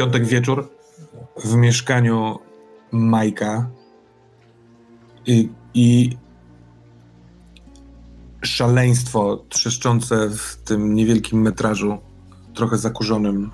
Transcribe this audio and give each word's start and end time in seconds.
Piątek 0.00 0.26
wieczór 0.26 0.68
w 1.44 1.54
mieszkaniu 1.54 2.38
Majka 2.92 3.70
i, 5.26 5.48
i 5.74 6.16
szaleństwo 8.42 9.44
trzeszczące 9.48 10.30
w 10.30 10.56
tym 10.64 10.94
niewielkim 10.94 11.40
metrażu, 11.42 11.98
trochę 12.54 12.78
zakurzonym, 12.78 13.50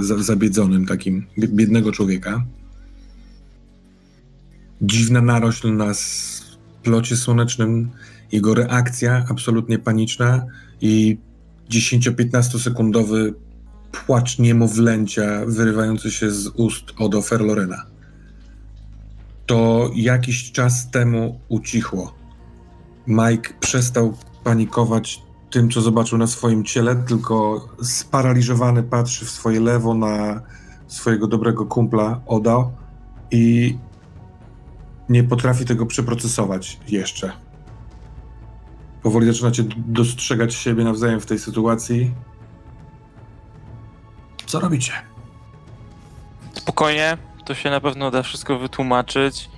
e, 0.00 0.04
za- 0.04 0.22
zabiedzonym 0.22 0.86
takim 0.86 1.26
bie- 1.38 1.48
biednego 1.48 1.92
człowieka. 1.92 2.44
Dziwna 4.82 5.20
narośl 5.22 5.76
na 5.76 5.94
splocie 5.94 7.16
słonecznym, 7.16 7.90
jego 8.32 8.54
reakcja 8.54 9.24
absolutnie 9.30 9.78
paniczna 9.78 10.46
i 10.80 11.18
10-15 11.70 12.58
sekundowy 12.58 13.34
płacz 13.92 14.38
niemowlęcia 14.38 15.40
wyrywający 15.46 16.10
się 16.10 16.30
z 16.30 16.46
ust 16.46 16.84
Odo 16.98 17.22
Ferlorena. 17.22 17.86
To 19.46 19.90
jakiś 19.94 20.52
czas 20.52 20.90
temu 20.90 21.40
ucichło. 21.48 22.14
Mike 23.06 23.54
przestał 23.60 24.16
panikować 24.44 25.22
tym, 25.50 25.70
co 25.70 25.80
zobaczył 25.80 26.18
na 26.18 26.26
swoim 26.26 26.64
ciele, 26.64 26.96
tylko 26.96 27.68
sparaliżowany 27.82 28.82
patrzy 28.82 29.24
w 29.24 29.30
swoje 29.30 29.60
lewo 29.60 29.94
na 29.94 30.42
swojego 30.88 31.26
dobrego 31.26 31.66
kumpla 31.66 32.20
Oda 32.26 32.70
i 33.30 33.76
nie 35.08 35.24
potrafi 35.24 35.64
tego 35.64 35.86
przeprocesować 35.86 36.80
jeszcze. 36.88 37.32
Powoli 39.02 39.26
zaczynacie 39.26 39.64
dostrzegać 39.76 40.54
siebie 40.54 40.84
nawzajem 40.84 41.20
w 41.20 41.26
tej 41.26 41.38
sytuacji. 41.38 42.14
Co 44.50 44.60
robicie? 44.60 44.92
Spokojnie, 46.52 47.16
to 47.44 47.54
się 47.54 47.70
na 47.70 47.80
pewno 47.80 48.10
da 48.10 48.22
wszystko 48.22 48.58
wytłumaczyć. 48.58 49.50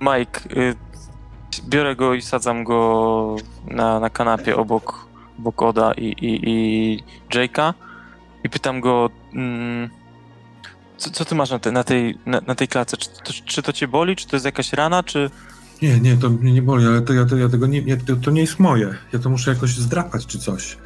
Mike, 0.00 0.40
y, 0.56 0.74
biorę 1.68 1.96
go 1.96 2.14
i 2.14 2.22
sadzam 2.22 2.64
go 2.64 3.36
na, 3.66 4.00
na 4.00 4.10
kanapie 4.10 4.56
obok, 4.56 5.06
obok 5.38 5.62
Oda 5.62 5.92
i, 5.92 6.04
i, 6.04 6.50
i 6.50 7.04
Jake'a 7.30 7.74
i 8.44 8.48
pytam 8.48 8.80
go, 8.80 9.10
mm, 9.34 9.90
co, 10.96 11.10
co 11.10 11.24
ty 11.24 11.34
masz 11.34 11.50
na, 11.50 11.58
te, 11.58 11.72
na, 11.72 11.84
tej, 11.84 12.18
na, 12.26 12.40
na 12.46 12.54
tej 12.54 12.68
klatce? 12.68 12.96
Czy 12.96 13.08
to, 13.08 13.32
czy 13.44 13.62
to 13.62 13.72
cię 13.72 13.88
boli? 13.88 14.16
Czy 14.16 14.26
to 14.26 14.36
jest 14.36 14.46
jakaś 14.46 14.72
rana? 14.72 15.02
Czy... 15.02 15.30
Nie, 15.82 16.00
nie, 16.00 16.16
to 16.16 16.30
mnie 16.30 16.52
nie 16.52 16.62
boli, 16.62 16.86
ale 16.86 17.02
to 17.02 17.12
ja, 17.12 17.26
to, 17.26 17.36
ja 17.36 17.48
tego 17.48 17.66
nie, 17.66 17.82
nie 17.82 17.96
to, 17.96 18.16
to 18.16 18.30
nie 18.30 18.40
jest 18.40 18.58
moje. 18.58 18.94
Ja 19.12 19.18
to 19.18 19.30
muszę 19.30 19.50
jakoś 19.50 19.70
zdrapać 19.70 20.26
czy 20.26 20.38
coś. 20.38 20.76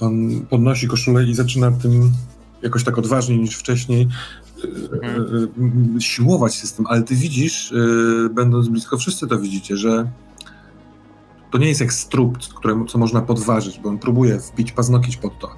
On 0.00 0.40
podnosi 0.50 0.88
koszulę 0.88 1.24
i 1.24 1.34
zaczyna 1.34 1.70
tym 1.70 2.12
jakoś 2.62 2.84
tak 2.84 2.98
odważniej 2.98 3.38
niż 3.38 3.56
wcześniej 3.56 4.08
e, 4.64 5.06
e, 5.06 5.16
e, 5.96 6.00
siłować 6.00 6.72
tym, 6.72 6.86
ale 6.86 7.02
ty 7.02 7.14
widzisz, 7.14 7.72
e, 7.72 8.28
będąc 8.28 8.68
blisko, 8.68 8.98
wszyscy 8.98 9.26
to 9.26 9.38
widzicie, 9.38 9.76
że 9.76 10.10
to 11.50 11.58
nie 11.58 11.68
jest 11.68 11.80
jak 11.80 11.92
strup, 11.92 12.38
któremu, 12.38 12.84
co 12.84 12.98
można 12.98 13.20
podważyć, 13.20 13.80
bo 13.80 13.88
on 13.88 13.98
próbuje 13.98 14.38
wbić 14.38 14.72
paznokieć 14.72 15.16
pod 15.16 15.38
to. 15.38 15.50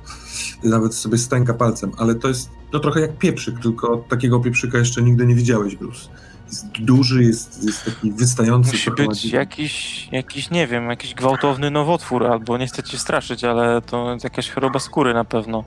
Nawet 0.64 0.94
sobie 0.94 1.18
stęka 1.18 1.54
palcem, 1.54 1.90
ale 1.98 2.14
to 2.14 2.28
jest 2.28 2.50
to 2.70 2.80
trochę 2.80 3.00
jak 3.00 3.18
pieprzyk, 3.18 3.60
tylko 3.60 4.04
takiego 4.08 4.40
pieprzyka 4.40 4.78
jeszcze 4.78 5.02
nigdy 5.02 5.26
nie 5.26 5.34
widziałeś, 5.34 5.76
Bruce. 5.76 6.08
Jest 6.52 6.66
duży, 6.66 7.24
jest, 7.24 7.64
jest 7.64 7.84
taki 7.84 8.12
wystający. 8.12 8.72
Musi 8.72 8.90
być 8.90 9.24
jakiś, 9.24 10.08
jakiś, 10.12 10.50
nie 10.50 10.66
wiem, 10.66 10.90
jakiś 10.90 11.14
gwałtowny 11.14 11.70
nowotwór, 11.70 12.26
albo 12.26 12.58
nie 12.58 12.66
chcę 12.66 12.82
cię 12.82 12.98
straszyć, 12.98 13.44
ale 13.44 13.82
to 13.82 14.16
jakaś 14.24 14.50
choroba 14.50 14.78
skóry 14.78 15.14
na 15.14 15.24
pewno. 15.24 15.64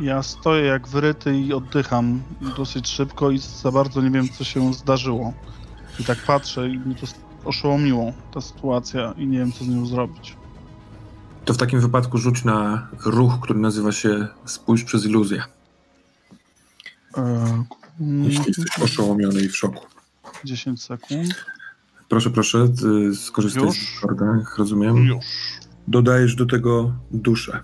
Ja 0.00 0.22
stoję 0.22 0.64
jak 0.64 0.88
wyryty 0.88 1.38
i 1.38 1.52
oddycham 1.52 2.22
dosyć 2.56 2.88
szybko 2.88 3.30
i 3.30 3.38
za 3.38 3.72
bardzo 3.72 4.02
nie 4.02 4.10
wiem, 4.10 4.28
co 4.28 4.44
się 4.44 4.74
zdarzyło. 4.74 5.32
I 6.00 6.04
tak 6.04 6.18
patrzę 6.18 6.68
i 6.68 6.78
mnie 6.78 6.94
to 6.94 7.06
oszołomiło, 7.44 8.12
ta 8.34 8.40
sytuacja 8.40 9.14
i 9.18 9.26
nie 9.26 9.38
wiem, 9.38 9.52
co 9.52 9.64
z 9.64 9.68
nią 9.68 9.86
zrobić. 9.86 10.36
To 11.44 11.54
w 11.54 11.56
takim 11.56 11.80
wypadku 11.80 12.18
rzuć 12.18 12.44
na 12.44 12.88
ruch, 13.04 13.40
który 13.42 13.58
nazywa 13.58 13.92
się 13.92 14.28
Spójrz 14.44 14.84
przez 14.84 15.04
iluzję. 15.04 15.42
E, 17.16 17.64
Jeśli 18.00 18.44
jesteś 18.46 18.78
oszołomiony 18.82 19.40
i 19.40 19.48
w 19.48 19.56
szoku. 19.56 19.95
10 20.46 20.82
sekund. 20.82 21.44
Proszę, 22.08 22.30
proszę, 22.30 22.68
skorzystaj 23.14 23.62
Już? 23.64 23.76
z 23.76 23.80
Discorda, 23.80 24.26
jak 24.38 24.58
rozumiem. 24.58 24.96
Już. 24.96 25.24
Dodajesz 25.88 26.34
do 26.34 26.46
tego 26.46 26.92
duszę. 27.10 27.60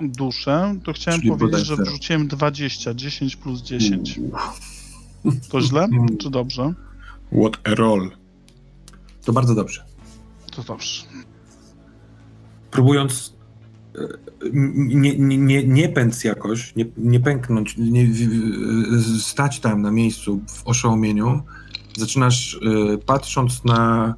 Duszę, 0.00 0.74
to 0.84 0.92
chciałem 0.92 1.20
Czyli 1.20 1.32
powiedzieć, 1.32 1.66
że 1.66 1.76
zero. 1.76 1.90
wrzuciłem 1.90 2.28
20, 2.28 2.94
10 2.94 3.36
plus 3.36 3.62
10. 3.62 4.20
To 5.50 5.60
źle, 5.60 5.84
Mm. 5.84 6.16
czy 6.18 6.30
dobrze? 6.30 6.74
What 7.32 7.60
a 7.64 7.74
roll. 7.74 8.10
To 9.24 9.32
bardzo 9.32 9.54
dobrze. 9.54 9.84
To 10.52 10.62
dobrze. 10.62 11.02
Próbując 12.70 13.34
e, 13.94 13.98
nie, 14.74 15.18
nie, 15.18 15.38
nie, 15.38 15.64
nie 15.66 15.88
pędz 15.88 16.24
jakoś, 16.24 16.76
nie, 16.76 16.84
nie 16.96 17.20
pęknąć, 17.20 17.74
nie, 17.78 18.06
stać 19.20 19.60
tam 19.60 19.82
na 19.82 19.90
miejscu 19.90 20.40
w 20.48 20.66
oszołomieniu, 20.66 21.42
zaczynasz 22.00 22.54
e, 22.94 22.98
patrząc 22.98 23.64
na 23.64 24.14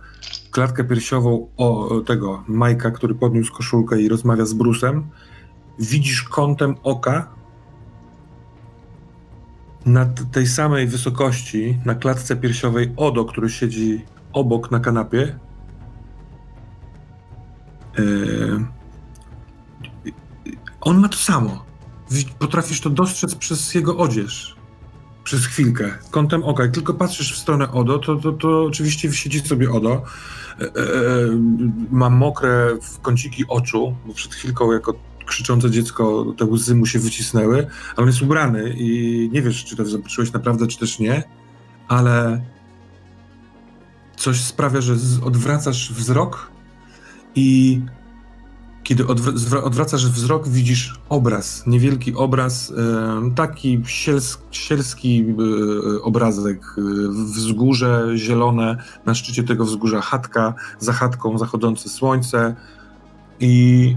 klatkę 0.50 0.84
piersiową 0.84 1.48
o 1.56 2.00
tego 2.06 2.44
Majka, 2.48 2.90
który 2.90 3.14
podniósł 3.14 3.52
koszulkę 3.52 4.00
i 4.00 4.08
rozmawia 4.08 4.44
z 4.44 4.52
Brusem, 4.54 5.06
widzisz 5.78 6.22
kątem 6.22 6.74
oka 6.82 7.28
na 9.86 10.06
tej 10.06 10.46
samej 10.46 10.86
wysokości, 10.86 11.78
na 11.84 11.94
klatce 11.94 12.36
piersiowej 12.36 12.92
Odo, 12.96 13.24
który 13.24 13.50
siedzi 13.50 14.04
obok 14.32 14.70
na 14.70 14.80
kanapie. 14.80 15.38
E, 17.98 18.02
on 20.80 21.00
ma 21.00 21.08
to 21.08 21.16
samo. 21.16 21.64
Potrafisz 22.38 22.80
to 22.80 22.90
dostrzec 22.90 23.34
przez 23.34 23.74
jego 23.74 23.96
odzież. 23.96 24.61
Przez 25.24 25.46
chwilkę, 25.46 25.98
kątem 26.10 26.44
oka. 26.44 26.62
Jak 26.62 26.72
tylko 26.72 26.94
patrzysz 26.94 27.34
w 27.34 27.38
stronę 27.38 27.72
Odo, 27.72 27.98
to, 27.98 28.16
to, 28.16 28.32
to 28.32 28.64
oczywiście 28.64 29.12
siedzi 29.12 29.40
sobie 29.40 29.70
Odo. 29.70 30.02
E, 30.60 30.64
e, 30.64 30.66
e, 30.66 30.72
ma 31.90 32.10
mokre 32.10 32.78
w 32.82 33.00
kąciki 33.00 33.44
oczu, 33.48 33.96
bo 34.06 34.14
przed 34.14 34.34
chwilką 34.34 34.72
jako 34.72 34.94
krzyczące 35.26 35.70
dziecko 35.70 36.34
te 36.38 36.44
łzy 36.44 36.74
mu 36.74 36.86
się 36.86 36.98
wycisnęły, 36.98 37.66
on 37.96 38.06
jest 38.06 38.22
ubrany 38.22 38.74
i 38.78 39.30
nie 39.32 39.42
wiesz, 39.42 39.64
czy 39.64 39.76
to 39.76 39.84
zobaczyłeś 39.84 40.32
naprawdę, 40.32 40.66
czy 40.66 40.78
też 40.78 40.98
nie, 40.98 41.22
ale 41.88 42.42
coś 44.16 44.40
sprawia, 44.40 44.80
że 44.80 44.94
odwracasz 45.24 45.92
wzrok 45.92 46.50
i 47.34 47.80
kiedy 48.82 49.04
odwr- 49.04 49.62
odwracasz 49.62 50.06
wzrok, 50.06 50.48
widzisz 50.48 50.94
obraz, 51.08 51.66
niewielki 51.66 52.14
obraz, 52.14 52.72
taki 53.34 53.80
siels- 53.80 54.38
sielski 54.50 55.24
e, 55.98 56.02
obrazek, 56.02 56.62
e, 56.78 56.82
wzgórze 57.08 58.08
zielone, 58.16 58.76
na 59.06 59.14
szczycie 59.14 59.42
tego 59.42 59.64
wzgórza 59.64 60.00
chatka, 60.00 60.54
za 60.78 60.92
chatką 60.92 61.38
zachodzące 61.38 61.88
słońce 61.88 62.56
i 63.40 63.96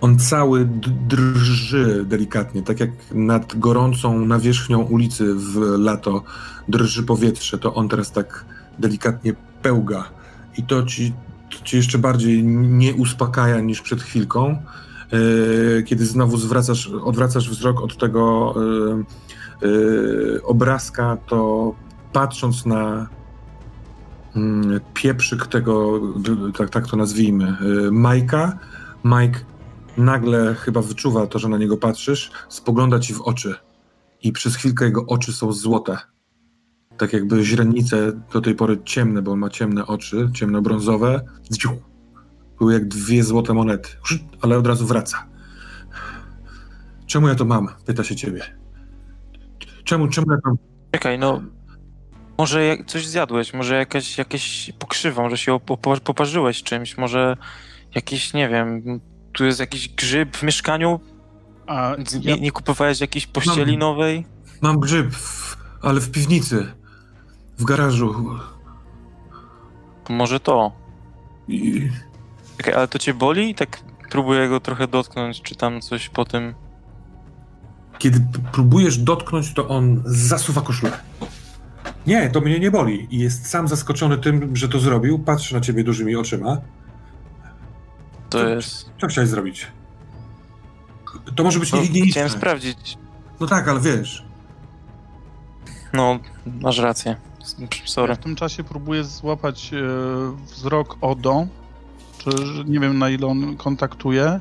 on 0.00 0.18
cały 0.18 0.68
drży 1.08 2.04
delikatnie, 2.08 2.62
tak 2.62 2.80
jak 2.80 2.90
nad 3.14 3.58
gorącą 3.58 4.26
nawierzchnią 4.26 4.82
ulicy 4.82 5.34
w 5.34 5.56
lato 5.78 6.22
drży 6.68 7.02
powietrze, 7.02 7.58
to 7.58 7.74
on 7.74 7.88
teraz 7.88 8.12
tak 8.12 8.44
delikatnie 8.78 9.32
pełga 9.62 10.04
i 10.58 10.62
to 10.62 10.82
ci 10.82 11.12
to 11.58 11.64
cię 11.64 11.76
jeszcze 11.76 11.98
bardziej 11.98 12.44
nie 12.44 12.94
uspokaja 12.94 13.60
niż 13.60 13.80
przed 13.80 14.02
chwilką, 14.02 14.62
e, 15.12 15.82
kiedy 15.82 16.06
znowu 16.06 16.36
zwracasz, 16.36 16.86
odwracasz 16.86 17.50
wzrok 17.50 17.80
od 17.80 17.98
tego 17.98 18.54
e, 18.56 19.66
e, 19.66 20.42
obrazka, 20.42 21.16
to 21.26 21.74
patrząc 22.12 22.66
na 22.66 23.08
mm, 24.36 24.80
pieprzyk 24.94 25.46
tego, 25.46 26.00
tak, 26.58 26.70
tak 26.70 26.86
to 26.86 26.96
nazwijmy, 26.96 27.56
Majka, 27.90 28.58
Mike 29.04 29.40
nagle 29.96 30.54
chyba 30.54 30.82
wyczuwa 30.82 31.26
to, 31.26 31.38
że 31.38 31.48
na 31.48 31.58
niego 31.58 31.76
patrzysz, 31.76 32.30
spogląda 32.48 32.98
ci 32.98 33.14
w 33.14 33.20
oczy 33.20 33.54
i 34.22 34.32
przez 34.32 34.56
chwilkę 34.56 34.84
jego 34.84 35.06
oczy 35.06 35.32
są 35.32 35.52
złote. 35.52 35.98
Tak 37.02 37.12
jakby 37.12 37.44
źrenice 37.44 38.12
do 38.32 38.40
tej 38.40 38.54
pory 38.54 38.78
ciemne, 38.84 39.22
bo 39.22 39.32
on 39.32 39.38
ma 39.38 39.50
ciemne 39.50 39.86
oczy, 39.86 40.30
ciemnobrązowe. 40.34 41.20
Zdziu. 41.50 41.70
Były 42.58 42.72
jak 42.72 42.88
dwie 42.88 43.24
złote 43.24 43.54
monety, 43.54 43.88
ale 44.42 44.58
od 44.58 44.66
razu 44.66 44.86
wraca. 44.86 45.26
Czemu 47.06 47.28
ja 47.28 47.34
to 47.34 47.44
mam? 47.44 47.68
Pyta 47.86 48.04
się 48.04 48.16
ciebie. 48.16 48.42
Czemu, 49.84 50.08
czemu 50.08 50.26
ja 50.32 50.36
to... 50.44 50.50
Czekaj, 50.92 51.18
no. 51.18 51.42
Może 52.38 52.64
jak, 52.64 52.86
coś 52.86 53.06
zjadłeś, 53.06 53.54
może 53.54 53.74
jakaś, 53.74 54.18
jakieś 54.18 54.72
pokrzywa, 54.78 55.22
może 55.22 55.38
się 55.38 55.52
opo- 55.52 56.00
poparzyłeś 56.00 56.62
czymś, 56.62 56.98
może 56.98 57.36
jakiś, 57.94 58.34
nie 58.34 58.48
wiem, 58.48 59.00
tu 59.32 59.44
jest 59.44 59.60
jakiś 59.60 59.88
grzyb 59.88 60.36
w 60.36 60.42
mieszkaniu. 60.42 61.00
A 61.66 61.96
Nie, 62.20 62.30
ja, 62.30 62.36
nie 62.36 62.50
kupowałeś 62.50 63.00
jakiejś 63.00 63.26
pościeli 63.26 63.72
Mam. 63.72 63.80
nowej? 63.80 64.26
Mam 64.60 64.80
grzyb, 64.80 65.12
w, 65.14 65.56
ale 65.82 66.00
w 66.00 66.10
piwnicy, 66.10 66.72
w 67.62 67.64
garażu. 67.64 68.14
Może 70.08 70.40
to. 70.40 70.72
I, 71.48 71.88
Czekaj, 72.56 72.74
ale 72.74 72.88
to 72.88 72.98
cię 72.98 73.14
boli? 73.14 73.54
Tak 73.54 73.80
próbuję 74.10 74.48
go 74.48 74.60
trochę 74.60 74.88
dotknąć, 74.88 75.42
czy 75.42 75.54
tam 75.54 75.80
coś 75.80 76.08
po 76.08 76.24
tym... 76.24 76.54
kiedy 77.98 78.20
próbujesz 78.52 78.98
dotknąć, 78.98 79.54
to 79.54 79.68
on 79.68 80.02
zasuwa 80.04 80.60
koszulę. 80.60 80.92
Nie, 82.06 82.30
to 82.30 82.40
mnie 82.40 82.60
nie 82.60 82.70
boli. 82.70 83.08
I 83.10 83.18
jest 83.18 83.46
sam 83.46 83.68
zaskoczony 83.68 84.18
tym, 84.18 84.56
że 84.56 84.68
to 84.68 84.78
zrobił. 84.78 85.18
Patrzy 85.18 85.54
na 85.54 85.60
ciebie 85.60 85.84
dużymi 85.84 86.16
oczyma. 86.16 86.56
To 88.30 88.38
Co- 88.38 88.48
jest... 88.48 88.90
Co 89.00 89.06
chciałeś 89.06 89.30
zrobić? 89.30 89.66
To 91.36 91.44
może 91.44 91.58
być 91.60 91.72
No, 91.72 91.78
niehigieniczne. 91.78 92.10
chciałem 92.12 92.30
sprawdzić. 92.30 92.98
No 93.40 93.46
tak, 93.46 93.68
ale 93.68 93.80
wiesz. 93.80 94.24
No, 95.92 96.18
masz 96.60 96.78
rację. 96.78 97.16
Sorry. 97.84 98.14
w 98.14 98.18
tym 98.18 98.36
czasie 98.36 98.64
próbuję 98.64 99.04
złapać 99.04 99.70
e, 99.74 99.76
wzrok 100.46 100.96
Odo, 101.00 101.46
czy 102.18 102.30
nie 102.66 102.80
wiem 102.80 102.98
na 102.98 103.10
ile 103.10 103.26
on 103.26 103.56
kontaktuje. 103.56 104.40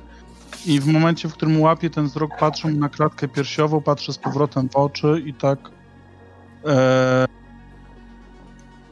I 0.66 0.80
w 0.80 0.88
momencie, 0.88 1.30
w 1.30 1.34
którym 1.34 1.62
łapię 1.62 1.90
ten 1.90 2.06
wzrok, 2.06 2.32
patrzę 2.40 2.68
na 2.68 2.90
klatkę 2.90 3.28
piersiową, 3.28 3.82
patrzę 3.82 4.14
z 4.14 4.18
powrotem 4.18 4.70
w 4.70 4.76
oczy 4.76 5.24
i 5.26 5.34
tak 5.34 5.60
e, 6.66 7.26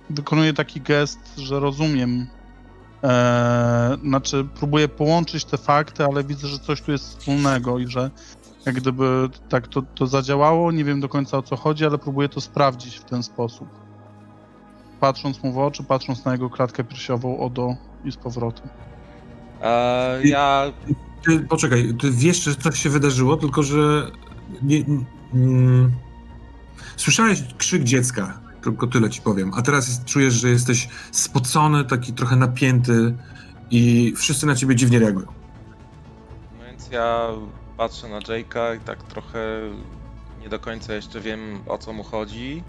wykonuję 0.10 0.54
taki 0.54 0.82
gest, 0.82 1.20
że 1.38 1.60
rozumiem. 1.60 2.28
E, 3.04 3.98
znaczy, 4.04 4.48
próbuję 4.56 4.88
połączyć 4.88 5.46
te 5.46 5.58
fakty, 5.58 6.06
ale 6.06 6.24
widzę, 6.24 6.48
że 6.48 6.60
coś 6.60 6.82
tu 6.82 6.92
jest 6.92 7.10
wspólnego 7.10 7.80
i 7.80 7.88
że 7.88 8.12
jak 8.66 8.76
gdyby 8.76 9.30
tak 9.50 9.68
to, 9.68 9.82
to 9.82 10.08
zadziałało. 10.08 10.72
Nie 10.72 10.84
wiem 10.84 11.00
do 11.00 11.10
końca 11.10 11.38
o 11.38 11.42
co 11.42 11.56
chodzi, 11.56 11.86
ale 11.86 11.98
próbuję 11.98 12.30
to 12.30 12.42
sprawdzić 12.42 12.96
w 12.96 13.04
ten 13.04 13.24
sposób. 13.24 13.89
Patrząc 15.00 15.44
mu 15.44 15.54
w 15.54 15.58
oczy, 15.58 15.84
patrząc 15.84 16.26
na 16.26 16.32
jego 16.32 16.50
klatkę 16.50 16.84
piersiową, 16.84 17.40
Odo 17.40 17.76
i 18.06 18.12
z 18.12 18.18
powrotem. 18.18 18.70
E, 19.62 20.20
ja 20.24 20.72
Ty, 21.26 21.40
poczekaj, 21.40 21.94
ty 22.00 22.12
wiesz, 22.12 22.44
że 22.44 22.56
coś 22.56 22.80
się 22.80 22.90
wydarzyło, 22.90 23.38
tylko 23.38 23.64
że. 23.64 24.12
Nie, 24.62 24.84
mm, 25.34 25.92
słyszałeś 26.98 27.44
krzyk 27.58 27.84
dziecka, 27.84 28.40
tylko 28.64 28.88
tyle 28.88 29.10
ci 29.10 29.22
powiem. 29.22 29.52
A 29.56 29.62
teraz 29.62 29.88
jest, 29.88 30.06
czujesz, 30.06 30.34
że 30.34 30.50
jesteś 30.50 30.90
spocony, 31.12 31.86
taki 31.86 32.14
trochę 32.14 32.36
napięty 32.36 33.14
i 33.72 34.14
wszyscy 34.18 34.46
na 34.46 34.56
ciebie 34.56 34.76
dziwnie 34.76 35.00
reagują. 35.00 35.28
No 36.60 36.66
Więc 36.66 36.90
ja 36.92 37.28
patrzę 37.78 38.08
na 38.08 38.20
Jake'a 38.20 38.78
i 38.78 38.80
tak 38.80 39.04
trochę 39.04 39.40
nie 40.42 40.50
do 40.50 40.60
końca 40.60 40.94
jeszcze 40.94 41.22
wiem 41.22 41.60
o 41.68 41.78
co 41.78 41.94
mu 41.94 42.04
chodzi. 42.04 42.64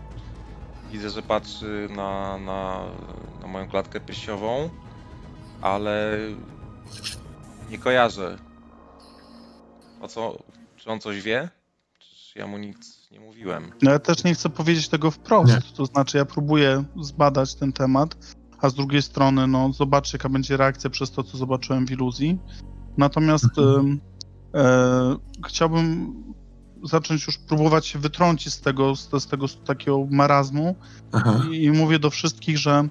Widzę, 0.93 1.11
że 1.11 1.23
patrzy 1.23 1.89
na, 1.97 2.39
na, 2.39 2.85
na 3.41 3.47
moją 3.47 3.69
klatkę 3.69 4.01
piersiową, 4.01 4.71
ale 5.61 6.19
nie 7.71 7.79
kojarzę. 7.79 8.39
O 10.01 10.09
co? 10.09 10.39
Czy 10.77 10.91
on 10.91 11.01
coś 11.01 11.23
wie? 11.23 11.49
Czy 11.99 12.39
ja 12.39 12.47
mu 12.47 12.59
nic 12.59 13.09
nie 13.11 13.21
mówiłem? 13.21 13.73
No 13.83 13.91
ja 13.91 13.99
też 13.99 14.25
nie 14.25 14.35
chcę 14.35 14.51
powiedzieć 14.51 14.89
tego 14.89 15.11
wprost, 15.11 15.53
Nie. 15.55 15.61
to 15.77 15.87
znaczy 15.87 16.19
ja 16.19 16.25
próbuję 16.25 16.85
zbadać 17.01 17.55
ten 17.55 17.73
temat, 17.73 18.17
a 18.61 18.69
z 18.69 18.75
drugiej 18.75 19.03
strony, 19.03 19.47
no 19.47 19.73
zobaczę 19.73 20.17
jaka 20.17 20.29
będzie 20.29 20.57
reakcja 20.57 20.91
przez 20.91 21.11
to, 21.11 21.23
co 21.23 21.39
zobaczyłem 21.39 21.87
w 21.87 21.91
iluzji. 21.91 22.39
Natomiast 22.99 23.45
Mhm. 23.59 23.77
em, 23.81 24.01
e, 24.55 25.17
chciałbym 25.47 26.15
zacząć 26.85 27.27
już 27.27 27.39
próbować 27.39 27.87
się 27.87 27.99
wytrącić 27.99 28.53
z 28.53 28.61
tego, 28.61 28.97
z, 28.97 29.11
z 29.23 29.27
tego 29.27 29.47
takiego 29.49 30.07
marazmu 30.11 30.77
i, 31.51 31.65
i 31.65 31.71
mówię 31.71 31.99
do 31.99 32.11
wszystkich, 32.11 32.59
że 32.59 32.89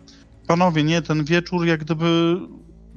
panowie, 0.47 0.83
nie, 0.83 1.01
ten 1.01 1.23
wieczór 1.23 1.65
jak 1.65 1.79
gdyby 1.79 2.37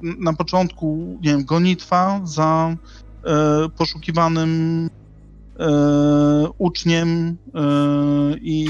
na 0.01 0.33
początku, 0.33 1.17
nie 1.21 1.31
wiem, 1.31 1.45
gonitwa 1.45 2.21
za 2.23 2.75
e, 3.23 3.69
poszukiwanym 3.69 4.89
e, 5.59 6.49
uczniem, 6.57 7.37
e, 7.55 7.61
i, 8.41 8.69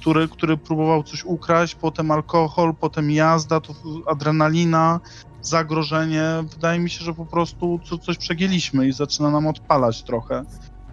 który, 0.00 0.28
który 0.28 0.56
próbował 0.56 1.02
coś 1.02 1.24
ukraść, 1.24 1.74
potem 1.74 2.10
alkohol, 2.10 2.74
potem 2.80 3.10
jazda, 3.10 3.60
to 3.60 3.74
adrenalina, 4.06 5.00
zagrożenie. 5.42 6.24
Wydaje 6.52 6.80
mi 6.80 6.90
się, 6.90 7.04
że 7.04 7.14
po 7.14 7.26
prostu 7.26 7.80
co, 7.84 7.98
coś 7.98 8.18
przegięliśmy 8.18 8.88
i 8.88 8.92
zaczyna 8.92 9.30
nam 9.30 9.46
odpalać 9.46 10.02
trochę. 10.02 10.44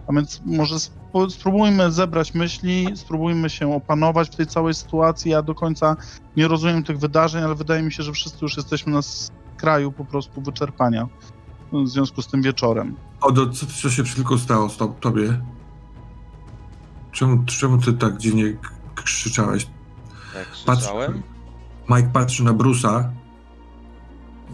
A 0.08 0.12
więc 0.12 0.42
może 0.46 0.76
sp- 0.86 1.30
spróbujmy 1.30 1.92
zebrać 1.92 2.34
myśli, 2.34 2.86
spróbujmy 2.94 3.50
się 3.50 3.74
opanować 3.74 4.28
w 4.28 4.36
tej 4.36 4.46
całej 4.46 4.74
sytuacji. 4.74 5.30
Ja 5.30 5.42
do 5.42 5.54
końca 5.54 5.96
nie 6.36 6.48
rozumiem 6.48 6.84
tych 6.84 6.98
wydarzeń, 6.98 7.44
ale 7.44 7.54
wydaje 7.54 7.82
mi 7.82 7.92
się, 7.92 8.02
że 8.02 8.12
wszyscy 8.12 8.38
już 8.42 8.56
jesteśmy 8.56 8.92
na 8.92 9.02
skraju 9.02 9.92
po 9.92 10.04
prostu 10.04 10.40
wyczerpania 10.40 11.08
w 11.72 11.88
związku 11.88 12.22
z 12.22 12.26
tym 12.26 12.42
wieczorem. 12.42 12.96
Odo, 13.20 13.48
co, 13.50 13.66
co 13.66 13.90
się 13.90 14.04
tylko 14.04 14.38
stało 14.38 14.68
z 14.68 14.76
to, 14.76 14.88
tobie? 14.88 15.40
Czemu, 17.12 17.44
czemu 17.44 17.78
ty 17.78 17.92
tak 17.92 18.18
dziwnie 18.18 18.56
krzyczałeś? 18.94 19.66
Jak 20.34 20.48
Patrz- 20.66 20.76
krzyczałem? 20.76 21.22
Mike 21.90 22.08
patrzy 22.12 22.44
na 22.44 22.52
Brusa. 22.52 23.12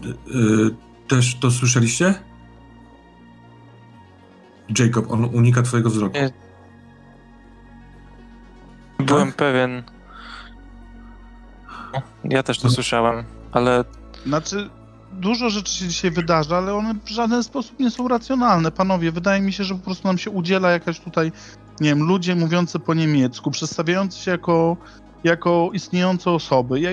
Y, 0.05 0.37
y, 0.37 0.75
też 1.07 1.35
to 1.35 1.51
słyszeliście? 1.51 2.23
Jacob, 4.79 5.11
on 5.11 5.25
unika 5.25 5.61
twojego 5.61 5.89
wzroku. 5.89 6.13
Nie. 6.17 6.29
Byłem 9.05 9.31
pewien. 9.33 9.83
No, 11.93 12.01
Ja 12.23 12.43
też 12.43 12.57
to 12.57 12.61
Mhm. 12.61 12.73
słyszałem, 12.75 13.23
ale 13.51 13.83
Znaczy, 14.25 14.69
dużo 15.13 15.49
rzeczy 15.49 15.73
się 15.73 15.87
dzisiaj 15.87 16.11
wydarza, 16.11 16.57
ale 16.57 16.73
one 16.73 16.93
w 17.05 17.09
żaden 17.09 17.43
sposób 17.43 17.79
nie 17.79 17.91
są 17.91 18.07
racjonalne. 18.07 18.71
Panowie, 18.71 19.11
wydaje 19.11 19.41
mi 19.41 19.53
się, 19.53 19.63
że 19.63 19.75
po 19.75 19.81
prostu 19.85 20.07
nam 20.07 20.17
się 20.17 20.31
udziela 20.31 20.71
jakaś 20.71 20.99
tutaj, 20.99 21.31
nie 21.81 21.89
wiem, 21.89 22.03
ludzie 22.07 22.35
mówiący 22.35 22.79
po 22.79 22.93
niemiecku, 22.93 23.51
przedstawiający 23.51 24.19
się 24.19 24.31
jako, 24.31 24.77
jako 25.23 25.69
istniejące 25.73 26.31
osoby. 26.31 26.79
Ja, 26.79 26.89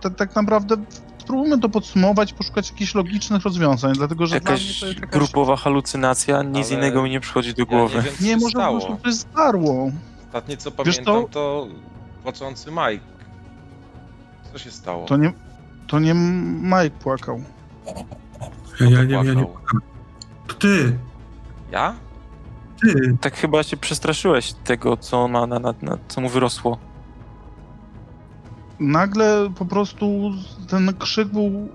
tak, 0.00 0.14
tak 0.14 0.36
naprawdę 0.36 0.76
spróbujmy 1.22 1.60
to 1.60 1.68
podsumować, 1.68 2.32
poszukać 2.32 2.70
jakichś 2.70 2.94
logicznych 2.94 3.42
rozwiązań, 3.42 3.92
dlatego 3.94 4.26
że 4.26 4.40
dla 4.40 4.52
mnie 4.52 4.60
jakaś 4.60 4.80
to 4.80 4.86
jest 4.86 4.98
jakaś... 5.00 5.18
grupowa 5.18 5.56
halucynacja, 5.56 6.42
nic 6.42 6.66
Ale 6.66 6.76
innego 6.78 7.02
mi 7.02 7.10
nie 7.10 7.20
przychodzi 7.20 7.54
do 7.54 7.62
Ja 7.62 7.66
głowy. 7.66 7.96
nie 7.96 8.02
wiem, 8.02 8.14
co 8.16 8.24
Nie, 8.24 8.30
się 8.30 8.36
może 8.36 8.52
po 8.52 8.80
stało. 8.80 8.98
coś 9.04 9.14
zdarło. 9.14 9.90
Ostatnie 10.26 10.56
co 10.56 10.70
Wiesz 10.70 10.76
pamiętam 10.96 11.28
to 11.30 11.66
płaczący 12.22 12.70
Mike. 12.70 13.04
Co 14.52 14.58
się 14.58 14.70
stało? 14.70 15.06
To 15.06 15.16
nie, 15.16 15.32
to 15.86 15.98
nie 15.98 16.14
Mike 16.14 16.90
płakał. 16.90 17.42
Ja, 18.80 18.90
ja, 18.90 19.04
nie, 19.04 19.12
ja 19.14 19.22
nie. 19.22 19.32
Płakał. 19.46 19.80
Ty! 20.58 20.98
Ja? 21.72 21.94
Ty! 22.82 23.16
Tak 23.20 23.36
chyba 23.36 23.62
się 23.62 23.76
przestraszyłeś 23.76 24.52
tego, 24.52 24.96
co 24.96 25.28
ma 25.28 25.46
na, 25.46 25.58
na, 25.58 25.74
na 25.82 25.98
co 26.08 26.20
mu 26.20 26.28
wyrosło. 26.28 26.78
Nagle 28.82 29.52
po 29.58 29.64
prostu 29.64 30.30
ten 30.68 30.94
krzyk 30.98 31.28
był 31.28 31.68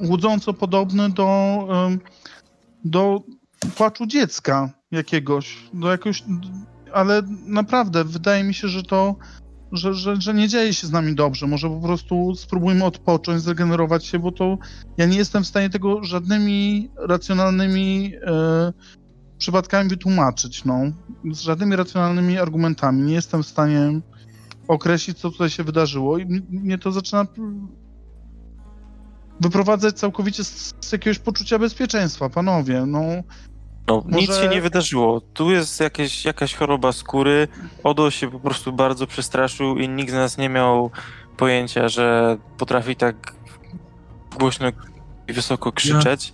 łudząco 0.00 0.52
podobny 0.52 1.10
do, 1.10 1.68
do 2.84 3.22
płaczu 3.76 4.06
dziecka 4.06 4.70
jakiegoś, 4.90 5.56
do 5.74 5.90
jakiegoś, 5.90 6.24
ale 6.92 7.22
naprawdę 7.46 8.04
wydaje 8.04 8.44
mi 8.44 8.54
się, 8.54 8.68
że 8.68 8.82
to, 8.82 9.16
że, 9.72 9.94
że, 9.94 10.20
że 10.20 10.34
nie 10.34 10.48
dzieje 10.48 10.74
się 10.74 10.86
z 10.86 10.90
nami 10.90 11.14
dobrze. 11.14 11.46
Może 11.46 11.68
po 11.68 11.80
prostu 11.80 12.34
spróbujmy 12.34 12.84
odpocząć, 12.84 13.42
zregenerować 13.42 14.06
się, 14.06 14.18
bo 14.18 14.32
to 14.32 14.58
ja 14.96 15.06
nie 15.06 15.16
jestem 15.16 15.44
w 15.44 15.46
stanie 15.46 15.70
tego 15.70 16.04
żadnymi 16.04 16.90
racjonalnymi 16.96 18.12
e, 18.26 18.72
przypadkami 19.38 19.88
wytłumaczyć, 19.88 20.64
no. 20.64 20.80
Z 21.32 21.40
żadnymi 21.40 21.76
racjonalnymi 21.76 22.38
argumentami. 22.38 23.02
Nie 23.02 23.14
jestem 23.14 23.42
w 23.42 23.46
stanie 23.46 24.00
określić, 24.68 25.18
co 25.18 25.30
tutaj 25.30 25.50
się 25.50 25.64
wydarzyło 25.64 26.18
i 26.18 26.26
mnie 26.50 26.78
to 26.78 26.92
zaczyna 26.92 27.26
wyprowadzać 29.40 29.94
całkowicie 29.98 30.44
z, 30.44 30.74
z 30.80 30.92
jakiegoś 30.92 31.18
poczucia 31.18 31.58
bezpieczeństwa, 31.58 32.28
panowie, 32.30 32.84
no. 32.86 33.00
No, 33.88 34.04
nic 34.12 34.28
Może- 34.28 34.42
się 34.42 34.48
nie 34.48 34.62
wydarzyło. 34.62 35.20
Tu 35.20 35.50
jest 35.50 35.80
jakieś, 35.80 36.24
jakaś 36.24 36.54
choroba 36.54 36.92
skóry. 36.92 37.48
Odo 37.82 38.10
się 38.10 38.30
po 38.30 38.40
prostu 38.40 38.72
bardzo 38.72 39.06
przestraszył 39.06 39.78
i 39.78 39.88
nikt 39.88 40.10
z 40.10 40.14
nas 40.14 40.38
nie 40.38 40.48
miał 40.48 40.90
pojęcia, 41.36 41.88
że 41.88 42.36
potrafi 42.58 42.96
tak 42.96 43.34
głośno 44.38 44.66
i 45.28 45.32
wysoko 45.32 45.72
krzyczeć. 45.72 46.32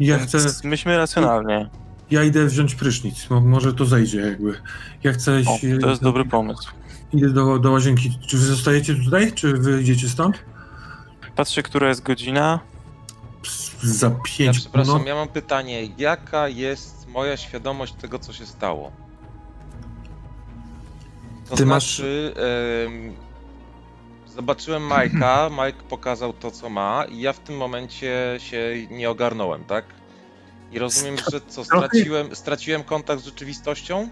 Ja 0.00 0.18
Więc 0.18 0.28
chcę. 0.36 0.68
Myślmy 0.68 0.96
racjonalnie. 0.96 1.70
Ja 2.10 2.24
idę 2.24 2.46
wziąć 2.46 2.74
prysznic. 2.74 3.30
Mo- 3.30 3.40
Może 3.40 3.74
to 3.74 3.84
zejdzie 3.84 4.20
jakby. 4.20 4.54
Ja 5.04 5.12
chcę. 5.12 5.42
O, 5.46 5.58
to 5.80 5.90
jest 5.90 6.02
dobry 6.02 6.24
pomysł. 6.24 6.70
Idę 7.12 7.28
do, 7.28 7.58
do 7.58 7.70
łazienki. 7.72 8.18
Czy 8.26 8.36
wy 8.36 8.44
zostajecie 8.44 8.94
tutaj, 9.04 9.32
czy 9.32 9.52
wy 9.52 9.82
idziecie 9.82 10.08
stąd? 10.08 10.38
Patrzę, 11.36 11.62
która 11.62 11.88
jest 11.88 12.02
godzina. 12.02 12.60
Ps- 13.42 13.82
Za 13.82 14.06
Ja 14.06 14.14
pięć 14.24 14.58
przepraszam, 14.58 15.06
ja 15.06 15.14
mam 15.14 15.28
pytanie. 15.28 15.88
Jaka 15.98 16.48
jest 16.48 17.06
moja 17.08 17.36
świadomość 17.36 17.92
tego, 17.92 18.18
co 18.18 18.32
się 18.32 18.46
stało. 18.46 18.92
To 21.48 21.56
Ty 21.56 21.66
masz- 21.66 21.96
znaczy, 21.96 22.34
em, 22.86 23.12
zobaczyłem 24.34 24.82
Majka, 24.82 25.50
Mike 25.50 25.82
pokazał 25.88 26.32
to, 26.32 26.50
co 26.50 26.68
ma 26.70 27.04
i 27.04 27.20
ja 27.20 27.32
w 27.32 27.38
tym 27.38 27.56
momencie 27.56 28.34
się 28.38 28.86
nie 28.90 29.10
ogarnąłem, 29.10 29.64
tak? 29.64 29.84
I 30.72 30.78
rozumiem, 30.78 31.16
że 31.32 31.40
co, 31.48 31.64
straciłem, 31.64 32.36
straciłem 32.36 32.84
kontakt 32.84 33.22
z 33.22 33.24
rzeczywistością? 33.24 34.08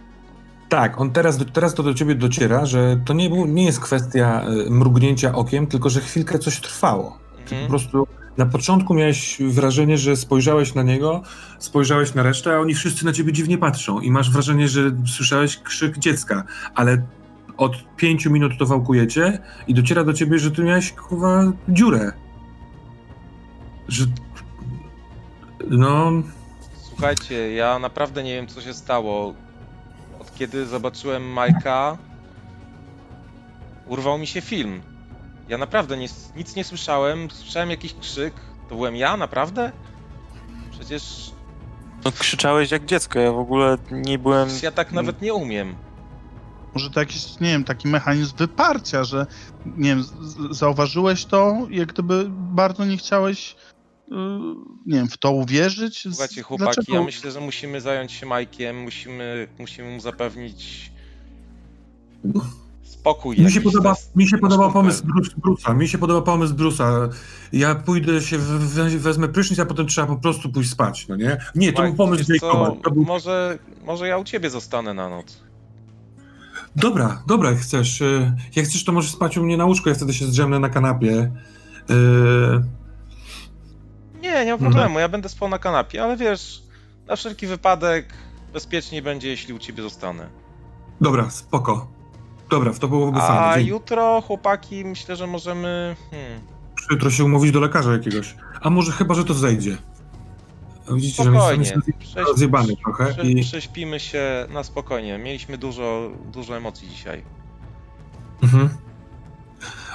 Tak, 0.68 1.00
on 1.00 1.10
teraz, 1.10 1.38
teraz 1.52 1.74
to 1.74 1.82
do 1.82 1.94
ciebie 1.94 2.14
dociera, 2.14 2.66
że 2.66 3.00
to 3.04 3.12
nie, 3.14 3.28
był, 3.30 3.46
nie 3.46 3.64
jest 3.64 3.80
kwestia 3.80 4.42
e, 4.66 4.70
mrugnięcia 4.70 5.34
okiem, 5.34 5.66
tylko 5.66 5.90
że 5.90 6.00
chwilkę 6.00 6.38
coś 6.38 6.60
trwało. 6.60 7.18
Ty 7.36 7.44
po 7.44 7.50
Mhm. 7.54 7.68
prostu 7.68 8.06
na 8.36 8.46
początku 8.46 8.94
miałeś 8.94 9.38
wrażenie, 9.48 9.98
że 9.98 10.16
spojrzałeś 10.16 10.74
na 10.74 10.82
niego, 10.82 11.22
spojrzałeś 11.58 12.14
na 12.14 12.22
resztę, 12.22 12.54
a 12.56 12.58
oni 12.60 12.74
wszyscy 12.74 13.04
na 13.04 13.12
ciebie 13.12 13.32
dziwnie 13.32 13.58
patrzą 13.58 14.00
i 14.00 14.10
masz 14.10 14.30
wrażenie, 14.30 14.68
że 14.68 14.80
słyszałeś 15.06 15.58
krzyk 15.58 15.98
dziecka, 15.98 16.44
ale 16.74 17.02
od 17.56 17.72
pięciu 17.96 18.30
minut 18.30 18.52
to 18.58 18.66
wałkujecie 18.66 19.38
i 19.68 19.74
dociera 19.74 20.04
do 20.04 20.12
ciebie, 20.12 20.38
że 20.38 20.50
ty 20.50 20.62
miałeś 20.64 20.92
kurwa 20.92 21.52
dziurę. 21.68 22.12
Że 23.88 24.04
no, 25.70 26.12
Słuchajcie, 26.88 27.52
ja 27.52 27.78
naprawdę 27.78 28.22
nie 28.22 28.34
wiem, 28.34 28.46
co 28.46 28.60
się 28.60 28.74
stało. 28.74 29.34
Kiedy 30.38 30.66
zobaczyłem 30.66 31.32
Majka, 31.32 31.98
urwał 33.86 34.18
mi 34.18 34.26
się 34.26 34.40
film. 34.40 34.82
Ja 35.48 35.58
naprawdę 35.58 35.96
nie, 35.96 36.06
nic 36.36 36.56
nie 36.56 36.64
słyszałem, 36.64 37.30
słyszałem 37.30 37.70
jakiś 37.70 37.94
krzyk. 37.94 38.34
To 38.68 38.74
byłem 38.74 38.96
ja, 38.96 39.16
naprawdę? 39.16 39.72
Przecież, 40.70 41.30
No 42.04 42.12
krzyczałeś 42.12 42.70
jak 42.70 42.84
dziecko, 42.84 43.18
ja 43.18 43.32
w 43.32 43.38
ogóle 43.38 43.78
nie 43.90 44.18
byłem... 44.18 44.48
ja 44.62 44.70
tak 44.70 44.92
nawet 44.92 45.22
nie 45.22 45.34
umiem. 45.34 45.74
Może 46.74 46.90
to 46.90 47.00
jakiś, 47.00 47.40
nie 47.40 47.48
wiem, 47.48 47.64
taki 47.64 47.88
mechanizm 47.88 48.36
wyparcia, 48.36 49.04
że, 49.04 49.26
nie 49.66 49.88
wiem, 49.88 50.02
z- 50.02 50.06
z- 50.06 50.56
zauważyłeś 50.58 51.24
to, 51.24 51.56
jak 51.70 51.92
gdyby 51.92 52.26
bardzo 52.30 52.84
nie 52.84 52.96
chciałeś, 52.96 53.56
nie 54.86 54.96
wiem, 54.96 55.08
w 55.08 55.16
to 55.18 55.30
uwierzyć? 55.32 56.02
Słuchajcie, 56.02 56.42
chłopaki, 56.42 56.72
dlaczego? 56.74 56.98
ja 56.98 57.04
myślę, 57.04 57.30
że 57.30 57.40
musimy 57.40 57.80
zająć 57.80 58.12
się 58.12 58.26
Majkiem, 58.26 58.82
musimy, 58.82 59.48
musimy 59.58 59.90
mu 59.90 60.00
zapewnić 60.00 60.90
spokój. 62.82 63.36
Mi 63.40 63.52
się 63.52 63.60
podoba, 63.60 63.94
mi 64.16 64.28
się 64.28 64.38
podoba 64.38 64.70
pomysł 64.70 65.04
Bruce- 65.04 65.34
Bruce'a. 65.40 65.76
Mi 65.76 65.88
się 65.88 65.98
podoba 65.98 66.22
pomysł 66.22 66.54
Bruce'a. 66.54 67.08
Ja 67.52 67.74
pójdę 67.74 68.20
się, 68.20 68.38
wezmę 68.98 69.28
prysznic, 69.28 69.58
a 69.58 69.66
potem 69.66 69.86
trzeba 69.86 70.06
po 70.06 70.16
prostu 70.16 70.48
pójść 70.52 70.70
spać, 70.70 71.08
no 71.08 71.16
nie? 71.16 71.36
Nie, 71.54 71.72
to 71.72 71.82
Mike, 71.82 71.94
był 71.96 72.06
pomysł 72.06 72.32
Jacoba. 72.32 72.72
To 72.84 72.90
był... 72.90 73.04
może, 73.04 73.58
może 73.86 74.08
ja 74.08 74.18
u 74.18 74.24
ciebie 74.24 74.50
zostanę 74.50 74.94
na 74.94 75.08
noc. 75.08 75.46
Dobra, 76.76 77.22
dobra, 77.26 77.50
jak 77.50 77.58
chcesz. 77.60 78.00
y, 78.00 78.32
Jak 78.56 78.66
chcesz, 78.66 78.84
to 78.84 78.92
możesz 78.92 79.10
spać 79.12 79.38
u 79.38 79.44
mnie 79.44 79.56
na 79.56 79.64
łóżku, 79.64 79.88
ja 79.88 79.94
wtedy 79.94 80.14
się 80.14 80.26
zdrzemnę 80.26 80.58
na 80.58 80.68
kanapie. 80.68 81.32
Y, 81.90 82.62
Nie, 84.26 84.44
nie 84.44 84.50
ma 84.52 84.54
Mhm. 84.54 84.72
problemu, 84.72 84.98
ja 84.98 85.08
będę 85.08 85.28
spał 85.28 85.48
na 85.48 85.58
kanapie, 85.58 86.02
ale 86.02 86.16
wiesz, 86.16 86.62
na 87.06 87.16
wszelki 87.16 87.46
wypadek 87.46 88.06
bezpieczniej 88.52 89.02
będzie, 89.02 89.28
jeśli 89.28 89.54
u 89.54 89.58
ciebie 89.58 89.82
zostanę. 89.82 90.28
Dobra, 91.00 91.30
spoko. 91.30 91.86
Dobra, 92.50 92.72
to 92.74 92.88
byłoby 92.88 93.18
A 93.18 93.26
fajne. 93.28 93.54
Dzięki. 93.54 93.70
jutro, 93.70 94.20
chłopaki, 94.26 94.84
myślę, 94.84 95.16
że 95.16 95.26
możemy... 95.26 95.96
Hmm, 96.10 96.40
Jutro 96.90 97.10
się 97.10 97.24
umówić 97.24 97.52
do 97.52 97.60
lekarza 97.60 97.92
jakiegoś. 97.92 98.34
A 98.62 98.70
może 98.70 98.92
chyba, 98.92 99.14
że 99.14 99.24
to 99.24 99.34
zejdzie. 99.34 99.76
A 100.90 100.94
Widzicie, 100.94 101.24
że 101.24 101.30
spokojnie, 101.30 101.64
jesteśmy 101.64 101.92
prześ- 101.98 102.26
rozjebany 102.26 102.76
trochę 102.76 103.14
prze- 103.14 103.22
i... 103.26 103.42
prześpimy 103.42 104.00
się 104.00 104.46
na 104.50 104.64
spokojnie. 104.64 105.18
Mieliśmy 105.18 105.58
dużo, 105.58 106.10
dużo 106.32 106.56
emocji 106.56 106.88
dzisiaj. 106.88 107.22
Mhm. 108.42 108.68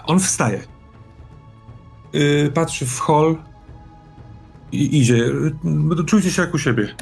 On 0.05 0.19
wstaje. 0.19 0.63
Yy, 2.13 2.51
patrzy 2.53 2.85
w 2.85 3.00
hol 3.00 3.35
i 4.72 4.98
idzie. 5.00 5.25
Czujcie 6.08 6.32
się 6.32 6.42
jak 6.42 6.54
u 6.54 6.58
siebie. 6.58 6.96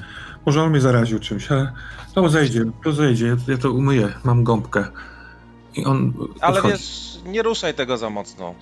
Może 0.45 0.63
on 0.63 0.71
mnie 0.71 0.81
zaraził 0.81 1.19
czymś, 1.19 1.51
ale 1.51 1.71
to 2.15 2.29
zejdzie, 2.29 2.65
to 2.83 2.93
zejdzie. 2.93 3.37
Ja, 3.47 3.57
to 3.57 3.71
umyję, 3.71 4.13
mam 4.23 4.43
gąbkę. 4.43 4.85
I 5.75 5.85
on 5.85 6.13
Ale 6.41 6.55
odchodzi. 6.57 6.73
wiesz, 6.73 7.17
nie 7.25 7.41
ruszaj 7.43 7.73
tego 7.73 7.97
za 7.97 8.09
mocno. 8.09 8.55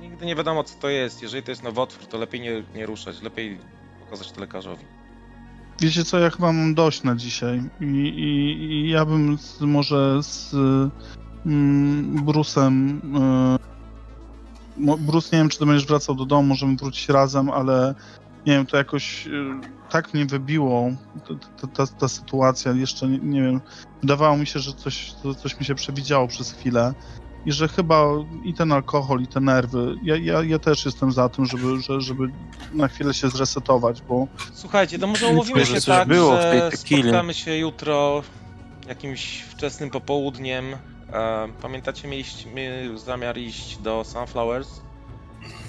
Nigdy 0.00 0.26
nie 0.26 0.36
wiadomo, 0.36 0.64
co 0.64 0.78
to 0.80 0.88
jest. 0.88 1.22
Jeżeli 1.22 1.42
to 1.42 1.50
jest 1.50 1.62
nowotwór, 1.62 2.06
to 2.06 2.18
lepiej 2.18 2.40
nie, 2.40 2.62
nie 2.74 2.86
ruszać, 2.86 3.22
lepiej 3.22 3.58
pokazać 4.04 4.32
to 4.32 4.40
lekarzowi. 4.40 4.84
Wiecie 5.80 6.04
co, 6.04 6.18
ja 6.18 6.30
chyba 6.30 6.52
mam 6.52 6.74
dość 6.74 7.02
na 7.02 7.16
dzisiaj 7.16 7.62
i, 7.80 7.84
i, 7.84 8.62
i 8.72 8.90
ja 8.90 9.04
bym 9.04 9.38
z, 9.38 9.60
może 9.60 10.22
z 10.22 10.54
mm, 11.46 12.24
Brusem... 12.24 13.00
y, 13.04 13.06
mo- 13.06 13.58
Bruce, 14.76 15.28
nie 15.32 15.38
wiem, 15.38 15.48
czy 15.48 15.58
ty 15.58 15.66
będziesz 15.66 15.86
wracał 15.86 16.14
do 16.14 16.24
domu, 16.24 16.48
możemy 16.48 16.76
wrócić 16.76 17.08
razem, 17.08 17.50
ale 17.50 17.94
nie 18.46 18.52
wiem, 18.52 18.66
to 18.66 18.76
jakoś 18.76 19.26
y, 19.26 19.30
tak 19.90 20.14
mnie 20.14 20.26
wybiło, 20.26 20.90
ta, 21.28 21.34
ta, 21.60 21.66
ta, 21.66 21.92
ta 21.92 22.08
sytuacja, 22.08 22.72
jeszcze 22.72 23.08
nie, 23.08 23.18
nie 23.18 23.42
wiem, 23.42 23.60
wydawało 24.00 24.36
mi 24.36 24.46
się, 24.46 24.60
że 24.60 24.72
coś, 24.72 25.14
to, 25.22 25.34
coś 25.34 25.60
mi 25.60 25.66
się 25.66 25.74
przewidziało 25.74 26.28
przez 26.28 26.52
chwilę 26.52 26.94
i 27.46 27.52
że 27.52 27.68
chyba 27.68 28.04
i 28.44 28.54
ten 28.54 28.72
alkohol, 28.72 29.22
i 29.22 29.26
te 29.26 29.40
nerwy, 29.40 29.94
ja, 30.02 30.16
ja, 30.16 30.42
ja 30.42 30.58
też 30.58 30.84
jestem 30.84 31.12
za 31.12 31.28
tym, 31.28 31.46
żeby, 31.46 31.80
że, 31.80 32.00
żeby 32.00 32.28
na 32.74 32.88
chwilę 32.88 33.14
się 33.14 33.28
zresetować, 33.28 34.02
bo 34.02 34.26
Słuchajcie, 34.52 34.98
to 34.98 35.06
może 35.06 35.26
umówimy 35.26 35.66
się 35.66 35.74
coś 35.74 35.84
tak, 35.84 36.08
było 36.08 36.36
w 36.36 36.40
że 36.40 36.70
spotkamy 36.76 37.34
się 37.34 37.56
jutro 37.56 38.22
jakimś 38.88 39.42
wczesnym 39.42 39.90
popołudniem. 39.90 40.64
E, 41.12 41.48
pamiętacie, 41.62 42.08
mieliśmy 42.08 42.90
zamiar 42.98 43.38
iść 43.38 43.76
do 43.78 44.04
Sunflowers? 44.04 44.80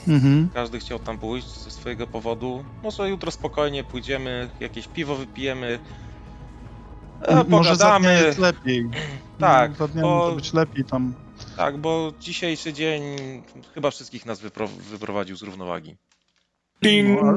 mhm. 0.08 0.50
Każdy 0.54 0.80
chciał 0.80 1.00
tam 1.00 1.18
pójść 1.18 1.48
ze 1.48 1.72
swojego 1.72 2.08
powodu. 2.08 2.64
Może 2.84 3.10
jutro 3.10 3.32
spokojnie 3.32 3.84
pójdziemy, 3.84 4.50
jakieś 4.60 4.88
piwo 4.88 5.16
wypijemy. 5.16 5.80
E, 7.22 7.44
Może 7.44 7.76
za 7.76 8.00
dnia 8.00 8.12
jest 8.12 8.40
lepiej. 8.40 8.90
Tak, 9.40 9.76
Za 9.76 9.88
dnia 9.88 10.02
bo- 10.02 10.18
może 10.18 10.36
być 10.36 10.54
lepiej 10.54 10.86
tam. 10.86 11.14
Tak, 11.58 11.78
bo 11.78 12.12
dzisiejszy 12.20 12.74
dzień 12.74 13.02
chyba 13.74 13.92
wszystkich 13.92 14.26
nas 14.26 14.40
wypro 14.40 14.68
wyprowadził 14.68 15.36
z 15.36 15.42
równowagi. 15.42 15.96
Ding! 16.82 17.22
No, 17.22 17.34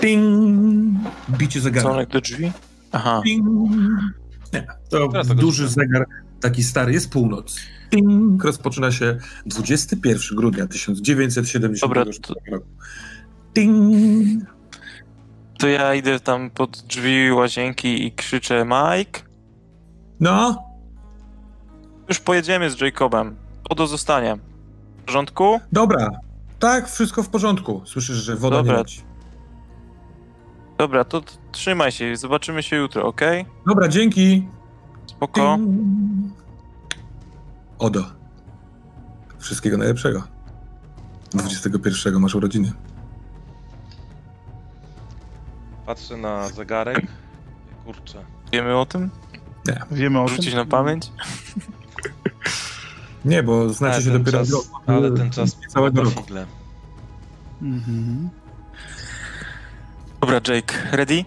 Ding! 0.00 0.98
Bicie. 1.30 1.60
Dzwonek 1.60 2.08
do 2.08 2.20
drzwi? 2.20 2.52
Aha. 2.92 3.22
Ding! 3.24 3.46
Nie, 4.52 4.66
to 4.90 5.08
to 5.08 5.34
duży 5.34 5.68
zegar, 5.68 6.06
taki 6.40 6.62
stary, 6.64 6.92
jest 6.92 7.10
północ. 7.10 7.56
Ding! 7.90 8.44
Rozpoczyna 8.44 8.92
się 8.92 9.16
21 9.46 10.36
grudnia 10.36 10.66
1970 10.66 11.80
Dobra, 11.80 12.04
to- 12.22 12.34
roku. 12.52 12.66
Ding! 13.54 14.44
To 15.58 15.68
ja 15.68 15.94
idę 15.94 16.20
tam 16.20 16.50
pod 16.50 16.82
drzwi 16.88 17.32
łazienki 17.32 18.06
i 18.06 18.12
krzyczę 18.12 18.64
Mike, 18.64 19.20
No, 20.20 20.62
już 22.08 22.20
pojedziemy 22.20 22.70
z 22.70 22.80
Jacobem. 22.80 23.36
To 23.68 23.74
do 23.74 23.86
zostania. 23.86 24.36
W 24.36 25.02
porządku? 25.06 25.60
dobra. 25.72 26.10
Tak, 26.58 26.88
wszystko 26.90 27.22
w 27.22 27.28
porządku. 27.28 27.82
Słyszysz, 27.84 28.16
że 28.16 28.36
woda 28.36 28.56
Dobra. 28.56 28.72
nie 28.72 28.78
leci. 28.78 29.00
Dobra, 30.78 31.04
to 31.04 31.20
t- 31.20 31.32
trzymaj 31.52 31.92
się, 31.92 32.16
zobaczymy 32.16 32.62
się 32.62 32.76
jutro, 32.76 33.06
okej? 33.06 33.46
Dobra, 33.66 33.88
dzięki. 33.88 34.48
Spoko. 35.06 35.56
Ding. 35.56 36.32
Odo. 37.78 38.04
Wszystkiego 39.38 39.76
najlepszego. 39.78 40.22
21 41.30 42.20
masz 42.20 42.34
urodziny. 42.34 42.72
Patrzę 45.86 46.16
na 46.16 46.48
zegarek. 46.48 47.06
Kurczę. 47.84 48.24
Wiemy 48.52 48.76
o 48.76 48.86
tym? 48.86 49.10
Wiemy 49.90 50.20
o 50.20 50.28
Rzucić 50.28 50.46
tym. 50.46 50.56
na 50.56 50.64
pamięć? 50.64 51.12
Nie, 53.24 53.42
bo 53.42 53.68
znacie 53.68 53.94
Ale 53.94 54.02
się 54.04 54.10
ten 54.10 54.22
dopiero 54.22 54.38
czas, 54.38 54.50
rok. 54.52 54.64
ale 54.86 55.10
ten 55.12 55.30
czas 55.30 55.56
całego 55.68 56.02
na 56.02 56.10
roku. 56.10 56.22
figle. 56.22 56.46
Mhm. 57.62 58.30
Dobra, 60.20 60.40
Jake, 60.48 60.74
ready? 60.92 61.24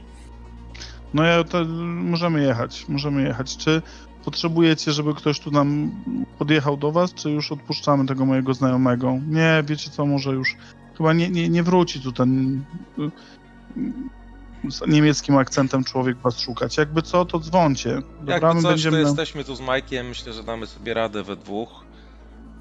No 1.14 1.24
ja 1.24 1.44
to 1.44 1.66
możemy 1.86 2.42
jechać, 2.44 2.86
możemy 2.90 3.24
jechać. 3.24 3.58
Czy 3.58 3.82
potrzebujecie, 4.26 4.92
żeby 4.92 5.14
ktoś 5.14 5.40
tu 5.40 5.52
nam 5.52 5.92
podjechał 6.40 6.78
do 6.78 6.92
was, 6.92 7.14
czy 7.14 7.32
już 7.32 7.52
odpuszczamy 7.52 8.06
tego 8.06 8.26
mojego 8.26 8.54
znajomego? 8.54 9.18
Nie, 9.28 9.64
wiecie 9.68 9.90
co, 9.92 10.06
może 10.06 10.32
już 10.32 10.56
chyba 10.98 11.14
nie, 11.14 11.30
nie, 11.30 11.50
nie 11.50 11.64
wróci 11.64 12.02
tu 12.02 12.12
ten 12.12 12.62
y, 13.00 14.72
z 14.72 14.88
niemieckim 14.88 15.38
akcentem 15.38 15.84
człowiek 15.84 16.18
was 16.18 16.40
szukać. 16.40 16.78
Jakby 16.78 17.02
co, 17.02 17.26
to 17.26 17.40
dzwoncie. 17.40 18.02
Dobra, 18.20 18.34
Jakby 18.34 18.54
my 18.54 18.62
coś, 18.62 18.72
będziemy... 18.72 18.98
to 19.02 19.08
jesteśmy 19.08 19.44
tu 19.44 19.56
z 19.56 19.62
Majkiem, 19.62 20.08
myślę, 20.08 20.34
że 20.34 20.44
damy 20.44 20.68
sobie 20.68 20.94
radę 20.94 21.24
we 21.24 21.36
dwóch. 21.36 21.70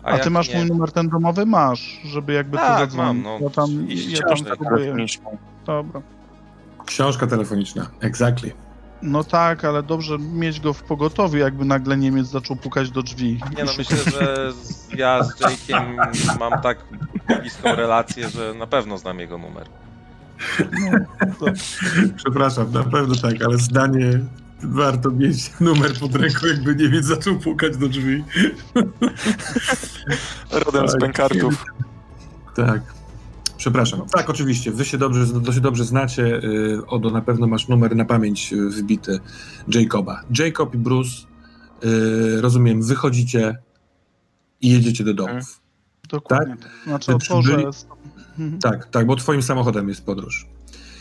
A 0.03 0.13
ty 0.13 0.19
jak 0.19 0.31
masz 0.31 0.49
nie, 0.49 0.57
mój 0.57 0.67
numer 0.67 0.93
ten 0.93 1.09
domowy? 1.09 1.47
Masz, 1.47 2.01
żeby 2.05 2.33
jakby 2.33 2.57
Tak, 2.57 2.73
to 2.75 2.79
zadzwonić. 2.79 3.25
mam, 3.25 3.41
no. 3.41 3.45
Ja 3.45 3.51
tam, 3.51 3.89
Iść 3.89 4.19
ja 4.21 4.27
tam. 4.27 4.59
Telefoniczną. 4.59 5.37
Dobra. 5.67 6.03
Książka 6.87 7.27
telefoniczna, 7.27 7.91
exactly. 8.01 8.53
No 9.03 9.25
tak, 9.25 9.65
ale 9.65 9.83
dobrze 9.83 10.19
mieć 10.19 10.61
go 10.61 10.73
w 10.73 10.83
pogotowiu, 10.83 11.39
jakby 11.39 11.65
nagle 11.65 11.97
Niemiec 11.97 12.27
zaczął 12.27 12.57
pukać 12.57 12.91
do 12.91 13.03
drzwi. 13.03 13.41
Nie 13.57 13.65
no, 13.65 13.73
myślę, 13.79 13.97
że 13.97 14.53
z, 14.53 14.93
ja 14.93 15.25
z 15.25 15.41
Jake'iem 15.41 15.97
mam 16.41 16.63
tak 16.63 16.79
bliską 17.41 17.75
relację, 17.77 18.29
że 18.29 18.55
na 18.55 18.67
pewno 18.67 18.99
znam 18.99 19.19
jego 19.19 19.39
numer. 19.39 19.67
Przepraszam, 22.17 22.73
na 22.73 22.85
pewno 22.85 23.15
tak, 23.15 23.43
ale 23.45 23.59
zdanie 23.59 24.21
warto 24.63 25.11
mieć 25.11 25.61
numer 25.61 25.93
pod 26.01 26.15
ręką, 26.15 26.47
jakby 26.47 26.77
Niemiec 26.77 27.05
zaczął 27.05 27.39
pukać 27.39 27.77
do 27.77 27.89
drzwi. 27.89 28.25
Rodem 30.51 30.89
z 30.89 30.93
Tak. 30.93 31.01
pękartów. 31.01 31.65
Tak. 32.57 32.81
Przepraszam. 33.65 34.01
Tak, 34.13 34.31
oczywiście. 34.31 34.71
Wy 34.71 34.85
się 34.85 34.99
dobrze, 34.99 35.27
dosyć 35.41 35.61
dobrze 35.61 35.85
znacie. 35.85 36.23
Y, 36.45 36.87
Odo, 36.87 37.11
na 37.11 37.21
pewno 37.21 37.47
masz 37.47 37.69
numer 37.69 37.97
na 37.97 38.05
pamięć 38.05 38.53
y, 38.53 38.71
wybity 38.71 39.21
Jacoba. 39.69 40.23
Jacob 40.39 40.75
i 40.75 40.79
Bruce, 40.79 41.11
y, 41.85 42.41
rozumiem, 42.41 42.83
wychodzicie 42.83 43.57
i 44.61 44.69
jedziecie 44.71 45.05
do 45.05 45.15
domów. 45.15 45.61
Dokładnie. 46.09 46.57
Tak? 46.57 46.71
Znaczy 46.85 47.07
Czy 47.07 47.15
otworzę... 47.15 47.57
byli- 47.57 47.67
Mhm, 48.39 48.59
Tak, 48.61 48.91
tak, 48.91 49.07
bo 49.07 49.17
twoim 49.17 49.43
samochodem 49.43 49.89
jest 49.89 50.05
podróż. 50.05 50.47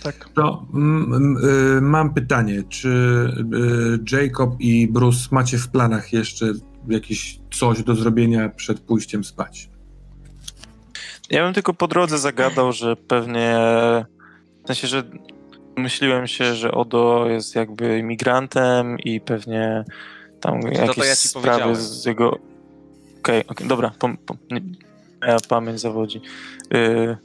tak. 0.04 0.30
To 0.36 0.68
mm, 0.74 1.14
mm, 1.14 1.86
mam 1.90 2.14
pytanie, 2.14 2.64
czy 2.70 2.90
Jacob 4.12 4.56
i 4.60 4.88
Bruce 4.88 5.28
macie 5.32 5.58
w 5.58 5.68
planach 5.70 6.14
jeszcze 6.14 6.54
jakieś 6.88 7.40
coś 7.54 7.84
do 7.84 7.96
zrobienia 7.96 8.50
przed 8.50 8.80
pójściem 8.80 9.24
spać? 9.24 9.70
Ja 11.30 11.44
bym 11.44 11.54
tylko 11.54 11.74
po 11.74 11.88
drodze 11.88 12.18
zagadał, 12.18 12.72
że 12.72 12.96
pewnie. 12.96 13.58
W 14.64 14.68
sensie, 14.68 14.88
że 14.88 15.04
myśliłem 15.78 16.28
się, 16.28 16.56
że 16.56 16.72
Odo 16.72 17.26
jest 17.30 17.56
jakby 17.56 18.00
imigrantem 18.00 19.00
i 19.00 19.22
pewnie 19.22 19.84
tam 20.42 20.62
jakieś 20.62 20.88
No 20.88 20.94
to 20.94 21.06
ja 21.06 21.16
sprawy 21.16 21.76
z 21.76 22.06
jego. 22.06 22.38
Okej, 23.20 23.48
okej, 23.48 23.68
dobra, 23.68 23.92
pom, 24.00 24.18
pom, 24.18 24.38
nie, 24.52 24.62
moja 25.22 25.38
pamięć 25.50 25.80
zawodzi. 25.80 26.22
Yy, 26.72 27.18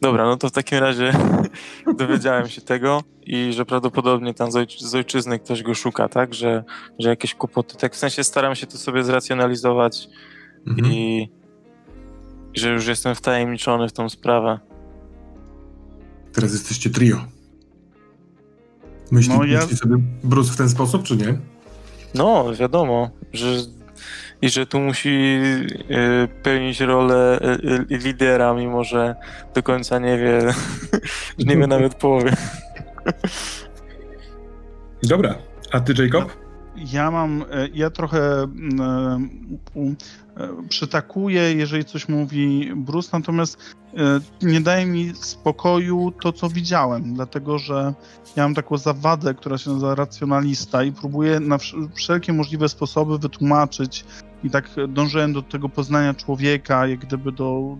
dobra, 0.00 0.24
no 0.24 0.36
to 0.36 0.48
w 0.48 0.52
takim 0.52 0.78
razie 0.78 1.12
dowiedziałem 1.98 2.48
się 2.48 2.60
tego 2.60 3.02
i 3.22 3.52
że 3.52 3.64
prawdopodobnie 3.64 4.34
tam 4.34 4.52
z, 4.52 4.54
ojc- 4.54 4.78
z 4.86 4.94
ojczyzny 4.94 5.38
ktoś 5.38 5.62
go 5.62 5.74
szuka, 5.74 6.08
tak? 6.08 6.34
Że, 6.34 6.64
że 6.98 7.08
jakieś 7.08 7.34
kłopoty. 7.34 7.76
Tak 7.76 7.94
w 7.94 7.98
sensie 7.98 8.24
staram 8.24 8.54
się 8.54 8.66
to 8.66 8.78
sobie 8.78 9.04
zracjonalizować 9.04 10.08
Mhm. 10.66 10.92
i 10.92 11.28
i 12.54 12.60
że 12.60 12.68
już 12.70 12.86
jestem 12.86 13.14
wtajemniczony 13.14 13.88
w 13.88 13.92
tą 13.92 14.08
sprawę. 14.08 14.58
Teraz 16.32 16.52
jesteście 16.52 16.90
trio. 16.90 17.16
Myśli, 19.10 19.34
No 19.38 19.44
ja- 19.44 19.60
myśli 19.60 19.76
sobie 19.76 19.96
Bruce 20.24 20.52
w 20.52 20.56
ten 20.56 20.68
sposób, 20.68 21.02
czy 21.02 21.16
nie? 21.16 21.38
No, 22.14 22.54
wiadomo, 22.54 23.10
że 23.32 23.46
i 24.42 24.50
że 24.50 24.66
tu 24.66 24.80
musi 24.80 25.08
y, 25.90 26.28
pełnić 26.42 26.80
rolę 26.80 27.40
y, 27.90 27.94
y, 27.94 27.98
lidera, 27.98 28.54
mimo 28.54 28.84
że 28.84 29.14
do 29.54 29.62
końca 29.62 29.98
nie 29.98 30.18
wie, 30.18 30.40
że 30.40 30.54
nie 31.46 31.56
wie 31.56 31.66
nawet 31.66 31.94
połowy. 31.94 32.32
Dobra. 35.02 35.34
A 35.72 35.80
ty, 35.80 35.94
Jacob? 36.04 36.32
Ja 36.74 37.10
mam, 37.10 37.42
e, 37.50 37.68
ja 37.74 37.90
trochę 37.90 38.42
mm, 38.42 39.30
u- 39.74 39.90
e, 40.36 40.48
przytakuję, 40.68 41.54
jeżeli 41.54 41.84
coś 41.84 42.08
mówi 42.08 42.72
Bruce, 42.76 43.10
natomiast 43.12 43.74
e, 43.96 44.20
nie 44.42 44.60
daje 44.60 44.86
mi 44.86 45.12
spokoju 45.14 46.12
to, 46.22 46.32
co 46.32 46.48
widziałem, 46.48 47.14
dlatego 47.14 47.58
że 47.58 47.94
ja 48.36 48.42
mam 48.42 48.54
taką 48.54 48.76
zawadę, 48.78 49.34
która 49.34 49.58
się 49.58 49.70
nazywa 49.70 49.94
racjonalista 49.94 50.82
i 50.84 50.92
próbuję 50.92 51.40
na 51.40 51.56
wsz- 51.56 51.88
wszelkie 51.94 52.32
możliwe 52.32 52.68
sposoby 52.68 53.18
wytłumaczyć 53.18 54.04
i 54.42 54.50
tak 54.50 54.70
dążyłem 54.88 55.32
do 55.32 55.42
tego 55.42 55.68
poznania 55.68 56.14
człowieka, 56.14 56.86
jak 56.86 57.00
gdyby 57.00 57.32
do 57.32 57.78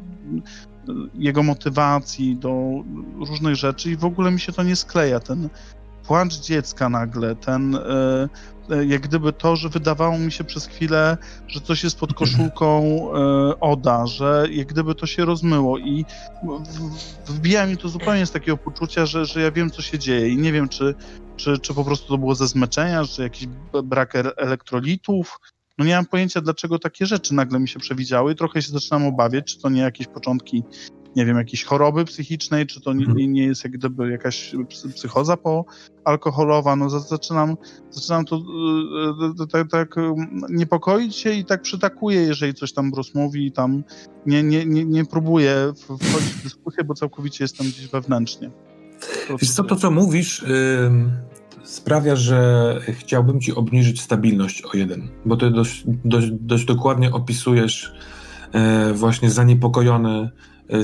e, 0.89 0.93
jego 1.15 1.43
motywacji, 1.43 2.37
do 2.37 2.85
różnych 3.29 3.57
rzeczy 3.57 3.91
i 3.91 3.97
w 3.97 4.05
ogóle 4.05 4.31
mi 4.31 4.41
się 4.41 4.53
to 4.53 4.63
nie 4.63 4.77
skleja, 4.77 5.21
ten 5.21 5.49
płacz 6.07 6.35
dziecka 6.41 6.89
nagle, 6.89 7.37
ten 7.37 7.75
e, 7.75 7.79
e, 7.81 8.29
jak 8.89 9.03
gdyby 9.03 9.33
to, 9.33 9.57
że 9.57 9.69
wydawało 9.69 10.19
mi 10.19 10.33
się 10.33 10.45
przez 10.45 10.67
chwilę, 10.67 11.17
że 11.49 11.61
coś 11.61 11.85
jest 11.85 11.99
pod 11.99 12.15
koszulką 12.15 12.83
e, 13.15 13.61
Oda, 13.61 14.07
że 14.07 14.47
jak 14.51 14.67
gdyby 14.67 14.95
to 14.95 15.07
się 15.07 15.25
rozmyło 15.25 15.79
i 15.79 16.05
wbija 17.27 17.67
mi 17.67 17.77
to 17.77 17.89
zupełnie 17.89 18.27
z 18.27 18.31
takiego 18.31 18.57
poczucia, 18.57 19.07
że, 19.07 19.27
że 19.27 19.41
ja 19.41 19.51
wiem, 19.51 19.71
co 19.71 19.83
się 19.83 19.99
dzieje 19.99 20.29
i 20.29 20.37
nie 20.37 20.53
wiem, 20.53 20.69
czy, 20.69 20.95
czy, 21.37 21.59
czy 21.59 21.75
po 21.75 21.85
prostu 21.85 22.09
to 22.09 22.19
było 22.19 22.35
ze 22.35 22.47
zmęczenia, 22.47 23.05
czy 23.05 23.23
jakiś 23.23 23.47
brak 23.85 24.17
e- 24.17 24.37
elektrolitów. 24.37 25.39
No 25.79 25.85
nie 25.85 25.97
mam 25.97 26.07
pojęcia, 26.07 26.41
dlaczego 26.41 26.79
takie 26.79 27.07
rzeczy 27.07 27.35
nagle 27.35 27.61
mi 27.61 27.69
się 27.69 27.81
przewidziały 27.81 28.35
trochę 28.35 28.63
się 28.63 28.73
zaczynam 28.73 29.07
obawiać, 29.07 29.45
czy 29.45 29.61
to 29.61 29.69
nie 29.69 29.81
jakieś 29.81 30.07
początki, 30.07 30.63
nie 31.17 31.27
wiem, 31.27 31.37
jakiejś 31.37 31.65
choroby 31.65 32.05
psychicznej, 32.05 32.67
czy 32.67 32.81
to 32.81 32.93
nie, 32.93 33.07
Mhm. 33.07 33.33
nie, 33.33 33.45
jest 33.45 33.65
jak 33.65 33.73
gdyby 33.73 34.11
jakaś 34.11 34.55
psy- 34.69 34.93
psychoza 34.93 35.37
poalkoholowa. 36.05 36.77
No 36.77 36.91
za- 36.91 37.01
zaczynam 37.01 37.57
zaczynam 37.91 38.25
to 38.25 38.37
e, 38.37 39.43
e, 39.43 39.47
tak, 39.47 39.71
tak 39.71 39.99
e, 39.99 40.15
niepokoić 40.51 41.17
się 41.17 41.33
i 41.33 41.45
tak 41.45 41.63
przytakuję, 41.63 42.21
jeżeli 42.23 42.55
coś 42.55 42.73
tam 42.73 42.91
Bruce 42.91 43.11
mówi 43.15 43.47
i 43.47 43.53
tam 43.53 43.85
nie, 44.27 44.43
nie, 44.43 44.67
nie, 44.67 44.85
nie 44.85 45.05
próbuję 45.05 45.73
wchodzić 45.77 46.31
w 46.33 46.43
dyskusję, 46.43 46.85
bo 46.85 46.95
całkowicie 46.95 47.45
jestem 47.45 47.67
gdzieś 47.67 47.89
wewnętrznie. 47.89 48.51
To- 49.29 49.37
Wiesz 49.39 49.51
co, 49.51 49.65
to 49.65 49.77
co 49.77 49.91
mówisz 49.91 50.43
ym, 50.43 51.11
sprawia, 51.63 52.17
że 52.17 52.81
chciałbym 52.93 53.41
ci 53.41 53.55
obniżyć 53.55 54.01
stabilność 54.03 54.63
o 54.65 54.77
jeden, 54.77 55.09
bo 55.25 55.37
ty 55.37 55.51
dość, 55.51 55.85
dość, 55.87 56.27
dość 56.31 56.65
dokładnie 56.65 57.13
opisujesz 57.13 57.93
e, 58.53 58.93
właśnie 58.95 59.31
zaniepokojony 59.31 60.31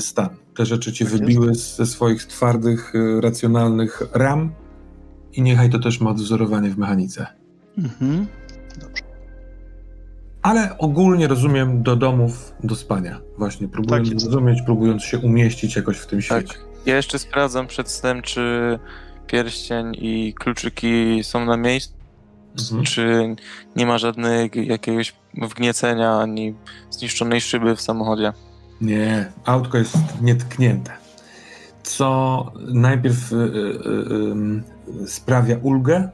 stan. 0.00 0.28
Te 0.56 0.66
rzeczy 0.66 0.92
ci 0.92 1.04
Tak 1.04 1.12
jest. 1.12 1.24
wybiły 1.24 1.54
ze 1.54 1.86
swoich 1.86 2.24
twardych, 2.24 2.92
e, 2.94 3.20
racjonalnych 3.20 4.02
ram 4.12 4.52
i 5.32 5.42
niechaj 5.42 5.70
to 5.70 5.78
też 5.78 6.00
ma 6.00 6.10
odwzorowanie 6.10 6.70
w 6.70 6.78
mechanice. 6.78 7.26
Mhm. 7.78 8.26
Ale 10.42 10.78
ogólnie 10.78 11.28
rozumiem 11.28 11.82
do 11.82 11.96
domów, 11.96 12.52
do 12.64 12.74
spania. 12.76 13.20
Właśnie 13.38 13.68
próbując 13.68 14.08
Tak 14.08 14.14
jest. 14.14 14.24
zrozumieć, 14.26 14.62
próbując 14.62 15.02
się 15.02 15.18
umieścić 15.18 15.76
jakoś 15.76 15.96
w 15.98 16.06
tym 16.06 16.22
Tak. 16.22 16.24
świecie. 16.48 16.58
Ja 16.86 16.96
jeszcze 16.96 17.18
sprawdzam 17.18 17.66
przed 17.66 17.90
snem, 17.90 18.22
czy 18.22 18.78
pierścień 19.26 19.92
i 19.98 20.34
kluczyki 20.38 21.20
są 21.24 21.44
na 21.44 21.56
miejscu, 21.56 21.94
Mhm. 22.60 22.84
czy 22.84 23.34
nie 23.76 23.86
ma 23.86 23.98
żadnego 23.98 24.60
jakiegoś 24.60 25.14
wgniecenia 25.34 26.18
ani 26.18 26.54
zniszczonej 26.90 27.40
szyby 27.40 27.76
w 27.76 27.80
samochodzie. 27.80 28.32
Nie, 28.80 29.32
autko 29.44 29.78
jest 29.78 29.96
nietknięte. 30.20 30.92
Co 31.82 32.52
najpierw 32.68 33.32
y, 33.32 33.36
y, 33.36 33.40
y, 35.02 35.08
sprawia 35.08 35.56
ulgę, 35.62 36.10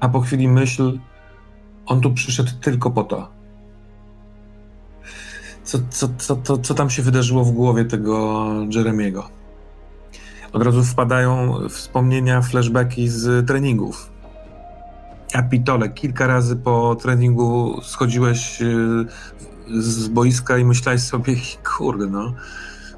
a 0.00 0.08
po 0.08 0.20
chwili 0.20 0.48
myśl, 0.48 0.98
on 1.86 2.00
tu 2.00 2.14
przyszedł 2.14 2.50
tylko 2.60 2.90
po 2.90 3.04
to. 3.04 3.28
Co, 5.64 5.78
co, 5.90 6.08
co, 6.18 6.36
co, 6.42 6.58
co 6.58 6.74
tam 6.74 6.90
się 6.90 7.02
wydarzyło 7.02 7.44
w 7.44 7.50
głowie 7.50 7.84
tego 7.84 8.46
Jeremiego? 8.70 9.28
Od 10.52 10.62
razu 10.62 10.84
wpadają 10.84 11.54
wspomnienia, 11.68 12.42
flashbacki 12.42 13.08
z 13.08 13.46
treningów. 13.46 14.10
A 15.34 15.42
pitole, 15.42 15.88
kilka 15.88 16.26
razy 16.26 16.56
po 16.56 16.96
treningu 17.02 17.80
schodziłeś 17.82 18.62
y, 18.62 19.06
z 19.78 20.08
boiska 20.08 20.58
i 20.58 20.64
myślałeś 20.64 21.00
sobie, 21.00 21.36
kurde, 21.76 22.06
no, 22.06 22.34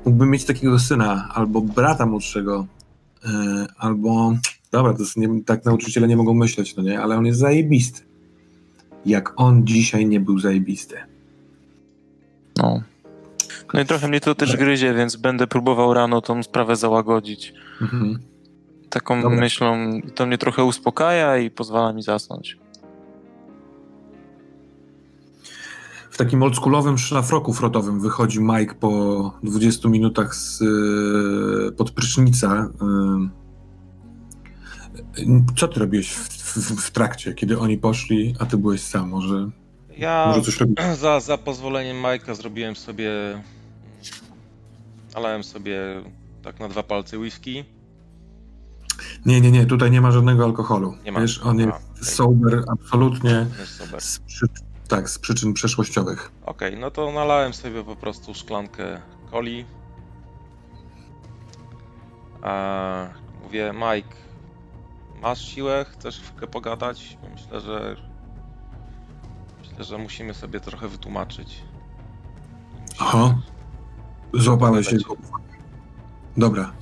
mógłbym 0.05 0.31
mieć 0.31 0.45
takiego 0.45 0.79
syna, 0.79 1.29
albo 1.35 1.61
brata 1.61 2.07
młodszego, 2.07 2.67
yy, 3.25 3.31
albo, 3.79 4.35
dobra, 4.73 4.93
to 4.93 4.99
jest 4.99 5.17
nie, 5.17 5.45
tak 5.45 5.65
nauczyciele 5.65 6.09
nie 6.09 6.17
mogą 6.17 6.35
myśleć, 6.35 6.77
no 6.77 6.83
nie, 6.83 7.01
ale 7.01 7.17
on 7.17 7.27
jest 7.27 7.39
zajebisty. 7.39 8.01
Jak 9.07 9.33
on 9.37 9.67
dzisiaj 9.67 10.07
nie 10.07 10.21
był 10.21 10.39
zajebisty. 10.39 10.97
No. 12.57 12.83
No 13.75 13.81
i 13.81 13.87
trochę 13.87 14.09
mnie 14.09 14.21
to 14.21 14.35
też 14.35 14.57
gryzie, 14.57 14.95
więc 14.95 15.17
będę 15.17 15.47
próbował 15.47 15.95
rano 15.95 16.21
tą 16.21 16.43
sprawę 16.43 16.77
załagodzić. 16.77 17.55
Mhm. 17.81 18.19
Taką 18.91 19.23
Dobra. 19.23 19.41
myślą, 19.41 20.01
to 20.15 20.27
mnie 20.27 20.39
trochę 20.39 20.65
uspokaja 20.65 21.39
i 21.39 21.51
pozwala 21.51 21.93
mi 21.93 22.03
zasnąć. 22.03 22.59
W 26.13 26.17
takim 26.17 26.43
oldschoolowym 26.43 26.99
szlafroku 26.99 27.53
frotowym 27.53 28.01
wychodzi 28.01 28.41
Mike 28.41 28.75
po 28.75 29.33
20 29.43 29.89
minutach 29.89 30.35
z 30.35 30.61
yy, 30.61 31.73
pod 31.73 31.91
prysznica. 31.91 32.69
Yy. 35.17 35.47
Co 35.57 35.69
ty 35.69 35.81
robiłeś 35.81 36.13
w, 36.13 36.29
w, 36.29 36.83
w 36.83 36.91
trakcie, 36.91 37.35
kiedy 37.35 37.59
oni 37.59 37.79
poszli, 37.79 38.35
a 38.39 38.47
ty 38.47 38.57
byłeś 38.57 38.81
sam? 38.81 39.09
Może, 39.09 39.51
Ja 39.97 40.25
może 40.27 40.43
coś 40.43 40.61
robiłeś? 40.61 40.99
za, 40.99 41.21
za 41.21 41.39
pozwoleniem 41.39 41.97
Majka 41.97 42.35
zrobiłem 42.35 42.77
sobie. 42.77 43.11
Nalałem 45.15 45.45
sobie 45.45 45.81
tak 46.43 46.61
na 46.61 46.69
dwa 46.69 46.83
palce 46.83 47.19
whisky. 47.19 47.65
Nie, 49.27 49.41
nie, 49.41 49.51
nie, 49.51 49.67
tutaj 49.67 49.91
nie 49.91 50.01
ma 50.01 50.13
żadnego 50.13 50.45
alkoholu. 50.45 50.95
Nie 51.05 51.13
ma. 51.13 51.21
Wiesz, 51.21 51.41
on 51.45 51.59
jest 51.59 51.79
A, 52.01 52.05
sober 52.05 52.65
absolutnie 52.69 53.47
Jest 53.59 53.83
z 53.99 54.19
przy... 54.19 54.47
tak, 54.97 55.11
z 55.11 55.19
przyczyn 55.19 55.53
przeszłościowych. 55.53 56.33
Okej, 56.47 56.77
no 56.77 56.91
to 56.91 57.13
nalałem 57.13 57.55
sobie 57.55 57.85
po 57.85 57.97
prostu 57.97 58.35
szklankę 58.35 59.01
coli. 59.31 59.65
A, 62.43 63.07
mówię, 63.43 63.73
Mike, 63.75 64.17
masz 65.23 65.49
siłę? 65.49 65.87
Chcesz 65.93 66.21
chwilkę 66.21 66.47
pogadać? 66.47 67.19
Myślę, 67.35 67.61
że 67.61 67.97
myślę, 69.61 69.85
że 69.85 69.99
musimy 69.99 70.35
sobie 70.35 70.61
trochę 70.61 70.89
wytłumaczyć. 70.89 71.63
Musimy- 72.81 72.99
Aha. 72.99 73.35
Złapałeś 74.35 74.93
jego. 74.93 75.17
Dobra. 76.37 76.73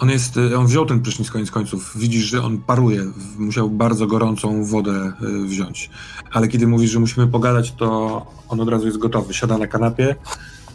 On 0.00 0.10
jest, 0.10 0.36
y, 0.36 0.58
on 0.58 0.66
wziął 0.66 0.86
ten 0.86 1.00
prysznic 1.00 1.30
koniec 1.30 1.50
końców. 1.50 1.92
Widzisz, 1.96 2.24
że 2.24 2.42
on 2.44 2.58
paruje. 2.58 3.02
Musiał 3.38 3.70
bardzo 3.70 4.06
gorącą 4.06 4.64
wodę 4.64 5.12
y, 5.22 5.44
wziąć. 5.46 5.90
Ale 6.32 6.48
kiedy 6.48 6.66
mówisz, 6.66 6.90
że 6.90 6.98
musimy 6.98 7.26
pogadać, 7.26 7.72
to 7.72 8.26
on 8.48 8.60
od 8.60 8.68
razu 8.68 8.86
jest 8.86 8.98
gotowy. 8.98 9.34
Siada 9.34 9.58
na 9.58 9.66
kanapie. 9.66 10.16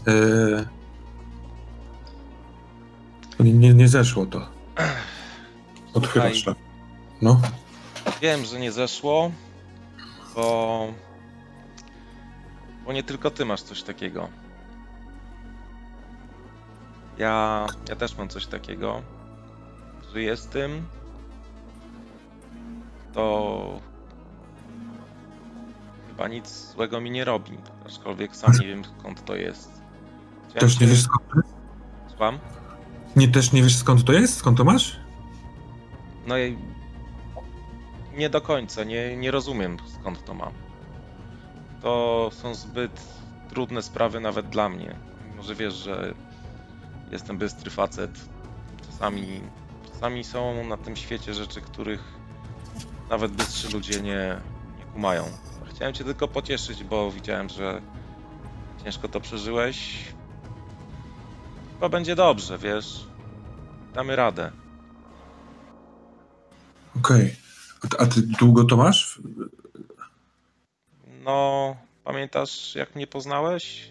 Y, 0.07 0.65
Nie, 3.39 3.73
nie, 3.73 3.87
zeszło 3.87 4.25
to. 4.25 4.47
Odchylasz 5.93 6.43
Słuchaj. 6.43 6.63
No. 7.21 7.41
Wiem, 8.21 8.45
że 8.45 8.59
nie 8.59 8.71
zeszło, 8.71 9.31
bo. 10.35 10.87
Bo 12.85 12.93
nie 12.93 13.03
tylko 13.03 13.31
ty 13.31 13.45
masz 13.45 13.61
coś 13.61 13.83
takiego. 13.83 14.29
Ja, 17.17 17.67
ja 17.89 17.95
też 17.95 18.17
mam 18.17 18.29
coś 18.29 18.45
takiego. 18.45 19.01
Żyję 20.13 20.37
z 20.37 20.47
tym. 20.47 20.85
To. 23.13 23.92
Chyba 26.13 26.27
nic 26.27 26.71
złego 26.73 27.01
mi 27.01 27.11
nie 27.11 27.25
robi. 27.25 27.57
Aczkolwiek 27.85 28.35
sam 28.35 28.51
nie 28.61 28.67
wiem 28.67 28.83
skąd 28.99 29.25
to 29.25 29.35
jest. 29.35 29.71
Chciałem 30.41 30.59
Też 30.59 30.79
nie 30.79 30.87
wiesz 30.87 31.03
skąd 31.03 31.29
to 31.29 31.35
jest? 31.37 31.53
Słucham? 32.07 32.39
Nie, 33.15 33.27
też 33.27 33.51
nie 33.51 33.63
wiesz 33.63 33.75
skąd 33.75 34.03
to 34.03 34.13
jest? 34.13 34.37
Skąd 34.37 34.57
to 34.57 34.63
masz? 34.63 34.99
No 36.27 36.37
i 36.37 36.57
nie 38.17 38.29
do 38.29 38.41
końca, 38.41 38.83
nie, 38.83 39.17
nie 39.17 39.31
rozumiem 39.31 39.77
skąd 39.99 40.25
to 40.25 40.33
mam. 40.33 40.53
To 41.81 42.29
są 42.33 42.55
zbyt 42.55 43.01
trudne 43.49 43.81
sprawy 43.81 44.19
nawet 44.19 44.49
dla 44.49 44.69
mnie. 44.69 44.95
Może 45.37 45.55
wiesz, 45.55 45.73
że 45.73 46.13
jestem 47.11 47.37
bystry 47.37 47.71
facet. 47.71 48.11
Czasami, 48.85 49.41
czasami 49.93 50.23
są 50.23 50.65
na 50.67 50.77
tym 50.77 50.95
świecie 50.95 51.33
rzeczy, 51.33 51.61
których 51.61 52.03
nawet 53.09 53.31
bystrzy 53.31 53.69
ludzie 53.73 54.01
nie, 54.01 54.37
nie 54.79 54.85
kumają. 54.93 55.23
Chciałem 55.75 55.93
cię 55.93 56.03
tylko 56.03 56.27
pocieszyć, 56.27 56.83
bo 56.83 57.11
widziałem, 57.11 57.49
że 57.49 57.81
ciężko 58.83 59.07
to 59.07 59.19
przeżyłeś. 59.21 60.05
Chyba 61.73 61.89
będzie 61.89 62.15
dobrze, 62.15 62.57
wiesz. 62.57 63.07
Damy 63.93 64.15
radę. 64.15 64.51
Okej. 66.97 67.35
A 67.83 67.87
ty- 67.87 67.97
A 67.99 68.05
ty 68.05 68.21
długo 68.21 68.63
to 68.63 68.77
masz? 68.77 69.21
No, 71.23 71.75
pamiętasz 72.03 72.75
jak 72.75 72.95
mnie 72.95 73.07
poznałeś? 73.07 73.89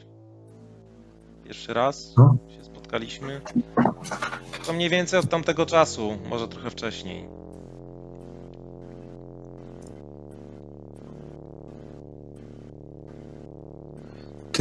Pierwszy 1.44 1.74
raz 1.74 2.14
No. 2.16 2.36
się 2.56 2.64
spotkaliśmy. 2.64 3.40
To 4.66 4.72
mniej 4.72 4.88
więcej 4.90 5.20
od 5.20 5.28
tamtego 5.30 5.66
czasu, 5.66 6.18
może 6.28 6.48
trochę 6.48 6.70
wcześniej. 6.70 7.28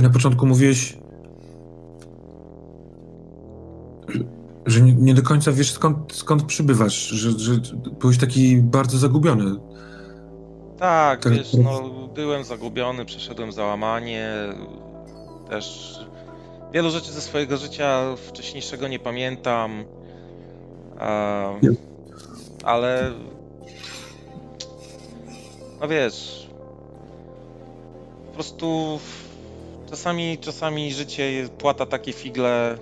Ty 0.02 0.08
na 0.08 0.14
początku 0.14 0.46
mówiłeś, 0.46 0.98
że, 4.66 4.82
nie, 4.82 4.94
nie 4.94 5.14
do 5.14 5.22
końca 5.22 5.52
wiesz 5.52 5.72
skąd, 5.72 6.14
skąd 6.14 6.44
przybywasz, 6.44 6.94
że, 7.08 7.32
że 7.40 7.52
byłeś 8.00 8.18
taki 8.18 8.58
bardzo 8.58 8.98
zagubiony. 8.98 9.60
Tak, 10.78 11.20
Ten- 11.24 11.34
wiesz, 11.34 11.54
no 11.54 11.90
byłem 12.16 12.44
zagubiony, 12.44 13.06
przeszedłem 13.06 13.52
załamanie, 13.52 14.34
też 15.50 15.96
wielu 16.74 16.90
rzeczy 16.90 17.12
ze 17.12 17.22
swojego 17.22 17.58
życia 17.58 18.16
wcześniejszego 18.16 18.88
nie 18.88 19.00
pamiętam, 19.00 19.84
Nie. 21.64 21.70
ale 22.64 23.12
no 25.82 25.88
wiesz, 25.88 26.50
po 28.28 28.34
prostu 28.34 29.00
czasami, 29.92 30.38
czasami 30.38 30.94
życie 30.94 31.50
płata 31.58 31.86
takie 31.86 32.14
figle, 32.14 32.78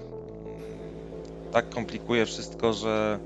tak 1.52 1.70
komplikuje 1.70 2.26
wszystko, 2.26 2.74
że 2.74 3.20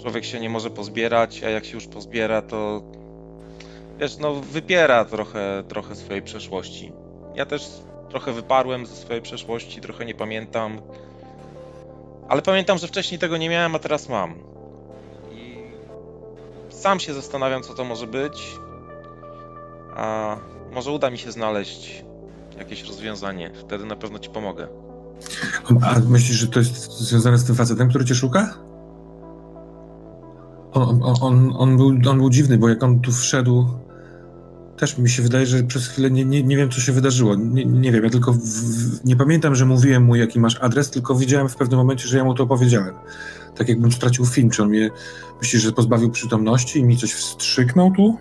człowiek 0.00 0.24
się 0.24 0.40
nie 0.40 0.48
może 0.48 0.70
pozbierać, 0.70 1.42
a 1.42 1.50
jak 1.50 1.64
się 1.64 1.74
już 1.74 1.86
pozbiera, 1.86 2.42
to 2.42 2.82
wiesz, 3.98 4.18
no 4.18 4.34
wypiera 4.34 5.04
trochę, 5.04 5.64
trochę 5.68 5.96
swojej 5.96 6.22
przeszłości. 6.22 6.92
Ja 7.34 7.46
też 7.46 7.68
trochę 8.08 8.32
wyparłem 8.32 8.86
ze 8.86 8.96
swojej 8.96 9.22
przeszłości, 9.22 9.80
trochę 9.80 10.04
nie 10.04 10.14
pamiętam. 10.14 10.80
Ale 12.28 12.42
pamiętam, 12.42 12.78
że 12.78 12.86
wcześniej 12.86 13.18
tego 13.18 13.36
nie 13.36 13.48
miałem, 13.48 13.74
a 13.74 13.78
teraz 13.78 14.08
mam. 14.08 14.34
I 15.32 15.56
sam 16.70 17.00
się 17.00 17.14
zastanawiam, 17.14 17.62
co 17.62 17.74
to 17.74 17.84
może 17.84 18.06
być. 18.06 18.58
A 19.96 20.36
może 20.72 20.90
uda 20.90 21.10
mi 21.10 21.18
się 21.18 21.32
znaleźć 21.32 22.05
jakieś 22.58 22.88
rozwiązanie. 22.88 23.50
Wtedy 23.54 23.84
na 23.84 23.96
pewno 23.96 24.18
ci 24.18 24.30
pomogę. 24.30 24.68
A 25.82 26.00
myślisz, 26.08 26.36
że 26.36 26.46
to 26.46 26.58
jest 26.58 26.98
związane 26.98 27.38
z 27.38 27.44
tym 27.44 27.54
facetem, 27.54 27.88
który 27.88 28.04
cię 28.04 28.14
szuka? 28.14 28.54
On, 30.72 31.02
on, 31.02 31.14
on, 31.20 31.52
on, 31.58 31.76
był, 31.76 32.10
on 32.10 32.18
był 32.18 32.30
dziwny, 32.30 32.58
bo 32.58 32.68
jak 32.68 32.82
on 32.82 33.00
tu 33.00 33.12
wszedł, 33.12 33.66
też 34.76 34.98
mi 34.98 35.10
się 35.10 35.22
wydaje, 35.22 35.46
że 35.46 35.62
przez 35.62 35.88
chwilę 35.88 36.10
nie, 36.10 36.24
nie, 36.24 36.42
nie 36.42 36.56
wiem, 36.56 36.70
co 36.70 36.80
się 36.80 36.92
wydarzyło. 36.92 37.34
Nie, 37.34 37.66
nie 37.66 37.92
wiem, 37.92 38.04
ja 38.04 38.10
tylko 38.10 38.32
w, 38.32 38.38
w, 38.38 39.04
nie 39.04 39.16
pamiętam, 39.16 39.54
że 39.54 39.66
mówiłem 39.66 40.04
mu, 40.04 40.16
jaki 40.16 40.40
masz 40.40 40.58
adres, 40.60 40.90
tylko 40.90 41.14
widziałem 41.14 41.48
w 41.48 41.56
pewnym 41.56 41.78
momencie, 41.78 42.08
że 42.08 42.18
ja 42.18 42.24
mu 42.24 42.34
to 42.34 42.46
powiedziałem. 42.46 42.94
Tak 43.56 43.68
jakbym 43.68 43.92
stracił 43.92 44.26
film. 44.26 44.50
Czy 44.50 44.62
on 44.62 44.68
mnie, 44.68 44.90
myślisz, 45.40 45.62
że 45.62 45.72
pozbawił 45.72 46.10
przytomności 46.10 46.78
i 46.78 46.84
mi 46.84 46.96
coś 46.96 47.12
wstrzyknął 47.12 47.90
tu? 47.90 48.18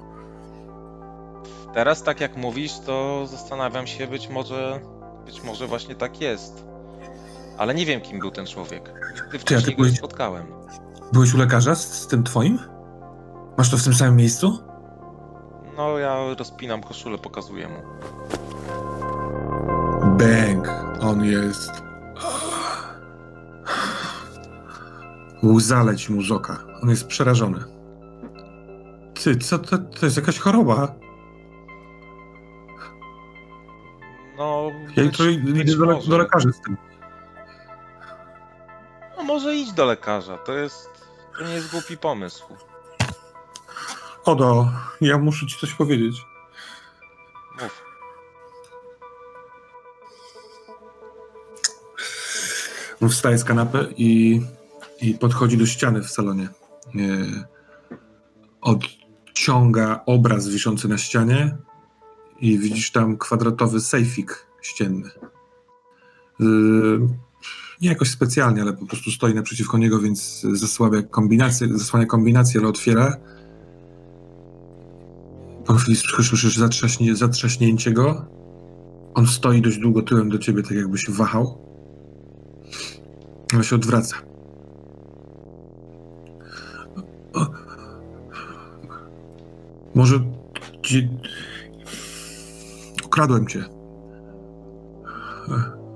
Teraz, 1.75 2.03
tak 2.03 2.21
jak 2.21 2.37
mówisz, 2.37 2.79
to 2.85 3.27
zastanawiam 3.27 3.87
się, 3.87 4.07
być 4.07 4.29
może, 4.29 4.79
być 5.25 5.43
może 5.43 5.67
właśnie 5.67 5.95
tak 5.95 6.21
jest. 6.21 6.65
Ale 7.57 7.73
nie 7.75 7.85
wiem, 7.85 8.01
kim 8.01 8.19
był 8.19 8.31
ten 8.31 8.45
człowiek. 8.47 8.93
Nigdy 9.23 9.39
wcześniej 9.39 9.75
go 9.75 9.83
nie 9.83 9.89
byłeś- 9.89 9.97
spotkałem. 9.97 10.45
Byłeś 11.13 11.33
u 11.33 11.37
lekarza 11.37 11.75
z, 11.75 11.93
z 11.93 12.07
tym 12.07 12.23
twoim? 12.23 12.59
Masz 13.57 13.69
to 13.71 13.77
w 13.77 13.83
tym 13.83 13.93
samym 13.93 14.15
miejscu? 14.15 14.59
No, 15.77 15.97
ja 15.97 16.17
rozpinam 16.39 16.83
koszulę, 16.83 17.17
pokazuję 17.17 17.67
mu. 17.67 17.75
Bęk. 20.17 20.69
On 21.01 21.23
jest. 21.25 21.71
Łza 25.43 25.83
leci 25.83 26.13
mu 26.13 26.21
z 26.23 26.31
oka. 26.31 26.57
On 26.83 26.89
jest 26.89 27.07
przerażony. 27.07 27.59
Ty, 29.23 29.35
co 29.35 29.59
to, 29.59 29.77
to 29.77 30.05
jest 30.05 30.17
jakaś 30.17 30.39
choroba? 30.39 30.95
No, 34.37 34.71
Ja 34.95 35.03
być, 35.03 35.19
idę 35.19 35.75
do, 35.77 35.99
do 36.07 36.17
lekarza 36.17 36.51
z 36.51 36.61
tym. 36.61 36.77
No, 39.17 39.23
może 39.23 39.55
idź 39.55 39.73
do 39.73 39.85
lekarza, 39.85 40.37
to 40.37 40.53
jest, 40.53 40.89
to 41.37 41.43
nie 41.43 41.53
jest 41.53 41.71
głupi 41.71 41.97
pomysł. 41.97 42.45
Odo, 44.25 44.67
ja 45.01 45.17
muszę 45.17 45.45
ci 45.45 45.59
coś 45.59 45.73
powiedzieć. 45.73 46.25
Mów. 53.01 53.11
Wstaje 53.11 53.37
z 53.37 53.43
kanapy 53.43 53.93
i, 53.97 54.41
i 55.01 55.13
podchodzi 55.13 55.57
do 55.57 55.65
ściany 55.65 56.01
w 56.01 56.09
salonie. 56.09 56.49
E, 56.95 57.45
odciąga 58.61 60.03
obraz 60.05 60.47
wiszący 60.47 60.87
na 60.87 60.97
ścianie 60.97 61.57
i 62.39 62.59
widzisz 62.59 62.91
tam 62.91 63.17
kwadratowy 63.17 63.81
sejfik 63.81 64.47
ścienny. 64.61 65.09
Y, 66.41 66.45
nie 67.81 67.89
jakoś 67.89 68.09
specjalnie, 68.09 68.61
ale 68.61 68.73
po 68.73 68.85
prostu 68.85 69.11
stoi 69.11 69.33
naprzeciwko 69.33 69.77
niego, 69.77 69.99
więc 69.99 70.47
zasłabia 70.53 71.01
kombinację, 71.01 71.67
zasłania 71.77 72.05
kombinację, 72.05 72.59
ale 72.59 72.69
otwiera. 72.69 73.17
Po 75.65 75.73
chwili 75.73 75.97
słyszysz 75.97 76.57
zatrzaśnie, 76.57 77.15
zatrzaśnięcie 77.15 77.91
go. 77.91 78.25
On 79.13 79.27
stoi 79.27 79.61
dość 79.61 79.77
długo 79.77 80.01
tyłem 80.01 80.29
do 80.29 80.37
ciebie, 80.37 80.63
tak 80.63 80.71
jakby 80.71 80.97
się 80.97 81.11
wahał. 81.11 81.57
Ale 83.53 83.63
się 83.63 83.75
odwraca. 83.75 84.15
O, 87.33 87.47
może... 89.95 90.19
Ci, 90.81 91.09
Ukradłem 93.15 93.47
cię. 93.47 93.63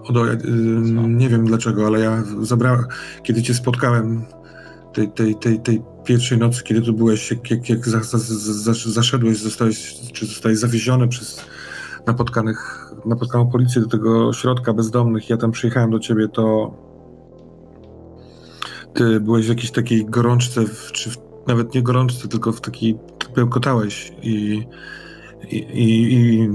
Odo, 0.04 0.26
ja, 0.26 0.36
nie 1.08 1.30
wiem 1.30 1.46
dlaczego, 1.46 1.88
ale 1.88 2.00
ja 2.00 2.24
zabrałem, 2.42 2.86
kiedy 3.24 3.44
cię 3.44 3.54
spotkałem 3.54 4.26
tej, 4.94 5.12
tej, 5.12 5.36
tej, 5.36 5.60
tej 5.60 5.82
pierwszej 6.06 6.38
nocy, 6.38 6.64
kiedy 6.64 6.82
tu 6.82 6.94
byłeś, 6.94 7.32
jak, 7.32 7.52
jak, 7.52 7.70
jak 7.70 7.88
za, 7.88 8.00
za, 8.04 8.18
za, 8.74 8.74
zaszedłeś, 8.92 9.38
zostałeś, 9.38 9.96
czy 10.14 10.26
zostałeś 10.26 10.58
zawieziony 10.58 11.08
przez 11.08 11.46
napotkanych, 12.08 12.92
napotkaną 13.06 13.48
policję 13.52 13.82
do 13.82 13.88
tego 13.88 14.34
środka 14.34 14.74
bezdomnych, 14.74 15.30
ja 15.30 15.38
tam 15.38 15.52
przyjechałem 15.52 15.92
do 15.92 16.00
ciebie, 16.00 16.28
to 16.28 16.74
ty 18.94 19.20
byłeś 19.20 19.46
w 19.46 19.50
jakiejś 19.50 19.72
takiej 19.72 20.06
gorączce, 20.06 20.66
w, 20.66 20.92
czy 20.92 21.10
w, 21.10 21.18
nawet 21.48 21.74
nie 21.74 21.84
gorączce, 21.84 22.28
tylko 22.28 22.52
w 22.52 22.62
takiej, 22.62 22.98
bełkotałeś 23.36 24.14
i, 24.22 24.64
i, 25.50 25.58
i, 25.58 26.14
i 26.14 26.50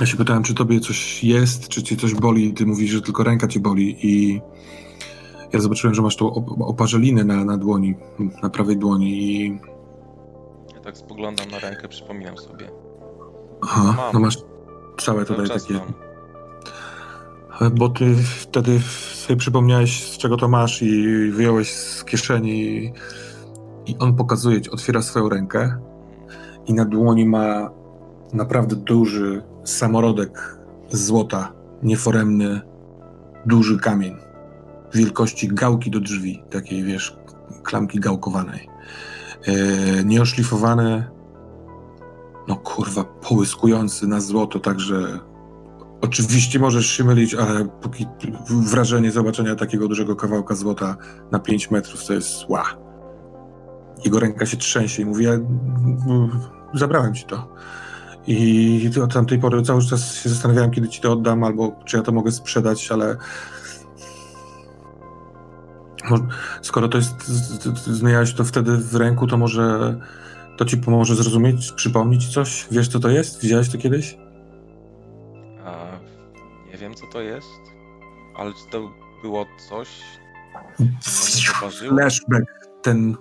ja 0.00 0.06
się 0.06 0.16
pytałem, 0.16 0.42
czy 0.42 0.54
tobie 0.54 0.80
coś 0.80 1.24
jest, 1.24 1.68
czy 1.68 1.82
cię 1.82 1.96
coś 1.96 2.14
boli, 2.14 2.54
ty 2.54 2.66
mówisz, 2.66 2.90
że 2.90 3.02
tylko 3.02 3.24
ręka 3.24 3.48
cię 3.48 3.60
boli 3.60 3.96
i 4.06 4.40
ja 5.52 5.60
zobaczyłem, 5.60 5.94
że 5.94 6.02
masz 6.02 6.16
tą 6.16 6.26
op- 6.26 6.62
oparzelinę 6.68 7.24
na, 7.24 7.44
na 7.44 7.56
dłoni, 7.56 7.94
na 8.42 8.50
prawej 8.50 8.76
dłoni 8.76 9.36
i 9.36 9.60
Ja 10.74 10.80
tak 10.80 10.96
spoglądam 10.98 11.50
na 11.50 11.58
rękę, 11.58 11.88
przypominam 11.88 12.38
sobie. 12.38 12.70
aha, 13.62 13.94
Mam. 13.96 14.12
no 14.14 14.20
masz 14.20 14.38
całe 15.00 15.24
tutaj 15.24 15.48
takie... 15.48 15.74
mam. 15.74 15.92
Bo 17.74 17.88
ty 17.88 18.14
wtedy 18.16 18.80
sobie 19.14 19.36
przypomniałeś, 19.36 20.02
z 20.12 20.18
czego 20.18 20.36
to 20.36 20.48
masz 20.48 20.82
i 20.82 21.30
wyjąłeś 21.30 21.72
z 21.74 22.04
kieszeni 22.04 22.92
i 23.86 23.96
on 23.98 24.16
pokazuje 24.16 24.60
ci, 24.62 24.70
otwiera 24.70 25.02
swoją 25.02 25.28
rękę 25.28 25.76
i 26.66 26.74
na 26.74 26.84
dłoni 26.84 27.26
ma 27.26 27.70
naprawdę 28.32 28.76
duży 28.76 29.42
samorodek 29.68 30.58
złota, 30.90 31.52
nieforemny, 31.82 32.60
duży 33.46 33.78
kamień 33.78 34.16
wielkości 34.94 35.48
gałki 35.48 35.90
do 35.90 36.00
drzwi, 36.00 36.42
takiej 36.50 36.82
wiesz, 36.82 37.16
klamki 37.62 38.00
gałkowanej. 38.00 38.68
E, 39.46 40.04
nieoszlifowany, 40.04 41.10
no 42.48 42.56
kurwa, 42.56 43.04
połyskujący 43.04 44.06
na 44.06 44.20
złoto, 44.20 44.58
także 44.58 45.18
Oczywiście 46.00 46.58
możesz 46.58 46.86
się 46.86 47.04
mylić, 47.04 47.34
ale 47.34 47.64
póki 47.64 48.06
wrażenie 48.50 49.10
zobaczenia 49.10 49.56
takiego 49.56 49.88
dużego 49.88 50.16
kawałka 50.16 50.54
złota 50.54 50.96
na 51.32 51.38
5 51.38 51.70
metrów 51.70 52.06
to 52.06 52.12
jest 52.12 52.48
ła. 52.48 52.64
Jego 54.04 54.20
ręka 54.20 54.46
się 54.46 54.56
trzęsie 54.56 55.02
i 55.02 55.04
mówi, 55.04 55.24
ja 55.24 55.32
zabrałem 56.74 57.14
ci 57.14 57.24
to. 57.24 57.48
I 58.30 58.90
od 59.04 59.12
tamtej 59.14 59.38
pory 59.38 59.62
cały 59.62 59.82
czas 59.86 60.14
się 60.14 60.28
zastanawiałem, 60.28 60.70
kiedy 60.70 60.88
ci 60.88 61.00
to 61.00 61.12
oddam, 61.12 61.44
albo 61.44 61.72
czy 61.84 61.96
ja 61.96 62.02
to 62.02 62.12
mogę 62.12 62.32
sprzedać, 62.32 62.92
ale 62.92 63.16
skoro 66.62 66.88
to 66.88 66.98
jest, 66.98 67.22
z- 67.22 67.62
z- 67.62 67.86
z- 67.86 68.02
miałeś 68.02 68.34
to 68.34 68.44
wtedy 68.44 68.76
w 68.76 68.94
ręku, 68.94 69.26
to 69.26 69.36
może 69.36 69.96
to 70.56 70.64
ci 70.64 70.76
pomoże 70.76 71.14
zrozumieć, 71.14 71.72
przypomnieć 71.72 72.28
coś? 72.28 72.66
Wiesz, 72.70 72.88
co 72.88 73.00
to 73.00 73.08
jest? 73.08 73.42
Widziałeś 73.42 73.68
to 73.68 73.78
kiedyś? 73.78 74.18
A 75.64 75.98
nie 76.72 76.78
wiem, 76.78 76.94
co 76.94 77.06
to 77.06 77.20
jest, 77.20 77.46
ale 78.38 78.52
czy 78.52 78.70
to 78.72 78.90
było 79.22 79.46
coś, 79.68 79.88
co 81.00 81.66
mnie 81.66 81.88
flashback, 81.98 82.67
ten, 82.82 83.16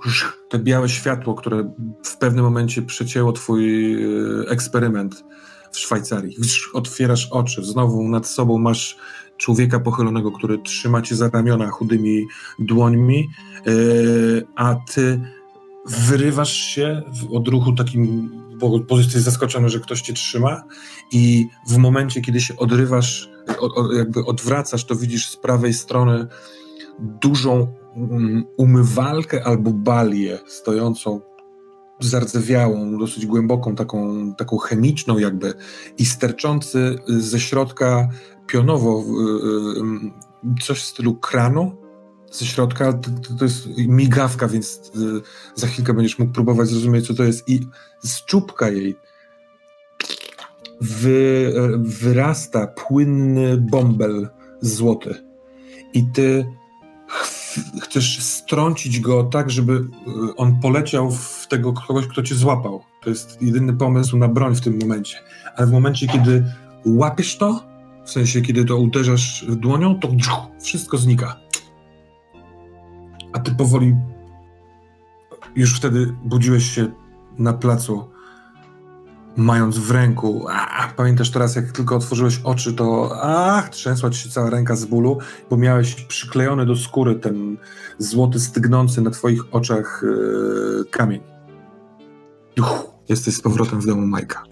te 0.50 0.60
białe 0.60 0.90
światło, 0.90 1.36
które 1.36 1.74
w 2.06 2.18
pewnym 2.18 2.46
momencie 2.46 2.82
przecięło 2.82 3.32
twój 3.32 3.94
e, 3.94 4.50
eksperyment 4.50 5.24
w 5.72 5.80
Szwajcarii. 5.80 6.38
Otwierasz 6.74 7.28
oczy, 7.32 7.66
znowu 7.66 8.10
nad 8.10 8.28
sobą 8.28 8.58
masz 8.58 8.98
człowieka 9.38 9.80
pochylonego, 9.80 10.32
który 10.32 10.58
trzyma 10.58 11.02
cię 11.02 11.16
za 11.16 11.30
ramiona 11.30 11.70
chudymi 11.70 12.26
dłońmi, 12.60 13.30
e, 13.58 13.72
a 14.56 14.76
ty 14.94 15.22
wyrywasz 15.86 16.54
się 16.54 17.04
w 17.22 17.36
odruchu 17.36 17.74
takim, 17.74 18.32
bo, 18.60 18.80
bo 18.80 18.98
jesteś 18.98 19.22
zaskoczony, 19.22 19.70
że 19.70 19.80
ktoś 19.80 20.02
cię 20.02 20.14
trzyma 20.14 20.64
i 21.12 21.48
w 21.70 21.78
momencie, 21.78 22.22
kiedy 22.22 22.42
się 22.42 22.58
odrywasz, 22.58 23.30
jakby 23.98 24.26
odwracasz, 24.26 24.86
to 24.86 24.96
widzisz 24.96 25.30
z 25.30 25.36
prawej 25.36 25.74
strony 25.74 26.28
dużą 27.00 27.68
umywalkę 28.58 29.44
albo 29.44 29.72
balię 29.72 30.40
stojącą 30.48 31.22
zardzewiałą, 32.00 32.98
dosyć 32.98 33.26
głęboką, 33.26 33.76
taką, 33.76 34.34
taką 34.36 34.58
chemiczną 34.58 35.18
jakby 35.18 35.54
i 35.98 36.06
sterczący 36.06 36.96
ze 37.08 37.40
środka 37.40 38.10
pionowo 38.48 39.04
y, 39.04 39.80
y, 40.48 40.62
coś 40.62 40.80
w 40.80 40.86
stylu 40.86 41.16
kranu 41.16 41.88
ze 42.32 42.46
środka, 42.46 42.94
to, 42.94 43.12
to- 43.40 43.46
jest 43.46 43.68
migawka, 43.78 44.48
więc 44.48 44.92
y, 44.96 45.22
za 45.56 45.68
chwilkę 45.68 45.94
będziesz 45.94 46.20
mógł 46.20 46.32
próbować 46.32 46.68
zrozumieć, 46.68 47.08
co 47.08 47.14
to 47.14 47.24
jest 47.24 47.50
i 47.50 47.68
z 48.04 48.26
czubka 48.26 48.70
jej 48.70 48.96
wy, 50.82 51.54
wyrasta 51.78 52.68
płynny 52.68 53.58
bąbel 53.58 54.30
złoty. 54.62 55.16
I 55.94 56.12
ty 56.12 56.46
ch- 57.08 57.47
chcesz 57.82 58.24
strącić 58.24 59.00
go 59.00 59.24
tak, 59.24 59.52
żeby 59.52 59.74
y, 59.74 60.36
on 60.36 60.60
poleciał 60.60 61.12
w 61.12 61.48
tego 61.48 61.74
kogoś, 61.74 62.08
kto 62.08 62.24
cię 62.24 62.36
złapał. 62.36 62.84
To 63.04 63.10
jest 63.10 63.42
jedyny 63.42 63.74
pomysł 63.74 64.18
na 64.18 64.28
broń 64.28 64.56
w 64.56 64.62
tym 64.62 64.80
momencie. 64.82 65.18
Ale 65.56 65.68
w 65.68 65.72
momencie, 65.72 66.08
kiedy 66.08 66.46
łapiesz 66.86 67.38
to, 67.38 67.64
w 68.06 68.12
sensie, 68.12 68.42
kiedy 68.42 68.66
to 68.66 68.78
uderzasz 68.78 69.46
dłonią, 69.50 70.00
to 70.00 70.10
wszystko 70.62 70.98
znika. 70.98 71.40
A 73.34 73.40
ty 73.40 73.56
powoli 73.56 73.96
już 75.56 75.78
wtedy 75.78 76.16
budziłeś 76.24 76.72
się 76.72 76.92
na 77.38 77.54
placu, 77.54 78.10
mając 79.38 79.78
w 79.78 79.92
ręku. 79.92 80.46
A, 80.50 80.88
pamiętasz 80.96 81.32
teraz, 81.32 81.56
jak 81.56 81.72
tylko 81.72 81.96
otworzyłeś 81.96 82.42
oczy, 82.44 82.74
to 82.74 83.12
ach, 83.22 83.70
trzęsła 83.70 84.10
ci 84.10 84.20
się 84.20 84.30
cała 84.30 84.50
ręka 84.50 84.76
z 84.76 84.86
bólu, 84.86 85.18
bo 85.50 85.58
miałeś 85.58 85.96
przyklejony 85.96 86.66
do 86.66 86.76
skóry 86.76 87.16
ten 87.16 87.58
złoty, 87.98 88.40
stygnący 88.40 89.02
na 89.02 89.10
twoich 89.10 89.56
oczach 89.56 90.04
yy, 90.04 90.86
kamień. 90.92 91.22
Uch, 92.60 92.84
jesteś 93.10 93.36
z 93.36 93.42
powrotem 93.42 93.82
w 93.82 93.86
domu 93.86 94.08
Majka. 94.08 94.44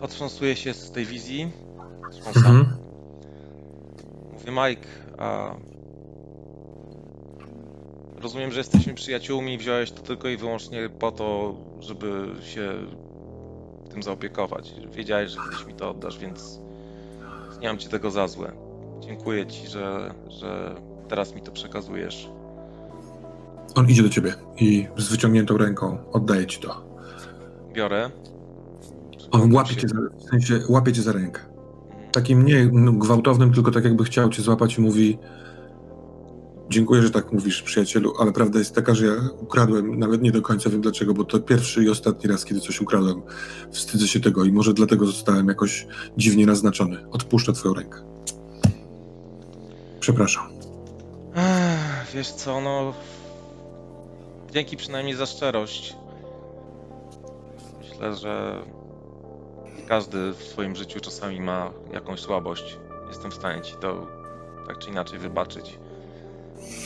Otrząsuję 0.00 0.56
się 0.56 0.74
z 0.74 0.90
tej 0.90 1.06
wizji. 1.06 1.52
Trząsam. 2.10 2.56
Mhm. 2.56 2.76
Mówię, 4.32 4.52
Mike, 4.52 4.88
a... 5.18 5.54
rozumiem, 8.26 8.52
że 8.52 8.60
jesteśmy 8.60 8.94
przyjaciółmi 8.94 9.54
i 9.54 9.58
wziąłeś 9.58 9.90
to 9.90 10.02
tylko 10.02 10.28
i 10.28 10.36
wyłącznie 10.36 10.88
po 10.98 11.12
to, 11.12 11.54
żeby 11.80 12.26
się 12.42 12.72
tym 13.90 14.02
zaopiekować. 14.02 14.74
Wiedziałeś, 14.92 15.30
że 15.30 15.38
kiedyś 15.44 15.66
mi 15.66 15.74
to 15.74 15.90
oddasz, 15.90 16.18
więc 16.18 16.58
nie 17.60 17.68
mam 17.68 17.78
ci 17.78 17.88
tego 17.88 18.10
za 18.10 18.28
złe. 18.28 18.52
Dziękuję 19.00 19.46
ci, 19.46 19.68
że, 19.68 20.14
że 20.28 20.74
teraz 21.08 21.34
mi 21.34 21.42
to 21.42 21.52
przekazujesz. 21.52 22.30
On 23.74 23.90
idzie 23.90 24.02
do 24.02 24.08
ciebie 24.08 24.34
i 24.56 24.86
z 24.96 25.08
wyciągniętą 25.08 25.56
ręką 25.56 25.98
oddaje 26.12 26.46
ci 26.46 26.60
to. 26.60 26.84
Biorę. 27.72 28.10
On 29.30 29.54
łapie 29.54 29.76
cię, 29.76 29.88
za, 29.88 29.96
w 30.18 30.30
sensie 30.30 30.60
łapie 30.68 30.92
cię 30.92 31.02
za 31.02 31.12
rękę. 31.12 31.40
Takim 32.12 32.44
nie 32.44 32.66
gwałtownym, 32.92 33.52
tylko 33.52 33.70
tak 33.70 33.84
jakby 33.84 34.04
chciał 34.04 34.28
cię 34.30 34.42
złapać 34.42 34.78
i 34.78 34.80
mówi 34.80 35.18
dziękuję, 36.70 37.02
że 37.02 37.10
tak 37.10 37.32
mówisz, 37.32 37.62
przyjacielu, 37.62 38.12
ale 38.18 38.32
prawda 38.32 38.58
jest 38.58 38.74
taka, 38.74 38.94
że 38.94 39.06
ja 39.06 39.14
ukradłem, 39.40 39.98
nawet 39.98 40.22
nie 40.22 40.32
do 40.32 40.42
końca 40.42 40.70
wiem 40.70 40.80
dlaczego, 40.80 41.14
bo 41.14 41.24
to 41.24 41.40
pierwszy 41.40 41.84
i 41.84 41.90
ostatni 41.90 42.30
raz, 42.30 42.44
kiedy 42.44 42.60
coś 42.60 42.80
ukradłem. 42.80 43.22
Wstydzę 43.70 44.08
się 44.08 44.20
tego 44.20 44.44
i 44.44 44.52
może 44.52 44.74
dlatego 44.74 45.06
zostałem 45.06 45.48
jakoś 45.48 45.86
dziwnie 46.16 46.46
naznaczony. 46.46 47.08
Odpuszczę 47.10 47.52
twoją 47.52 47.74
rękę. 47.74 47.98
Przepraszam. 50.00 50.48
Ech, 51.34 51.96
Wiesz 52.14 52.30
co, 52.30 52.60
no. 52.60 52.94
Dzięki 54.52 54.76
przynajmniej 54.76 55.16
za 55.16 55.26
szczerość. 55.26 55.96
Myślę, 57.78 58.16
że 58.16 58.62
każdy 59.88 60.32
w 60.32 60.42
swoim 60.42 60.76
życiu 60.76 61.00
czasami 61.00 61.40
ma 61.40 61.70
jakąś 61.92 62.20
słabość. 62.20 62.78
Jestem 63.08 63.30
w 63.30 63.34
stanie 63.34 63.62
ci 63.62 63.74
to 63.80 64.06
tak 64.66 64.78
czy 64.78 64.90
inaczej 64.90 65.18
wybaczyć. 65.18 65.78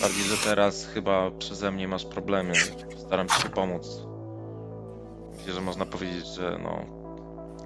Bardziej, 0.00 0.24
że 0.24 0.36
teraz 0.36 0.86
chyba 0.86 1.30
przeze 1.30 1.70
mnie 1.70 1.88
masz 1.88 2.04
problemy. 2.04 2.52
Staram 2.96 3.28
się 3.28 3.48
pomóc. 3.48 4.00
Myślę, 5.36 5.52
że 5.52 5.60
można 5.60 5.86
powiedzieć, 5.86 6.26
że 6.26 6.58
no. 6.62 6.84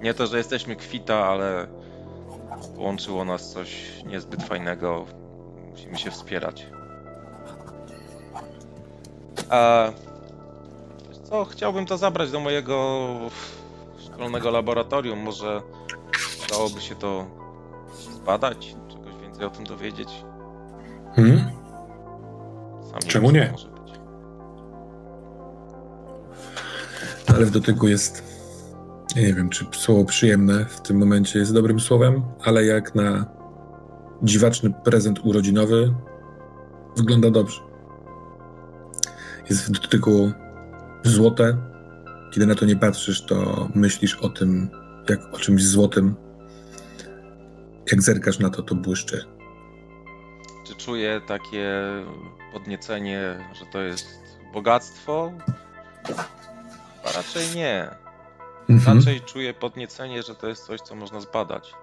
Nie 0.01 0.13
to, 0.13 0.27
że 0.27 0.37
jesteśmy 0.37 0.75
kwita, 0.75 1.25
ale 1.25 1.67
połączyło 2.75 3.25
nas 3.25 3.51
coś 3.51 4.03
niezbyt 4.05 4.43
fajnego. 4.43 5.05
Musimy 5.71 5.97
się 5.97 6.11
wspierać. 6.11 6.67
A, 9.49 9.91
co, 11.23 11.45
chciałbym 11.45 11.85
to 11.85 11.97
zabrać 11.97 12.31
do 12.31 12.39
mojego 12.39 13.05
szkolnego 14.05 14.51
laboratorium. 14.51 15.19
Może 15.19 15.61
dałoby 16.49 16.81
się 16.81 16.95
to 16.95 17.25
zbadać, 17.99 18.75
czegoś 18.89 19.21
więcej 19.21 19.45
o 19.45 19.49
tym 19.49 19.65
dowiedzieć. 19.65 20.09
Hmm? 21.15 21.64
Czemu 22.99 23.31
nie? 23.31 23.53
Ale 27.27 27.45
w 27.45 27.51
dotyku 27.51 27.87
jest. 27.87 28.23
ja 29.15 29.21
Nie 29.21 29.33
wiem, 29.33 29.49
czy 29.49 29.65
słowo 29.71 30.05
przyjemne 30.05 30.65
w 30.65 30.81
tym 30.81 30.97
momencie 30.97 31.39
jest 31.39 31.53
dobrym 31.53 31.79
słowem, 31.79 32.23
ale 32.43 32.65
jak 32.65 32.95
na 32.95 33.25
dziwaczny 34.23 34.73
prezent 34.83 35.19
urodzinowy 35.23 35.93
wygląda 36.97 37.31
dobrze. 37.31 37.61
Jest 39.49 39.67
w 39.67 39.81
dotyku 39.81 40.31
złote. 41.03 41.57
Kiedy 42.31 42.47
na 42.47 42.55
to 42.55 42.65
nie 42.65 42.75
patrzysz, 42.75 43.25
to 43.25 43.69
myślisz 43.75 44.15
o 44.15 44.29
tym, 44.29 44.69
jak 45.09 45.33
o 45.33 45.37
czymś 45.39 45.63
złotym. 45.63 46.15
Jak 47.91 48.01
zerkasz 48.01 48.39
na 48.39 48.49
to, 48.49 48.61
to 48.61 48.75
błyszczy. 48.75 49.34
Czy 50.65 50.75
czuję 50.75 51.21
takie 51.27 51.71
podniecenie, 52.53 53.45
że 53.53 53.65
to 53.65 53.81
jest 53.81 54.07
bogactwo? 54.53 55.31
Chyba 56.07 56.23
raczej 57.15 57.55
nie. 57.55 57.89
Mhm. 58.69 58.97
Raczej 58.97 59.21
czuję 59.21 59.53
podniecenie, 59.53 60.23
że 60.23 60.35
to 60.35 60.47
jest 60.47 60.65
coś, 60.65 60.81
co 60.81 60.95
można 60.95 61.19
zbadać. 61.19 61.73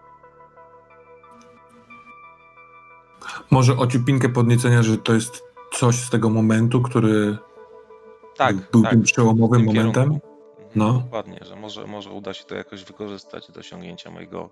Może 3.50 3.76
ociupinkę 3.76 4.28
podniecenia, 4.28 4.82
że 4.82 4.98
to 4.98 5.14
jest 5.14 5.42
coś 5.72 5.94
z 5.96 6.10
tego 6.10 6.30
momentu, 6.30 6.82
który 6.82 7.38
Tak, 8.36 8.56
był 8.70 8.82
tak. 8.82 8.90
tym 8.90 9.02
przełomowym 9.02 9.58
tym 9.60 9.66
momentem. 9.66 9.92
kierunku. 10.04 10.26
Mhm, 10.58 10.72
No. 10.74 10.92
Dokładnie, 10.92 11.38
że 11.42 11.56
może, 11.56 11.86
może 11.86 12.10
uda 12.10 12.34
się 12.34 12.44
to 12.44 12.54
jakoś 12.54 12.84
wykorzystać 12.84 13.50
do 13.52 13.60
osiągnięcia 13.60 14.10
mojego, 14.10 14.50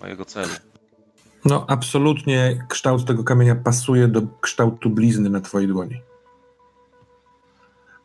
mojego 0.00 0.24
celu. 0.24 0.52
No, 1.44 1.64
absolutnie 1.68 2.66
kształt 2.68 3.04
tego 3.04 3.24
kamienia 3.24 3.54
pasuje 3.54 4.08
do 4.08 4.22
kształtu 4.40 4.90
blizny 4.90 5.30
na 5.30 5.40
twojej 5.40 5.68
dłoni. 5.68 6.02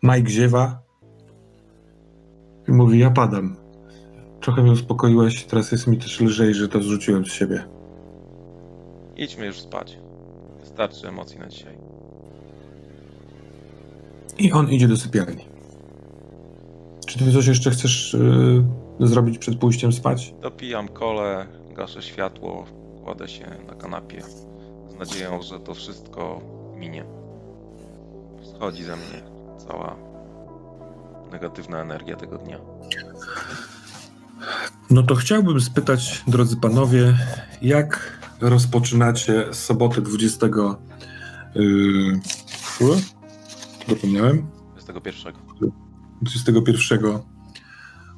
Mike 0.03 0.29
ziewa 0.29 0.81
i 2.67 2.71
mówi, 2.71 2.99
ja 2.99 3.11
padam. 3.11 3.55
Trochę 4.41 4.61
mnie 4.61 4.71
uspokoiłeś, 4.71 5.43
teraz 5.43 5.71
jest 5.71 5.87
mi 5.87 5.97
też 5.97 6.21
lżej, 6.21 6.53
że 6.53 6.67
to 6.67 6.81
zrzuciłem 6.81 7.25
z 7.25 7.31
siebie. 7.31 7.63
Idźmy 9.17 9.45
już 9.45 9.59
spać. 9.59 9.97
Wystarczy 10.59 11.07
emocji 11.07 11.39
na 11.39 11.47
dzisiaj. 11.47 11.77
I 14.37 14.51
on 14.51 14.69
idzie 14.69 14.87
do 14.87 14.97
sypialni. 14.97 15.45
Czy 17.07 17.19
ty 17.19 17.31
coś 17.31 17.47
jeszcze 17.47 17.71
chcesz 17.71 18.17
yy, 18.99 19.07
zrobić 19.07 19.37
przed 19.37 19.55
pójściem 19.55 19.93
spać? 19.93 20.33
Dopijam 20.41 20.87
kole, 20.87 21.47
gaszę 21.75 22.01
światło, 22.01 22.65
kładę 23.03 23.27
się 23.27 23.45
na 23.67 23.75
kanapie 23.75 24.21
z 24.21 24.99
nadzieją, 24.99 25.41
że 25.41 25.59
to 25.59 25.73
wszystko 25.73 26.41
minie. 26.75 27.05
Schodzi 28.55 28.83
ze 28.83 28.95
mnie 28.95 29.21
cała 29.67 29.95
negatywna 31.31 31.81
energia 31.81 32.15
tego 32.15 32.37
dnia. 32.37 32.59
No 34.89 35.03
to 35.03 35.15
chciałbym 35.15 35.61
spytać, 35.61 36.23
drodzy 36.27 36.57
panowie, 36.57 37.17
jak 37.61 38.19
rozpoczynacie 38.41 39.53
sobotę 39.53 40.01
20. 40.01 40.47
Yy, 41.55 42.21
zapomniałem? 43.89 44.47
21. 44.75 45.33
21 46.21 47.19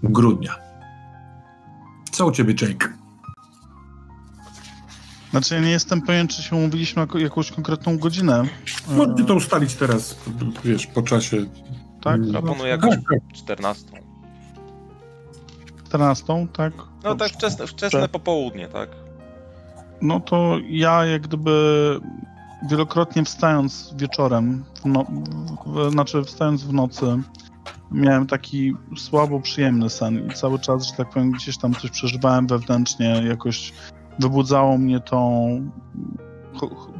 grudnia. 0.04 0.56
Co 2.12 2.26
u 2.26 2.32
ciebie, 2.32 2.54
Jake? 2.62 3.05
Znaczy 5.36 5.56
ja 5.56 5.62
nie 5.62 5.72
jestem 5.72 6.02
pewien, 6.02 6.28
czy 6.28 6.44
się 6.44 6.56
umówiliśmy 6.56 7.00
jako, 7.02 7.20
jakąś 7.20 7.52
konkretną 7.52 7.98
godzinę. 7.98 8.44
Możecie 8.88 9.24
E, 9.24 9.26
to 9.26 9.36
ustalić 9.36 9.74
teraz, 9.76 10.18
wiesz, 10.64 10.88
po 10.88 11.02
czasie. 11.02 11.38
Tak? 12.02 12.16
Mm, 12.16 12.32
Proponuję 12.32 12.78
Tak, 12.78 12.92
jakąś 12.92 13.06
tak. 13.10 13.34
14. 13.34 13.86
14, 15.88 16.48
tak? 16.54 16.74
No 17.04 17.16
tak 17.16 17.32
wczesne, 17.32 17.68
wczesne 17.68 18.02
Tak. 18.02 18.12
popołudnie, 18.12 18.68
tak? 18.68 18.90
No 20.02 20.20
to 20.20 20.58
ja 20.70 21.06
jak 21.06 21.22
gdyby 21.22 21.52
wielokrotnie 22.70 23.24
wstając 23.24 23.94
wieczorem, 23.98 24.66
w 24.82 24.86
no, 24.86 25.06
w, 25.66 25.92
znaczy 25.92 26.24
wstając 26.24 26.64
w 26.64 26.74
nocy, 26.74 27.18
miałem 27.92 28.28
taki 28.28 28.74
słabo 28.98 29.40
przyjemny 29.40 29.90
sen 29.90 30.28
i 30.28 30.34
cały 30.34 30.60
czas, 30.60 30.88
że 30.88 30.94
tak 30.94 31.10
powiem, 31.10 31.32
gdzieś 31.32 31.58
tam 31.58 31.74
coś 31.74 31.92
przeżywałem 31.92 32.48
wewnętrznie, 32.48 33.24
jakoś 33.28 33.74
wybudzało 34.20 34.78
mnie 34.78 35.00
cho- 36.54 36.94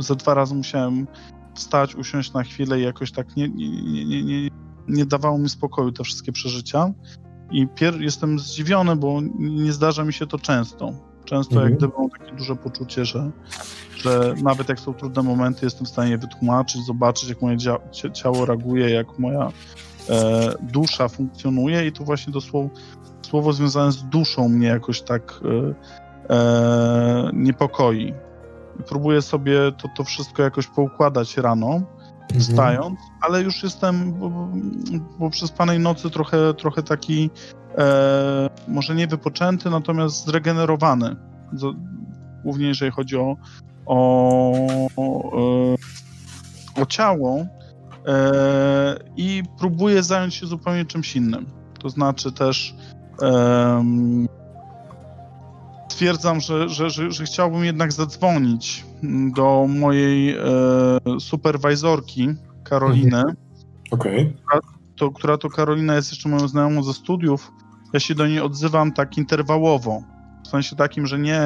Ze 0.00 0.16
dwa 0.16 0.34
razy 0.34 0.54
musiałem 0.54 1.06
wstać, 1.54 1.94
usiąść 1.94 2.32
na 2.32 2.42
chwilę 2.42 2.80
i 2.80 2.82
jakoś 2.82 3.12
tak 3.12 3.36
nie, 3.36 3.48
nie, 3.48 3.68
nie, 3.84 4.04
nie, 4.04 4.24
nie, 4.24 4.50
nie 4.88 5.06
dawało 5.06 5.38
mi 5.38 5.48
spokoju 5.48 5.92
te 5.92 6.04
wszystkie 6.04 6.32
przeżycia. 6.32 6.92
I 7.50 7.66
pier- 7.66 8.00
jestem 8.00 8.38
zdziwiony, 8.38 8.96
bo 8.96 9.20
nie 9.38 9.72
zdarza 9.72 10.04
mi 10.04 10.12
się 10.12 10.26
to 10.26 10.38
często. 10.38 10.92
Często 11.24 11.54
Mhm. 11.54 11.70
jak 11.70 11.78
gdyby 11.78 11.92
mam 11.98 12.10
takie 12.10 12.32
duże 12.32 12.56
poczucie, 12.56 13.04
że, 13.04 13.30
że 13.96 14.34
nawet 14.42 14.68
jak 14.68 14.80
są 14.80 14.94
trudne 14.94 15.22
momenty, 15.22 15.66
jestem 15.66 15.86
w 15.86 15.88
stanie 15.88 16.10
je 16.10 16.18
wytłumaczyć, 16.18 16.86
zobaczyć, 16.86 17.28
jak 17.28 17.42
moje 17.42 17.56
ciało 18.12 18.44
reaguje, 18.44 18.90
jak 18.90 19.18
moja 19.18 19.52
e, 20.08 20.50
dusza 20.62 21.08
funkcjonuje 21.08 21.86
i 21.86 21.92
to 21.92 22.04
właśnie 22.04 22.32
to 22.32 22.40
słowo, 23.24 23.52
związane 23.52 23.92
z 23.92 24.02
duszą 24.04 24.48
mnie 24.48 24.66
jakoś 24.66 25.02
tak 25.02 25.40
e, 26.28 26.34
e, 26.34 27.30
niepokoi. 27.32 28.14
Próbuję 28.88 29.22
sobie 29.22 29.58
to, 29.72 29.88
to 29.96 30.04
wszystko 30.04 30.42
jakoś 30.42 30.66
poukładać 30.66 31.36
rano, 31.36 31.80
Mhm. 32.24 32.40
wstając, 32.40 32.98
ale 33.20 33.42
już 33.42 33.62
jestem 33.62 34.12
bo, 34.12 34.48
bo- 35.18 35.30
przez 35.30 35.50
panej 35.50 35.78
nocy 35.78 36.10
trochę, 36.10 36.54
trochę 36.54 36.82
taki 36.82 37.30
e, 37.78 38.50
może 38.68 38.94
nie 38.94 39.06
wypoczęty, 39.06 39.70
natomiast 39.70 40.26
zregenerowany. 40.26 41.16
Głównie 42.44 42.66
jeżeli 42.68 42.90
chodzi 42.90 43.16
o, 43.16 43.36
o, 43.86 44.52
o, 44.96 45.32
e, 46.76 46.82
o 46.82 46.86
ciało 46.86 47.36
e, 48.06 48.96
i 49.16 49.42
próbuję 49.58 50.02
zająć 50.02 50.34
się 50.34 50.46
zupełnie 50.46 50.84
czymś 50.84 51.16
innym. 51.16 51.46
To 51.78 51.88
znaczy 51.90 52.32
też 52.32 52.74
stwierdzam, 55.88 56.40
że, 56.40 56.68
że, 56.68 56.90
że, 56.90 57.12
że 57.12 57.24
chciałbym 57.24 57.64
jednak 57.64 57.92
zadzwonić 57.92 58.84
do 59.34 59.66
mojej 59.68 60.36
e, 60.36 60.40
superwajzorki 61.20 62.28
Karoliny, 62.64 63.22
Okej. 63.90 64.36
to, 64.96 65.10
która 65.10 65.38
to 65.38 65.50
Karolina 65.50 65.94
jest 65.94 66.10
jeszcze 66.10 66.28
moją 66.28 66.48
znajomą 66.48 66.82
ze 66.82 66.92
studiów. 66.92 67.52
Ja 67.92 68.00
się 68.00 68.14
do 68.14 68.26
niej 68.26 68.40
odzywam 68.40 68.92
tak 68.92 69.18
interwałowo. 69.18 70.02
W 70.44 70.48
sensie 70.48 70.76
takim, 70.76 71.06
że 71.06 71.18
nie 71.18 71.42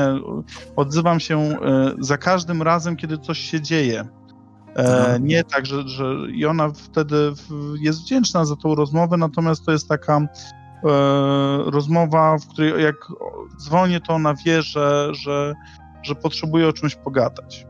odzywam 0.76 1.20
się 1.20 1.38
e, 1.38 1.56
za 1.98 2.18
każdym 2.18 2.62
razem, 2.62 2.96
kiedy 2.96 3.18
coś 3.18 3.38
się 3.38 3.60
dzieje. 3.60 4.04
E, 4.76 5.18
nie 5.20 5.44
tak, 5.44 5.66
że, 5.66 5.88
że 5.88 6.14
i 6.34 6.46
ona 6.46 6.70
wtedy 6.70 7.30
w, 7.30 7.74
jest 7.80 8.00
wdzięczna 8.00 8.44
za 8.44 8.56
tą 8.56 8.74
rozmowę, 8.74 9.16
natomiast 9.16 9.64
to 9.64 9.72
jest 9.72 9.88
taka 9.88 10.20
rozmowa, 11.64 12.38
w 12.38 12.46
której 12.48 12.82
jak 12.82 12.96
dzwonię, 13.58 14.00
to 14.00 14.14
ona 14.14 14.34
wie, 14.34 14.62
że, 14.62 15.08
że, 15.14 15.54
że 16.02 16.14
potrzebuje 16.14 16.68
o 16.68 16.72
czymś 16.72 16.94
pogadać. 16.94 17.66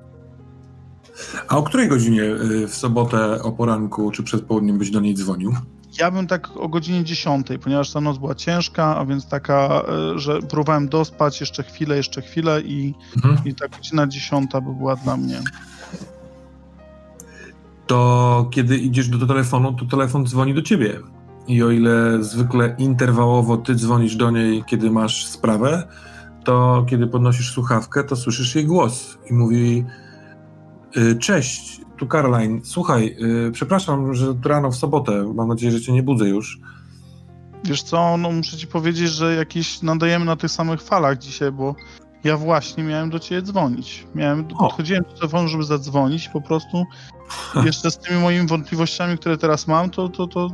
A 1.48 1.56
o 1.56 1.62
której 1.62 1.88
godzinie 1.88 2.22
y, 2.22 2.68
w 2.68 2.74
sobotę 2.74 3.42
o 3.42 3.52
poranku 3.52 4.10
czy 4.10 4.22
przed 4.22 4.42
południem 4.44 4.78
byś 4.78 4.90
do 4.90 5.00
niej 5.00 5.14
dzwonił? 5.14 5.54
Ja 5.98 6.10
bym 6.10 6.26
tak 6.26 6.56
o 6.56 6.68
godzinie 6.68 7.04
10, 7.04 7.46
ponieważ 7.62 7.92
ta 7.92 8.00
noc 8.00 8.18
była 8.18 8.34
ciężka, 8.34 8.96
a 8.96 9.04
więc 9.04 9.28
taka, 9.28 9.82
e, 10.14 10.18
że 10.18 10.42
próbowałem 10.42 10.88
dospać 10.88 11.40
jeszcze 11.40 11.62
chwilę, 11.62 11.96
jeszcze 11.96 12.22
chwilę 12.22 12.60
i, 12.60 12.94
Mhm. 13.16 13.38
i 13.44 13.54
ta 13.54 13.68
godzina 13.68 14.06
10 14.06 14.50
by 14.52 14.74
była 14.74 14.96
dla 14.96 15.16
mnie. 15.16 15.40
To 17.86 18.48
kiedy 18.50 18.76
idziesz 18.78 19.08
do 19.08 19.26
telefonu, 19.26 19.72
to 19.72 19.84
telefon 19.84 20.26
dzwoni 20.26 20.54
do 20.54 20.62
ciebie. 20.62 21.00
I 21.48 21.62
o 21.62 21.70
ile 21.70 22.24
zwykle 22.24 22.74
interwałowo 22.78 23.56
ty 23.56 23.74
dzwonisz 23.74 24.16
do 24.16 24.30
niej, 24.30 24.64
kiedy 24.66 24.90
masz 24.90 25.26
sprawę, 25.26 25.88
to 26.44 26.84
kiedy 26.88 27.06
podnosisz 27.06 27.52
słuchawkę, 27.52 28.04
to 28.04 28.16
słyszysz 28.16 28.54
jej 28.54 28.66
głos 28.66 29.18
i 29.30 29.34
mówi: 29.34 29.84
y, 30.96 31.18
Cześć, 31.18 31.80
tu 31.96 32.06
Caroline. 32.06 32.60
Słuchaj, 32.64 33.16
y, 33.46 33.50
przepraszam, 33.52 34.14
że 34.14 34.34
rano 34.44 34.70
w 34.70 34.76
sobotę, 34.76 35.32
mam 35.34 35.48
nadzieję, 35.48 35.72
że 35.72 35.80
cię 35.80 35.92
nie 35.92 36.02
budzę 36.02 36.28
już. 36.28 36.58
Wiesz 37.64 37.82
co, 37.82 38.16
no 38.16 38.30
muszę 38.32 38.56
ci 38.56 38.66
powiedzieć, 38.66 39.10
że 39.10 39.34
jakiś 39.34 39.82
nadajemy 39.82 40.24
na 40.24 40.36
tych 40.36 40.50
samych 40.50 40.82
falach 40.82 41.18
dzisiaj, 41.18 41.52
bo 41.52 41.74
Ja 42.24 42.36
właśnie 42.36 42.84
miałem 42.84 43.10
do 43.10 43.18
ciebie 43.18 43.42
dzwonić. 43.42 44.06
Miałem, 44.14 44.44
O. 44.54 44.58
podchodziłem 44.58 45.02
do 45.02 45.12
telefonu, 45.12 45.48
żeby 45.48 45.64
zadzwonić 45.64 46.28
po 46.28 46.40
prostu 46.40 46.84
jeszcze 47.64 47.90
z 47.90 47.98
tymi 47.98 48.20
moimi 48.20 48.46
wątpliwościami, 48.46 49.18
które 49.18 49.38
teraz 49.38 49.66
mam, 49.66 49.90
to 49.90 50.08
to, 50.08 50.26
to, 50.26 50.48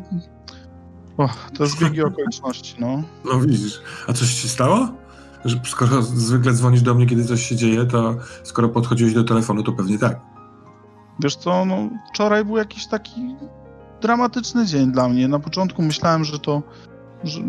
o, 1.19 1.29
to 1.59 1.67
zbiegi 1.67 2.03
okoliczności, 2.03 2.77
no. 2.79 3.03
No 3.25 3.41
widzisz. 3.41 3.83
A 4.09 4.13
coś 4.13 4.35
ci 4.35 4.49
stało? 4.49 4.89
Że 5.45 5.61
skoro 5.65 6.03
zwykle 6.03 6.53
dzwonisz 6.53 6.83
do 6.83 6.95
mnie, 6.95 7.07
kiedy 7.07 7.25
coś 7.25 7.43
się 7.43 7.57
dzieje, 7.57 7.87
to 7.87 8.17
skoro 8.43 8.69
podchodziłeś 8.69 9.15
do 9.15 9.25
telefonu, 9.25 9.63
to 9.63 9.73
pewnie 9.73 9.99
tak. 9.99 10.21
Wiesz 11.23 11.37
co, 11.37 11.65
no, 11.65 11.91
wczoraj 12.15 12.45
był 12.45 12.57
jakiś 12.57 12.87
taki 12.87 13.37
dramatyczny 14.01 14.67
dzień 14.67 14.93
dla 14.93 15.09
mnie. 15.09 15.29
Na 15.29 15.39
początku 15.39 15.83
myślałem, 15.83 16.25
że 16.25 16.39
to, 16.39 16.63
że, 17.25 17.41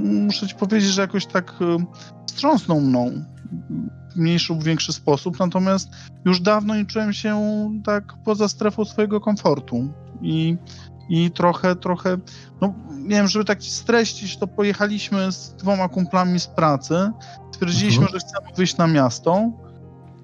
muszę 0.00 0.48
ci 0.48 0.54
powiedzieć, 0.54 0.90
że 0.90 1.02
jakoś 1.02 1.26
tak 1.26 1.54
y, 1.60 1.86
wstrząsnął 2.26 2.80
mną 2.80 3.24
w 4.12 4.16
mniejszy 4.16 4.52
lub 4.52 4.64
większy 4.64 4.92
sposób, 4.92 5.38
natomiast 5.38 5.88
już 6.24 6.40
dawno 6.40 6.76
nie 6.76 6.86
czułem 6.86 7.12
się 7.12 7.40
tak 7.84 8.14
poza 8.24 8.48
strefą 8.48 8.84
swojego 8.84 9.20
komfortu 9.20 9.92
i, 10.22 10.56
i 11.08 11.30
trochę, 11.30 11.76
trochę, 11.76 12.16
no 12.60 12.74
nie 12.96 13.08
wiem, 13.16 13.28
żeby 13.28 13.44
tak 13.44 13.60
ci 13.60 13.70
streścić, 13.70 14.36
to 14.38 14.46
pojechaliśmy 14.46 15.32
z 15.32 15.54
dwoma 15.54 15.88
kumplami 15.88 16.40
z 16.40 16.46
pracy, 16.46 17.10
stwierdziliśmy, 17.52 18.02
Mhm. 18.04 18.20
że 18.20 18.26
chcemy 18.26 18.46
wyjść 18.56 18.76
na 18.76 18.86
miasto, 18.86 19.50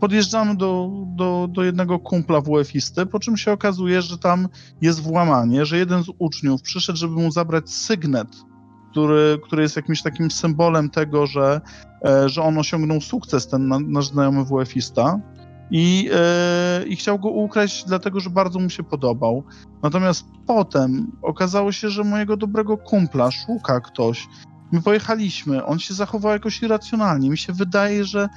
podjeżdżamy 0.01 0.57
do, 0.57 0.91
do, 1.07 1.49
do 1.51 1.64
jednego 1.64 1.99
kumpla 1.99 2.41
WF-isty, 2.41 3.07
po 3.07 3.20
czym 3.20 3.37
się 3.37 3.53
okazuje, 3.53 4.03
że 4.03 4.18
tam 4.18 4.49
jest 4.81 5.01
włamanie, 5.01 5.64
że 5.64 5.78
jeden 5.78 6.05
z 6.05 6.07
uczniów 6.18 6.62
przyszedł, 6.62 6.99
żeby 6.99 7.14
mu 7.14 7.31
zabrać 7.31 7.70
sygnet, 7.70 8.28
który, 8.91 9.39
który 9.45 9.62
jest 9.62 9.76
jakimś 9.76 10.03
takim 10.03 10.31
symbolem 10.31 10.91
tego, 10.91 11.26
że, 11.26 11.61
e, 12.05 12.28
że 12.28 12.43
on 12.43 12.59
osiągnął 12.59 13.01
sukces, 13.01 13.49
ten 13.49 13.68
na- 13.68 13.78
nasz 13.81 14.07
znajomy 14.09 14.45
WF-ista. 14.45 15.20
I, 15.71 16.11
e, 16.12 16.85
I 16.87 16.97
chciał 16.97 17.18
go 17.18 17.29
ukraść, 17.29 17.85
dlatego 17.85 18.21
że 18.21 18.31
bardzo 18.31 18.59
mu 18.59 18.71
się 18.71 18.83
podobał. 18.83 19.45
Natomiast 19.83 20.25
potem 20.47 21.12
okazało 21.23 21.73
się, 21.73 21.91
że 21.91 22.05
mojego 22.05 22.37
dobrego 22.37 22.77
kumpla 22.77 23.31
szuka 23.31 23.81
ktoś. 23.81 24.29
My 24.73 24.83
pojechaliśmy, 24.83 25.64
on 25.64 25.79
się 25.79 25.95
zachował 25.95 26.33
jakoś 26.33 26.62
irracjonalnie. 26.62 27.31
Mi 27.31 27.39
się 27.39 27.53
wydaje, 27.53 28.05
że 28.05 28.29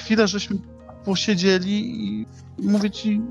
chwilę 0.00 0.28
żeśmy 0.28 0.56
posiedzieli 1.04 2.04
i 2.04 2.26
mówię 2.62 2.90
ci, 2.90 3.22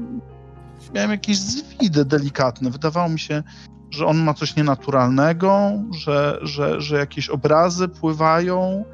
miałem 0.93 1.11
jakieś 1.11 1.37
zwidy 1.37 2.05
delikatne. 2.05 2.69
Wydawało 2.69 3.09
mi 3.09 3.19
się, 3.19 3.43
że 3.89 4.05
on 4.05 4.17
ma 4.17 4.33
coś 4.33 4.55
nienaturalnego, 4.55 5.71
że, 5.91 6.39
że, 6.41 6.81
że 6.81 6.97
jakieś 6.97 7.29
obrazy 7.29 7.87
pływają 7.87 8.85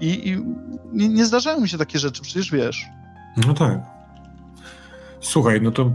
i, 0.00 0.28
i 0.28 0.44
nie, 0.92 1.08
nie 1.08 1.26
zdarzają 1.26 1.60
mi 1.60 1.68
się 1.68 1.78
takie 1.78 1.98
rzeczy, 1.98 2.22
przecież 2.22 2.50
wiesz. 2.50 2.86
No 3.46 3.54
tak. 3.54 3.93
Słuchaj, 5.24 5.60
no 5.62 5.70
to 5.70 5.90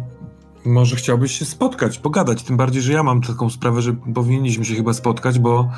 może 0.65 0.95
chciałbyś 0.95 1.39
się 1.39 1.45
spotkać, 1.45 1.97
pogadać, 1.97 2.43
tym 2.43 2.57
bardziej, 2.57 2.81
że 2.81 2.93
ja 2.93 3.03
mam 3.03 3.21
taką 3.21 3.49
sprawę, 3.49 3.81
że 3.81 3.93
powinniśmy 3.93 4.65
się 4.65 4.75
chyba 4.75 4.93
spotkać, 4.93 5.39
bo 5.39 5.69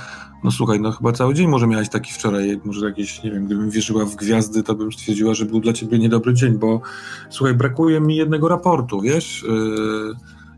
no 0.43 0.51
słuchaj, 0.51 0.79
no 0.79 0.91
chyba 0.91 1.11
cały 1.11 1.33
dzień 1.33 1.47
może 1.47 1.67
miałeś 1.67 1.89
taki 1.89 2.13
wczoraj, 2.13 2.61
może 2.65 2.85
jakieś, 2.85 3.23
nie 3.23 3.31
wiem, 3.31 3.45
gdybym 3.45 3.69
wierzyła 3.69 4.05
w 4.05 4.15
gwiazdy, 4.15 4.63
to 4.63 4.75
bym 4.75 4.91
stwierdziła, 4.91 5.33
że 5.33 5.45
był 5.45 5.59
dla 5.59 5.73
ciebie 5.73 5.99
niedobry 5.99 6.33
dzień, 6.33 6.57
bo 6.57 6.81
słuchaj, 7.29 7.55
brakuje 7.55 8.01
mi 8.01 8.15
jednego 8.15 8.47
raportu, 8.47 9.01
wiesz? 9.01 9.45
Yy, 9.47 10.13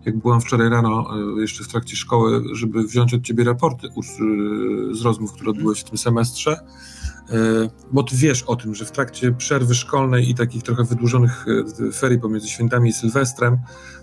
jak 0.06 0.18
byłam 0.18 0.42
wczoraj 0.42 0.70
rano, 0.70 1.08
yy, 1.36 1.42
jeszcze 1.42 1.64
w 1.64 1.68
trakcie 1.68 1.96
szkoły, 1.96 2.44
żeby 2.52 2.84
wziąć 2.84 3.14
od 3.14 3.22
ciebie 3.22 3.44
raporty 3.44 3.88
yy, 3.88 4.96
z 4.96 5.02
rozmów, 5.02 5.34
które 5.34 5.52
odbyłeś 5.52 5.80
w 5.80 5.84
tym 5.84 5.98
semestrze, 5.98 6.60
bo 7.92 8.04
ty 8.04 8.16
wiesz 8.16 8.44
o 8.44 8.56
tym, 8.56 8.76
że 8.76 8.86
w 8.86 8.92
trakcie 8.92 9.32
przerwy 9.32 9.76
szkolnej 9.76 10.30
i 10.30 10.36
takich 10.36 10.64
trochę 10.64 10.84
wydłużonych 10.84 11.46
yy, 11.80 11.92
ferii 11.92 12.20
pomiędzy 12.20 12.48
świętami 12.48 12.90
i 12.90 12.94
Sylwestrem, 12.94 13.58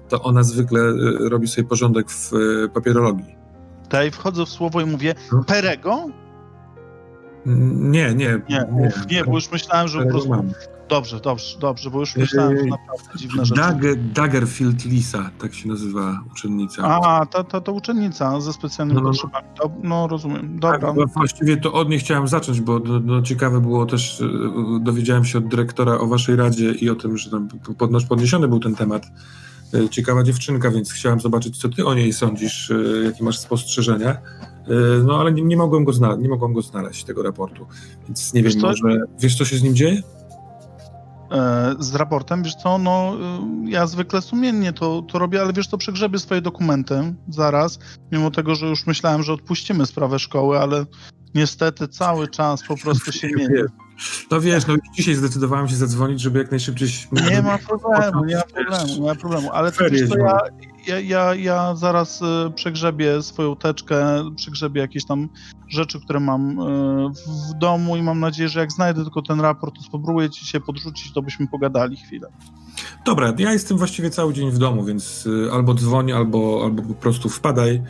to 0.09 0.23
ona 0.23 0.43
zwykle 0.43 0.81
yy, 0.81 1.29
robi 1.29 1.49
sobie 1.49 1.69
porządek 1.69 2.11
w 2.11 2.31
papierologii. 2.75 3.37
Tutaj 3.83 4.11
wchodzę 4.11 4.47
w 4.47 4.49
słowo 4.49 4.81
i 4.81 4.87
mówię, 4.87 5.15
No. 5.33 5.45
Perego? 5.45 6.07
Nie, 7.47 8.15
nie. 8.15 8.41
Nie, 8.49 8.65
uf, 8.73 9.07
nie, 9.11 9.25
bo 9.25 9.35
już 9.35 9.51
myślałem, 9.51 9.89
że 9.89 10.03
po 10.03 10.09
prostu... 10.09 10.29
mam. 10.29 10.53
Dobrze, 10.91 11.21
dobrze, 11.21 11.59
dobrze, 11.59 11.91
bo 11.91 12.01
już 12.01 12.17
myślałem, 12.17 12.57
że 12.57 12.65
Yy, 12.65 12.71
naprawdę 12.71 13.19
dziwne 13.19 13.45
rzeczy. 13.45 13.61
Dagger, 13.61 13.97
Daggerfield 13.99 14.85
Lisa, 14.85 15.31
tak 15.39 15.55
się 15.55 15.69
nazywa 15.69 16.21
uczennica. 16.33 16.83
A, 17.03 17.27
to, 17.27 17.45
to, 17.45 17.61
to 17.61 17.73
uczennica 17.73 18.41
ze 18.41 18.53
specjalnymi 18.53 18.97
No, 19.01 19.03
no, 19.05 19.11
potrzebami. 19.11 19.47
Do, 19.63 19.71
no, 19.83 20.09
rozumiem. 20.09 20.59
Tak, 20.61 20.81
Dobra. 20.81 20.93
bo 20.93 21.07
właściwie 21.07 21.57
to 21.57 21.73
od 21.73 21.89
niej 21.89 21.99
chciałem 21.99 22.29
zacząć, 22.29 22.61
bo 22.61 22.79
no, 22.79 23.01
no, 23.01 23.23
ciekawe 23.23 23.61
było 23.61 23.87
też, 23.87 24.21
yy, 24.21 24.81
dowiedziałem 24.81 25.25
się 25.25 25.39
od 25.39 25.49
dyrektora 25.49 25.99
o 25.99 26.07
waszej 26.07 26.37
radzie 26.37 26.71
i 26.73 26.91
o 26.91 26.95
tym, 26.95 27.19
że 27.19 27.31
tam 27.31 27.49
podniesiony 28.09 28.49
był 28.49 28.61
ten 28.61 28.75
temat. 28.75 29.07
Yy, 29.73 29.89
Ciekawa 29.89 30.23
dziewczynka, 30.23 30.71
więc 30.71 30.93
chciałem 30.93 31.21
zobaczyć, 31.21 31.59
co 31.59 31.69
ty 31.69 31.87
o 31.87 31.95
niej 31.95 32.13
sądzisz, 32.13 32.69
yy, 32.71 33.03
jakie 33.05 33.25
masz 33.25 33.39
spostrzeżenia. 33.39 34.17
No 35.05 35.21
ale 35.21 35.33
nie, 35.33 35.43
nie, 35.43 35.57
mogłem 35.57 35.85
go 35.85 35.93
zna- 35.93 36.17
nie 36.17 36.29
mogłem 36.29 36.53
go 36.53 36.63
znaleźć, 36.63 37.05
tego 37.05 37.23
raportu. 37.23 37.67
Więc 38.09 38.35
nie 38.35 38.43
wiem, 38.43 38.53
Wiesz 38.53 38.61
co? 38.61 38.67
może 38.67 39.01
wiesz, 39.21 39.39
co 39.39 39.45
się 39.45 39.57
z 39.57 39.63
nim 39.63 39.75
dzieje? 39.75 40.03
E, 41.31 41.75
z 41.79 41.95
raportem, 41.95 42.43
wiesz 42.43 42.55
co, 42.55 42.79
no 42.79 43.17
y, 43.67 43.71
ja 43.71 43.87
zwykle 43.87 44.23
sumiennie 44.23 44.73
to, 44.73 45.03
to 45.03 45.19
robię, 45.19 45.41
ale 45.41 45.53
wiesz 45.53 45.67
co, 45.67 45.79
przegrzebię 45.79 46.19
swoje 46.19 46.41
dokumenty 46.41 47.15
zaraz, 47.29 47.79
mimo 48.13 48.31
tego, 48.31 48.55
że 48.55 48.67
już 48.67 48.87
myślałem, 48.87 49.23
że 49.23 49.33
odpuścimy 49.33 49.87
sprawę 49.87 50.19
szkoły, 50.19 50.59
ale 50.59 50.87
niestety 51.35 51.89
cały 51.89 52.29
czas 52.29 52.63
po 52.69 52.77
prostu 52.77 53.13
się 53.13 53.29
mieni. 53.37 53.55
No 54.31 54.41
wiesz, 54.41 54.67
no 54.67 54.75
dzisiaj 54.95 55.15
zdecydowałem 55.15 55.69
się 55.69 55.77
zadzwonić, 55.77 56.21
żeby 56.21 56.39
jak 56.39 56.51
najszybciej... 56.51 56.89
Nie 57.31 57.43
ma 57.43 57.59
problemu, 57.59 58.25
nie 58.25 58.37
ma 58.37 58.43
problemu, 58.43 58.95
nie 59.01 59.07
ma 59.07 59.15
problemu, 59.15 59.51
ale 59.53 59.73
to 59.73 59.85
wiesz 59.91 60.01
zimowe. 60.01 60.21
ja, 60.21 60.39
ja, 60.87 61.01
ja, 61.01 61.35
ja 61.35 61.75
zaraz 61.75 62.23
y, 62.23 62.51
przegrzebię 62.55 63.23
swoją 63.23 63.57
teczkę, 63.57 64.25
przegrzebię 64.37 64.81
jakieś 64.81 65.05
tam 65.05 65.29
rzeczy, 65.69 66.01
które 66.01 66.21
mam 66.21 66.51
y, 66.51 67.11
w 67.11 67.59
domu 67.59 67.97
i 67.97 68.03
mam 68.03 68.21
nadzieję, 68.21 68.49
że 68.49 68.61
jak 68.61 68.73
znajdę 68.73 69.03
tylko 69.03 69.23
ten 69.23 69.41
raport, 69.41 69.75
to 69.77 69.83
spróbuję 69.83 70.31
ci 70.31 70.47
się 70.47 70.61
podrzucić, 70.61 71.13
to 71.13 71.23
byśmy 71.23 71.49
pogadali 71.49 71.97
chwilę. 71.97 72.29
Dobra, 73.05 73.35
ja 73.39 73.53
jestem 73.53 73.79
właściwie 73.79 74.11
cały 74.11 74.35
dzień 74.35 74.51
w 74.51 74.59
domu, 74.59 74.85
więc 74.85 75.27
y, 75.27 75.49
albo 75.53 75.75
dzwoń, 75.75 76.13
albo, 76.13 76.61
albo 76.65 76.83
po 76.83 76.95
prostu 76.95 77.29
wpadaj, 77.29 77.83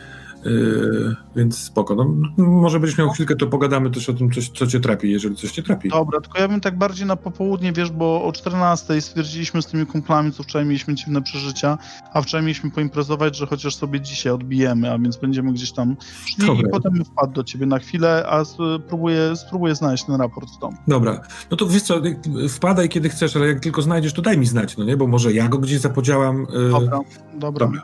y, 0.45 1.15
więc 1.35 1.57
spoko. 1.57 1.95
No, 1.95 2.03
m- 2.03 2.23
może 2.37 2.79
będziesz 2.79 2.97
miał 2.97 3.09
chwilkę, 3.09 3.35
to 3.35 3.47
pogadamy 3.47 3.91
też 3.91 4.09
o 4.09 4.13
tym, 4.13 4.31
coś, 4.31 4.49
co 4.49 4.67
cię 4.67 4.79
trapi, 4.79 5.11
jeżeli 5.11 5.35
coś 5.35 5.51
cię 5.51 5.63
trapi. 5.63 5.89
Dobra, 5.89 6.21
tylko 6.21 6.39
ja 6.39 6.47
bym 6.47 6.61
tak 6.61 6.77
bardziej 6.77 7.07
na 7.07 7.15
popołudnie, 7.15 7.73
wiesz, 7.73 7.91
bo 7.91 8.23
o 8.23 8.31
14 8.31 9.01
stwierdziliśmy 9.01 9.61
z 9.61 9.65
tymi 9.65 9.85
kumplami, 9.85 10.31
co 10.31 10.43
wczoraj 10.43 10.65
mieliśmy 10.67 10.95
dziwne 10.95 11.21
przeżycia, 11.21 11.77
a 12.13 12.21
wczoraj 12.21 12.45
mieliśmy 12.45 12.71
poimprezować, 12.71 13.37
że 13.37 13.45
chociaż 13.47 13.75
sobie 13.75 14.01
dzisiaj 14.01 14.33
odbijemy, 14.33 14.91
a 14.91 14.97
więc 14.99 15.17
będziemy 15.17 15.53
gdzieś 15.53 15.71
tam 15.71 15.95
szli 16.25 16.47
Dobra. 16.47 16.67
i 16.67 16.71
potem 16.71 17.05
wpadł 17.05 17.33
do 17.33 17.43
ciebie 17.43 17.65
na 17.65 17.79
chwilę, 17.79 18.25
a 18.29 18.45
spróbuję, 18.45 19.35
spróbuję 19.35 19.75
znaleźć 19.75 20.03
ten 20.05 20.15
raport 20.15 20.49
w 20.49 20.59
domu. 20.59 20.77
Dobra, 20.87 21.21
no 21.51 21.57
to 21.57 21.67
wiesz 21.67 21.81
co, 21.83 22.01
wpadaj 22.49 22.89
kiedy 22.89 23.09
chcesz, 23.09 23.35
ale 23.35 23.47
jak 23.47 23.59
tylko 23.59 23.81
znajdziesz, 23.81 24.13
to 24.13 24.21
daj 24.21 24.37
mi 24.37 24.45
znać, 24.45 24.77
no 24.77 24.83
nie? 24.83 24.97
Bo 24.97 25.07
może 25.07 25.33
ja 25.33 25.47
go 25.49 25.57
gdzieś 25.57 25.79
zapodziałam. 25.79 26.41
y, 26.67 26.69
Dobra, 26.71 26.99
dobra, 27.33 27.65
Dobra. 27.65 27.81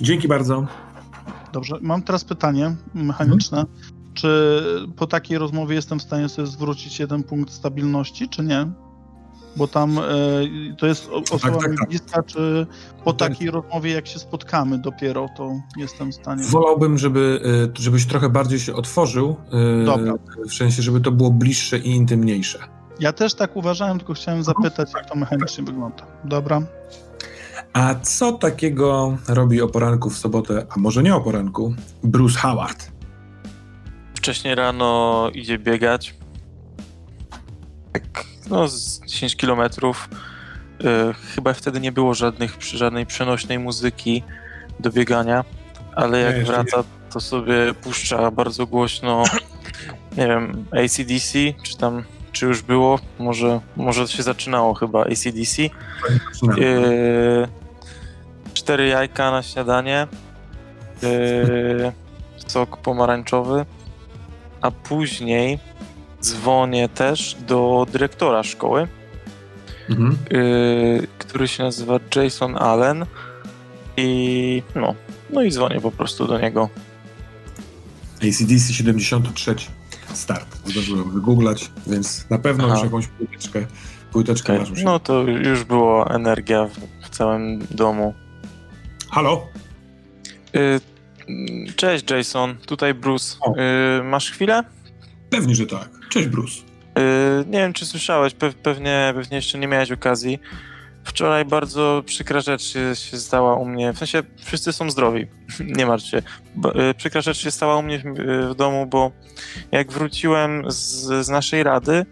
Dzięki 0.00 0.28
bardzo. 0.28 0.66
Dobrze. 1.54 1.78
Mam 1.80 2.02
teraz 2.02 2.24
pytanie 2.24 2.74
mechaniczne. 2.94 3.64
Czy 4.14 4.62
po 4.96 5.06
takiej 5.06 5.38
rozmowie 5.38 5.74
jestem 5.74 5.98
w 5.98 6.02
stanie 6.02 6.28
sobie 6.28 6.46
zwrócić 6.48 6.98
jeden 7.00 7.22
punkt 7.22 7.52
stabilności, 7.52 8.28
czy 8.28 8.42
nie? 8.44 8.66
Bo 9.56 9.68
tam 9.68 9.98
e, 9.98 10.02
to 10.78 10.86
jest 10.86 11.08
o- 11.10 11.34
osoba 11.34 11.58
tak, 11.58 11.76
tak. 11.78 11.88
bliska, 11.88 12.22
czy 12.22 12.66
po 13.04 13.12
Tak. 13.12 13.28
takiej 13.28 13.50
rozmowie, 13.50 13.90
jak 13.92 14.06
się 14.06 14.18
spotkamy 14.18 14.78
dopiero, 14.78 15.28
to 15.36 15.50
jestem 15.76 16.12
w 16.12 16.14
stanie. 16.14 16.44
Wolałbym, 16.44 16.98
żeby, 16.98 17.40
y, 17.78 17.82
żebyś 17.82 18.06
trochę 18.06 18.28
bardziej 18.28 18.58
się 18.60 18.74
otworzył, 18.74 19.36
y, 19.82 19.84
Dobra. 19.84 20.14
w 20.48 20.54
sensie, 20.54 20.82
żeby 20.82 21.00
to 21.00 21.10
było 21.12 21.30
bliższe 21.30 21.78
i 21.78 21.90
intymniejsze. 21.90 22.58
Ja 23.00 23.12
też 23.12 23.34
tak 23.34 23.56
uważałem, 23.56 23.98
tylko 23.98 24.14
chciałem 24.14 24.42
zapytać, 24.42 24.90
jak 24.94 25.08
to 25.10 25.14
mechanicznie 25.18 25.64
wygląda. 25.64 26.06
Dobra. 26.24 26.62
A 27.74 27.94
co 27.94 28.32
takiego 28.32 29.18
robi 29.28 29.62
o 29.62 29.68
poranku 29.68 30.10
w 30.10 30.18
sobotę, 30.18 30.66
a 30.70 30.78
może 30.78 31.02
nie 31.02 31.14
o 31.14 31.20
poranku, 31.20 31.74
Bruce 32.02 32.38
Howard? 32.38 32.92
Wcześniej 34.14 34.54
rano 34.54 35.30
idzie 35.34 35.58
biegać. 35.58 36.14
Tak, 37.92 38.24
no, 38.50 38.68
z 38.68 39.00
10 39.06 39.36
kilometrów. 39.36 40.08
Y, 40.80 40.84
Chyba 41.34 41.52
wtedy 41.52 41.80
nie 41.80 41.92
było 41.92 42.14
żadnych, 42.14 42.56
żadnej 42.62 43.06
przenośnej 43.06 43.58
muzyki 43.58 44.22
do 44.80 44.90
biegania, 44.90 45.44
ale 45.94 46.18
Nie, 46.18 46.24
jak 46.24 46.36
jeszcze 46.36 46.52
wraca, 46.52 46.84
to 47.12 47.20
sobie 47.20 47.74
puszcza 47.82 48.30
bardzo 48.30 48.66
głośno, 48.66 49.24
nie 50.18 50.26
wiem, 50.26 50.66
ACDC, 50.72 51.38
czy 51.62 51.76
tam, 51.76 52.04
czy 52.32 52.46
już 52.46 52.62
było, 52.62 52.98
może, 53.18 53.60
może 53.76 54.08
się 54.08 54.22
zaczynało 54.22 54.74
chyba 54.74 55.00
ACDC. 55.00 55.62
Yy, 56.56 57.48
cztery 58.64 58.86
jajka 58.86 59.30
na 59.30 59.42
śniadanie, 59.42 60.06
yy, 61.02 61.92
sok 62.46 62.76
pomarańczowy, 62.76 63.64
a 64.60 64.70
później 64.70 65.58
dzwonię 66.22 66.88
też 66.88 67.36
do 67.46 67.86
dyrektora 67.92 68.42
szkoły 68.42 68.88
Mhm. 69.90 70.16
yy, 70.30 71.06
który 71.18 71.48
się 71.48 71.62
nazywa 71.62 72.00
Jason 72.16 72.56
Allen 72.56 73.06
i 73.96 74.62
no, 74.74 74.94
no 75.30 75.42
i 75.42 75.50
dzwonię 75.50 75.80
po 75.80 75.90
prostu 75.90 76.26
do 76.26 76.38
niego. 76.38 76.68
ACDC 78.16 78.72
73 78.72 79.54
start. 80.12 80.56
Zdążyłem 80.66 81.10
wygooglać, 81.10 81.70
więc 81.86 82.30
na 82.30 82.38
pewno 82.38 82.64
Aha. 82.64 82.74
już 82.74 82.84
jakąś 82.84 83.06
płyteczkę, 83.06 83.66
płyteczkę 84.12 84.54
Okej, 84.54 84.70
masz. 84.70 84.82
No 84.82 84.98
to 84.98 85.22
już 85.22 85.64
była 85.64 86.06
energia 86.06 86.64
w, 86.64 87.06
w 87.06 87.08
całym 87.10 87.66
domu. 87.70 88.14
Halo? 89.14 89.46
Mm, 90.52 90.80
cześć 91.76 92.10
Jason, 92.10 92.56
tutaj 92.56 92.94
Bruce. 92.94 93.36
Yy, 93.46 94.04
masz 94.04 94.30
chwilę? 94.30 94.62
Pewnie, 95.30 95.54
że 95.54 95.66
tak. 95.66 95.88
Cześć, 96.10 96.28
Bruce. 96.28 96.54
Yy, 96.96 97.02
nie 97.46 97.58
wiem, 97.58 97.72
czy 97.72 97.86
słyszałeś, 97.86 98.34
pe 98.34 98.52
pewnie, 98.52 99.12
pewnie 99.14 99.36
jeszcze 99.36 99.58
nie 99.58 99.68
miałeś 99.68 99.92
okazji. 99.92 100.38
Wczoraj 101.04 101.44
bardzo 101.44 102.02
przykra 102.06 102.40
rzecz 102.40 102.62
się, 102.62 102.96
się 102.96 103.16
stała 103.16 103.56
u 103.56 103.64
mnie. 103.64 103.92
W 103.92 103.98
sensie 103.98 104.22
wszyscy 104.44 104.72
są 104.72 104.90
zdrowi, 104.90 105.26
nie 105.76 105.86
martw 105.86 106.06
się. 106.06 106.22
Bo, 106.54 106.72
przykra 106.96 107.20
rzecz 107.20 107.38
się 107.38 107.50
stała 107.50 107.76
u 107.76 107.82
mnie 107.82 107.98
w, 107.98 108.02
w 108.50 108.54
domu, 108.54 108.86
bo 108.86 109.12
jak 109.72 109.92
wróciłem 109.92 110.70
z, 110.70 111.26
z 111.26 111.28
naszej 111.28 111.62
rady, 111.62 112.06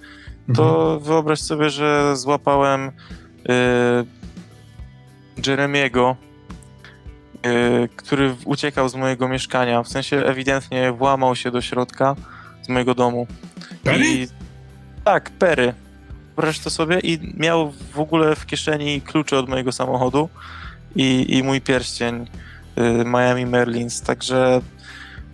to 0.55 1.01
wyobraź 1.01 1.41
sobie, 1.41 1.71
że 1.71 2.17
złapałem 2.17 2.93
yy, 3.49 5.47
Jeremiego, 5.47 6.17
który 7.97 8.35
uciekał 8.45 8.89
z 8.89 8.95
mojego 8.95 9.29
mieszkania. 9.29 9.83
W 9.83 9.89
sensie 9.89 10.17
ewidentnie 10.17 10.93
włamał 10.93 11.37
się 11.37 11.51
do 11.51 11.61
środka 11.61 12.17
z 12.63 12.69
mojego 12.69 12.95
domu. 12.95 13.27
Perry? 13.85 14.07
I, 14.07 14.27
tak, 15.05 15.31
Perry. 15.31 15.75
Wyobraź 16.37 16.59
to 16.59 16.71
sobie 16.71 17.01
i 17.01 17.35
miał 17.37 17.73
w 17.93 17.99
ogóle 17.99 18.37
w 18.37 18.47
kieszeni 18.47 19.01
klucze 19.01 19.39
od 19.39 19.49
mojego 19.49 19.73
samochodu 19.73 20.29
i, 20.97 21.37
i 21.37 21.43
mój 21.43 21.61
pierścień 21.61 22.27
y, 22.79 23.05
Miami 23.05 23.47
Merlins, 23.47 24.03
także 24.03 24.61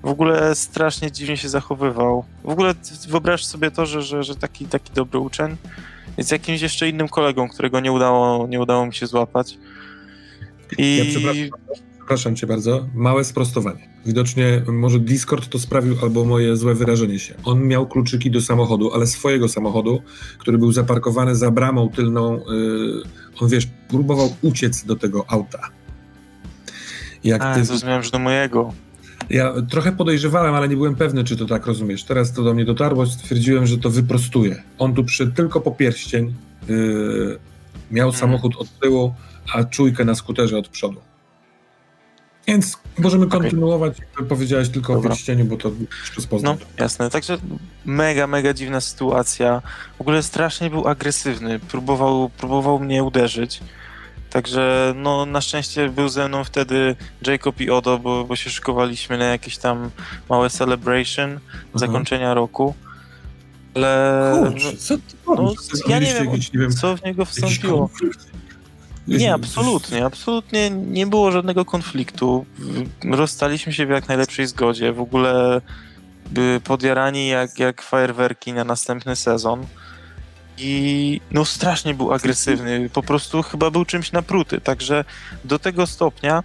w 0.02 0.08
ogóle 0.08 0.54
strasznie 0.54 1.12
dziwnie 1.12 1.36
się 1.36 1.48
zachowywał. 1.48 2.24
W 2.44 2.48
ogóle 2.48 2.74
wyobraź 3.08 3.44
sobie 3.44 3.70
to, 3.70 3.86
że, 3.86 4.02
że, 4.02 4.22
że 4.22 4.36
taki, 4.36 4.66
taki 4.66 4.92
dobry 4.92 5.18
uczeń 5.18 5.56
jest 6.16 6.32
jakimś 6.32 6.60
jeszcze 6.60 6.88
innym 6.88 7.08
kolegą, 7.08 7.48
którego 7.48 7.80
nie 7.80 7.92
udało, 7.92 8.46
nie 8.46 8.60
udało 8.60 8.86
mi 8.86 8.94
się 8.94 9.06
złapać. 9.06 9.58
I 10.78 10.96
Ja 10.96 11.04
przepraszam. 11.04 11.87
Przepraszam 12.08 12.36
cię 12.36 12.46
bardzo. 12.46 12.86
Małe 12.94 13.24
sprostowanie. 13.24 13.88
Widocznie 14.06 14.62
może 14.72 14.98
Discord 14.98 15.48
to 15.48 15.58
sprawił 15.58 15.96
albo 16.02 16.24
moje 16.24 16.56
złe 16.56 16.74
wyrażenie 16.74 17.18
się. 17.18 17.34
On 17.44 17.62
miał 17.66 17.86
kluczyki 17.86 18.30
do 18.30 18.40
samochodu, 18.40 18.94
ale 18.94 19.06
swojego 19.06 19.48
samochodu, 19.48 20.02
który 20.38 20.58
był 20.58 20.72
zaparkowany 20.72 21.36
za 21.36 21.50
bramą 21.50 21.88
tylną. 21.88 22.34
Yy, 22.36 23.02
on 23.40 23.48
wiesz, 23.48 23.68
próbował 23.88 24.34
uciec 24.42 24.84
do 24.84 24.96
tego 24.96 25.24
auta. 25.28 25.58
Jak 27.24 27.42
A, 27.42 27.54
ty, 27.54 27.64
zrozumiałem, 27.64 28.02
że 28.02 28.10
do 28.10 28.18
mojego. 28.18 28.72
ja 29.30 29.52
trochę 29.70 29.92
podejrzewałem, 29.92 30.54
ale 30.54 30.68
nie 30.68 30.76
byłem 30.76 30.94
pewny, 30.94 31.24
czy 31.24 31.36
to 31.36 31.46
tak 31.46 31.66
rozumiesz. 31.66 32.04
Teraz 32.04 32.32
to 32.32 32.42
do 32.42 32.54
mnie 32.54 32.64
dotarło, 32.64 33.06
stwierdziłem, 33.06 33.66
że 33.66 33.78
to 33.78 33.90
wyprostuje. 33.90 34.62
On 34.78 34.94
tu 34.94 35.04
przyszedł 35.04 35.32
tylko 35.32 35.60
po 35.60 35.70
pierścień, 35.70 36.34
yy, 36.68 37.38
miał 37.90 38.08
Mhm. 38.08 38.20
samochód 38.20 38.56
od 38.56 38.78
tyłu, 38.78 39.14
a 39.54 39.64
czujkę 39.64 40.04
na 40.04 40.14
skuterze 40.14 40.58
od 40.58 40.68
przodu. 40.68 41.00
Więc 42.48 42.76
możemy 42.98 43.26
kontynuować, 43.26 43.98
jak 44.18 44.28
powiedziałeś 44.28 44.68
tylko 44.68 44.94
Dobra. 44.94 45.10
o 45.10 45.12
pierścieniu, 45.14 45.44
bo 45.44 45.56
to 45.56 45.70
przez 46.12 46.24
No, 46.24 46.30
Poznań. 46.30 46.56
jasne. 46.78 47.10
Także 47.10 47.38
mega, 47.84 48.26
mega 48.26 48.54
dziwna 48.54 48.80
sytuacja. 48.80 49.62
W 49.98 50.00
ogóle 50.00 50.22
strasznie 50.22 50.70
był 50.70 50.88
agresywny. 50.88 51.58
Próbował, 51.58 52.30
próbował 52.38 52.78
mnie 52.80 53.04
uderzyć. 53.04 53.60
Także 54.30 54.92
no, 54.96 55.26
na 55.26 55.40
szczęście 55.40 55.88
był 55.88 56.08
ze 56.08 56.28
mną 56.28 56.44
wtedy 56.44 56.96
Jacob 57.26 57.60
i 57.60 57.70
Odo, 57.70 57.98
bo, 57.98 58.24
bo 58.24 58.36
się 58.36 58.50
szykowaliśmy 58.50 59.18
na 59.18 59.24
jakieś 59.24 59.58
tam 59.58 59.90
małe 60.28 60.50
celebration 60.50 61.40
zakończenia 61.74 62.34
roku. 62.34 62.74
Ale 63.74 64.44
Kurczę, 64.50 64.76
co 64.76 64.96
ty 64.96 65.02
no, 65.26 65.34
robisz? 65.34 65.58
ja 65.88 65.98
nie 65.98 66.14
wiem, 66.54 66.72
co 66.72 66.96
w 66.96 67.04
niego 67.04 67.24
wstąpiło. 67.24 67.88
konflikt? 67.88 68.37
Nie, 69.08 69.34
absolutnie, 69.40 70.04
absolutnie 70.04 70.70
nie 70.70 71.06
było 71.06 71.30
żadnego 71.30 71.64
konfliktu. 71.64 72.46
Rozstaliśmy 73.04 73.72
się 73.72 73.86
w 73.86 73.90
jak 73.90 74.08
najlepszej 74.08 74.46
zgodzie. 74.46 74.92
W 74.92 75.00
ogóle 75.00 75.60
podjarani 76.64 77.28
jak, 77.28 77.58
jak 77.58 77.82
fajerwerki 77.82 78.52
na 78.52 78.64
następny 78.64 79.16
sezon. 79.16 79.66
I 80.58 81.20
no 81.30 81.44
strasznie 81.44 81.94
był 81.94 82.12
agresywny, 82.12 82.90
po 82.92 83.02
prostu 83.02 83.42
chyba 83.42 83.70
był 83.70 83.84
czymś 83.84 84.12
napruty. 84.12 84.60
Także 84.60 85.04
do 85.44 85.58
tego 85.58 85.86
stopnia, 85.86 86.42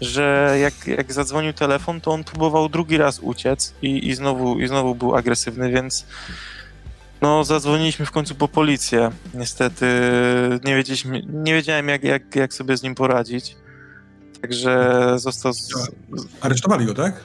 że 0.00 0.56
jak, 0.60 0.86
jak 0.86 1.12
zadzwonił 1.12 1.52
telefon, 1.52 2.00
to 2.00 2.10
on 2.10 2.24
próbował 2.24 2.68
drugi 2.68 2.96
raz 2.96 3.18
uciec 3.18 3.74
i, 3.82 4.08
i, 4.08 4.14
znowu, 4.14 4.60
i 4.60 4.68
znowu 4.68 4.94
był 4.94 5.16
agresywny, 5.16 5.70
więc 5.70 6.06
no 7.24 7.44
zadzwoniliśmy 7.44 8.06
w 8.06 8.10
końcu 8.10 8.34
po 8.34 8.48
policję. 8.48 9.10
Niestety 9.34 9.86
nie, 10.64 10.76
wiedzieliśmy, 10.76 11.22
nie 11.28 11.54
wiedziałem 11.54 11.88
jak, 11.88 12.04
jak, 12.04 12.36
jak 12.36 12.54
sobie 12.54 12.76
z 12.76 12.82
nim 12.82 12.94
poradzić. 12.94 13.56
Także 14.42 15.02
został. 15.16 15.52
Z, 15.52 15.58
z, 15.58 15.90
Aresztowali 16.40 16.86
go, 16.86 16.94
tak? 16.94 17.24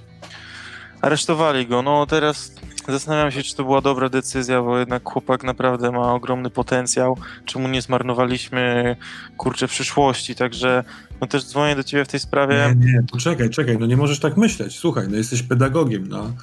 aresztowali 1.02 1.68
go. 1.68 1.82
No 1.82 2.06
teraz 2.06 2.52
zastanawiam 2.88 3.32
się, 3.32 3.44
czy 3.44 3.56
to 3.56 3.64
była 3.64 3.82
dobra 3.82 4.10
decyzja, 4.10 4.62
bo 4.62 4.80
jednak 4.80 5.04
chłopak 5.10 5.44
naprawdę 5.44 5.92
ma 5.92 6.14
ogromny 6.14 6.50
potencjał. 6.50 7.18
Czemu 7.46 7.68
nie 7.68 7.82
zmarnowaliśmy 7.82 8.96
kurczę 9.38 9.68
przyszłości? 9.68 10.36
Także 10.36 10.84
no 11.22 11.28
też 11.28 11.46
dzwonię 11.46 11.76
do 11.76 11.84
ciebie 11.84 12.06
w 12.06 12.08
tej 12.08 12.20
sprawie. 12.20 12.76
Nie, 12.78 12.92
nie, 12.92 13.04
poczekaj, 13.12 13.50
czekaj, 13.50 13.78
no 13.78 13.86
nie 13.86 13.98
możesz 13.98 14.20
tak 14.20 14.38
myśleć. 14.38 14.80
Słuchaj, 14.80 15.08
no 15.10 15.18
jesteś 15.18 15.44
pedagogiem, 15.44 16.08
no. 16.08 16.34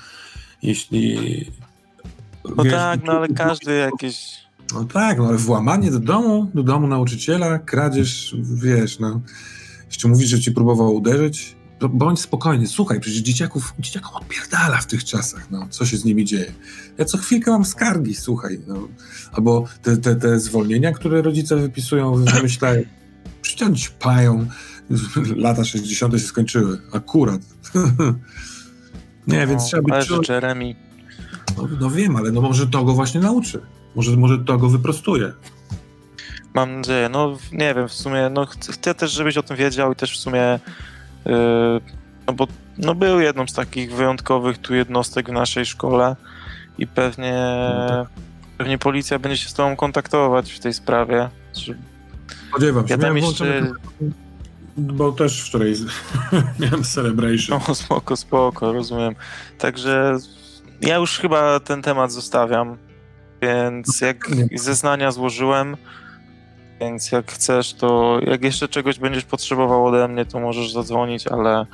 Jeśli... 0.62 1.46
No 2.56 2.64
wiesz, 2.64 2.72
tak, 2.72 3.04
no 3.04 3.12
ale 3.12 3.28
każdy 3.28 3.74
jakieś. 3.74 4.46
No 4.74 4.84
tak, 4.84 5.18
no 5.18 5.28
ale 5.28 5.36
włamanie 5.36 5.90
do 5.90 6.00
domu, 6.00 6.50
do 6.54 6.62
domu 6.62 6.86
nauczyciela, 6.86 7.58
kradzież, 7.58 8.36
wiesz, 8.54 8.98
no. 8.98 9.20
Jeszcze 9.86 10.08
mówisz, 10.08 10.28
że 10.28 10.40
ci 10.40 10.52
próbował 10.52 10.94
uderzyć? 10.94 11.56
Bądź 11.90 12.20
spokojny, 12.20 12.66
słuchaj, 12.66 13.00
przecież 13.00 13.20
dzieciaków, 13.20 13.74
dzieciakom 13.78 14.14
odpierdala 14.14 14.78
w 14.78 14.86
tych 14.86 15.04
czasach, 15.04 15.50
no. 15.50 15.66
Co 15.70 15.86
się 15.86 15.96
z 15.96 16.04
nimi 16.04 16.24
dzieje? 16.24 16.52
Ja 16.98 17.04
co 17.04 17.18
chwilkę 17.18 17.50
mam 17.50 17.64
skargi, 17.64 18.14
słuchaj, 18.14 18.60
no. 18.66 18.88
Albo 19.32 19.64
te, 19.82 19.96
te, 19.96 20.16
te 20.16 20.40
zwolnienia, 20.40 20.92
które 20.92 21.22
rodzice 21.22 21.56
wypisują, 21.56 22.14
wymyślają. 22.14 22.82
Przyciąć 23.42 23.88
pają. 23.88 24.46
Lata 25.36 25.64
60. 25.64 26.12
się 26.12 26.18
skończyły. 26.18 26.78
Akurat. 26.92 27.40
Nie, 29.26 29.46
więc 29.46 29.62
no, 29.62 29.68
trzeba 29.68 29.94
ale 29.94 29.98
być 29.98 30.08
czujny. 30.08 30.24
Jeremy. 30.28 30.85
No, 31.56 31.68
no 31.80 31.90
wiem, 31.90 32.16
ale 32.16 32.32
no 32.32 32.40
może 32.40 32.66
to 32.66 32.84
go 32.84 32.92
właśnie 32.94 33.20
nauczy. 33.20 33.60
Może, 33.94 34.16
może 34.16 34.38
to 34.38 34.58
go 34.58 34.68
wyprostuje. 34.68 35.32
Mam 36.54 36.76
nadzieję, 36.76 37.08
no 37.08 37.36
nie 37.52 37.74
wiem, 37.74 37.88
w 37.88 37.92
sumie, 37.92 38.30
no 38.30 38.46
chcę, 38.46 38.72
chcę 38.72 38.94
też, 38.94 39.12
żebyś 39.12 39.36
o 39.36 39.42
tym 39.42 39.56
wiedział 39.56 39.92
i 39.92 39.96
też 39.96 40.12
w 40.12 40.20
sumie, 40.20 40.60
yy, 41.26 41.32
no 42.26 42.32
bo 42.32 42.46
no 42.78 42.94
był 42.94 43.20
jedną 43.20 43.46
z 43.46 43.52
takich 43.52 43.92
wyjątkowych 43.94 44.58
tu 44.58 44.74
jednostek 44.74 45.28
w 45.28 45.32
naszej 45.32 45.66
szkole 45.66 46.16
i 46.78 46.86
pewnie, 46.86 47.34
No 47.88 48.06
pewnie 48.58 48.78
policja 48.78 49.18
będzie 49.18 49.36
się 49.36 49.48
z 49.48 49.54
tobą 49.54 49.76
kontaktować 49.76 50.52
w 50.52 50.58
tej 50.60 50.74
sprawie. 50.74 51.28
Czy- 51.52 51.78
Spodziewam 52.48 52.88
się. 52.88 52.94
Ja 52.94 52.98
tam 52.98 53.16
jeszcze, 53.16 53.72
Bo 54.76 55.12
też 55.12 55.42
wczoraj 55.42 55.74
miałem 56.60 56.84
celebration. 56.84 57.60
no 57.68 57.74
spoko, 57.74 58.16
spoko, 58.16 58.72
rozumiem. 58.72 59.14
Także 59.58 60.18
ja 60.80 60.96
już 60.96 61.18
chyba 61.18 61.60
ten 61.60 61.82
temat 61.82 62.12
zostawiam, 62.12 62.76
więc 63.42 64.00
jak 64.00 64.28
Nie. 64.28 64.58
zeznania 64.58 65.12
złożyłem, 65.12 65.76
więc 66.80 67.12
jak 67.12 67.32
chcesz, 67.32 67.74
to 67.74 68.20
jak 68.26 68.44
jeszcze 68.44 68.68
czegoś 68.68 68.98
będziesz 68.98 69.24
potrzebował 69.24 69.86
ode 69.86 70.08
mnie, 70.08 70.24
to 70.24 70.40
możesz 70.40 70.72
zadzwonić, 70.72 71.26
ale 71.26 71.66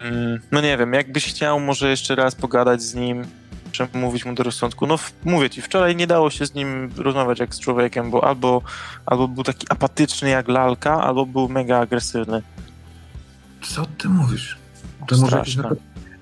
mm, 0.00 0.40
no 0.52 0.60
nie 0.60 0.76
wiem, 0.76 0.92
jakbyś 0.92 1.26
chciał 1.26 1.60
może 1.60 1.90
jeszcze 1.90 2.14
raz 2.14 2.34
pogadać 2.34 2.82
z 2.82 2.94
nim, 2.94 3.24
przemówić 3.70 4.24
mu 4.24 4.34
do 4.34 4.42
rozsądku. 4.42 4.86
No 4.86 4.96
mówię 5.24 5.50
ci, 5.50 5.62
wczoraj 5.62 5.96
nie 5.96 6.06
dało 6.06 6.30
się 6.30 6.46
z 6.46 6.54
nim 6.54 6.90
rozmawiać 6.96 7.38
jak 7.38 7.54
z 7.54 7.60
człowiekiem, 7.60 8.10
bo 8.10 8.24
albo, 8.24 8.62
albo 9.06 9.28
był 9.28 9.44
taki 9.44 9.66
apatyczny 9.70 10.28
jak 10.28 10.48
lalka, 10.48 11.02
albo 11.02 11.26
był 11.26 11.48
mega 11.48 11.78
agresywny. 11.78 12.42
Co 13.62 13.86
ty 13.98 14.08
mówisz? 14.08 14.58
To 15.08 15.16
może. 15.16 15.26
Straszne. 15.26 15.70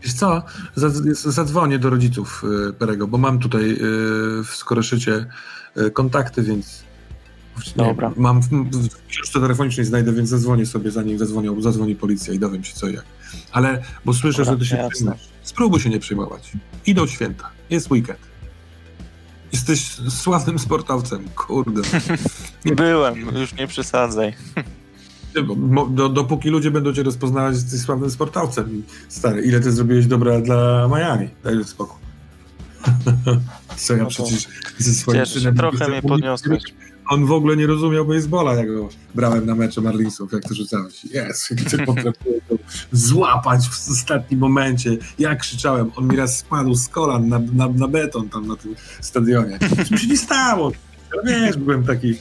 Wiesz 0.08 0.14
co, 0.16 0.42
Zad- 0.76 0.94
zadzwonię 1.14 1.78
do 1.78 1.90
rodziców 1.90 2.44
y, 2.68 2.72
Perego, 2.72 3.06
bo 3.08 3.18
mam 3.18 3.38
tutaj 3.38 3.70
y, 3.72 3.76
w 4.44 4.48
Skoroszycie 4.50 5.26
y, 5.76 5.90
kontakty, 5.90 6.42
więc 6.42 6.82
nie, 7.76 7.84
Dobra. 7.84 8.12
mam 8.16 8.40
w, 8.40 8.48
w 8.72 9.06
książce 9.08 9.40
telefonicznej 9.40 9.86
znajdę, 9.86 10.12
więc 10.12 10.28
zadzwonię 10.28 10.66
sobie, 10.66 10.90
zanim 10.90 11.18
zadzwonią, 11.18 11.60
zadzwoni 11.62 11.96
policja 11.96 12.34
i 12.34 12.38
dowiem 12.38 12.64
się 12.64 12.74
co 12.74 12.88
i 12.88 12.94
jak. 12.94 13.04
Ale, 13.52 13.82
bo 14.04 14.14
słyszę, 14.14 14.38
Dobra, 14.38 14.52
że 14.52 14.58
ty 14.58 14.66
się 14.66 14.76
jasne. 14.76 14.90
przejmujesz. 14.90 15.28
Spróbuj 15.42 15.80
się 15.80 15.90
nie 15.90 16.00
przejmować. 16.00 16.52
Idą 16.86 17.06
święta, 17.06 17.50
jest 17.70 17.90
weekend. 17.90 18.18
Jesteś 19.52 19.90
sławnym 20.08 20.58
sportowcem, 20.58 21.24
kurde. 21.36 21.82
Byłem, 22.76 23.18
już 23.36 23.54
nie 23.54 23.66
przesadzaj. 23.66 24.34
Do, 25.90 26.08
dopóki 26.08 26.50
ludzie 26.50 26.70
będą 26.70 26.92
cię 26.92 27.02
rozpoznawać, 27.02 27.54
jesteś 27.54 27.80
sławnym 27.80 28.10
sportowcem. 28.10 28.82
Stary, 29.08 29.42
ile 29.42 29.60
ty 29.60 29.72
zrobiłeś 29.72 30.06
dobra 30.06 30.40
dla 30.40 30.88
Miami? 30.88 31.30
Daj 31.44 31.64
spokój. 31.64 31.98
Co 33.76 33.96
ja 33.96 34.02
No 34.02 34.08
przecież 34.08 34.48
ze 34.78 34.94
swoim 34.94 35.26
synem... 35.26 35.56
trochę 35.56 35.88
mnie 35.88 36.02
podniosłeś. 36.02 36.62
On 37.08 37.26
w 37.26 37.32
ogóle 37.32 37.56
nie 37.56 37.66
rozumiał 37.66 38.04
baseballa, 38.04 38.54
jak 38.54 38.74
go 38.74 38.88
brałem 39.14 39.46
na 39.46 39.54
mecze 39.54 39.80
Marlinsów, 39.80 40.32
jak 40.32 40.42
to 40.42 40.54
rzucałeś. 40.54 41.04
Jest, 41.04 41.50
jak 41.50 41.60
ty 41.70 41.78
potrafiłeś 41.78 42.42
złapać 42.92 43.68
w 43.68 43.90
ostatnim 43.90 44.40
momencie. 44.40 44.96
Ja 45.18 45.36
krzyczałem, 45.36 45.90
on 45.96 46.08
mi 46.08 46.16
raz 46.16 46.38
spadł 46.38 46.74
z 46.74 46.88
kolan 46.88 47.28
na, 47.28 47.38
na, 47.38 47.68
na 47.68 47.88
beton 47.88 48.28
tam 48.28 48.46
na 48.46 48.56
tym 48.56 48.74
stadionie. 49.00 49.58
Nic 49.78 49.90
mi 49.90 49.98
się 49.98 50.06
nie 50.06 50.16
stało. 50.16 50.72
Ale 51.12 51.40
wiesz, 51.40 51.56
byłem 51.56 51.84
taki... 51.84 52.14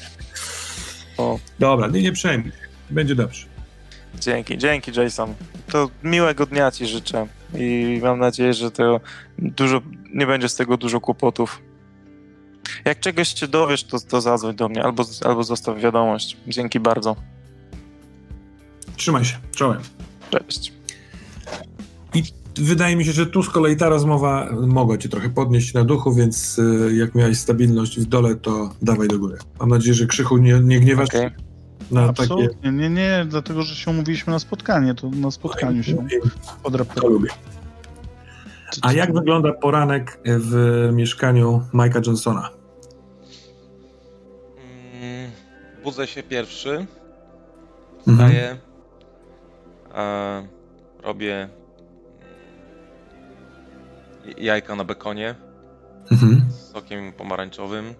O. 1.17 1.39
Dobra, 1.59 1.87
nie, 1.87 2.01
nie 2.01 2.11
przejmuj. 2.11 2.51
Będzie 2.89 3.15
dobrze. 3.15 3.45
Dzięki, 4.19 4.57
dzięki 4.57 4.91
Jason. 4.99 5.33
To 5.71 5.89
miłego 6.03 6.45
dnia 6.45 6.71
ci 6.71 6.87
życzę 6.87 7.27
i 7.55 7.99
mam 8.03 8.19
nadzieję, 8.19 8.53
że 8.53 8.71
to 8.71 8.99
dużo, 9.39 9.81
nie 10.13 10.27
będzie 10.27 10.49
z 10.49 10.55
tego 10.55 10.77
dużo 10.77 11.01
kłopotów. 11.01 11.61
Jak 12.85 12.99
czegoś 12.99 13.39
się 13.39 13.47
dowiesz, 13.47 13.83
to, 13.83 13.99
to 13.99 14.21
zadzwoń 14.21 14.55
do 14.55 14.69
mnie 14.69 14.83
albo, 14.83 15.05
albo 15.25 15.43
zostaw 15.43 15.79
wiadomość. 15.79 16.37
Dzięki 16.47 16.79
bardzo. 16.79 17.15
Trzymaj 18.95 19.25
się, 19.25 19.37
czołem. 19.55 19.79
Cześć. 20.31 20.73
Wydaje 22.57 22.95
mi 22.95 23.05
się, 23.05 23.11
że 23.11 23.25
tu 23.25 23.43
z 23.43 23.49
kolei 23.49 23.77
ta 23.77 23.89
rozmowa 23.89 24.49
mogła 24.67 24.97
cię 24.97 25.09
trochę 25.09 25.29
podnieść 25.29 25.73
na 25.73 25.83
duchu, 25.83 26.13
więc 26.13 26.59
y, 26.59 26.95
jak 26.95 27.15
miałeś 27.15 27.37
stabilność 27.37 27.99
w 27.99 28.05
dole, 28.05 28.35
to 28.35 28.73
dawaj 28.81 29.07
do 29.07 29.19
góry. 29.19 29.37
Mam 29.59 29.69
nadzieję, 29.69 29.93
że 29.93 30.05
Krzychu 30.05 30.37
nie, 30.37 30.59
nie 30.59 30.79
gniewasz 30.79 31.09
Okej. 31.09 31.46
Na 31.91 32.07
takie... 32.07 32.21
Absolutnie, 32.21 32.71
nie, 32.71 32.89
nie, 32.89 33.25
dlatego 33.27 33.61
że 33.63 33.75
się 33.75 33.91
umówiliśmy 33.91 34.33
na 34.33 34.39
spotkanie, 34.39 34.93
to 34.95 35.09
na 35.09 35.31
spotkaniu 35.31 35.83
się 35.83 35.95
To 35.95 36.03
podrapałem. 36.63 37.13
lubię. 37.13 37.29
A 38.81 38.93
jak 38.93 39.13
wygląda 39.13 39.53
poranek 39.53 40.19
w 40.25 40.89
mieszkaniu 40.93 41.63
Mike'a 41.73 42.07
Johnsona? 42.07 42.49
Mm, 44.93 45.31
budzę 45.83 46.07
się 46.07 46.23
pierwszy, 46.23 46.85
Mhm. 48.07 48.29
wstaję, 48.29 48.57
e, 49.95 50.47
robię 51.03 51.35
mm, 51.41 51.49
jajka 54.37 54.75
na 54.75 54.83
bekonie 54.83 55.35
Mhm. 56.11 56.45
z 56.49 56.71
sokiem 56.71 57.13
pomarańczowym. 57.13 57.93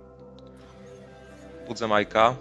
Budzę 1.67 1.88
Majka. 1.88 2.35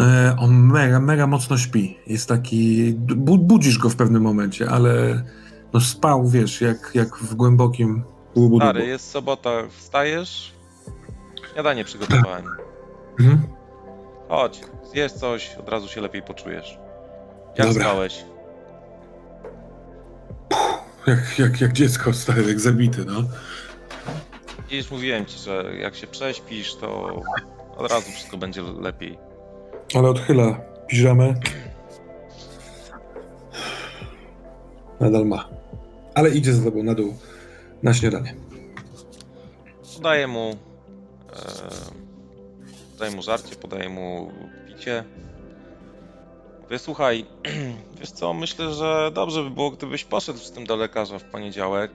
E, 0.00 0.36
on 0.38 0.50
mega, 0.50 1.00
mega 1.00 1.26
mocno 1.26 1.58
śpi. 1.58 1.98
Jest 2.06 2.28
taki... 2.28 2.92
Bu, 2.96 3.38
budzisz 3.38 3.78
go 3.78 3.88
w 3.90 3.96
pewnym 3.96 4.22
momencie, 4.22 4.70
ale 4.70 5.22
no 5.72 5.80
spał, 5.80 6.28
wiesz, 6.28 6.60
jak, 6.60 6.90
jak 6.94 7.16
w 7.16 7.34
głębokim. 7.34 8.04
Stary, 8.56 8.86
jest 8.86 9.10
sobota, 9.10 9.50
wstajesz? 9.70 10.54
Śniadanie 11.52 11.84
przygotowałem. 11.84 12.44
Mhm. 13.20 13.42
Chodź, 14.28 14.60
zjesz 14.92 15.12
coś, 15.12 15.56
od 15.60 15.68
razu 15.68 15.88
się 15.88 16.00
lepiej 16.00 16.22
poczujesz. 16.22 16.78
Jak 17.58 17.68
Dobra. 17.68 17.84
spałeś? 17.84 18.24
Jak, 21.06 21.38
jak, 21.38 21.60
jak 21.60 21.72
dziecko, 21.72 22.12
stary, 22.12 22.44
jak 22.48 22.60
zabity, 22.60 23.04
no. 23.04 23.22
Kiedyś 24.68 24.90
mówiłem 24.90 25.26
ci, 25.26 25.38
że 25.38 25.64
jak 25.78 25.94
się 25.94 26.06
prześpisz, 26.06 26.74
to 26.74 27.20
od 27.76 27.90
razu 27.90 28.10
wszystko 28.10 28.36
będzie 28.36 28.62
lepiej. 28.62 29.18
Ale 29.94 30.08
odchyla 30.08 30.60
piżamę. 30.86 31.34
Nadal 35.00 35.26
ma. 35.26 35.48
Ale 36.14 36.30
idzie 36.30 36.52
za 36.52 36.64
tobą 36.64 36.82
na 36.82 36.94
dół 36.94 37.14
na 37.82 37.94
śniadanie. 37.94 38.34
Podaję 39.96 40.26
mu. 40.26 40.50
E, 40.50 41.36
podaję 42.92 43.16
mu 43.16 43.22
żarcie, 43.22 43.56
podaję 43.56 43.88
mu 43.88 44.32
picie. 44.68 45.04
Mówię, 46.62 46.78
słuchaj, 46.78 47.26
wiesz 48.00 48.10
co, 48.10 48.34
myślę, 48.34 48.74
że 48.74 49.10
dobrze 49.14 49.42
by 49.42 49.50
było, 49.50 49.70
gdybyś 49.70 50.04
poszedł 50.04 50.38
z 50.38 50.52
tym 50.52 50.66
do 50.66 50.76
lekarza 50.76 51.18
w 51.18 51.24
poniedziałek. 51.24 51.90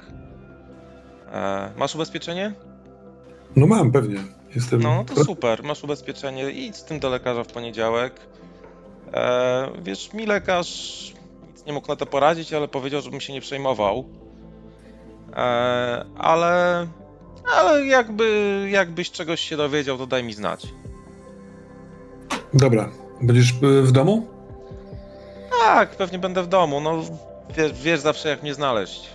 E, 1.31 1.71
masz 1.77 1.95
ubezpieczenie? 1.95 2.53
No 3.55 3.67
mam, 3.67 3.91
pewnie. 3.91 4.36
Jestem... 4.55 4.81
No, 4.81 5.03
to 5.03 5.23
super, 5.23 5.63
masz 5.63 5.83
ubezpieczenie, 5.83 6.51
idź 6.51 6.75
z 6.75 6.83
tym 6.83 6.99
do 6.99 7.09
lekarza 7.09 7.43
w 7.43 7.47
poniedziałek. 7.47 8.13
E, 9.13 9.69
wiesz, 9.81 10.13
mi 10.13 10.25
lekarz 10.25 11.13
nic 11.47 11.65
nie 11.65 11.73
mógł 11.73 11.87
na 11.87 11.95
to 11.95 12.05
poradzić, 12.05 12.53
ale 12.53 12.67
powiedział, 12.67 13.01
żebym 13.01 13.21
się 13.21 13.33
nie 13.33 13.41
przejmował. 13.41 14.05
E, 15.35 16.05
ale, 16.17 16.87
ale 17.55 17.85
jakby, 17.85 18.67
jakbyś 18.71 19.11
czegoś 19.11 19.41
się 19.41 19.57
dowiedział, 19.57 19.97
to 19.97 20.07
daj 20.07 20.23
mi 20.23 20.33
znać. 20.33 20.67
Dobra. 22.53 22.89
Będziesz 23.21 23.51
y, 23.51 23.81
w 23.83 23.91
domu? 23.91 24.27
Tak, 25.59 25.95
pewnie 25.95 26.19
będę 26.19 26.43
w 26.43 26.47
domu, 26.47 26.81
no 26.81 27.01
wiesz, 27.57 27.73
wiesz 27.73 27.99
zawsze 27.99 28.29
jak 28.29 28.43
mnie 28.43 28.53
znaleźć. 28.53 29.09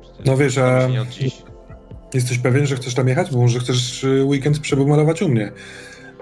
Przecież 0.00 0.26
No 0.26 0.36
wiesz, 0.36 0.54
się 0.54 0.88
nie 0.90 1.02
od 1.02 1.08
dziś. 1.08 1.42
Jesteś 2.14 2.38
pewien, 2.38 2.66
że 2.66 2.76
chcesz 2.76 2.94
tam 2.94 3.08
jechać? 3.08 3.30
Bo 3.30 3.38
może 3.38 3.58
chcesz 3.58 4.04
y, 4.04 4.24
weekend 4.24 4.58
przebumalować 4.58 5.22
u 5.22 5.28
mnie. 5.28 5.52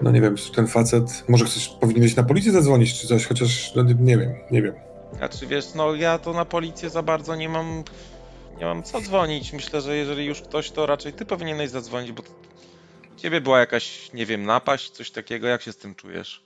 No 0.01 0.11
nie 0.11 0.21
wiem, 0.21 0.35
ten 0.55 0.67
facet... 0.67 1.23
Może 1.27 1.45
chcesz, 1.45 1.69
powinieneś 1.69 2.15
na 2.15 2.23
policję 2.23 2.51
zadzwonić 2.51 3.01
czy 3.01 3.07
coś, 3.07 3.25
chociaż 3.25 3.75
no, 3.75 3.83
nie 3.83 4.17
wiem, 4.17 4.33
nie 4.51 4.61
wiem. 4.61 4.73
A 5.21 5.29
czy 5.29 5.47
wiesz, 5.47 5.65
no 5.75 5.95
ja 5.95 6.17
to 6.17 6.33
na 6.33 6.45
policję 6.45 6.89
za 6.89 7.03
bardzo 7.03 7.35
nie 7.35 7.49
mam, 7.49 7.83
nie 8.59 8.65
mam 8.65 8.83
co 8.83 9.01
dzwonić. 9.01 9.53
Myślę, 9.53 9.81
że 9.81 9.95
jeżeli 9.95 10.25
już 10.25 10.41
ktoś, 10.41 10.71
to 10.71 10.85
raczej 10.85 11.13
ty 11.13 11.25
powinieneś 11.25 11.69
zadzwonić, 11.69 12.11
bo 12.11 12.23
u 13.15 13.19
ciebie 13.19 13.41
była 13.41 13.59
jakaś, 13.59 14.13
nie 14.13 14.25
wiem, 14.25 14.45
napaść, 14.45 14.89
coś 14.89 15.11
takiego. 15.11 15.47
Jak 15.47 15.61
się 15.61 15.71
z 15.71 15.77
tym 15.77 15.95
czujesz? 15.95 16.43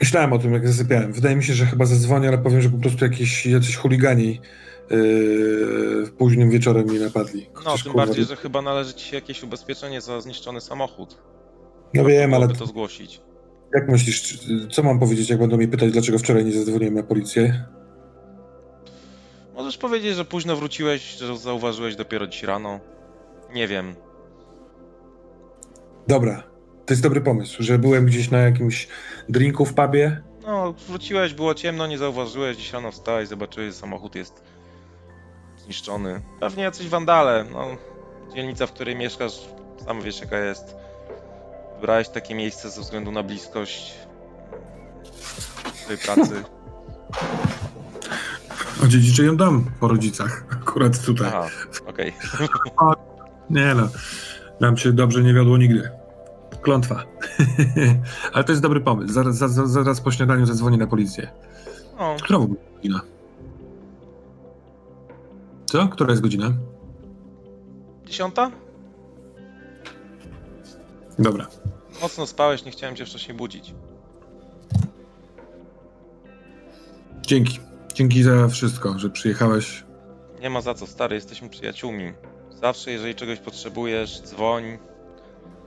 Myślałem 0.00 0.32
o 0.32 0.38
tym, 0.38 0.52
jak 0.52 0.68
zasypiałem. 0.68 1.12
Wydaje 1.12 1.36
mi 1.36 1.44
się, 1.44 1.54
że 1.54 1.66
chyba 1.66 1.84
zadzwonię, 1.84 2.28
ale 2.28 2.38
powiem, 2.38 2.60
że 2.60 2.70
po 2.70 2.78
prostu 2.78 3.04
jakieś 3.04 3.46
jacyś 3.46 3.76
chuligani 3.76 4.40
yy, 4.90 6.10
późnym 6.18 6.50
wieczorem 6.50 6.86
mnie 6.86 7.00
napadli. 7.00 7.46
No, 7.64 7.74
tym 7.74 7.82
kurwa, 7.82 8.06
bardziej, 8.06 8.24
że 8.24 8.36
chyba 8.36 8.62
należy 8.62 8.94
ci 8.94 9.08
się 9.08 9.16
jakieś 9.16 9.42
ubezpieczenie 9.42 10.00
za 10.00 10.20
zniszczony 10.20 10.60
samochód. 10.60 11.18
No 11.94 12.04
wiem, 12.04 12.34
ale 12.34 12.48
to 12.48 12.66
zgłosić. 12.66 13.20
jak 13.74 13.88
myślisz, 13.88 14.38
co 14.72 14.82
mam 14.82 14.98
powiedzieć, 14.98 15.30
jak 15.30 15.38
będą 15.38 15.56
mnie 15.56 15.68
pytać, 15.68 15.92
dlaczego 15.92 16.18
wczoraj 16.18 16.44
nie 16.44 16.52
zadzwoniłem 16.52 16.94
na 16.94 17.02
policję? 17.02 17.64
Możesz 19.54 19.78
powiedzieć, 19.78 20.14
że 20.14 20.24
późno 20.24 20.56
wróciłeś, 20.56 21.16
że 21.16 21.36
zauważyłeś 21.36 21.96
dopiero 21.96 22.26
dziś 22.26 22.42
rano. 22.42 22.80
Nie 23.54 23.68
wiem. 23.68 23.94
Dobra, 26.08 26.42
to 26.86 26.92
jest 26.92 27.02
dobry 27.02 27.20
pomysł, 27.20 27.62
że 27.62 27.78
byłem 27.78 28.06
gdzieś 28.06 28.30
na 28.30 28.38
jakimś 28.38 28.88
drinku 29.28 29.64
w 29.64 29.74
pubie. 29.74 30.22
No, 30.46 30.74
wróciłeś, 30.88 31.34
było 31.34 31.54
ciemno, 31.54 31.86
nie 31.86 31.98
zauważyłeś, 31.98 32.56
dziś 32.56 32.72
rano 32.72 32.90
wstałeś, 32.90 33.28
zobaczyłeś, 33.28 33.74
że 33.74 33.80
samochód 33.80 34.14
jest 34.14 34.42
zniszczony. 35.68 36.20
Pewnie 36.40 36.62
jacyś 36.62 36.88
wandale, 36.88 37.44
no. 37.52 37.66
Dzielnica, 38.34 38.66
w 38.66 38.72
której 38.72 38.96
mieszkasz, 38.96 39.48
sam 39.84 40.02
wiesz 40.02 40.20
jaka 40.20 40.38
jest. 40.38 40.76
Wybrałeś 41.74 42.08
takie 42.08 42.34
miejsce 42.34 42.70
ze 42.70 42.80
względu 42.80 43.12
na 43.12 43.22
bliskość 43.22 43.94
swojej 45.74 45.98
pracy. 45.98 46.44
Odziedziczę 48.84 49.22
ją 49.22 49.36
dom 49.36 49.70
po 49.80 49.88
rodzicach, 49.88 50.44
akurat 50.50 51.04
tutaj. 51.04 51.28
Aha, 51.28 51.46
okej. 51.86 52.12
Nie 53.50 53.74
no, 53.74 53.88
nam 54.60 54.76
się 54.76 54.92
dobrze 54.92 55.22
nie 55.22 55.34
wiodło 55.34 55.58
nigdy. 55.58 55.90
Klątwa. 56.62 57.04
ale 58.32 58.44
to 58.44 58.52
jest 58.52 58.62
dobry 58.62 58.80
pomysł. 58.80 59.12
Zaraz, 59.12 59.36
zaraz, 59.36 59.54
zaraz 59.70 60.00
po 60.00 60.10
śniadaniu 60.10 60.46
zadzwonię 60.46 60.76
na 60.76 60.86
policję. 60.86 61.30
No, 61.98 62.16
Która 62.22 62.38
w 62.38 62.42
ogóle 62.42 62.60
godzina? 62.74 63.00
Co? 65.68 65.88
Która 65.88 66.10
jest 66.10 66.22
godzina? 66.22 66.52
dziesiąta? 68.06 68.50
Dobra. 71.18 71.46
Mocno 72.02 72.26
spałeś, 72.26 72.64
nie 72.64 72.70
chciałem 72.70 72.96
cię 72.96 73.06
wcześniej 73.06 73.36
budzić. 73.36 73.74
Dzięki. 77.22 77.58
Dzięki 77.94 78.22
za 78.22 78.48
wszystko, 78.48 78.98
że 78.98 79.10
przyjechałeś. 79.10 79.84
Nie 80.40 80.50
ma 80.50 80.60
za 80.60 80.74
co, 80.74 80.86
stary, 80.86 81.14
jesteśmy 81.14 81.48
przyjaciółmi. 81.48 82.12
Zawsze, 82.50 82.90
jeżeli 82.90 83.14
czegoś 83.14 83.38
potrzebujesz, 83.38 84.20
dzwoń. 84.22 84.64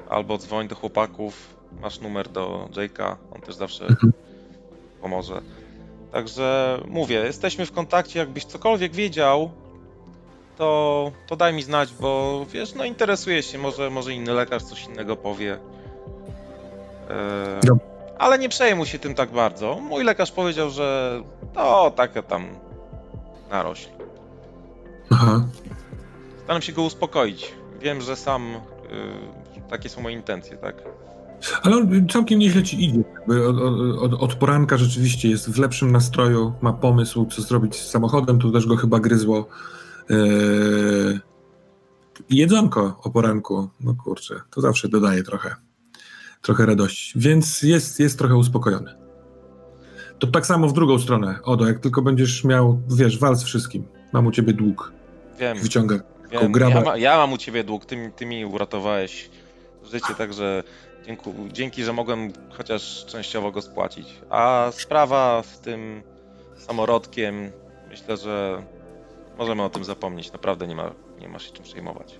Albo 0.09 0.37
dzwoń 0.37 0.67
do 0.67 0.75
chłopaków. 0.75 1.55
Masz 1.81 1.99
numer 2.01 2.29
do 2.29 2.69
Jake'a, 2.71 3.15
on 3.35 3.41
też 3.41 3.55
zawsze 3.55 3.85
Mhm. 3.87 4.13
pomoże. 5.01 5.41
Także 6.11 6.79
mówię, 6.87 7.15
jesteśmy 7.15 7.65
w 7.65 7.71
kontakcie, 7.71 8.19
jakbyś 8.19 8.45
cokolwiek 8.45 8.93
wiedział, 8.93 9.51
to, 10.61 11.11
to 11.27 11.35
daj 11.35 11.53
mi 11.53 11.63
znać, 11.63 11.93
bo 11.99 12.45
wiesz, 12.49 12.75
no 12.75 12.85
interesuję 12.85 13.43
się, 13.43 13.57
może, 13.57 13.89
może 13.89 14.13
inny 14.13 14.33
lekarz 14.33 14.63
coś 14.63 14.85
innego 14.85 15.15
powie. 15.15 15.57
E, 17.09 17.59
ale 18.17 18.39
nie 18.39 18.49
przejmuj 18.49 18.85
się 18.85 18.99
tym 18.99 19.15
tak 19.15 19.31
bardzo. 19.31 19.79
Mój 19.89 20.03
lekarz 20.03 20.31
powiedział, 20.31 20.69
że 20.69 21.21
to 21.53 21.91
takie 21.95 22.23
tam 22.23 22.45
narośl. 23.51 23.89
Aha. 25.09 25.45
Staram 26.43 26.61
się 26.61 26.73
go 26.73 26.81
uspokoić. 26.81 27.53
Wiem, 27.79 28.01
że 28.01 28.15
sam 28.15 28.55
y, 28.55 29.69
takie 29.69 29.89
są 29.89 30.01
moje 30.01 30.15
intencje, 30.15 30.57
tak? 30.57 30.75
Ale 31.63 31.75
on 31.75 32.07
całkiem 32.09 32.39
nieźle 32.39 32.63
ci 32.63 32.83
idzie. 32.83 33.03
Od, 33.47 33.55
od, 34.01 34.21
od 34.21 34.35
poranka 34.35 34.77
rzeczywiście 34.77 35.29
jest 35.29 35.51
w 35.51 35.59
lepszym 35.59 35.91
nastroju, 35.91 36.53
ma 36.61 36.73
pomysł, 36.73 37.25
co 37.25 37.41
zrobić 37.41 37.75
z 37.75 37.89
samochodem, 37.89 38.39
tu 38.39 38.51
też 38.51 38.65
go 38.65 38.75
chyba 38.75 38.99
gryzło. 38.99 39.47
Eee, 40.11 41.19
jedzonko 42.29 42.99
o 43.03 43.09
poranku, 43.09 43.69
no 43.79 43.95
kurczę, 44.03 44.41
to 44.49 44.61
zawsze 44.61 44.89
dodaje 44.89 45.23
trochę, 45.23 45.55
trochę 46.41 46.65
radości, 46.65 47.19
więc 47.19 47.61
jest, 47.61 47.99
jest 47.99 48.17
trochę 48.17 48.35
uspokojony. 48.35 48.95
To 50.19 50.27
tak 50.27 50.45
samo 50.45 50.67
w 50.67 50.73
drugą 50.73 50.99
stronę, 50.99 51.39
Odo, 51.43 51.67
jak 51.67 51.79
tylko 51.79 52.01
będziesz 52.01 52.43
miał, 52.43 52.81
wiesz, 52.89 53.19
wal 53.19 53.35
z 53.35 53.43
wszystkim. 53.43 53.83
Mam 54.13 54.27
u 54.27 54.31
ciebie 54.31 54.53
dług. 54.53 54.93
Wiem, 55.39 55.57
Wyciąga. 55.57 55.95
wiem. 56.31 56.53
Ja, 56.59 56.81
ma, 56.81 56.97
ja 56.97 57.17
mam 57.17 57.33
u 57.33 57.37
ciebie 57.37 57.63
dług, 57.63 57.85
ty, 57.85 58.11
ty 58.15 58.25
mi 58.25 58.45
uratowałeś 58.45 59.29
życie, 59.91 60.15
także 60.17 60.63
dzięki, 61.05 61.29
dzięki, 61.51 61.83
że 61.83 61.93
mogłem 61.93 62.33
chociaż 62.49 63.05
częściowo 63.05 63.51
go 63.51 63.61
spłacić. 63.61 64.07
A 64.29 64.69
sprawa 64.71 65.43
z 65.43 65.59
tym 65.59 66.01
samorodkiem, 66.57 67.51
myślę, 67.89 68.17
że 68.17 68.63
możemy 69.37 69.63
o 69.63 69.69
tym 69.69 69.83
zapomnieć. 69.83 70.31
Naprawdę 70.33 70.67
nie 70.67 70.75
ma, 70.75 70.91
nie 71.19 71.29
ma 71.29 71.39
się 71.39 71.51
czym 71.51 71.63
przejmować. 71.63 72.19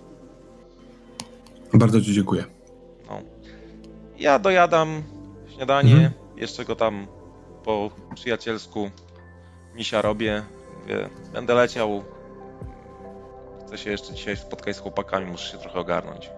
Bardzo 1.73 2.01
ci 2.01 2.13
dziękuję. 2.13 2.43
No. 3.09 3.21
Ja 4.17 4.39
dojadam 4.39 5.03
śniadanie, 5.55 5.93
Mhm. 5.93 6.11
jeszcze 6.35 6.65
go 6.65 6.75
tam 6.75 7.07
po 7.63 7.91
przyjacielsku 8.15 8.89
misia 9.75 10.01
robię. 10.01 10.43
Mówię, 10.81 11.09
będę 11.33 11.53
leciał. 11.53 12.03
Chcę 13.67 13.77
się 13.77 13.91
jeszcze 13.91 14.13
dzisiaj 14.13 14.37
spotkać 14.37 14.75
z 14.75 14.79
chłopakami, 14.79 15.31
muszę 15.31 15.51
się 15.51 15.57
trochę 15.57 15.79
ogarnąć. 15.79 16.29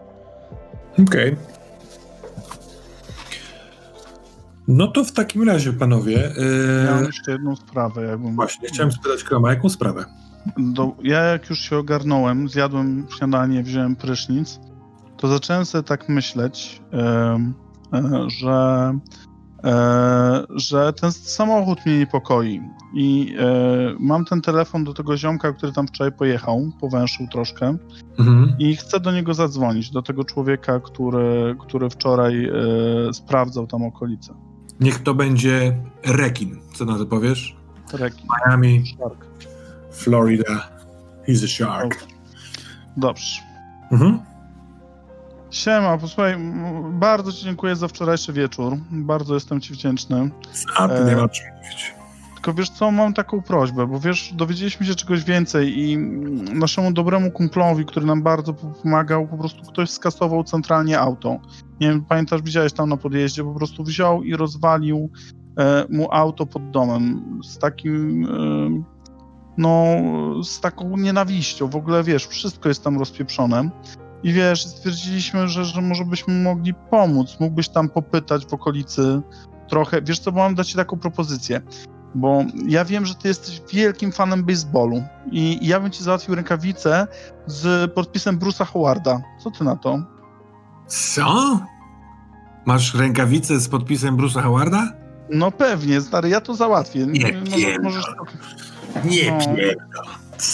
Okej. 1.07 1.35
No 4.67 4.87
to 4.87 5.03
w 5.03 5.11
takim 5.11 5.49
razie, 5.49 5.73
panowie. 5.73 6.31
Ja 6.85 6.91
mam 6.91 6.99
Yy, 6.99 7.05
jeszcze 7.05 7.31
jedną 7.31 7.55
sprawę, 7.55 8.01
jakbym... 8.07 8.35
właśnie, 8.35 8.67
chciałem 8.67 8.91
spytać 8.91 9.23
Kroma, 9.23 9.49
jaką 9.49 9.69
sprawę? 9.69 10.05
Do, 10.57 10.91
ja 11.03 11.19
jak 11.23 11.49
już 11.49 11.59
się 11.59 11.77
ogarnąłem, 11.77 12.49
zjadłem 12.49 13.07
śniadanie, 13.17 13.63
wziąłem 13.63 13.95
prysznic, 13.95 14.59
to 15.17 15.27
zacząłem 15.27 15.65
sobie 15.65 15.83
tak 15.83 16.09
myśleć, 16.09 16.81
em, 16.91 17.53
e, 17.93 18.29
że, 18.29 18.93
e, 19.63 20.43
że 20.55 20.93
ten 20.93 21.11
samochód 21.11 21.85
mnie 21.85 21.99
niepokoi. 21.99 22.61
I 22.93 23.35
e, 23.39 23.45
mam 23.99 24.25
ten 24.25 24.41
telefon 24.41 24.83
do 24.83 24.93
tego 24.93 25.17
ziomka, 25.17 25.53
który 25.53 25.71
tam 25.71 25.87
wczoraj 25.87 26.11
pojechał, 26.11 26.71
powęszył 26.81 27.27
troszkę 27.27 27.77
Mhm. 28.19 28.55
i 28.59 28.75
chcę 28.75 28.99
do 28.99 29.11
niego 29.11 29.33
zadzwonić, 29.33 29.89
do 29.91 30.01
tego 30.01 30.23
człowieka, 30.23 30.79
który, 30.79 31.55
który 31.59 31.89
wczoraj 31.89 32.49
sprawdzał 33.13 33.67
tam 33.67 33.83
okolice. 33.83 34.33
Niech 34.79 35.03
to 35.03 35.13
będzie 35.13 35.77
rekin. 36.05 36.59
Co 36.73 36.85
na 36.85 36.97
to 36.97 37.05
powiesz? 37.05 37.55
Rekin. 37.93 38.27
Miami, 38.47 38.83
Shark. 38.87 39.25
Florida. 39.93 40.69
He's 41.27 41.43
a 41.43 41.47
shark. 41.47 42.05
Dobrze. 42.97 43.41
Mhm. 43.91 44.19
Siema, 45.51 45.97
posłuchaj, 45.97 46.35
bardzo 46.91 47.31
Ci 47.31 47.43
dziękuję 47.45 47.75
za 47.75 47.87
wczorajszy 47.87 48.33
wieczór. 48.33 48.77
Bardzo 48.91 49.33
jestem 49.33 49.61
Ci 49.61 49.73
wdzięczny. 49.73 50.29
A 50.77 50.87
ty 50.87 50.93
E, 50.93 51.05
nie 51.05 51.15
ma 51.15 51.29
czym 51.29 51.45
mówić. 51.57 51.93
Tylko 52.33 52.53
wiesz 52.53 52.69
co, 52.69 52.91
mam 52.91 53.13
taką 53.13 53.41
prośbę, 53.41 53.87
bo 53.87 53.99
wiesz, 53.99 54.33
dowiedzieliśmy 54.33 54.85
się 54.85 54.95
czegoś 54.95 55.23
więcej 55.23 55.79
i 55.79 55.97
naszemu 56.53 56.93
dobremu 56.93 57.31
kumplowi, 57.31 57.85
który 57.85 58.05
nam 58.05 58.23
bardzo 58.23 58.53
po- 58.53 58.67
pomagał, 58.67 59.27
po 59.27 59.37
prostu 59.37 59.63
ktoś 59.71 59.89
skasował 59.89 60.43
centralnie 60.43 60.99
auto. 60.99 61.39
Nie 61.81 61.87
wiem, 61.89 62.05
pamiętasz, 62.05 62.41
widziałeś 62.41 62.73
tam 62.73 62.89
na 62.89 62.97
podjeździe, 62.97 63.43
po 63.43 63.53
prostu 63.53 63.83
wziął 63.83 64.23
i 64.23 64.35
rozwalił 64.35 65.09
e, 65.59 65.85
mu 65.89 66.07
auto 66.11 66.45
pod 66.45 66.71
domem 66.71 67.23
z 67.43 67.57
takim, 67.57 68.25
e, 68.25 68.83
no, 69.57 69.95
z 70.43 70.59
taką 70.59 70.97
nienawiścią. 70.97 71.67
W 71.67 71.75
ogóle, 71.75 72.03
wiesz, 72.03 72.27
wszystko 72.27 72.69
jest 72.69 72.83
tam 72.83 72.99
rozpieprzone. 72.99 73.69
I 74.23 74.33
wiesz, 74.33 74.65
stwierdziliśmy, 74.65 75.47
że, 75.47 75.65
że 75.65 75.81
może 75.81 76.05
byśmy 76.05 76.43
mogli 76.43 76.73
pomóc. 76.73 77.37
Mógłbyś 77.39 77.69
tam 77.69 77.89
popytać 77.89 78.45
w 78.45 78.53
okolicy 78.53 79.21
trochę. 79.67 80.01
Wiesz 80.01 80.19
co, 80.19 80.31
bo 80.31 80.39
mam 80.39 80.55
dać 80.55 80.67
ci 80.69 80.75
taką 80.75 80.99
propozycję. 80.99 81.61
Bo 82.15 82.43
ja 82.67 82.85
wiem, 82.85 83.05
że 83.05 83.15
ty 83.15 83.27
jesteś 83.27 83.61
wielkim 83.73 84.11
fanem 84.11 84.43
baseballu 84.43 85.03
i 85.31 85.67
ja 85.67 85.79
bym 85.79 85.91
ci 85.91 86.03
załatwił 86.03 86.35
rękawicę 86.35 87.07
z 87.45 87.93
podpisem 87.93 88.39
Bruce'a 88.39 88.65
Howarda. 88.65 89.21
Co 89.43 89.51
ty 89.51 89.63
na 89.63 89.75
to? 89.75 89.99
Co? 90.87 91.59
Masz 92.65 92.93
rękawicę 92.95 93.59
z 93.59 93.69
podpisem 93.69 94.17
Bruce'a 94.17 94.41
Howarda? 94.43 94.93
No 95.29 95.51
pewnie, 95.51 96.01
stary, 96.01 96.29
ja 96.29 96.41
to 96.41 96.55
załatwię. 96.55 97.05
Nie 97.05 97.33
Może- 97.33 97.55
pierdol. 97.57 97.83
możesz... 97.83 98.05
Nie 99.05 99.31
No. 99.31 99.55
pierdol. 99.55 100.05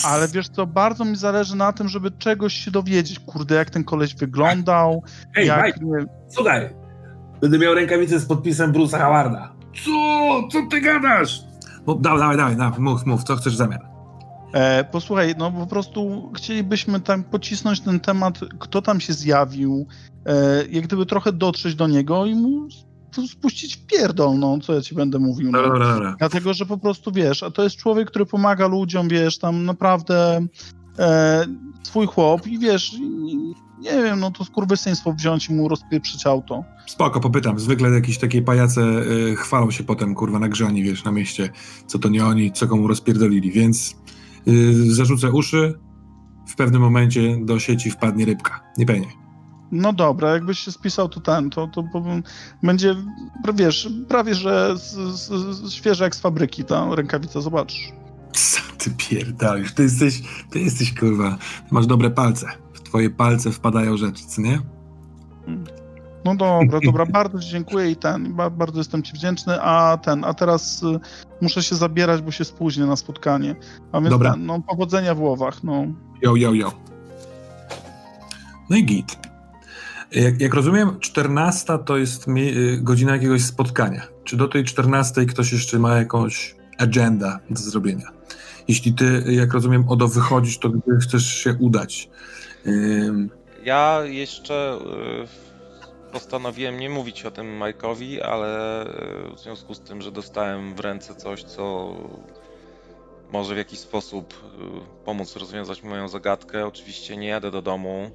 Ale 0.06 0.28
wiesz 0.28 0.50
co, 0.50 0.68
bardzo 0.68 1.06
mi 1.06 1.16
zależy 1.16 1.56
na 1.56 1.74
tym, 1.74 1.88
żeby 1.88 2.12
czegoś 2.12 2.54
się 2.54 2.72
dowiedzieć. 2.72 3.20
Kurde, 3.20 3.56
jak 3.56 3.70
ten 3.70 3.84
koleś 3.84 4.16
wyglądał, 4.16 5.04
Hej, 5.36 5.48
jak... 5.48 5.66
Mike, 5.66 6.06
słuchaj. 6.30 6.70
Będę 7.42 7.60
miał 7.60 7.74
rękawicę 7.74 8.20
z 8.20 8.26
podpisem 8.26 8.74
Bruce'a 8.74 9.02
Howarda. 9.02 9.54
Co? 9.86 9.92
Co 10.52 10.68
ty 10.72 10.82
gadasz? 10.82 11.42
No, 11.88 11.96
dawaj, 11.96 12.20
dawaj, 12.20 12.38
dawaj, 12.38 12.56
dawaj, 12.56 12.80
mów, 12.80 13.06
mów, 13.06 13.24
co 13.24 13.36
chcesz 13.36 13.54
w 13.54 13.58
zamian? 13.58 13.80
E, 14.54 14.84
posłuchaj, 14.84 15.36
no 15.38 15.52
po 15.52 15.68
prostu 15.68 16.32
chcielibyśmy 16.36 17.00
tam 17.00 17.24
pocisnąć 17.24 17.82
ten 17.82 18.00
temat, 18.00 18.40
kto 18.60 18.82
tam 18.82 19.00
się 19.00 19.14
zjawił, 19.14 19.88
e, 20.26 20.34
jak 20.70 20.84
gdyby 20.84 21.06
trochę 21.06 21.34
dotrzeć 21.34 21.76
do 21.76 21.88
niego 21.88 22.26
i 22.26 22.36
mu 22.36 22.68
spuścić 23.28 23.76
w 23.76 23.86
pierdol, 23.86 24.40
no, 24.40 24.60
co 24.60 24.74
ja 24.74 24.82
ci 24.82 24.96
będę 24.96 25.20
mówił. 25.20 25.52
No. 25.52 25.62
dobra, 25.62 25.94
dobra. 25.94 26.16
Dlatego, 26.20 26.54
że 26.54 26.66
po 26.66 26.78
prostu, 26.78 27.12
wiesz, 27.12 27.44
a 27.44 27.52
to 27.52 27.64
jest 27.64 27.76
człowiek, 27.76 28.08
który 28.08 28.26
pomaga 28.26 28.68
ludziom, 28.68 29.08
wiesz, 29.08 29.38
tam 29.38 29.66
naprawdę 29.66 30.46
e, 31.00 31.46
swój 31.84 32.08
chłop 32.08 32.48
i 32.48 32.60
wiesz, 32.60 32.96
nie 33.80 34.04
wiem, 34.04 34.20
no 34.20 34.32
to 34.32 34.46
skurwysyństwo 34.46 35.14
wziąć 35.14 35.50
i 35.50 35.54
mu 35.54 35.68
rozpieprzyć 35.68 36.28
auto. 36.28 36.64
Spoko, 36.88 37.20
popytam. 37.20 37.60
Zwykle 37.60 37.90
jakieś 37.90 38.18
takie 38.18 38.42
pajace 38.42 38.82
y, 38.82 39.36
chwalą 39.36 39.72
się 39.72 39.84
potem, 39.84 40.16
kurwa, 40.16 40.40
nagrzani, 40.40 40.84
wiesz, 40.84 41.04
na 41.04 41.12
mieście, 41.12 41.50
co 41.88 42.00
to 42.00 42.10
nie 42.10 42.26
oni, 42.26 42.52
co 42.52 42.68
komu 42.68 42.88
rozpierdolili, 42.88 43.52
więc 43.52 43.96
y, 44.48 44.94
zarzucę 44.94 45.32
uszy, 45.32 45.80
w 46.48 46.56
pewnym 46.56 46.82
momencie 46.82 47.38
do 47.46 47.60
sieci 47.60 47.92
wpadnie 47.92 48.26
rybka. 48.26 48.60
Nie 48.78 48.86
pewnie. 48.86 49.19
No 49.72 49.94
dobra, 49.94 50.34
jakbyś 50.34 50.60
się 50.60 50.72
spisał, 50.72 51.10
to 51.10 51.20
ten, 51.20 51.50
to, 51.50 51.68
to 51.68 51.84
będzie, 52.64 52.96
wiesz, 53.54 53.90
prawie 54.08 54.36
że 54.36 54.78
z, 54.78 54.94
z, 54.94 55.30
z, 55.56 55.72
świeża 55.72 56.04
jak 56.04 56.16
z 56.16 56.20
fabryki 56.20 56.64
ta 56.64 56.96
rękawica, 56.96 57.42
zobaczysz. 57.42 57.92
Co 58.32 58.62
ty 58.78 58.92
pierdolisz? 58.92 59.74
Ty 59.74 59.84
jesteś, 59.84 60.22
ty 60.50 60.60
jesteś, 60.60 60.94
kurwa, 60.94 61.38
ty 61.70 61.76
masz 61.76 61.88
dobre 61.88 62.10
palce. 62.10 62.48
W 62.74 62.82
twoje 62.82 63.10
palce 63.10 63.52
wpadają 63.52 63.98
rzeczy, 63.98 64.24
co 64.28 64.42
nie? 64.42 64.62
No 66.26 66.36
dobra, 66.36 66.80
dobra, 66.86 67.06
bardzo 67.06 67.40
ci 67.40 67.50
dziękuję 67.50 67.92
i 67.92 67.96
ten, 67.96 68.34
ba, 68.34 68.50
bardzo 68.50 68.78
jestem 68.78 69.04
ci 69.04 69.14
wdzięczny, 69.14 69.62
a 69.62 69.98
ten, 69.98 70.24
a 70.24 70.34
teraz 70.34 70.84
y, 70.84 71.00
muszę 71.42 71.64
się 71.64 71.76
zabierać, 71.76 72.22
bo 72.22 72.32
się 72.32 72.46
spóźnię 72.46 72.86
na 72.86 72.96
spotkanie. 72.96 73.56
A 73.92 74.00
więc 74.00 74.10
Dobra. 74.10 74.32
Ten, 74.32 74.46
no 74.46 74.62
powodzenia 74.62 75.16
w 75.16 75.22
łowach, 75.22 75.64
no. 75.64 75.86
Yo, 76.22 76.36
yo, 76.36 76.54
yo. 76.54 76.72
No 78.70 78.78
i 78.78 78.86
git. 78.86 79.29
Jak, 80.12 80.42
jak 80.42 80.54
rozumiem, 80.54 81.00
14 81.00 81.80
to 81.86 81.98
jest 81.98 82.28
mi, 82.28 82.58
y, 82.58 82.78
godzina 82.82 83.12
jakiegoś 83.14 83.46
spotkania. 83.46 84.08
Czy 84.24 84.38
do 84.38 84.48
tej 84.48 84.64
14 84.64 85.26
ktoś 85.26 85.52
jeszcze 85.52 85.80
ma 85.80 85.98
jakąś 85.98 86.56
agenda 86.78 87.40
do 87.50 87.60
zrobienia? 87.60 88.12
Jeśli 88.68 88.94
ty, 88.94 89.24
jak 89.28 89.54
rozumiem, 89.54 89.90
Odo 89.90 90.08
wychodzisz, 90.08 90.58
to 90.60 90.70
gdy 90.70 90.98
chcesz 91.02 91.26
się 91.36 91.56
udać. 91.60 92.10
Ym, 92.68 93.30
Ja 93.64 94.02
jeszcze 94.06 94.80
y, 96.08 96.12
postanowiłem 96.12 96.80
nie 96.80 96.90
mówić 96.90 97.26
o 97.26 97.32
tym 97.32 97.60
Mike'owi, 97.60 98.20
ale 98.22 98.84
y, 99.32 99.36
w 99.36 99.40
związku 99.40 99.74
z 99.74 99.80
tym, 99.82 100.02
że 100.02 100.12
dostałem 100.12 100.76
w 100.76 100.80
ręce 100.80 101.16
coś, 101.16 101.44
co 101.44 101.94
może 103.32 103.54
w 103.56 103.58
jakiś 103.58 103.80
sposób 103.80 104.34
pomóc 105.06 105.36
rozwiązać 105.36 105.84
moją 105.84 106.08
zagadkę. 106.08 106.66
Oczywiście 106.66 107.18
nie 107.18 107.28
jadę 107.28 107.52
do 107.52 107.62
domu, 107.62 108.12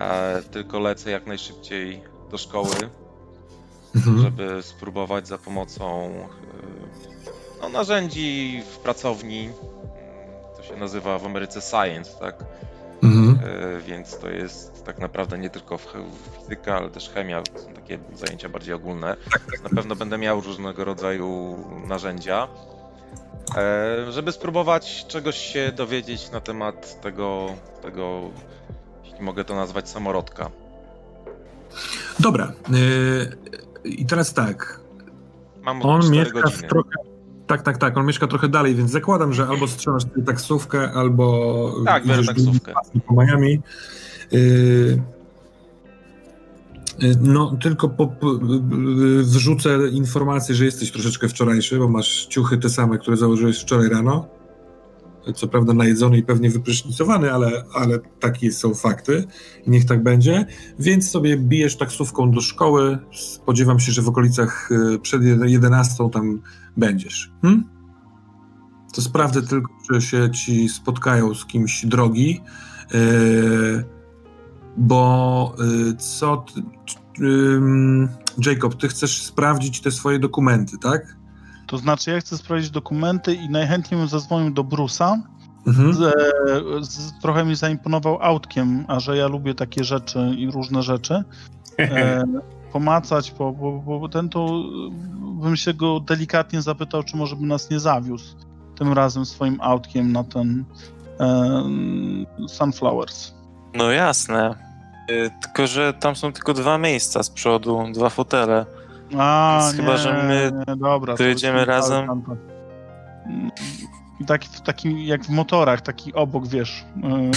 e, 0.00 0.42
tylko 0.42 0.78
lecę 0.78 1.10
jak 1.10 1.26
najszybciej 1.26 2.02
do 2.30 2.38
szkoły, 2.38 2.74
mhm. 3.96 4.22
żeby 4.22 4.62
spróbować 4.62 5.28
za 5.28 5.38
pomocą 5.38 6.06
y, 6.06 7.60
no, 7.62 7.68
narzędzi 7.68 8.62
w 8.72 8.78
pracowni 8.78 9.44
mm, 9.44 9.54
coś 10.56 10.68
się 10.68 10.76
nazywa 10.76 11.18
w 11.18 11.26
Ameryce 11.26 11.60
science, 11.60 12.10
tak? 12.20 12.44
Mhm. 13.02 13.38
E, 13.76 13.80
Więc 13.80 14.18
to 14.18 14.30
jest 14.30 14.84
tak 14.84 14.98
naprawdę 14.98 15.38
nie 15.38 15.50
tylko 15.50 15.78
w- 15.78 15.94
fizyka, 16.40 16.76
ale 16.76 16.90
też 16.90 17.10
chemia. 17.10 17.42
To 17.42 17.58
są 17.58 17.72
takie 17.72 17.98
zajęcia 18.14 18.48
bardziej 18.48 18.74
ogólne. 18.74 19.16
Więc 19.52 19.62
na 19.64 19.70
pewno 19.70 19.96
będę 19.96 20.18
miał 20.18 20.40
różnego 20.40 20.84
rodzaju 20.84 21.56
narzędzia, 21.86 22.48
e, 23.56 24.12
żeby 24.12 24.32
spróbować 24.32 25.06
czegoś 25.08 25.36
się 25.36 25.72
dowiedzieć 25.72 26.30
na 26.30 26.40
temat 26.40 27.00
tego, 27.00 27.46
tego 27.82 28.20
jeśli 29.16 29.26
mogę 29.26 29.44
to 29.44 29.54
nazwać, 29.54 29.88
samorodka. 29.88 30.50
Dobra. 32.20 32.52
Yy, 32.70 33.90
I 33.90 34.06
teraz 34.06 34.34
tak. 34.34 34.80
Mam 35.62 35.82
On 35.82 36.02
4 36.02 36.18
mieszka 36.18 36.40
godziny. 36.40 36.62
w 36.62 36.70
trochę. 36.70 36.90
Tak, 37.46 37.62
tak, 37.62 37.78
tak. 37.78 37.96
On 37.96 38.06
mieszka 38.06 38.26
trochę 38.26 38.48
dalej, 38.48 38.74
więc 38.74 38.90
zakładam, 38.90 39.32
że 39.32 39.46
albo 39.46 39.68
strzelasz 39.68 40.02
sobie 40.02 40.22
taksówkę, 40.22 40.92
albo. 40.92 41.74
Tak, 41.86 42.06
biorę 42.06 42.24
taksówkę. 42.24 42.72
po 43.06 43.14
Miami. 43.24 43.60
Yy, 44.32 45.02
No, 47.20 47.56
tylko 47.62 47.88
po, 47.88 48.02
yy, 48.22 49.22
wrzucę 49.22 49.88
informację, 49.88 50.54
że 50.54 50.64
jesteś 50.64 50.92
troszeczkę 50.92 51.28
wczorajszy, 51.28 51.78
bo 51.78 51.88
masz 51.88 52.26
ciuchy 52.26 52.58
te 52.58 52.70
same, 52.70 52.98
które 52.98 53.16
założyłeś 53.16 53.60
wczoraj 53.62 53.88
rano. 53.88 54.28
Co 55.34 55.48
prawda 55.48 55.74
najedzony 55.74 56.18
i 56.18 56.22
pewnie 56.22 56.50
wyprysznicowany, 56.50 57.32
ale, 57.32 57.64
ale 57.74 57.98
takie 58.20 58.52
są 58.52 58.74
fakty 58.74 59.24
i 59.66 59.70
niech 59.70 59.84
tak 59.84 60.02
będzie. 60.02 60.46
Więc 60.78 61.10
sobie 61.10 61.36
bijesz 61.36 61.76
taksówką 61.76 62.30
do 62.30 62.40
szkoły. 62.40 62.98
Spodziewam 63.12 63.80
się, 63.80 63.92
że 63.92 64.02
w 64.02 64.08
okolicach 64.08 64.68
yy, 64.70 64.98
przed 64.98 65.22
11 65.44 66.10
tam 66.12 66.42
będziesz. 66.76 67.32
Hm? 67.42 67.64
To 68.94 69.02
sprawdzę 69.02 69.42
tylko, 69.42 69.72
czy 69.90 70.00
się 70.00 70.30
ci 70.30 70.68
spotkają 70.68 71.34
z 71.34 71.46
kimś 71.46 71.86
drogi. 71.86 72.40
Yy, 72.94 73.84
bo 74.76 75.54
yy, 75.58 75.96
co. 75.96 76.44
Ty, 76.54 76.62
ym, 77.24 78.08
Jacob, 78.46 78.74
ty 78.74 78.88
chcesz 78.88 79.22
sprawdzić 79.22 79.80
te 79.80 79.90
swoje 79.90 80.18
dokumenty, 80.18 80.78
tak? 80.78 81.16
To 81.66 81.78
znaczy, 81.78 82.10
ja 82.10 82.20
chcę 82.20 82.38
sprawdzić 82.38 82.70
dokumenty 82.70 83.34
i 83.34 83.48
najchętniej 83.48 84.00
bym 84.00 84.08
zadzwonił 84.08 84.50
do 84.50 84.64
Brusa. 84.64 85.22
Mhm. 85.66 85.94
Z, 85.94 86.14
z, 86.88 87.20
trochę 87.22 87.44
mi 87.44 87.54
zaimponował 87.54 88.22
autkiem, 88.22 88.84
a 88.88 89.00
że 89.00 89.16
ja 89.16 89.26
lubię 89.26 89.54
takie 89.54 89.84
rzeczy 89.84 90.34
i 90.38 90.50
różne 90.50 90.82
rzeczy. 90.82 91.24
E, 91.78 92.24
pomacać, 92.72 93.34
bo, 93.38 93.52
bo, 93.52 93.98
bo 94.00 94.08
ten 94.08 94.28
to 94.28 94.62
bym 95.42 95.56
się 95.56 95.74
go 95.74 96.00
delikatnie 96.00 96.62
zapytał, 96.62 97.02
czy 97.02 97.16
może 97.16 97.36
by 97.36 97.46
nas 97.46 97.70
nie 97.70 97.80
zawiózł 97.80 98.36
tym 98.78 98.92
razem 98.92 99.26
swoim 99.26 99.60
autkiem 99.60 100.12
na 100.12 100.24
ten 100.24 100.64
e, 101.20 101.62
Sunflowers. 102.48 103.34
No 103.74 103.90
jasne. 103.90 104.54
Y, 105.10 105.30
Tylko, 105.42 105.66
że 105.66 105.94
tam 105.94 106.16
są 106.16 106.32
tylko 106.32 106.54
dwa 106.54 106.78
miejsca 106.78 107.22
z 107.22 107.30
przodu, 107.30 107.84
dwa 107.92 108.10
fotele. 108.10 108.66
A, 109.18 109.60
Więc 109.62 109.78
nie, 109.78 109.84
chyba, 109.84 109.96
że 109.96 110.12
my 110.22 110.52
nie, 110.68 110.76
dobra, 110.76 111.14
to 111.14 111.18
dojedziemy 111.22 111.64
razem. 111.64 112.06
tam, 112.06 112.22
tam. 112.22 112.36
Taki, 114.26 114.48
taki 114.64 115.06
jak 115.06 115.24
w 115.24 115.28
motorach, 115.28 115.80
taki 115.80 116.14
obok, 116.14 116.46
wiesz, 116.48 116.84
yy, 117.02 117.30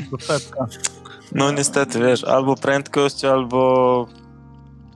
tylko 0.00 0.18
setka. 0.20 0.66
No 1.32 1.52
niestety, 1.52 2.00
wiesz, 2.00 2.24
albo 2.24 2.54
prędkość, 2.56 3.24
albo... 3.24 4.06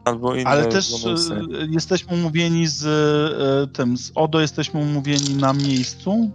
Albo 0.05 0.35
inne 0.35 0.51
Ale 0.51 0.67
też 0.67 1.03
bonusy. 1.05 1.35
y, 1.35 1.39
jesteśmy 1.71 2.15
umówieni 2.15 2.67
z 2.67 2.85
y, 2.85 3.73
tym, 3.73 3.97
z 3.97 4.13
Odo 4.15 4.41
jesteśmy 4.41 4.81
umówieni 4.81 5.35
na 5.37 5.53
miejscu, 5.53 6.31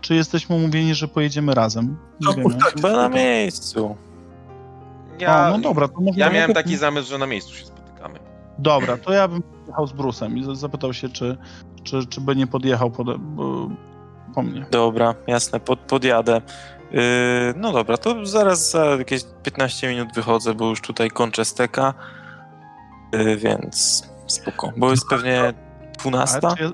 czy 0.00 0.14
jesteśmy 0.14 0.56
umówieni, 0.56 0.94
że 0.94 1.08
pojedziemy 1.08 1.54
razem? 1.54 1.96
Nie 2.20 2.26
No, 2.26 2.34
wiemy. 2.34 2.54
tak. 2.54 2.74
Chyba 2.74 2.92
na 2.92 3.08
miejscu. 3.08 3.96
A, 5.26 5.48
no 5.50 5.58
dobra, 5.58 5.88
to 5.88 6.00
można 6.00 6.26
Ja 6.26 6.32
miałem 6.32 6.52
taki 6.52 6.76
zamysł, 6.76 7.08
że 7.08 7.18
na 7.18 7.26
miejscu 7.26 7.54
się. 7.54 7.64
Dobra, 8.58 8.96
to 8.96 9.12
ja 9.12 9.28
bym 9.28 9.42
jechał 9.66 9.86
z 9.86 9.92
Brusem 9.92 10.38
i 10.38 10.56
zapytał 10.56 10.92
się, 10.92 11.08
czy, 11.08 11.36
czy, 11.82 12.06
czy 12.06 12.20
by 12.20 12.36
nie 12.36 12.46
podjechał 12.46 12.90
po, 12.90 13.04
po 14.34 14.42
mnie. 14.42 14.66
Dobra, 14.70 15.14
jasne, 15.26 15.60
pod, 15.60 15.78
podjadę. 15.78 16.40
Yy, 16.92 17.00
no 17.56 17.72
dobra, 17.72 17.96
to 17.96 18.26
zaraz 18.26 18.70
za 18.70 18.84
jakieś 18.84 19.22
15 19.42 19.88
minut 19.88 20.08
wychodzę, 20.14 20.54
bo 20.54 20.68
już 20.68 20.80
tutaj 20.80 21.10
kończę 21.10 21.44
steka. 21.44 21.94
Yy, 23.12 23.36
więc 23.36 24.04
spoko. 24.26 24.72
Bo 24.76 24.90
jest 24.90 25.08
pewnie 25.08 25.52
12. 25.98 26.38
Ale 26.42 26.56
czy 26.56 26.62
ja, 26.62 26.70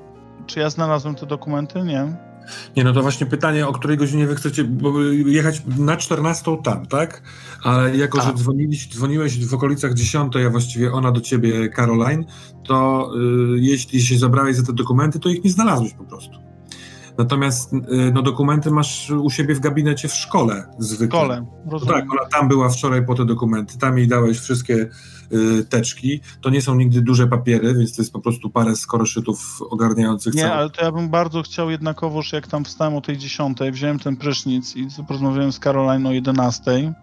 czy 0.47 0.61
ja 0.61 0.71
znalazłem 0.71 1.15
te 1.15 1.27
dokumenty? 1.27 1.83
Nie. 1.83 2.32
Nie, 2.77 2.85
no 2.85 2.93
to 2.93 3.03
właśnie 3.03 3.27
pytanie, 3.27 3.67
o 3.69 3.73
której 3.73 3.97
godzinie 3.97 4.27
wy 4.27 4.35
chcecie 4.35 4.65
bo 4.65 5.03
jechać 5.27 5.63
na 5.79 5.97
14 5.97 6.57
tam, 6.65 6.87
tak? 6.87 7.23
Ale 7.63 7.97
jako, 7.97 8.21
że 8.21 8.27
Tak. 8.27 8.37
dzwoniliś, 8.37 8.89
dzwoniłeś 8.89 9.47
w 9.47 9.55
okolicach 9.55 9.95
10, 9.95 10.37
a 10.47 10.51
właściwie 10.51 10.93
ona 10.93 11.13
do 11.13 11.21
ciebie, 11.21 11.69
Caroline, 11.71 12.25
to 12.67 13.11
y, 13.55 13.61
jeśli 13.61 14.03
się 14.03 14.19
zabrałeś 14.19 14.57
za 14.57 14.63
te 14.63 14.73
dokumenty, 14.73 15.19
to 15.21 15.29
ich 15.29 15.45
nie 15.45 15.51
znalazłeś 15.51 15.95
po 15.95 16.05
prostu. 16.05 16.33
Natomiast 17.19 17.73
y, 17.73 17.79
no, 18.15 18.23
dokumenty 18.23 18.71
masz 18.71 19.11
u 19.11 19.31
siebie 19.31 19.55
w 19.55 19.61
gabinecie 19.61 20.09
w 20.09 20.15
szkole 20.15 20.65
zwykle. 20.79 21.21
Kole, 21.21 21.45
No 21.67 21.73
rozumiem. 21.73 21.95
tak, 21.95 22.05
ona 22.13 22.29
tam 22.29 22.49
była 22.49 22.69
wczoraj 22.69 23.07
po 23.07 23.15
te 23.15 23.25
dokumenty, 23.25 23.79
tam 23.79 23.99
jej 23.99 24.09
dałeś 24.09 24.39
wszystkie 24.41 24.75
y, 24.75 24.91
teczki. 25.69 26.21
To 26.41 26.51
nie 26.51 26.63
są 26.63 26.75
nigdy 26.75 27.03
duże 27.03 27.27
papiery, 27.27 27.75
więc 27.75 27.97
to 27.97 28.03
jest 28.03 28.13
po 28.13 28.21
prostu 28.21 28.51
parę 28.51 28.77
skoroszytów 28.77 29.59
ogarniających 29.71 30.35
Nie, 30.35 30.43
cały 30.43 30.55
ale 30.55 30.71
to 30.71 30.85
ja 30.85 30.93
bym 30.93 31.09
bardzo 31.09 31.43
chciał 31.43 31.71
jednakowoż, 31.71 32.33
jak 32.33 32.47
tam 32.47 32.65
wstałem 32.65 32.95
o 32.95 33.01
tej 33.01 33.19
10, 33.19 33.59
wziąłem 33.73 33.99
ten 33.99 34.17
prysznic 34.17 34.77
i 34.77 34.89
porozmawiałem 35.09 35.53
z 35.53 35.59
Caroline 35.59 36.07
o 36.07 36.13
11, 36.13 36.95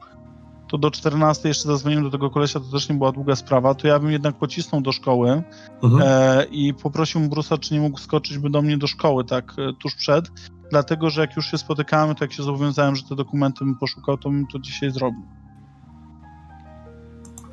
to 0.69 0.77
do 0.77 0.91
14 0.91 1.47
jeszcze 1.47 1.67
zadzwoniłem 1.67 2.03
do 2.03 2.09
tego 2.11 2.29
kolesia, 2.29 2.59
to 2.59 2.65
też 2.65 2.89
nie 2.89 2.95
była 2.95 3.11
długa 3.11 3.35
sprawa, 3.35 3.75
to 3.75 3.87
ja 3.87 3.99
bym 3.99 4.11
jednak 4.11 4.35
pocisnął 4.35 4.81
do 4.81 4.91
szkoły 4.91 5.43
Mhm. 5.83 6.03
e, 6.05 6.45
i 6.51 6.73
poprosił 6.73 7.21
Brusa, 7.21 7.57
czy 7.57 7.73
nie 7.73 7.79
mógł 7.79 7.99
skoczyć 7.99 8.37
by 8.37 8.49
do 8.49 8.61
mnie 8.61 8.77
do 8.77 8.87
szkoły, 8.87 9.25
tak 9.25 9.53
e, 9.57 9.73
tuż 9.73 9.95
przed, 9.95 10.31
dlatego, 10.71 11.09
że 11.09 11.21
jak 11.21 11.35
już 11.35 11.45
się 11.51 11.57
spotykamy, 11.57 12.15
to 12.15 12.23
jak 12.23 12.33
się 12.33 12.43
zobowiązałem, 12.43 12.95
że 12.95 13.03
te 13.03 13.15
dokumenty 13.15 13.65
bym 13.65 13.75
poszukał, 13.75 14.17
to 14.17 14.29
bym 14.29 14.47
to 14.47 14.59
dzisiaj 14.59 14.91
zrobił. 14.91 15.23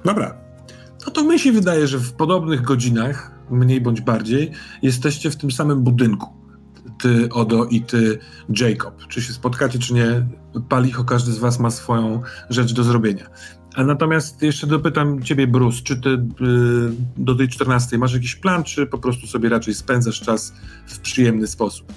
Dobra. 0.05 0.45
No 1.07 1.13
to 1.13 1.25
mi 1.25 1.39
się 1.39 1.53
wydaje, 1.53 1.87
że 1.87 1.99
w 1.99 2.13
podobnych 2.13 2.63
godzinach, 2.63 3.33
mniej 3.51 3.81
bądź 3.81 4.01
bardziej, 4.01 4.51
jesteście 4.83 5.31
w 5.31 5.37
tym 5.37 5.51
samym 5.51 5.83
budynku. 5.83 6.37
Ty, 6.99 7.29
Odo 7.33 7.65
i 7.65 7.83
ty, 7.83 8.19
Jacob. 8.61 9.07
Czy 9.09 9.23
się 9.23 9.33
spotkacie, 9.33 9.79
czy 9.79 9.95
nie, 9.95 10.27
palicho, 10.69 11.05
każdy 11.05 11.33
z 11.33 11.39
was 11.39 11.59
ma 11.59 11.71
swoją 11.71 12.23
rzecz 12.51 12.73
do 12.73 12.85
zrobienia. 12.85 13.27
A 13.75 13.85
natomiast 13.85 14.43
jeszcze 14.43 14.67
dopytam 14.67 15.23
ciebie, 15.23 15.47
Bruce, 15.47 15.83
czy 15.83 16.01
ty 16.01 16.09
y, 16.09 16.19
do 17.17 17.35
tej 17.35 17.49
14 17.49 17.99
masz 17.99 18.15
jakiś 18.15 18.35
plan, 18.35 18.65
czy 18.65 18.87
po 18.87 18.99
prostu 18.99 19.27
sobie 19.27 19.49
raczej 19.49 19.75
spędzasz 19.75 20.21
czas 20.21 20.53
w 20.87 20.99
przyjemny 20.99 21.47
sposób? 21.47 21.93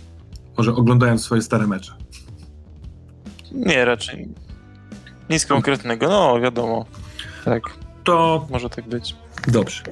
Może 0.58 0.74
oglądając 0.76 1.24
swoje 1.24 1.42
stare 1.42 1.68
mecze. 1.68 1.94
Nie, 3.52 3.86
raczej. 3.86 4.30
Nic 5.30 5.46
konkretnego, 5.46 6.08
no 6.10 6.40
wiadomo. 6.42 6.86
Tak, 7.46 7.64
To 8.10 8.48
może 8.50 8.70
tak 8.70 8.88
być. 8.88 9.16
dobrze. 9.48 9.84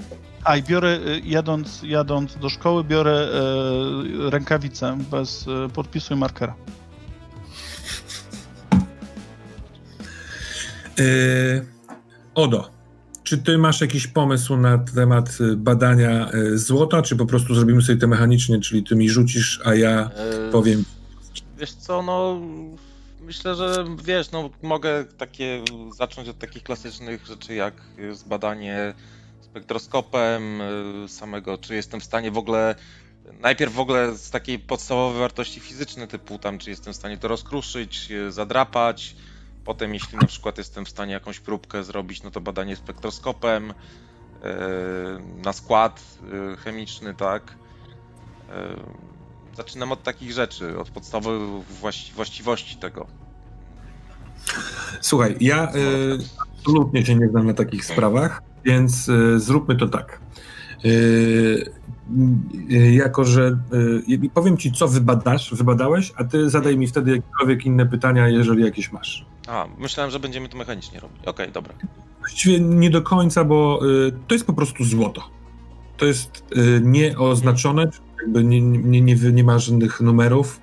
A 0.43 0.57
i 0.57 0.63
biorę, 0.63 0.99
y, 1.07 1.21
jadąc, 1.25 1.81
jadąc 1.83 2.37
do 2.37 2.49
szkoły, 2.49 2.83
biorę 2.83 3.11
e, 3.11 4.29
rękawice 4.29 4.97
bez 5.11 5.45
e, 5.47 5.69
podpisu 5.69 6.13
i 6.13 6.17
markera. 6.17 6.55
Yy, 10.97 11.65
Odo, 12.35 12.69
czy 13.23 13.37
ty 13.37 13.57
masz 13.57 13.81
jakiś 13.81 14.07
pomysł 14.07 14.57
na 14.57 14.77
temat 14.77 15.37
y, 15.41 15.57
badania 15.57 16.31
y, 16.33 16.57
złota, 16.57 17.01
czy 17.01 17.15
po 17.15 17.25
prostu 17.25 17.55
zrobimy 17.55 17.81
sobie 17.81 17.97
to 17.99 18.07
mechanicznie, 18.07 18.59
czyli 18.59 18.83
ty 18.83 18.95
mi 18.95 19.09
rzucisz, 19.09 19.61
a 19.65 19.75
ja 19.75 20.09
E, 20.47 20.51
powiem. 20.51 20.83
Wiesz 21.57 21.73
co, 21.73 22.01
no 22.01 22.41
myślę, 23.27 23.55
że 23.55 23.85
wiesz, 24.03 24.31
no 24.31 24.49
mogę 24.61 25.05
takie 25.05 25.63
zacząć 25.97 26.29
od 26.29 26.39
takich 26.39 26.63
klasycznych 26.63 27.25
rzeczy 27.25 27.53
jak 27.53 27.73
zbadanie 28.11 28.93
spektroskopem 29.41 30.61
y, 30.61 31.07
samego, 31.07 31.57
czy 31.57 31.75
jestem 31.75 31.99
w 31.99 32.03
stanie 32.03 32.31
w 32.31 32.37
ogóle 32.37 32.75
najpierw 33.41 33.73
w 33.73 33.79
ogóle 33.79 34.15
z 34.15 34.29
takiej 34.29 34.59
podstawowej 34.59 35.19
wartości 35.19 35.59
fizycznej 35.59 36.07
typu 36.07 36.39
tam, 36.39 36.59
czy 36.59 36.69
jestem 36.69 36.93
w 36.93 36.95
stanie 36.95 37.17
to 37.17 37.27
rozkruszyć, 37.27 38.11
y, 38.11 38.31
zadrapać, 38.31 39.15
potem 39.63 39.93
jeśli 39.93 40.17
na 40.17 40.27
przykład 40.27 40.57
jestem 40.57 40.85
w 40.85 40.89
stanie 40.89 41.13
jakąś 41.13 41.39
próbkę 41.39 41.83
zrobić, 41.83 42.23
no 42.23 42.31
to 42.31 42.41
badanie 42.41 42.75
spektroskopem 42.75 43.71
y, 43.71 43.73
na 45.43 45.53
skład 45.53 46.17
chemiczny, 46.63 47.15
tak. 47.15 47.57
Zaczynam 49.57 49.91
od 49.91 50.03
takich 50.03 50.31
rzeczy, 50.31 50.79
od 50.79 50.89
podstawowych 50.89 51.65
właści- 51.81 52.13
właściwości 52.13 52.75
tego. 52.75 53.07
Słuchaj, 55.01 55.35
ja 55.39 55.75
y, 55.75 56.17
absolutnie 56.59 57.05
się 57.05 57.15
nie 57.15 57.27
znam 57.27 57.47
na 57.47 57.53
takich 57.53 57.85
sprawach, 57.85 58.41
więc 58.65 59.09
y, 59.09 59.39
zróbmy 59.39 59.75
to 59.75 59.87
tak. 59.87 60.19
Yy, 60.83 61.71
jako, 62.91 63.25
że 63.25 63.57
powiem 64.33 64.57
ci, 64.57 64.71
co 64.71 64.87
wybadasz, 64.87 65.55
wybadałeś, 65.55 66.13
a 66.15 66.23
ty 66.23 66.49
zadaj 66.49 66.77
mi 66.77 66.87
wtedy 66.87 67.11
jakiekolwiek 67.11 67.65
inne 67.65 67.85
pytania, 67.85 68.27
jeżeli 68.29 68.63
jakieś 68.63 68.91
masz. 68.91 69.25
A, 69.47 69.67
myślałem, 69.77 70.11
że 70.11 70.19
będziemy 70.19 70.49
to 70.49 70.57
mechanicznie 70.57 70.99
robić. 70.99 71.25
Okej, 71.25 71.51
dobra. 71.51 71.73
Właściwie 72.19 72.59
nie 72.59 72.89
do 72.89 73.01
końca, 73.01 73.43
bo 73.43 73.79
to 74.27 74.35
jest 74.35 74.45
po 74.45 74.53
prostu 74.53 74.83
złoto. 74.83 75.29
To 75.97 76.05
jest 76.05 76.43
nieoznaczone, 76.81 77.89
jakby 78.21 78.43
nie, 78.43 78.61
nie, 78.61 79.01
nie, 79.01 79.15
nie 79.15 79.43
ma 79.43 79.59
żadnych 79.59 80.01
numerów. 80.01 80.61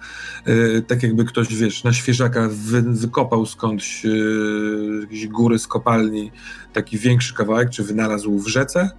Y, 0.48 0.82
tak 0.86 1.02
jakby 1.02 1.24
ktoś, 1.24 1.54
wiesz, 1.54 1.84
na 1.84 1.92
świeżaka 1.92 2.48
wy, 2.50 2.82
wykopał 2.82 3.46
skądś 3.46 4.04
y, 4.04 4.98
jakieś 5.00 5.28
góry 5.28 5.58
z 5.58 5.66
kopalni 5.66 6.32
taki 6.72 6.98
większy 6.98 7.34
kawałek, 7.34 7.70
czy 7.70 7.84
wynalazł 7.84 8.38
w 8.38 8.48
rzece. 8.48 8.90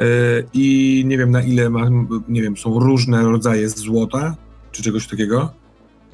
Y, 0.00 0.46
I 0.52 1.02
nie 1.06 1.18
wiem 1.18 1.30
na 1.30 1.42
ile 1.42 1.70
ma, 1.70 1.88
nie 2.28 2.42
wiem, 2.42 2.56
są 2.56 2.78
różne 2.78 3.22
rodzaje 3.22 3.68
złota, 3.68 4.36
czy 4.72 4.82
czegoś 4.82 5.06
takiego. 5.06 5.52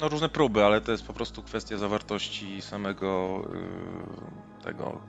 No 0.01 0.09
różne 0.09 0.29
próby, 0.29 0.63
ale 0.63 0.81
to 0.81 0.91
jest 0.91 1.03
po 1.03 1.13
prostu 1.13 1.43
kwestia 1.43 1.77
zawartości 1.77 2.61
samego 2.61 3.41
yy, 3.53 4.63
tego 4.63 4.99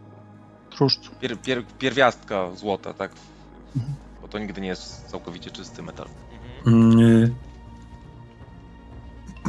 Truszcz. 0.71 1.11
pier, 1.21 1.39
pier, 1.39 1.65
pierwiastka 1.79 2.51
złota, 2.57 2.95
tak? 2.95 3.11
Bo 4.23 4.29
to 4.29 4.39
nigdy 4.39 4.61
nie 4.61 4.69
jest 4.69 5.07
całkowicie 5.07 5.51
czysty 5.51 5.83
metal. 5.83 6.07
Mhm. 6.67 7.01
Y, 7.01 7.49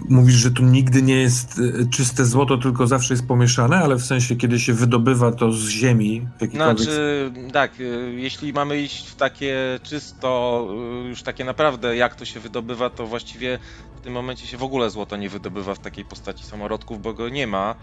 Mówisz, 0.10 0.36
że 0.36 0.51
tu 0.51 0.64
nigdy 0.64 1.01
nie 1.01 1.16
jest 1.16 1.60
y, 1.60 1.89
czyste 1.89 2.26
złoto, 2.26 2.57
tylko 2.57 2.88
zawsze 2.88 3.14
jest 3.14 3.28
pomieszane, 3.28 3.78
ale 3.78 3.95
w 3.95 4.05
sensie, 4.05 4.36
kiedy 4.36 4.60
się 4.60 4.74
wydobywa 4.74 5.32
to 5.32 5.51
z 5.51 5.68
ziemi, 5.70 6.28
w 6.38 6.41
jakikolwiek... 6.41 6.78
Znaczy, 6.78 7.32
tak, 7.53 7.80
y, 7.80 8.14
jeśli 8.18 8.53
mamy 8.53 8.82
iść 8.82 9.07
w 9.07 9.16
takie 9.16 9.80
czysto, 9.84 10.68
już 11.10 11.24
takie 11.24 11.45
naprawdę 11.45 11.95
jak 11.95 12.16
to 12.16 12.26
się 12.26 12.39
wydobywa, 12.39 12.89
to 12.89 13.07
właściwie 13.07 13.60
w 13.97 14.01
tym 14.01 14.14
momencie 14.14 14.47
się 14.47 14.57
w 14.57 14.64
ogóle 14.64 14.89
złoto 14.89 15.18
nie 15.18 15.30
wydobywa 15.30 15.76
w 15.76 15.80
takiej 15.80 16.05
postaci 16.05 16.43
samorodków, 16.43 17.01
bo 17.01 17.14
go 17.14 17.30
nie 17.30 17.47
ma. 17.47 17.76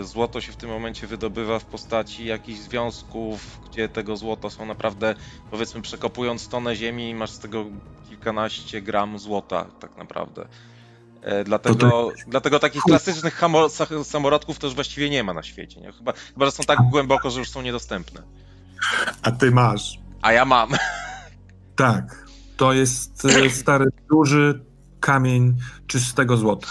Y, 0.00 0.04
Złoto 0.04 0.40
się 0.40 0.52
w 0.52 0.56
tym 0.56 0.70
momencie 0.70 1.06
wydobywa 1.06 1.58
w 1.58 1.64
postaci 1.64 2.24
jakichś 2.24 2.60
związków, 2.60 3.60
gdzie 3.70 3.88
tego 3.88 4.16
złota 4.16 4.50
są 4.50 4.66
naprawdę, 4.66 5.14
powiedzmy, 5.50 5.82
przekopując 5.82 6.48
tonę 6.48 6.76
ziemi, 6.76 7.14
masz 7.14 7.30
z 7.30 7.38
tego 7.38 7.64
kilkanaście 8.08 8.82
gram 8.82 9.18
złota, 9.18 9.64
tak 9.80 9.96
naprawdę. 9.96 10.48
E, 11.22 11.44
Dlatego, 11.44 12.10
dlatego 12.26 12.58
takich 12.58 12.82
klasycznych 12.82 13.42
samorodków 14.02 14.62
już 14.62 14.74
właściwie 14.74 15.10
nie 15.10 15.24
ma 15.24 15.34
na 15.34 15.42
świecie. 15.42 15.80
Nie? 15.80 15.92
Chyba, 15.92 16.12
chyba, 16.34 16.46
że 16.46 16.52
są 16.52 16.64
tak 16.64 16.78
głęboko, 16.90 17.30
że 17.30 17.40
już 17.40 17.50
są 17.50 17.62
niedostępne. 17.62 18.22
A 19.22 19.30
ty 19.30 19.50
masz. 19.50 19.98
A 20.22 20.32
ja 20.32 20.44
mam. 20.44 20.70
Tak. 21.76 22.28
To 22.56 22.72
jest 22.72 23.24
y, 23.24 23.50
stary, 23.50 23.86
duży 24.10 24.64
kamień 25.00 25.56
czystego 25.86 26.36
złota. 26.36 26.68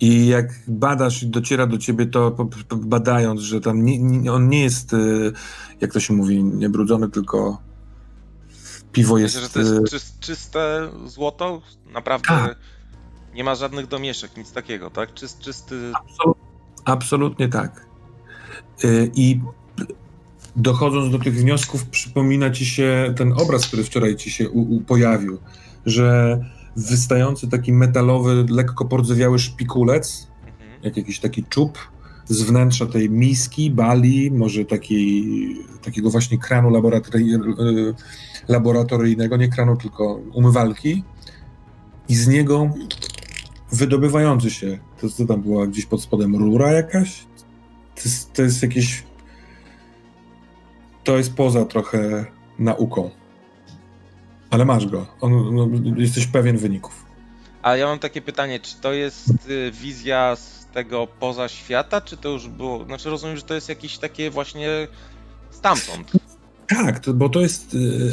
I 0.00 0.26
jak 0.26 0.60
badasz 0.68 1.22
i 1.22 1.26
dociera 1.26 1.66
do 1.66 1.78
ciebie 1.78 2.06
to, 2.06 2.36
badając, 2.76 3.40
że 3.40 3.60
tam 3.60 3.84
nie, 3.84 3.98
nie, 3.98 4.32
on 4.32 4.48
nie 4.48 4.62
jest, 4.62 4.92
y, 4.92 5.32
jak 5.80 5.92
to 5.92 6.00
się 6.00 6.14
mówi, 6.14 6.44
niebrudzony, 6.44 7.10
tylko 7.10 7.62
piwo 8.92 9.18
jest... 9.18 9.34
Myślę, 9.34 9.48
że 9.48 9.54
to 9.54 9.60
y, 9.60 9.80
jest 9.80 9.94
czys- 9.94 10.20
czyste 10.20 10.90
złoto. 11.06 11.62
Naprawdę 11.92 12.28
Tak. 12.28 12.56
nie 13.34 13.44
ma 13.44 13.54
żadnych 13.54 13.86
domieszek, 13.86 14.36
nic 14.36 14.52
takiego, 14.52 14.90
tak? 14.90 15.14
Czys, 15.14 15.38
czysty. 15.38 15.92
Absolut, 15.94 16.38
absolutnie 16.84 17.48
tak. 17.48 17.86
Y, 18.84 19.10
I 19.14 19.40
dochodząc 20.56 21.12
do 21.12 21.18
tych 21.18 21.34
wniosków, 21.34 21.84
przypomina 21.84 22.50
ci 22.50 22.66
się 22.66 23.14
ten 23.16 23.32
obraz, 23.32 23.66
który 23.66 23.84
wczoraj 23.84 24.16
ci 24.16 24.30
się 24.30 24.50
u, 24.50 24.76
u 24.76 24.80
pojawił, 24.80 25.38
że 25.86 26.38
wystający 26.76 27.48
taki 27.48 27.72
metalowy, 27.72 28.46
lekko 28.50 28.84
pordzewiały 28.84 29.38
szpikulec, 29.38 30.30
Mhm. 30.46 30.80
jak 30.82 30.96
jakiś 30.96 31.20
taki 31.20 31.44
czub 31.44 31.78
z 32.28 32.42
wnętrza 32.42 32.86
tej 32.86 33.10
miski, 33.10 33.70
bali, 33.70 34.30
może 34.30 34.64
takiej, 34.64 35.56
takiego 35.82 36.10
właśnie 36.10 36.38
kranu 36.38 36.70
laboratory, 36.70 37.24
laboratoryjnego, 38.48 39.36
nie 39.36 39.48
kranu, 39.48 39.76
tylko 39.76 40.20
umywalki 40.32 41.04
i 42.08 42.14
z 42.14 42.28
niego 42.28 42.70
wydobywający 43.72 44.50
się, 44.50 44.78
to 45.00 45.08
co 45.08 45.26
tam 45.26 45.42
była 45.42 45.66
gdzieś 45.66 45.86
pod 45.86 46.02
spodem, 46.02 46.36
rura 46.36 46.72
jakaś? 46.72 47.26
To 47.94 48.02
jest, 48.04 48.32
to 48.32 48.42
jest 48.42 48.62
jakieś... 48.62 49.04
To 51.04 51.16
jest 51.16 51.34
poza 51.34 51.64
trochę 51.64 52.26
nauką. 52.58 53.10
Ale 54.50 54.64
masz 54.64 54.86
go. 54.86 55.06
On, 55.20 55.54
no, 55.54 55.68
jesteś 55.96 56.26
pewien 56.26 56.56
wyników. 56.56 57.04
A 57.62 57.76
ja 57.76 57.86
mam 57.86 57.98
takie 57.98 58.22
pytanie, 58.22 58.60
czy 58.60 58.76
to 58.80 58.92
jest 58.92 59.48
y, 59.48 59.70
wizja 59.70 60.36
z 60.36 60.66
tego 60.72 61.06
poza 61.20 61.48
świata, 61.48 62.00
czy 62.00 62.16
to 62.16 62.28
już 62.28 62.48
było. 62.48 62.84
Znaczy 62.84 63.10
rozumiem, 63.10 63.36
że 63.36 63.42
to 63.42 63.54
jest 63.54 63.68
jakieś 63.68 63.98
takie 63.98 64.30
właśnie 64.30 64.88
stamtąd. 65.50 66.12
Tak, 66.68 67.00
to, 67.00 67.14
bo 67.14 67.28
to 67.28 67.40
jest. 67.40 67.74
y, 67.74 68.12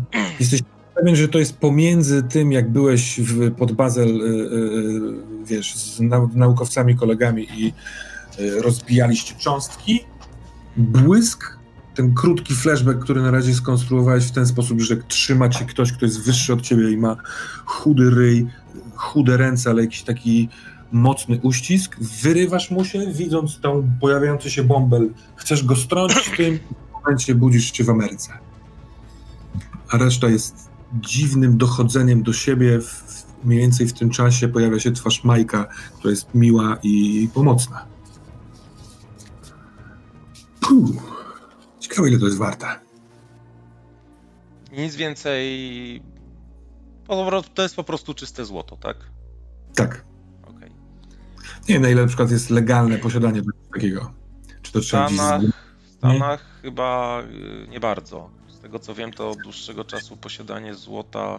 jesteś 0.40 0.60
pewien, 0.94 1.16
że 1.16 1.28
to 1.28 1.38
jest 1.38 1.56
pomiędzy 1.56 2.22
tym, 2.22 2.52
jak 2.52 2.70
byłeś 2.70 3.20
w, 3.20 3.54
pod 3.54 3.72
Bazel, 3.72 4.20
y, 4.20 5.44
wiesz, 5.44 5.76
z 5.76 6.00
nau, 6.00 6.30
naukowcami, 6.34 6.96
kolegami 6.96 7.46
i 7.56 7.72
rozbijaliście 8.62 9.34
cząstki, 9.34 10.04
błysk, 10.76 11.55
ten 11.96 12.14
krótki 12.14 12.54
flashback, 12.54 12.98
który 12.98 13.22
na 13.22 13.30
razie 13.30 13.54
skonstruowałeś 13.54 14.24
w 14.24 14.30
ten 14.30 14.46
sposób, 14.46 14.80
że 14.80 14.96
trzyma 14.96 15.48
cię 15.48 15.64
ktoś, 15.64 15.92
kto 15.92 16.06
jest 16.06 16.24
wyższy 16.24 16.52
od 16.52 16.62
ciebie 16.62 16.90
i 16.90 16.96
ma 16.96 17.16
chudy 17.64 18.10
ryj, 18.10 18.46
chude 18.94 19.36
ręce, 19.36 19.70
ale 19.70 19.82
jakiś 19.82 20.02
taki 20.02 20.48
mocny 20.92 21.40
uścisk, 21.42 21.96
wyrywasz 22.22 22.70
mu 22.70 22.84
się, 22.84 23.12
widząc 23.12 23.60
tą 23.60 23.90
pojawiający 24.00 24.50
się 24.50 24.64
bąbel, 24.64 25.10
chcesz 25.36 25.64
go 25.64 25.76
strącić 25.76 26.30
tym, 26.36 26.58
momencie 27.06 27.34
budzisz 27.34 27.72
się 27.72 27.84
w 27.84 27.90
Ameryce. 27.90 28.32
A 29.90 29.98
reszta 29.98 30.28
jest 30.28 30.70
dziwnym 31.00 31.58
dochodzeniem 31.58 32.22
do 32.22 32.32
siebie. 32.32 32.80
W, 32.80 33.24
mniej 33.44 33.60
więcej 33.60 33.86
w 33.86 33.92
tym 33.92 34.10
czasie 34.10 34.48
pojawia 34.48 34.80
się 34.80 34.92
twarz 34.92 35.24
Majka, 35.24 35.66
która 35.98 36.10
jest 36.10 36.34
miła 36.34 36.76
i 36.82 37.28
pomocna. 37.34 37.84
Puh. 40.60 41.15
Ciekawe, 41.88 42.08
ile 42.08 42.18
to 42.18 42.24
jest 42.26 42.38
warte. 42.38 42.66
Nic 44.72 44.96
więcej. 44.96 46.02
To 47.54 47.62
jest 47.62 47.76
po 47.76 47.84
prostu 47.84 48.14
czyste 48.14 48.44
złoto, 48.44 48.76
tak? 48.76 48.96
Tak. 49.74 50.04
Okej. 50.42 50.70
Nie 51.68 51.74
wiem, 51.74 51.82
na 51.82 51.88
ile 51.88 52.00
na 52.02 52.08
przykład 52.08 52.30
jest 52.30 52.50
legalne 52.50 52.98
posiadanie 52.98 53.42
takiego. 53.74 54.12
Czy 54.62 54.72
to 54.72 54.80
W 54.80 54.82
trzeba 54.82 55.06
gdzieś... 55.06 55.18
Stanach, 55.18 55.42
z- 55.42 55.46
w 55.86 55.90
Stanach 55.98 56.44
chyba 56.62 57.22
y, 57.22 57.68
nie 57.68 57.80
bardzo. 57.80 58.30
Z 58.48 58.60
tego 58.60 58.78
co 58.78 58.94
wiem, 58.94 59.12
to 59.12 59.30
od 59.30 59.38
dłuższego 59.38 59.84
czasu 59.84 60.16
posiadanie 60.16 60.74
złota. 60.74 61.38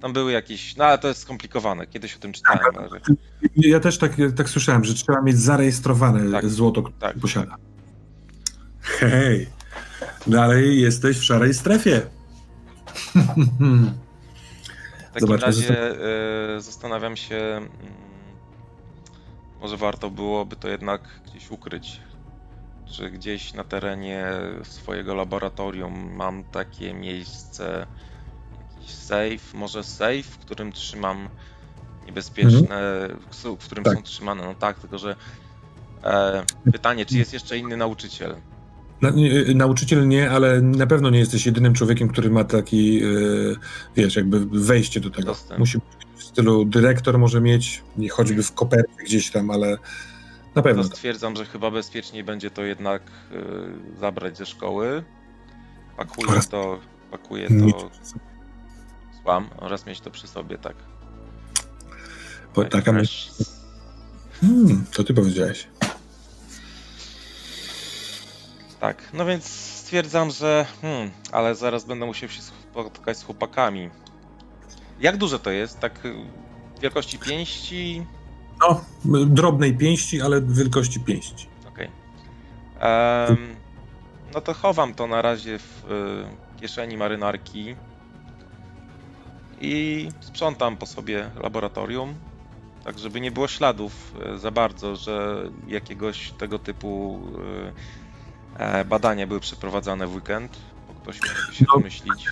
Tam 0.00 0.12
były 0.12 0.32
jakieś. 0.32 0.76
No 0.76 0.84
ale 0.84 0.98
to 0.98 1.08
jest 1.08 1.20
skomplikowane. 1.20 1.86
Kiedyś 1.86 2.16
o 2.16 2.18
tym 2.18 2.32
czytałem. 2.32 2.60
Ale... 2.78 2.88
Ja 3.56 3.80
też 3.80 3.98
tak, 3.98 4.12
tak 4.36 4.48
słyszałem, 4.48 4.84
że 4.84 4.94
trzeba 4.94 5.20
mieć 5.22 5.38
zarejestrowane 5.38 6.30
Tak. 6.30 6.48
złoto, 6.48 6.82
które 6.82 6.98
Tak. 7.00 7.18
posiada. 7.18 7.56
Hej, 8.80 9.48
dalej 10.26 10.80
jesteś 10.80 11.18
w 11.18 11.24
szarej 11.24 11.54
strefie. 11.54 12.00
W 13.14 15.12
takim 15.14 15.28
Zobaczmy, 15.28 15.46
razie 15.46 15.90
e, 16.56 16.60
zastanawiam 16.60 17.16
się, 17.16 17.36
mm, 17.36 17.68
może 19.60 19.76
warto 19.76 20.10
byłoby 20.10 20.56
to 20.56 20.68
jednak 20.68 21.00
gdzieś 21.26 21.50
ukryć. 21.50 22.00
Czy 22.86 23.10
gdzieś 23.10 23.54
na 23.54 23.64
terenie 23.64 24.26
swojego 24.62 25.14
laboratorium 25.14 26.14
mam 26.14 26.44
takie 26.44 26.94
miejsce, 26.94 27.86
jakiś 28.76 28.94
safe, 28.94 29.56
może 29.58 29.84
safe, 29.84 30.22
w 30.22 30.38
którym 30.38 30.72
trzymam 30.72 31.28
niebezpieczne, 32.06 33.08
w 33.58 33.64
którym 33.64 33.84
Tak. 33.84 33.94
są 33.94 34.02
trzymane, 34.02 34.44
no 34.44 34.54
tak, 34.54 34.78
tylko 34.78 34.98
że 34.98 35.16
e, 36.04 36.44
pytanie, 36.72 37.06
czy 37.06 37.18
jest 37.18 37.32
jeszcze 37.32 37.58
inny 37.58 37.76
nauczyciel? 37.76 38.36
Na, 39.04 39.10
nie, 39.10 39.54
nauczyciel 39.54 40.08
nie, 40.08 40.30
ale 40.30 40.60
na 40.60 40.86
pewno 40.86 41.10
nie 41.10 41.18
jesteś 41.18 41.46
jedynym 41.46 41.74
człowiekiem, 41.74 42.08
który 42.08 42.30
ma 42.30 42.44
taki, 42.44 43.02
e, 43.02 43.08
wiesz, 43.96 44.16
jakby 44.16 44.46
wejście 44.46 45.00
do 45.00 45.10
tego. 45.10 45.26
Dostęp. 45.26 45.58
Musi 45.58 45.78
być 45.78 45.86
w 46.16 46.22
stylu 46.22 46.64
dyrektor 46.64 47.18
może 47.18 47.40
mieć, 47.40 47.82
nie 47.96 48.08
choćby 48.08 48.42
w 48.42 48.52
kopercie 48.52 49.04
gdzieś 49.04 49.30
tam, 49.30 49.50
ale 49.50 49.78
na 50.54 50.62
pewno. 50.62 50.82
To 50.82 50.88
stwierdzam, 50.88 51.36
że 51.36 51.44
chyba 51.44 51.70
bezpieczniej 51.70 52.24
będzie 52.24 52.50
to 52.50 52.62
jednak 52.62 53.02
y, 53.32 54.00
zabrać 54.00 54.38
ze 54.38 54.46
szkoły. 54.46 55.04
Pakuję 55.96 56.28
Oraz- 56.28 56.48
to, 56.48 56.78
pakuję 57.10 57.48
to, 57.48 57.90
złam 59.22 59.48
oraz 59.56 59.86
mieć 59.86 60.00
to 60.00 60.10
przy 60.10 60.26
sobie, 60.26 60.58
tak. 60.58 60.76
Bo 62.54 62.64
taka 62.64 62.92
myśl. 62.92 63.30
Hmm, 64.40 64.84
co 64.90 65.04
ty 65.04 65.14
powiedziałeś? 65.14 65.68
Tak, 68.84 69.02
no 69.12 69.26
więc 69.26 69.44
stwierdzam, 69.44 70.30
że. 70.30 70.66
Hmm, 70.82 71.10
ale 71.32 71.54
zaraz 71.54 71.84
będę 71.84 72.06
musiał 72.06 72.28
się 72.28 72.42
spotkać 72.42 73.18
z 73.18 73.22
chłopakami. 73.22 73.90
Jak 75.00 75.16
duże 75.16 75.38
to 75.38 75.50
jest? 75.50 75.80
Tak 75.80 76.04
y, 76.04 76.14
wielkości 76.80 77.18
pięści? 77.18 78.06
No, 78.60 78.84
drobnej 79.26 79.76
pięści, 79.76 80.22
ale 80.22 80.42
wielkości 80.42 81.00
pięści. 81.00 81.48
Okej. 81.68 81.90
Em, 82.80 83.56
no 84.34 84.40
to 84.40 84.54
chowam 84.54 84.94
to 84.94 85.06
na 85.06 85.22
razie 85.22 85.58
w 85.58 85.84
y, 86.56 86.60
kieszeni 86.60 86.96
marynarki 86.96 87.76
i 89.60 90.08
sprzątam 90.20 90.76
po 90.76 90.86
sobie 90.86 91.30
laboratorium, 91.42 92.14
tak 92.84 92.98
żeby 92.98 93.20
nie 93.20 93.30
było 93.30 93.48
śladów 93.48 94.14
y, 94.34 94.38
za 94.38 94.50
bardzo, 94.50 94.96
że 94.96 95.44
jakiegoś 95.68 96.30
tego 96.30 96.58
typu 96.58 97.20
y, 97.70 98.03
badania 98.88 99.26
były 99.26 99.40
przeprowadzane 99.40 100.06
w 100.06 100.14
weekend, 100.14 100.52
bo 100.88 100.94
ktoś 100.94 101.20
mógłby 101.20 101.54
się 101.54 101.64
No. 101.68 101.74
domyślić. 101.78 102.28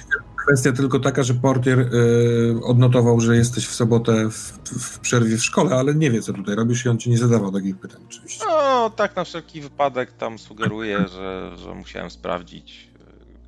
Kwestia 0.47 0.73
tylko 0.73 0.99
taka, 1.01 1.23
że 1.23 1.35
portier 1.35 1.79
y, 1.81 2.61
odnotował, 2.65 3.21
że 3.21 3.37
jesteś 3.37 3.67
w 3.67 3.75
sobotę 3.75 4.31
w, 4.31 4.53
w 4.65 4.99
przerwie 4.99 5.37
w 5.37 5.45
szkole, 5.45 5.77
ale 5.77 5.95
nie 5.95 6.11
wie, 6.11 6.23
co 6.23 6.33
tutaj 6.33 6.55
robisz 6.55 6.85
i 6.85 6.89
on 6.89 6.99
ci 6.99 7.11
nie 7.11 7.19
zadawał 7.19 7.53
takich 7.53 7.77
pytań 7.77 8.01
oczywiście. 8.09 8.45
No, 8.49 8.91
tak 8.91 9.17
na 9.17 9.25
wszelki 9.25 9.61
wypadek 9.61 10.13
tam 10.13 10.39
sugeruję, 10.39 11.09
że, 11.09 11.57
że 11.57 11.75
musiałem 11.75 12.11
sprawdzić 12.11 12.91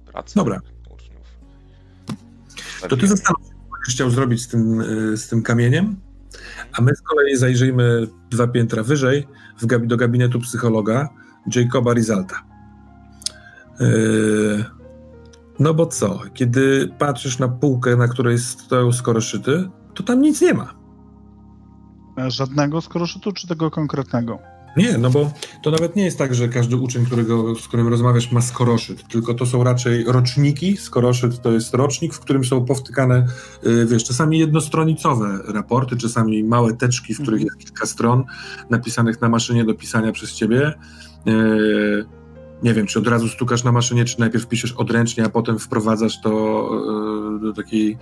y, 0.09 0.13
pracę 0.13 0.33
Dobra. 0.37 0.61
uczniów. 0.91 1.27
To 2.89 2.97
ty 2.97 3.07
zastanów 3.07 3.43
się, 3.43 3.49
co 3.49 3.71
będziesz 3.77 3.95
chciał 3.95 4.11
zrobić 4.11 4.43
z 4.43 4.49
tym, 4.49 4.83
z 5.17 5.29
tym 5.29 5.43
kamieniem, 5.43 5.97
a 6.73 6.83
my 6.83 6.95
z 6.97 7.03
kolei 7.03 7.37
zajrzyjmy 7.37 8.07
dwa 8.31 8.47
piętra 8.47 8.83
wyżej 8.83 9.27
w 9.61 9.87
do 9.87 9.97
gabinetu 9.97 10.41
psychologa 10.41 11.09
Jacoba 11.55 11.95
Rizalta. 11.95 12.54
Yy, 13.81 14.65
no 15.59 15.75
bo 15.75 15.87
co, 15.87 16.21
kiedy 16.35 16.89
patrzysz 16.99 17.39
na 17.39 17.49
półkę, 17.49 17.97
na 17.97 18.09
której 18.09 18.39
stoją 18.39 18.93
skoroszyty, 18.93 19.69
to 19.95 20.03
tam 20.03 20.21
nic 20.23 20.41
nie 20.41 20.55
ma. 20.55 20.75
Żadnego 22.29 22.81
skoroszytu, 22.81 23.33
czy 23.33 23.47
tego 23.49 23.71
konkretnego? 23.71 24.39
Nie, 24.77 24.99
no 24.99 25.11
bo 25.11 25.31
to 25.63 25.71
nawet 25.71 25.97
nie 25.97 26.05
jest 26.05 26.19
tak, 26.19 26.35
że 26.35 26.49
każdy 26.49 26.77
uczeń, 26.77 27.07
którego, 27.07 27.55
z 27.55 27.69
którym 27.69 27.89
rozmawiasz, 27.89 28.33
ma 28.33 28.41
skoroszyt, 28.41 29.09
tylko 29.09 29.35
to 29.35 29.47
są 29.47 29.65
raczej 29.65 30.05
roczniki. 30.05 30.77
Skoroszyt 30.77 31.43
to 31.43 31.53
jest 31.53 31.75
rocznik, 31.75 32.15
w 32.15 32.21
którym 32.21 32.45
są 32.45 32.65
powtykane, 32.65 33.27
y, 33.67 33.87
wiesz, 33.87 34.05
czasami 34.05 34.39
jednostronicowe 34.39 35.39
raporty, 35.49 35.97
czasami 35.97 36.45
małe 36.45 36.73
teczki, 36.77 37.15
w 37.15 37.23
których 37.23 37.41
Mhm. 37.43 37.57
jest 37.59 37.69
kilka 37.69 37.87
stron 37.87 38.25
napisanych 38.71 39.21
na 39.21 39.29
maszynie 39.29 39.65
do 39.65 39.75
pisania 39.75 40.13
przez 40.13 40.33
ciebie. 40.33 40.73
Y, 41.29 42.05
Nie 42.63 42.75
wiem, 42.75 42.87
czy 42.87 42.99
od 42.99 43.09
razu 43.09 43.29
stukasz 43.29 43.65
na 43.65 43.73
maszynie, 43.73 44.05
czy 44.05 44.21
najpierw 44.21 44.47
piszesz 44.47 44.73
odręcznie, 44.73 45.25
a 45.25 45.29
potem 45.29 45.59
wprowadzasz 45.59 46.21
to 46.21 46.31
y, 47.37 47.41
do 47.41 47.53
takiej, 47.53 47.99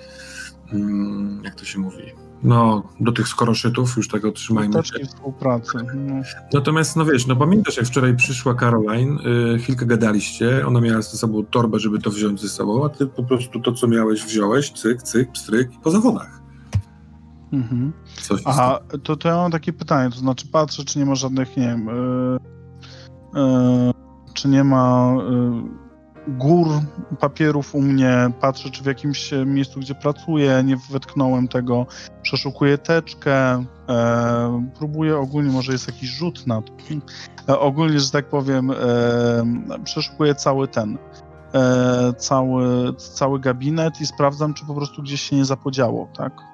mm, 0.73 1.41
jak 1.45 1.55
to 1.55 1.65
się 1.65 1.79
mówi, 1.79 2.03
no, 2.43 2.83
do 3.01 3.13
tych 3.13 3.29
skoroszytów, 3.29 3.97
już 3.97 4.09
tego 4.09 4.33
trzymajmy 4.33 4.73
się. 4.73 4.83
Teczki 4.83 5.07
współpracy. 5.07 5.79
No. 5.95 6.23
Natomiast, 6.53 6.97
no 6.97 7.05
wiesz, 7.05 7.27
no 7.27 7.37
pamiętasz, 7.37 7.77
jak 7.77 7.87
wczoraj 7.87 8.17
przyszła 8.17 8.55
Caroline, 8.55 9.19
y, 9.55 9.59
chwilkę 9.59 9.87
gadaliście, 9.87 10.67
ona 10.67 10.81
miała 10.81 11.03
ze 11.03 11.19
sobą 11.19 11.45
torbę, 11.45 11.79
żeby 11.79 11.99
to 11.99 12.11
wziąć 12.11 12.41
ze 12.41 12.49
sobą, 12.49 12.85
a 12.85 12.89
ty 12.89 13.07
po 13.07 13.23
prostu 13.23 13.61
to, 13.61 13.73
co 13.73 13.89
miałeś, 13.89 14.25
wziąłeś, 14.25 14.71
cyk, 14.71 15.03
cyk, 15.03 15.33
pstryk 15.33 15.75
i 15.75 15.79
po 15.79 15.91
zawodach. 15.91 16.43
Mhm. 17.53 17.93
Coś 18.23 18.43
Aha, 18.45 18.79
to, 19.03 19.17
to 19.17 19.29
ja 19.29 19.37
mam 19.37 19.53
takie 19.53 19.73
pytanie, 19.73 20.11
to 20.11 20.17
znaczy 20.17 20.47
patrzę, 20.53 20.85
czy 20.85 20.99
nie 20.99 21.07
ma 21.07 21.15
żadnych, 21.15 21.57
nie 21.57 21.67
wiem, 21.67 21.87
yy, 21.87 22.39
yy, 23.41 24.02
czy 24.33 24.49
nie 24.49 24.65
ma 24.65 25.15
yy, 25.31 25.83
gór 26.29 26.69
papierów 27.21 27.75
u 27.75 27.83
mnie, 27.83 28.31
patrzę, 28.41 28.71
czy 28.71 28.83
w 28.83 28.87
jakimś 28.87 29.33
e, 29.33 29.47
miejscu, 29.47 29.81
gdzie 29.81 29.95
pracuję, 29.95 30.63
nie 30.65 30.77
wetknąłem 30.91 31.49
tego, 31.49 31.87
przeszukuję 32.23 32.79
teczkę, 32.79 33.65
e, 33.89 34.67
próbuję 34.79 35.19
ogólnie, 35.19 35.53
może 35.53 35.73
jest 35.73 35.87
jakiś 35.87 36.11
rzut 36.11 36.47
na 36.47 36.63
to, 36.63 36.73
e, 37.49 37.59
ogólnie, 37.59 38.01
że 38.01 38.11
tak 38.11 38.29
powiem, 38.29 38.71
e, 38.71 38.75
przeszukuję 39.85 40.35
cały 40.35 40.69
ten, 40.69 40.99
e, 41.55 42.13
cały, 42.13 42.95
cały 42.95 43.41
gabinet 43.41 44.01
i 44.01 44.07
sprawdzam, 44.07 44.55
czy 44.55 44.67
po 44.67 44.75
prostu 44.75 45.03
gdzieś 45.03 45.21
się 45.21 45.37
nie 45.37 45.45
zapodziało, 45.45 46.09
tak? 46.17 46.52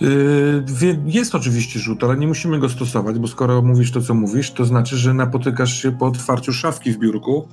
Yy, 0.00 1.00
Jest 1.06 1.34
oczywiście 1.34 1.80
rzut, 1.80 2.04
ale 2.04 2.16
nie 2.16 2.26
musimy 2.26 2.58
go 2.58 2.68
stosować, 2.68 3.18
bo 3.18 3.26
skoro 3.26 3.62
mówisz 3.62 3.90
to, 3.90 4.00
co 4.00 4.14
mówisz, 4.14 4.50
to 4.50 4.64
znaczy, 4.64 4.96
że 4.96 5.14
napotykasz 5.14 5.82
się 5.82 5.92
po 5.92 6.06
otwarciu 6.06 6.52
szafki 6.52 6.92
w 6.92 6.98
biurku. 6.98 7.48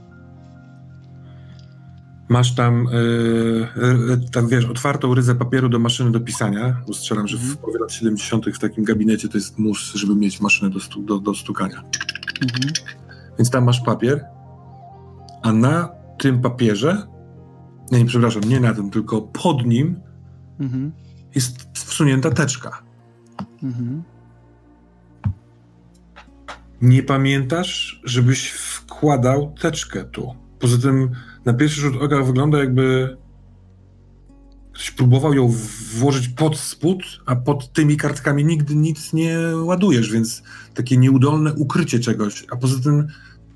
Masz 2.29 2.55
tam, 2.55 2.87
yy, 2.91 3.67
yy, 4.07 4.29
tam, 4.31 4.47
wiesz, 4.47 4.65
otwartą 4.65 5.15
ryzę 5.15 5.35
papieru 5.35 5.69
do 5.69 5.79
maszyny 5.79 6.11
do 6.11 6.19
pisania. 6.19 6.81
Bo 6.87 6.93
strzelam, 6.93 7.27
że 7.27 7.37
w 7.37 7.57
połowie 7.57 7.79
lat 7.79 7.93
70. 7.93 8.45
w 8.45 8.59
takim 8.59 8.83
gabinecie 8.83 9.29
to 9.29 9.37
jest 9.37 9.59
mus, 9.59 9.93
żeby 9.93 10.15
mieć 10.15 10.41
maszynę 10.41 10.69
do, 10.69 10.79
stu, 10.79 11.01
do, 11.01 11.19
do 11.19 11.33
stukania. 11.35 11.83
Mhm. 12.41 12.73
Więc 13.37 13.49
tam 13.49 13.63
masz 13.63 13.81
papier, 13.81 14.25
a 15.41 15.53
na 15.53 15.89
tym 16.17 16.41
papierze, 16.41 17.07
nie, 17.91 17.99
nie 17.99 18.05
przepraszam, 18.05 18.43
nie 18.43 18.59
na 18.59 18.73
tym, 18.73 18.89
tylko 18.89 19.21
pod 19.21 19.65
nim 19.65 19.95
Mhm. 20.61 20.91
Jest 21.35 21.67
wsunięta 21.73 22.31
teczka. 22.31 22.83
Mhm. 23.63 24.03
Nie 26.81 27.03
pamiętasz, 27.03 28.01
żebyś 28.03 28.51
wkładał 28.51 29.55
teczkę 29.61 30.03
tu. 30.03 30.35
Poza 30.59 30.77
tym 30.77 31.09
na 31.45 31.53
pierwszy 31.53 31.81
rzut 31.81 32.01
oka 32.01 32.23
wygląda 32.23 32.59
jakby 32.59 33.17
ktoś 34.71 34.91
próbował 34.91 35.33
ją 35.33 35.53
włożyć 35.93 36.27
pod 36.27 36.57
spód, 36.57 37.03
a 37.25 37.35
pod 37.35 37.73
tymi 37.73 37.97
kartkami 37.97 38.45
nigdy 38.45 38.75
nic 38.75 39.13
nie 39.13 39.37
ładujesz, 39.63 40.11
więc 40.11 40.43
takie 40.73 40.97
nieudolne 40.97 41.53
ukrycie 41.53 41.99
czegoś. 41.99 42.45
A 42.51 42.55
poza 42.55 42.79
tym 42.83 43.07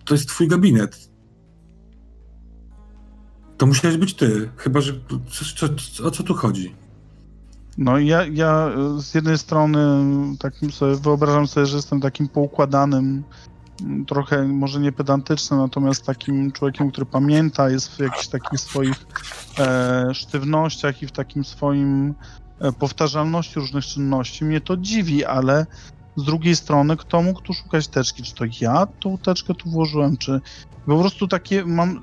to 0.06 0.14
jest 0.14 0.28
twój 0.28 0.48
gabinet. 0.48 1.10
To 3.58 3.66
musiałeś 3.66 3.98
być 3.98 4.14
ty, 4.14 4.50
chyba 4.58 4.82
że... 4.82 4.94
Co, 5.56 5.70
co, 5.70 6.04
o 6.04 6.12
co 6.12 6.24
tu 6.24 6.34
chodzi? 6.34 6.76
No 7.78 8.00
ja, 8.00 8.26
ja 8.26 8.70
y, 8.98 9.02
z 9.02 9.14
jednej 9.14 9.38
strony 9.38 9.80
takim 10.40 10.72
sobie 10.72 10.96
wyobrażam 10.96 11.48
sobie, 11.48 11.66
że 11.66 11.76
jestem 11.76 12.02
takim 12.02 12.28
poukładanym, 12.28 13.24
m, 13.82 14.06
trochę 14.06 14.44
może 14.44 14.80
nie 14.80 14.92
pedantycznym, 14.92 15.60
natomiast 15.60 16.06
takim 16.06 16.52
człowiekiem, 16.52 16.92
który 16.92 17.06
pamięta, 17.06 17.70
jest 17.70 17.96
w 17.96 18.00
jakichś 18.00 18.28
takich 18.28 18.60
swoich 18.60 19.06
e, 19.60 20.14
sztywnościach 20.14 21.02
i 21.02 21.08
w 21.08 21.12
takim 21.12 21.46
swoim 21.46 22.14
e, 22.60 22.72
powtarzalności 22.72 23.60
różnych 23.60 23.86
czynności. 23.86 24.46
Mnie 24.46 24.62
to 24.62 24.78
dziwi, 24.78 25.26
ale 25.26 25.66
z 26.16 26.24
drugiej 26.24 26.56
strony, 26.56 26.98
kto 26.98 27.22
mógł 27.22 27.42
tu 27.42 27.54
szukać 27.54 27.88
teczki? 27.88 28.24
Czy 28.24 28.36
to 28.36 28.46
ja 28.62 28.88
tą 29.00 29.18
teczkę 29.18 29.54
tu 29.54 29.70
włożyłem, 29.70 30.18
czy 30.18 30.42
po 30.86 31.00
prostu 31.00 31.28
takie 31.28 31.66
mam 31.66 32.02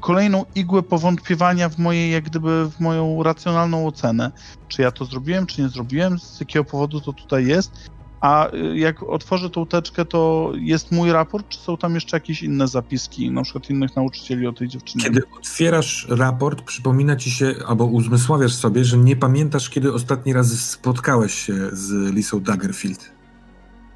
kolejną 0.00 0.44
igłę 0.54 0.82
powątpiewania 0.82 1.68
w 1.68 1.78
mojej, 1.78 2.12
jak 2.12 2.24
gdyby 2.24 2.70
w 2.70 2.80
moją 2.80 3.22
racjonalną 3.22 3.86
ocenę. 3.86 4.30
Czy 4.68 4.82
ja 4.82 4.90
to 4.90 5.04
zrobiłem, 5.04 5.46
czy 5.46 5.62
nie 5.62 5.68
zrobiłem, 5.68 6.18
z 6.18 6.40
jakiego 6.40 6.64
powodu 6.64 7.00
to 7.00 7.12
tutaj 7.12 7.46
jest. 7.46 7.72
A 8.20 8.54
y, 8.54 8.78
jak 8.78 9.02
otworzę 9.02 9.50
tą 9.50 9.66
teczkę, 9.66 10.04
to 10.04 10.52
jest 10.54 10.92
mój 10.92 11.12
raport, 11.12 11.48
czy 11.48 11.58
są 11.58 11.76
tam 11.76 11.94
jeszcze 11.94 12.16
jakieś 12.16 12.42
inne 12.42 12.68
zapiski, 12.68 13.30
na 13.30 13.42
przykład 13.42 13.70
innych 13.70 13.96
nauczycieli 13.96 14.46
o 14.46 14.52
tej 14.52 14.68
dziewczynie? 14.68 15.04
Kiedy 15.04 15.22
otwierasz 15.38 16.06
raport, 16.10 16.62
przypomina 16.62 17.16
ci 17.16 17.30
się, 17.30 17.54
albo 17.66 17.84
uzmysławiasz 17.84 18.54
sobie, 18.54 18.84
że 18.84 18.98
nie 18.98 19.16
pamiętasz, 19.16 19.70
kiedy 19.70 19.92
ostatni 19.92 20.32
raz 20.32 20.48
spotkałeś 20.48 21.34
się 21.34 21.54
z 21.72 22.14
Lisą 22.14 22.40
Daggerfield. 22.40 23.12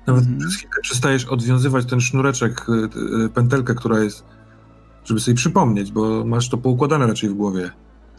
Nawet 0.06 0.22
Mhm. 0.22 0.40
przez 0.40 0.56
chwilę 0.56 0.70
przestajesz 0.82 1.24
odwiązywać 1.24 1.86
ten 1.86 2.00
sznureczek, 2.00 2.66
y, 2.68 2.72
y, 3.24 3.28
pętelkę, 3.28 3.74
która 3.74 3.98
jest, 3.98 4.24
żeby 5.06 5.20
sobie 5.20 5.34
przypomnieć, 5.34 5.92
bo 5.92 6.24
masz 6.24 6.48
to 6.48 6.58
poukładane 6.58 7.06
raczej 7.06 7.30
w 7.30 7.34
głowie. 7.34 7.70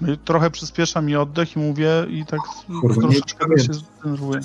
No 0.01 0.13
i 0.13 0.17
trochę 0.17 0.51
przyspiesza 0.51 1.01
mi 1.01 1.15
oddech 1.15 1.55
i 1.55 1.59
mówię 1.59 1.89
i 2.09 2.25
tak 2.25 2.39
Kurwa, 2.81 3.01
nie 3.01 3.07
troszeczkę 3.07 3.45
się 3.45 3.47
pamiętam. 3.47 3.75
zdenerwuję. 4.01 4.41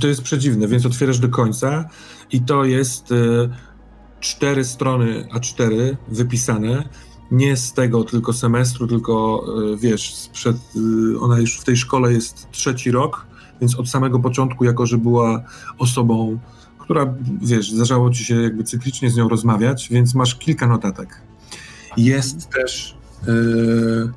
To 0.00 0.06
jest 0.06 0.22
przedziwne, 0.22 0.68
więc 0.68 0.86
otwierasz 0.86 1.18
do 1.18 1.28
końca 1.28 1.88
i 2.32 2.40
to 2.40 2.64
jest 2.64 3.12
y, 3.12 3.48
cztery 4.20 4.64
strony 4.64 5.28
A4 5.34 5.96
wypisane. 6.08 6.88
Nie 7.30 7.56
z 7.56 7.72
tego 7.72 8.04
tylko 8.04 8.32
semestru, 8.32 8.86
tylko 8.86 9.44
y, 9.74 9.76
wiesz, 9.76 10.14
sprzed, 10.14 10.56
y, 10.76 11.20
ona 11.20 11.38
już 11.38 11.58
w 11.58 11.64
tej 11.64 11.76
szkole 11.76 12.12
jest 12.12 12.50
trzeci 12.50 12.90
rok, 12.90 13.26
więc 13.60 13.78
od 13.78 13.88
samego 13.88 14.18
początku, 14.18 14.64
jako 14.64 14.86
że 14.86 14.98
była 14.98 15.42
osobą, 15.78 16.38
która, 16.78 17.14
wiesz, 17.42 17.72
zdarzało 17.72 18.10
ci 18.10 18.24
się 18.24 18.42
jakby 18.42 18.64
cyklicznie 18.64 19.10
z 19.10 19.16
nią 19.16 19.28
rozmawiać, 19.28 19.88
więc 19.88 20.14
masz 20.14 20.34
kilka 20.34 20.66
notatek. 20.66 21.25
Jest 21.96 22.48
też 22.50 22.96
y, 23.28 23.32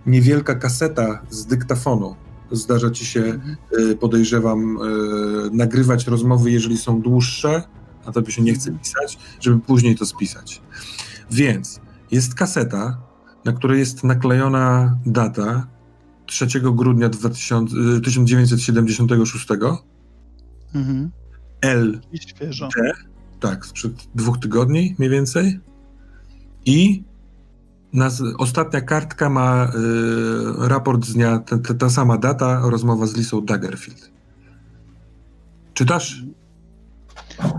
niewielka 0.06 0.56
kaseta 0.56 1.22
z 1.30 1.46
dyktafonu. 1.46 2.16
Zdarza 2.52 2.90
ci 2.92 3.06
się 3.06 3.24
Mhm. 3.24 3.58
y, 3.92 3.96
podejrzewam, 3.96 4.78
y, 4.78 4.80
nagrywać 5.52 6.08
rozmowy, 6.08 6.52
jeżeli 6.52 6.78
są 6.78 7.02
dłuższe, 7.02 7.64
a 8.06 8.12
tobie 8.12 8.32
się 8.32 8.42
nie 8.42 8.54
chce 8.54 8.72
pisać, 8.72 9.18
żeby 9.40 9.60
później 9.60 9.96
to 9.96 10.06
spisać. 10.06 10.62
Więc 11.32 11.80
jest 12.12 12.36
kaseta, 12.36 12.98
na 13.46 13.54
której 13.54 13.80
jest 13.80 14.04
naklejona 14.04 14.98
data 15.06 15.68
3 16.26 16.48
grudnia 16.62 17.10
2000, 17.10 17.76
y, 17.98 18.02
1976, 18.02 19.48
Mhm. 20.76 21.12
L, 21.62 22.02
świeżo. 22.22 22.70
tak, 23.40 23.66
sprzed 23.66 23.94
dwóch 24.16 24.38
tygodni 24.40 24.96
mniej 25.00 25.10
więcej. 25.10 25.60
I 26.66 27.04
nas, 27.94 28.22
ostatnia 28.38 28.82
kartka 28.82 29.30
ma 29.30 29.66
y, 29.66 30.68
raport 30.68 31.06
z 31.06 31.14
dnia, 31.14 31.40
ta, 31.40 31.58
ta, 31.58 31.74
ta 31.74 31.90
sama 31.90 32.18
data, 32.18 32.62
rozmowa 32.64 33.06
z 33.08 33.16
Lisą 33.16 33.42
Daggerfield. 33.46 34.12
Czytasz? 35.74 36.24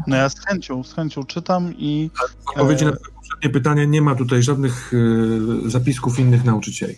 No 0.06 0.16
ja 0.16 0.28
z 0.28 0.40
chęcią, 0.46 0.84
z 0.84 0.94
chęcią 0.94 1.24
czytam 1.24 1.74
i 1.76 2.10
W 2.14 2.50
odpowiedzi 2.50 2.84
na 2.84 2.90
E. 2.90 2.96
twoje 2.96 3.14
poprzednie 3.14 3.50
pytanie 3.50 3.86
nie 3.86 4.02
ma 4.02 4.14
tutaj 4.14 4.42
żadnych 4.42 4.92
y, 4.94 5.70
zapisków 5.70 6.18
innych 6.18 6.44
nauczycieli. 6.44 6.94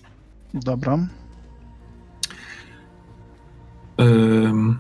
dobra. 0.54 0.98
Ym, 4.00 4.78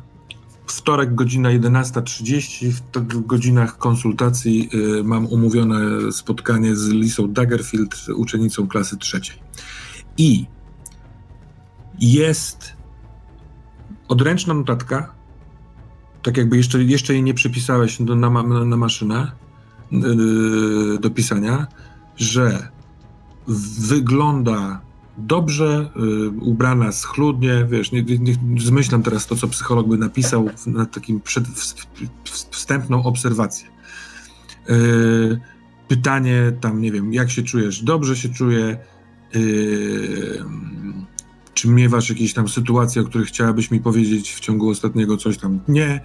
Wtorek, 0.76 1.14
godzina 1.14 1.48
11.30. 1.48 2.70
W 2.70 3.26
godzinach 3.26 3.78
konsultacji 3.78 4.68
y, 4.74 5.04
mam 5.04 5.26
umówione 5.26 6.12
spotkanie 6.12 6.76
z 6.76 6.88
Lisą 6.88 7.32
Daggerfield, 7.32 7.96
uczennicą 8.16 8.68
klasy 8.68 8.96
trzeciej. 8.96 9.36
I 10.18 10.46
jest 12.00 12.72
odręczna 14.08 14.54
notatka, 14.54 15.14
tak 16.22 16.36
jakby 16.36 16.56
jeszcze, 16.56 16.84
jeszcze 16.84 17.12
jej 17.12 17.22
nie 17.22 17.34
przypisałeś 17.34 18.02
do, 18.02 18.16
na, 18.16 18.30
ma- 18.30 18.64
na 18.64 18.76
maszynę 18.76 19.32
yy, 19.90 20.98
do 21.00 21.10
że 22.16 22.68
wygląda 23.78 24.80
dobrze, 25.18 25.90
y, 25.96 26.30
ubrana 26.40 26.92
schludnie, 26.92 27.66
wiesz, 27.70 27.92
nie, 27.92 28.02
nie, 28.02 28.34
zmyślam 28.60 29.02
teraz 29.02 29.26
to, 29.26 29.36
co 29.36 29.48
psycholog 29.48 29.88
by 29.88 29.98
napisał 29.98 30.48
na 30.66 30.86
takim 30.86 31.20
przed, 31.20 31.44
wstępną 32.50 33.04
obserwację. 33.04 33.68
Y, 34.70 35.40
pytanie 35.88 36.52
tam, 36.60 36.80
nie 36.80 36.92
wiem, 36.92 37.12
jak 37.12 37.30
się 37.30 37.42
czujesz? 37.42 37.82
Dobrze 37.82 38.16
się 38.16 38.28
czuję. 38.28 38.78
Y, 39.36 40.44
czy 41.54 41.68
miewasz 41.68 42.08
jakieś 42.08 42.34
tam 42.34 42.48
sytuacje, 42.48 43.02
o 43.02 43.04
których 43.04 43.28
chciałabyś 43.28 43.70
mi 43.70 43.80
powiedzieć 43.80 44.32
w 44.32 44.40
ciągu 44.40 44.68
ostatniego 44.68 45.16
coś 45.16 45.38
tam? 45.38 45.60
Nie. 45.68 46.00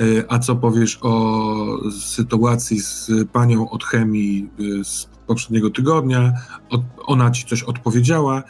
Y, 0.00 0.24
a 0.28 0.38
co 0.38 0.56
powiesz 0.56 0.98
o 1.02 1.90
sytuacji 2.00 2.80
z 2.80 3.10
panią 3.32 3.70
od 3.70 3.84
chemii 3.84 4.48
y, 4.60 4.84
z 4.84 5.11
poprzedniego 5.26 5.70
tygodnia? 5.70 6.32
Od, 6.70 6.80
ona 7.06 7.30
ci 7.30 7.46
coś 7.46 7.62
odpowiedziała 7.62 8.42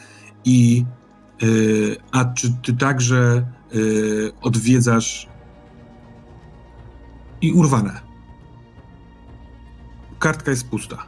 i 0.45 0.85
y, 1.43 1.97
a 2.13 2.25
czy 2.25 2.53
ty 2.63 2.73
także 2.73 3.47
y, 3.75 4.33
odwiedzasz 4.43 5.29
i 7.41 7.53
urwane. 7.53 8.01
Kartka 10.19 10.51
jest 10.51 10.69
pusta. 10.69 11.07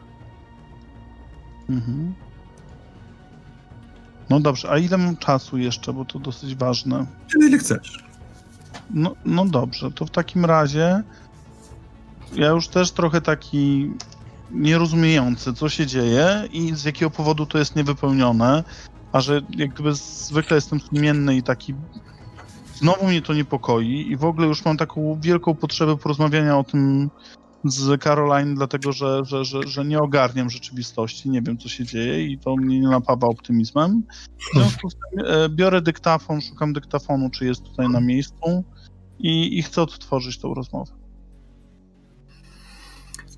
Mhm. 1.69 2.15
No 4.31 4.41
dobrze, 4.41 4.71
a 4.71 4.79
ile 4.79 4.99
mam 4.99 5.17
czasu 5.17 5.59
jeszcze, 5.59 5.93
bo 5.93 6.05
to 6.05 6.19
dosyć 6.19 6.55
ważne. 6.55 7.07
Tyle 7.33 7.47
ile 7.49 7.59
chcesz. 7.59 8.05
No, 8.91 9.15
no 9.25 9.45
dobrze, 9.45 9.91
to 9.91 10.07
w 10.07 10.11
takim 10.11 10.45
razie 10.45 11.03
ja 12.35 12.49
już 12.49 12.69
też 12.69 12.91
trochę 12.91 13.21
taki 13.21 13.91
nierozumiejący, 14.55 15.55
co 15.55 15.69
się 15.69 15.87
dzieje 15.87 16.49
i 16.53 16.75
z 16.75 16.85
jakiego 16.85 17.11
powodu 17.11 17.47
to 17.47 17.59
jest 17.59 17.77
niewypełnione, 17.77 18.65
a 19.13 19.21
że 19.21 19.41
jak 19.51 19.75
gdyby 19.75 19.95
zwykle 19.95 20.55
jestem 20.55 20.81
sumienny 20.81 21.37
i 21.37 21.43
taki 21.43 21.75
znowu 22.75 23.07
mnie 23.07 23.23
to 23.23 23.35
niepokoi 23.35 24.11
i 24.11 24.17
w 24.17 24.25
ogóle 24.25 24.47
już 24.47 24.65
mam 24.65 24.77
taką 24.77 25.21
wielką 25.21 25.55
potrzebę 25.55 25.97
porozmawiania 25.97 26.59
o 26.59 26.65
tym 26.65 27.11
z 27.65 28.03
Caroline, 28.03 28.55
dlatego 28.55 28.93
że, 28.93 29.23
że, 29.25 29.45
że, 29.45 29.63
że 29.67 29.85
nie 29.85 29.99
ogarniam 29.99 30.51
rzeczywistości, 30.51 31.31
nie 31.31 31.43
wiem 31.43 31.59
co 31.59 31.69
się 31.69 31.85
dzieje 31.85 32.27
i 32.27 32.39
to 32.39 32.57
mnie 32.57 32.81
nie 32.81 32.89
napawa 32.89 33.27
optymizmem. 33.27 34.03
W 34.39 34.57
związku 34.57 34.91
z 34.91 34.95
tym 34.95 35.27
e, 35.27 35.49
biorę 35.49 35.83
dyktafon, 35.83 36.41
szukam 36.41 36.73
dyktafonu, 36.73 37.31
czy 37.31 37.47
jest 37.47 37.63
tutaj 37.63 37.89
na 37.89 38.01
miejscu 38.01 38.65
i, 39.19 39.59
i 39.59 39.63
chcę 39.63 39.83
odtworzyć 39.83 40.39
tą 40.39 40.55
rozmowę. 40.55 41.04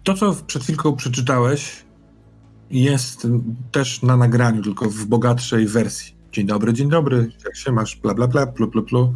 To, 0.07 0.15
co 0.15 0.37
przed 0.47 0.63
chwilką 0.63 0.97
przeczytałeś, 0.97 1.85
jest 2.71 3.27
też 3.73 4.03
na 4.03 4.17
nagraniu, 4.17 4.63
tylko 4.63 4.91
w 4.91 5.05
bogatszej 5.05 5.67
wersji. 5.67 6.17
Dzień 6.33 6.47
dobry, 6.47 6.73
dzień 6.73 6.89
dobry, 6.89 7.33
jak 7.45 7.57
się 7.57 7.73
masz, 7.73 7.97
bla, 7.97 8.15
bla, 8.15 8.29
bla, 8.29 8.47
plu, 8.47 8.69
plu, 8.69 8.83
plu. 8.83 9.15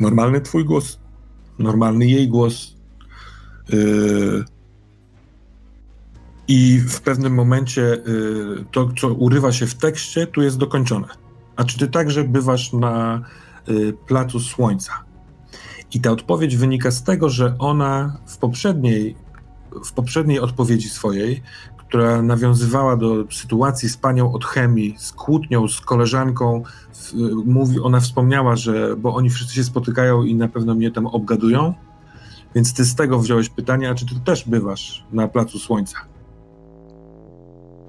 Normalny 0.00 0.40
twój 0.40 0.64
głos, 0.64 0.98
normalny 1.58 2.06
jej 2.06 2.28
głos. 2.28 2.76
Yy... 3.68 4.44
I 6.48 6.78
w 6.78 7.00
pewnym 7.00 7.34
momencie 7.34 7.82
yy, 7.82 8.64
to, 8.72 8.88
co 9.00 9.08
urywa 9.08 9.52
się 9.52 9.66
w 9.66 9.74
tekście, 9.74 10.26
tu 10.26 10.42
jest 10.42 10.58
dokończone. 10.58 11.08
A 11.56 11.64
czy 11.64 11.78
ty 11.78 11.88
także 11.88 12.24
bywasz 12.24 12.72
na 12.72 13.22
yy, 13.66 13.92
Placu 14.06 14.40
Słońca? 14.40 14.92
I 15.94 16.00
ta 16.00 16.10
odpowiedź 16.10 16.56
wynika 16.56 16.90
z 16.90 17.02
tego, 17.02 17.28
że 17.28 17.56
ona 17.58 18.18
w 18.26 18.38
poprzedniej 18.38 19.27
w 19.84 19.92
poprzedniej 19.92 20.40
odpowiedzi 20.40 20.88
swojej, 20.88 21.42
która 21.76 22.22
nawiązywała 22.22 22.96
do 22.96 23.24
sytuacji 23.30 23.88
z 23.88 23.96
panią 23.96 24.32
od 24.32 24.44
chemii, 24.44 24.94
z 24.98 25.12
kłótnią, 25.12 25.68
z 25.68 25.80
koleżanką, 25.80 26.62
w, 26.92 27.12
mówi, 27.44 27.80
ona 27.80 28.00
wspomniała, 28.00 28.56
że 28.56 28.96
bo 28.96 29.14
oni 29.14 29.30
wszyscy 29.30 29.54
się 29.54 29.64
spotykają 29.64 30.22
i 30.22 30.34
na 30.34 30.48
pewno 30.48 30.74
mnie 30.74 30.90
tam 30.90 31.06
obgadują, 31.06 31.74
więc 32.54 32.74
ty 32.74 32.84
z 32.84 32.94
tego 32.94 33.18
wziąłeś 33.18 33.48
pytanie, 33.48 33.90
a 33.90 33.94
czy 33.94 34.06
ty 34.06 34.14
też 34.24 34.48
bywasz 34.48 35.06
na 35.12 35.28
Placu 35.28 35.58
Słońca? 35.58 35.98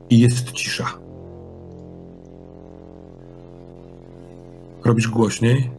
I 0.09 0.19
jest 0.19 0.51
cisza. 0.51 0.85
Robisz 4.85 5.07
głośniej. 5.07 5.71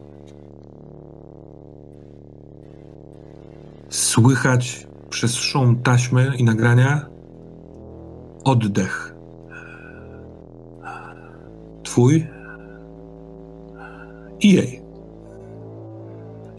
Słychać 3.89 4.87
przez 5.11 5.35
szum 5.35 5.83
taśmy 5.83 6.31
i 6.37 6.43
nagrania 6.43 7.05
oddech. 8.43 9.15
Twój 11.83 12.27
i 14.39 14.53
jej. 14.53 14.81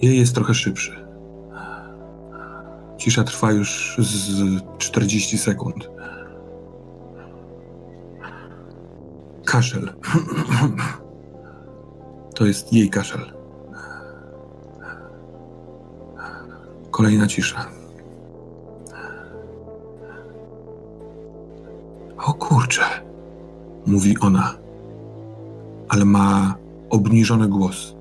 Jej 0.03 0.19
jest 0.19 0.35
trochę 0.35 0.55
szybszy. 0.55 1.05
Cisza 2.99 3.25
trwa 3.25 3.53
już 3.53 3.97
z 3.99 4.61
40 4.79 5.39
sekund. 5.39 5.91
Kaszel. 9.45 9.93
To 12.35 12.47
jest 12.47 12.73
jej 12.73 12.91
kaszel. 12.91 13.33
Kolejna 16.91 17.27
cisza. 17.27 17.82
O 22.23 22.35
kurczę, 22.35 22.83
mówi 23.87 24.19
ona, 24.21 24.55
ale 25.89 26.05
ma 26.05 26.55
obniżony 26.91 27.49
głos. 27.49 27.95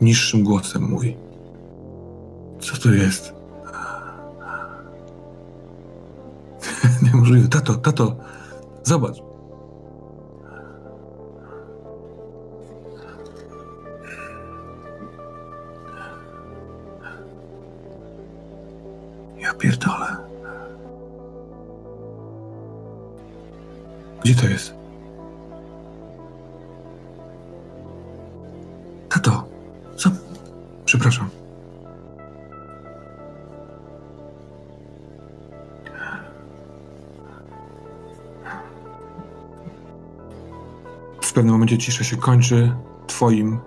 Niższym 0.00 0.44
głosem 0.44 0.82
mówi. 0.82 1.16
Co 2.60 2.76
to 2.82 2.92
jest? 2.94 3.34
Niemożliwe. 7.02 7.48
Tato, 7.48 7.74
tato, 7.74 8.16
zobacz. 8.82 9.16
Ja 19.38 19.54
pierdolę. 19.54 20.29
Gdzie 24.30 24.42
to 24.42 24.48
jest? 24.48 24.74
Tato, 29.08 29.48
co? 29.96 30.10
Przepraszam. 30.84 31.30
W 41.22 41.32
pewnym 41.32 41.52
momencie 41.52 41.78
cisza 41.78 42.04
się 42.04 42.16
kończy 42.16 42.72
twoim. 43.06 43.60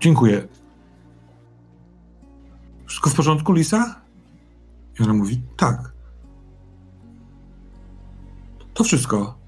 Dziękuję. 0.00 0.48
Wszystko 2.86 3.10
w 3.10 3.14
porządku, 3.14 3.52
Lisa? 3.52 4.00
I 5.00 5.02
ona 5.02 5.14
mówi, 5.14 5.42
wszystko. 8.94 9.38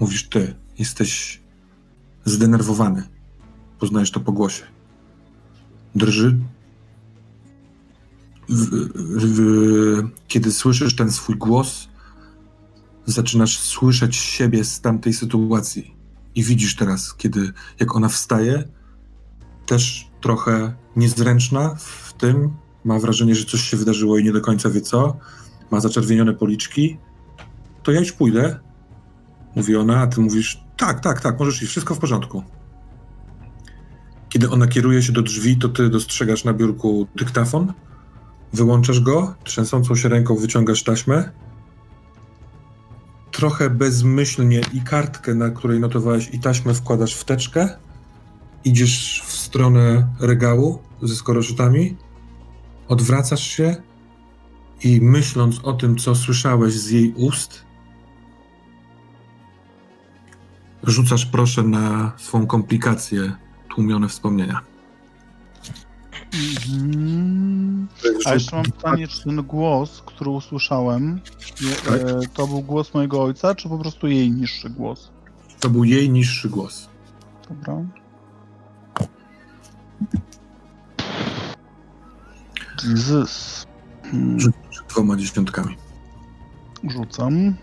Mówisz 0.00 0.28
ty. 0.28 0.54
Jesteś 0.78 1.40
zdenerwowany. 2.24 3.08
Poznajesz 3.78 4.10
to 4.10 4.20
po 4.20 4.32
głosie. 4.32 4.64
Drży. 5.94 6.38
W, 8.48 8.70
w, 9.06 10.08
kiedy 10.28 10.52
słyszysz 10.52 10.96
ten 10.96 11.10
swój 11.10 11.36
głos, 11.36 11.88
zaczynasz 13.06 13.58
słyszeć 13.58 14.16
siebie 14.16 14.64
z 14.64 14.80
tamtej 14.80 15.12
sytuacji. 15.12 15.96
I 16.34 16.42
widzisz 16.42 16.76
teraz, 16.76 17.14
kiedy 17.14 17.52
jak 17.80 17.96
ona 17.96 18.08
wstaje, 18.08 18.68
też 19.66 20.10
trochę 20.20 20.74
niezręczna 20.96 21.74
w 21.74 22.12
tym, 22.12 22.56
ma 22.84 22.98
wrażenie, 22.98 23.34
że 23.34 23.44
coś 23.44 23.60
się 23.60 23.76
wydarzyło 23.76 24.18
i 24.18 24.24
nie 24.24 24.32
do 24.32 24.40
końca 24.40 24.70
wie 24.70 24.80
co, 24.80 25.16
ma 25.70 25.80
zaczerwienione 25.80 26.34
policzki, 26.34 26.98
to 27.82 27.92
ja 27.92 28.00
już 28.00 28.12
pójdę, 28.12 28.58
mówi 29.56 29.76
ona, 29.76 30.00
a 30.00 30.06
ty 30.06 30.20
mówisz, 30.20 30.64
tak, 30.76 31.00
tak, 31.00 31.20
tak, 31.20 31.38
możesz 31.38 31.62
iść, 31.62 31.70
wszystko 31.70 31.94
w 31.94 31.98
porządku. 31.98 32.42
Kiedy 34.28 34.50
ona 34.50 34.66
kieruje 34.66 35.02
się 35.02 35.12
do 35.12 35.22
drzwi, 35.22 35.56
to 35.56 35.68
ty 35.68 35.88
dostrzegasz 35.88 36.44
na 36.44 36.54
biurku 36.54 37.06
dyktafon, 37.16 37.72
wyłączasz 38.52 39.00
go, 39.00 39.34
trzęsącą 39.44 39.96
się 39.96 40.08
ręką 40.08 40.36
wyciągasz 40.36 40.82
taśmę, 40.82 41.30
trochę 43.30 43.70
bezmyślnie 43.70 44.60
i 44.72 44.80
kartkę, 44.80 45.34
na 45.34 45.50
której 45.50 45.80
notowałeś 45.80 46.30
i 46.32 46.40
taśmę 46.40 46.74
wkładasz 46.74 47.14
w 47.14 47.24
teczkę, 47.24 47.68
idziesz 48.64 49.22
w 49.26 49.32
stronę 49.32 50.08
regału 50.20 50.78
ze 51.02 51.14
skoroczytami, 51.14 51.96
odwracasz 52.88 53.42
się 53.42 53.76
i 54.84 55.00
myśląc 55.00 55.60
o 55.62 55.72
tym, 55.72 55.96
co 55.96 56.14
słyszałeś 56.14 56.74
z 56.74 56.90
jej 56.90 57.12
ust, 57.16 57.64
rzucasz 60.82 61.26
proszę 61.26 61.62
na 61.62 62.12
swą 62.16 62.46
komplikację 62.46 63.32
tłumione 63.68 64.08
wspomnienia. 64.08 64.60
Mhm. 66.34 67.88
A 68.26 68.34
jeszcze 68.34 68.56
mam 68.56 68.64
pytanie, 68.64 69.08
czy 69.08 69.24
ten 69.24 69.42
głos, 69.42 70.02
który 70.06 70.30
usłyszałem, 70.30 71.20
je, 71.60 71.74
Tak. 71.74 72.00
e, 72.00 72.20
to 72.34 72.46
był 72.46 72.60
głos 72.62 72.94
mojego 72.94 73.22
ojca, 73.22 73.54
czy 73.54 73.68
po 73.68 73.78
prostu 73.78 74.08
jej 74.08 74.30
niższy 74.30 74.70
głos? 74.70 75.10
To 75.60 75.70
był 75.70 75.84
jej 75.84 76.10
niższy 76.10 76.48
głos. 76.48 76.88
Dobra. 77.48 77.82
Jesus. 82.84 83.66
Hmm, 84.02 84.40
Rzucisz 84.40 84.82
dwoma 84.88 85.16
dziesiątkami. 85.16 85.76
Rzucam. 86.88 87.54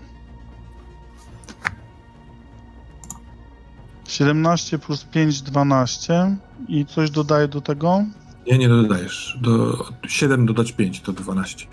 17 4.10 4.80
plus 4.80 5.04
5, 5.04 5.42
12. 5.42 6.36
I 6.68 6.86
coś 6.86 7.12
dodaję 7.12 7.48
do 7.48 7.62
tego? 7.62 8.04
Nie, 8.48 8.58
nie 8.58 8.70
dodajesz. 8.70 9.38
Do 9.42 9.86
7 10.08 10.46
dodać 10.46 10.72
5 10.72 11.02
to 11.02 11.14
12. 11.14 11.68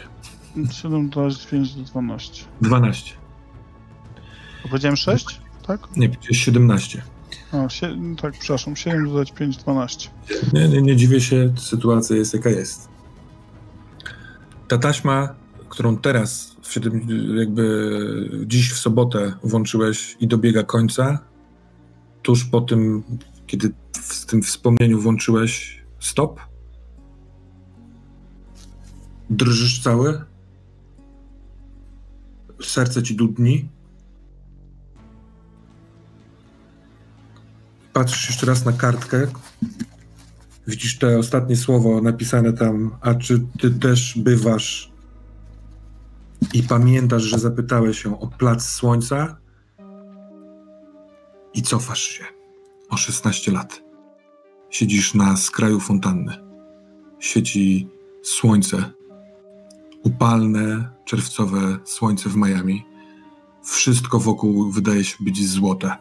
7 0.72 1.08
dodać 1.08 1.46
5 1.46 1.74
do 1.74 1.82
12. 1.82 2.44
12. 2.60 3.12
A 4.64 4.68
powiedziałem 4.68 4.96
6? 4.96 5.40
Tak? 5.66 5.80
Nie, 5.96 6.08
powiedziałeś 6.08 6.44
17. 6.44 7.02
A, 7.52 7.56
sie- 7.68 8.16
tak, 8.22 8.32
przepraszam. 8.38 8.76
7 8.76 9.08
dodać 9.08 9.32
5, 9.32 9.56
12. 9.56 10.10
Nie, 10.52 10.68
nie, 10.68 10.82
nie 10.82 10.96
dziwię 10.96 11.20
się, 11.20 11.52
sytuacja 11.58 12.16
jest 12.16 12.34
jaka 12.34 12.50
jest. 12.50 12.88
Ta 14.68 14.78
taśma, 14.78 15.34
którą 15.68 15.96
teraz, 15.96 16.56
w 16.62 16.72
siedem, 16.72 17.00
jakby 17.38 17.90
dziś 18.46 18.72
w 18.72 18.78
sobotę 18.78 19.32
włączyłeś 19.42 20.16
i 20.20 20.26
dobiega 20.28 20.62
końca, 20.62 21.18
tuż 22.26 22.44
po 22.44 22.60
tym, 22.60 23.02
kiedy 23.46 23.72
w 23.92 24.26
tym 24.26 24.42
wspomnieniu 24.42 25.00
włączyłeś 25.00 25.82
stop, 26.00 26.40
drżysz 29.30 29.82
cały, 29.82 30.24
serce 32.62 33.02
ci 33.02 33.16
dudni, 33.16 33.68
patrzysz 37.92 38.28
jeszcze 38.28 38.46
raz 38.46 38.64
na 38.64 38.72
kartkę, 38.72 39.26
widzisz 40.66 40.98
te 40.98 41.18
ostatnie 41.18 41.56
słowo 41.56 42.00
napisane 42.00 42.52
tam, 42.52 42.96
a 43.00 43.14
czy 43.14 43.46
ty 43.60 43.70
też 43.70 44.18
bywasz? 44.18 44.92
I 46.52 46.62
pamiętasz, 46.62 47.22
że 47.22 47.38
zapytałeś 47.38 48.02
się 48.02 48.20
o 48.20 48.26
plac 48.26 48.64
słońca 48.64 49.36
i 51.56 51.62
cofasz 51.62 52.02
się 52.02 52.24
o 52.90 52.96
16 52.96 53.52
lat. 53.52 53.82
Siedzisz 54.70 55.14
na 55.14 55.36
skraju 55.36 55.80
fontanny. 55.80 56.36
Siedzi 57.18 57.88
słońce, 58.22 58.92
upalne, 60.02 60.90
czerwcowe 61.04 61.78
słońce 61.84 62.28
w 62.28 62.36
Miami. 62.36 62.86
Wszystko 63.64 64.18
wokół 64.18 64.70
wydaje 64.70 65.04
się 65.04 65.16
być 65.20 65.48
złote. 65.48 65.96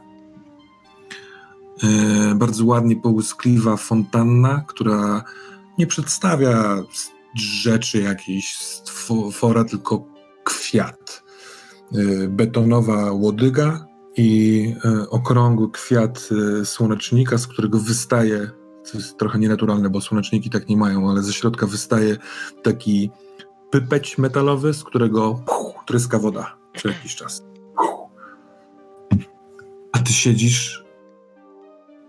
E, 1.83 2.35
bardzo 2.35 2.65
ładnie 2.65 2.95
połyskliwa 2.95 3.77
fontanna, 3.77 4.63
która 4.67 5.23
nie 5.77 5.87
przedstawia 5.87 6.83
rzeczy 7.35 8.01
jakiejś 8.01 8.55
stwora, 8.55 9.63
tylko 9.63 10.07
kwiat. 10.43 11.23
E, 11.93 12.27
betonowa 12.27 13.11
łodyga 13.11 13.94
i 14.17 14.73
e, 14.85 15.09
okrągły 15.09 15.71
kwiat 15.71 16.29
e, 16.61 16.65
słonecznika, 16.65 17.37
z 17.37 17.47
którego 17.47 17.79
wystaje, 17.79 18.49
co 18.83 18.97
jest 18.97 19.17
trochę 19.17 19.39
nienaturalne, 19.39 19.89
bo 19.89 20.01
słoneczniki 20.01 20.49
tak 20.49 20.69
nie 20.69 20.77
mają, 20.77 21.09
ale 21.09 21.23
ze 21.23 21.33
środka 21.33 21.67
wystaje 21.67 22.17
taki 22.63 23.11
pypeć 23.71 24.17
metalowy, 24.17 24.73
z 24.73 24.83
którego 24.83 25.43
puch, 25.45 25.83
tryska 25.85 26.19
woda 26.19 26.57
co 26.77 26.87
jakiś 26.87 27.15
czas. 27.15 27.43
Puch. 27.75 28.09
A 29.91 29.99
ty 29.99 30.13
siedzisz 30.13 30.85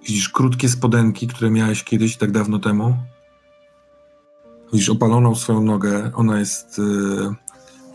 Widzisz 0.07 0.28
krótkie 0.28 0.69
spodenki, 0.69 1.27
które 1.27 1.51
miałeś 1.51 1.85
kiedyś 1.85 2.16
tak 2.16 2.31
dawno 2.31 2.59
temu. 2.59 2.97
Widzisz 4.73 4.91
opaloną 4.91 5.35
swoją 5.35 5.62
nogę. 5.62 6.11
Ona 6.15 6.39
jest, 6.39 6.78
yy, 6.78 7.35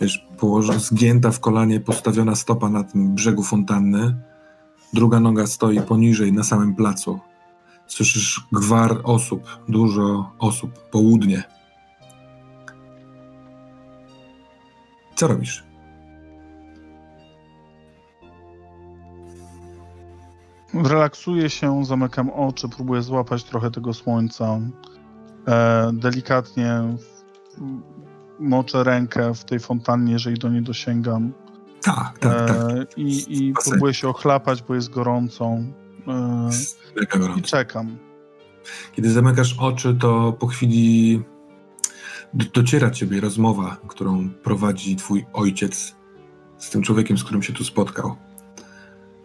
wiesz, 0.02 0.28
położona, 0.38 0.80
zgięta 0.80 1.32
w 1.32 1.40
kolanie, 1.40 1.80
postawiona 1.80 2.36
stopa 2.36 2.70
na 2.70 2.84
tym 2.84 3.16
brzegu 3.16 3.44
fontanny. 3.44 4.16
Druga 4.94 5.20
noga 5.20 5.48
stoi 5.48 5.82
poniżej, 5.82 6.34
na 6.34 6.44
samym 6.44 6.76
placu. 6.76 7.20
Słyszysz 7.88 8.48
gwar 8.52 9.02
osób, 9.04 9.60
dużo 9.70 10.32
osób, 10.40 10.80
południe. 10.92 11.44
Co 15.16 15.28
robisz? 15.28 15.64
Relaksuję 20.74 21.50
się, 21.50 21.86
zamykam 21.86 22.30
oczy, 22.30 22.70
próbuję 22.70 23.02
złapać 23.02 23.44
trochę 23.44 23.72
tego 23.72 23.94
słońca. 23.94 24.60
E, 25.48 25.92
delikatnie 25.94 26.96
moczę 28.42 28.84
rękę 28.84 29.34
w 29.34 29.46
tej 29.46 29.60
fontannie, 29.60 30.14
jeżeli 30.14 30.40
do 30.40 30.50
niej 30.50 30.62
dosięgam. 30.62 31.34
Tak, 31.82 32.20
tak, 32.20 32.48
tak. 32.48 32.60
E, 32.60 32.86
I, 32.98 33.48
I 33.48 33.54
próbuję 33.70 33.94
się 33.94 34.08
ochlapać, 34.08 34.64
bo 34.64 34.76
jest 34.76 34.90
gorąco. 34.90 35.58
E, 36.08 37.06
gorąco. 37.06 37.40
I 37.40 37.42
czekam. 37.42 37.98
Kiedy 38.94 39.12
zamykasz 39.12 39.56
oczy, 39.60 39.96
to 40.00 40.34
po 40.40 40.48
chwili 40.48 41.22
do- 42.34 42.46
dociera 42.54 42.92
ciebie 42.92 43.22
rozmowa, 43.22 43.78
którą 43.88 44.30
prowadzi 44.30 44.96
twój 44.96 45.26
ojciec 45.34 45.96
z 46.58 46.70
tym 46.70 46.82
człowiekiem, 46.82 47.18
z 47.18 47.24
którym 47.24 47.44
się 47.44 47.54
tu 47.54 47.64
spotkał. 47.64 48.16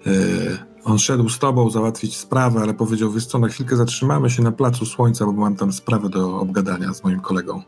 Yy, 0.07 0.59
on 0.85 0.99
szedł 0.99 1.29
z 1.29 1.39
tobą 1.39 1.71
załatwić 1.71 2.17
sprawę, 2.17 2.61
ale 2.61 2.75
powiedział, 2.75 3.13
wiesz 3.13 3.27
co, 3.27 3.39
na 3.39 3.49
chwilkę 3.49 3.77
zatrzymamy 3.77 4.31
się 4.31 4.43
na 4.43 4.53
Placu 4.53 4.87
Słońca, 4.87 5.27
bo 5.27 5.33
mam 5.33 5.57
tam 5.57 5.73
sprawę 5.73 6.09
do 6.09 6.41
obgadania 6.41 6.95
z 6.95 7.05
moim 7.05 7.21
kolegą. 7.21 7.63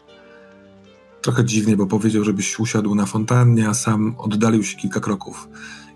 Trochę 1.28 1.44
dziwnie, 1.44 1.76
bo 1.76 1.86
powiedział, 1.86 2.24
żebyś 2.24 2.58
usiadł 2.58 2.94
na 2.94 3.06
fontannie, 3.06 3.68
a 3.68 3.74
sam 3.74 4.14
oddalił 4.18 4.64
się 4.64 4.76
kilka 4.76 5.00
kroków. 5.00 5.48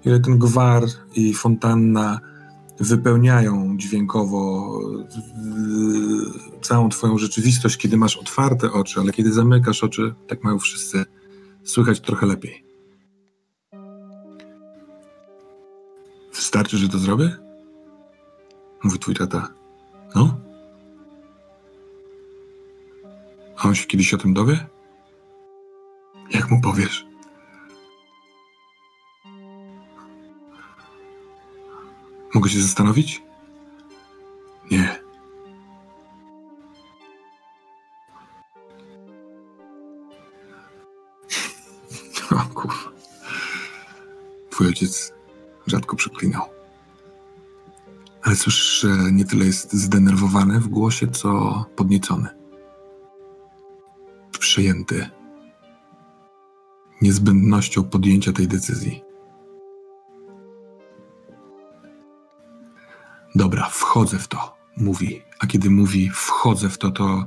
Ile 0.05 0.21
ten 0.21 0.39
gwar 0.39 0.85
i 1.17 1.35
fontanna 1.35 2.21
wypełniają 2.81 3.77
dźwiękowo 3.77 4.73
całą 6.63 6.89
twoją 6.89 7.19
rzeczywistość, 7.19 7.77
kiedy 7.77 7.97
masz 7.97 8.17
otwarte 8.17 8.73
oczy, 8.73 9.01
ale 9.01 9.13
kiedy 9.13 9.33
zamykasz 9.33 9.85
oczy, 9.85 10.15
tak 10.29 10.45
mają 10.45 10.59
wszyscy, 10.59 11.05
słychać 11.65 12.01
trochę 12.01 12.27
lepiej. 12.27 12.65
Wystarczy, 16.35 16.79
że 16.79 16.89
to 16.89 16.99
zrobię? 16.99 17.37
Mówi 18.85 18.99
twój 18.99 19.15
tata. 19.15 19.49
No? 20.15 20.37
A 23.57 23.69
on 23.69 23.75
się 23.75 23.87
kiedyś 23.87 24.15
o 24.15 24.19
tym 24.19 24.35
dowie? 24.35 24.67
Jak 26.35 26.51
mu 26.51 26.61
powiesz? 26.61 27.07
Mogę 32.35 32.51
się 32.51 32.61
zastanowić? 32.61 33.23
Nie. 34.71 35.03
O 42.31 42.55
kurwa. 42.55 42.93
Twój 44.51 44.67
ojciec 44.67 45.13
rzadko 45.67 45.97
przeklinał. 45.97 46.43
Ale 48.23 48.37
słyszysz, 48.37 48.81
że 48.81 49.13
nie 49.13 49.25
tyle 49.25 49.45
jest 49.45 49.73
zdenerwowany 49.73 50.61
w 50.61 50.69
głosie, 50.69 51.09
co 51.09 51.65
podniecony. 51.77 52.29
Przejęty 54.39 55.11
niezbędnością 57.03 57.85
podjęcia 57.85 58.33
tej 58.33 58.49
decyzji. 58.49 59.03
Dobra, 63.35 63.69
wchodzę 63.71 64.19
w 64.19 64.29
to, 64.29 64.57
mówi. 64.77 65.23
A 65.41 65.47
kiedy 65.47 65.71
mówi 65.71 66.11
wchodzę 66.11 66.69
w 66.69 66.79
to, 66.79 66.91
to 66.91 67.27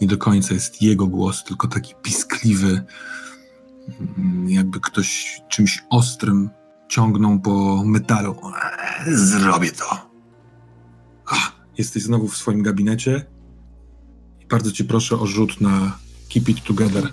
nie 0.00 0.06
do 0.06 0.18
końca 0.18 0.54
jest 0.54 0.82
jego 0.82 1.06
głos, 1.06 1.44
tylko 1.44 1.68
taki 1.68 1.94
piskliwy, 2.02 2.84
mm, 4.18 4.48
jakby 4.48 4.80
ktoś 4.80 5.40
czymś 5.48 5.84
ostrym 5.90 6.50
ciągnął 6.88 7.40
po 7.40 7.82
metalu. 7.84 8.36
Eee, 9.06 9.16
Zrobię 9.16 9.72
to. 9.72 10.10
Jesteś 11.78 12.02
znowu 12.02 12.28
w 12.28 12.36
swoim 12.36 12.62
gabinecie 12.62 13.36
bardzo 14.48 14.72
cię 14.72 14.84
proszę 14.84 15.18
o 15.18 15.26
rzut 15.26 15.60
na 15.60 15.98
Keep 16.28 16.48
It 16.48 16.64
Together. 16.64 17.12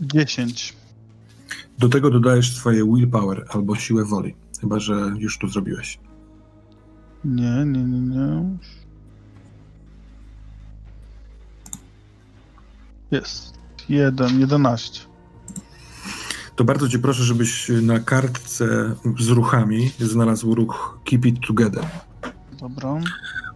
Dziesięć. 0.00 0.76
Do 1.78 1.88
tego 1.88 2.10
dodajesz 2.10 2.56
swoje 2.56 2.84
willpower 2.84 3.46
albo 3.48 3.76
siłę 3.76 4.04
woli, 4.04 4.34
chyba 4.60 4.80
że 4.80 5.12
już 5.18 5.38
to 5.38 5.48
zrobiłeś. 5.48 5.98
Nie, 7.24 7.64
nie, 7.66 7.84
nie, 7.84 8.00
nie. 8.00 8.56
Jest. 13.10 13.54
Jeden, 13.88 14.40
jedenaście. 14.40 15.00
To 16.56 16.64
bardzo 16.64 16.88
cię 16.88 16.98
proszę, 16.98 17.22
żebyś 17.22 17.70
na 17.82 18.00
kartce 18.00 18.94
z 19.18 19.28
ruchami 19.28 19.90
znalazł 19.98 20.54
ruch 20.54 21.00
Keep 21.04 21.26
It 21.26 21.46
Together. 21.46 21.86
Dobra. 22.60 23.00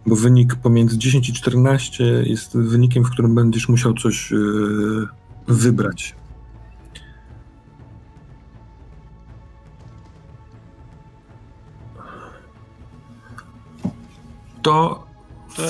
Bo 0.05 0.15
wynik 0.15 0.55
pomiędzy 0.55 0.97
10 0.97 1.29
i 1.29 1.33
14 1.33 2.03
jest 2.03 2.57
wynikiem, 2.57 3.03
w 3.03 3.09
którym 3.09 3.35
będziesz 3.35 3.69
musiał 3.69 3.93
coś 3.93 4.31
yy, 4.31 5.07
wybrać. 5.47 6.15
To, 14.61 15.05
To 15.55 15.61
ja 15.61 15.69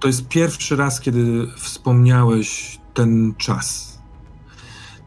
to 0.00 0.08
jest 0.08 0.28
pierwszy 0.28 0.76
raz, 0.76 1.00
kiedy 1.00 1.46
wspomniałeś 1.56 2.78
ten 2.94 3.34
czas. 3.38 3.87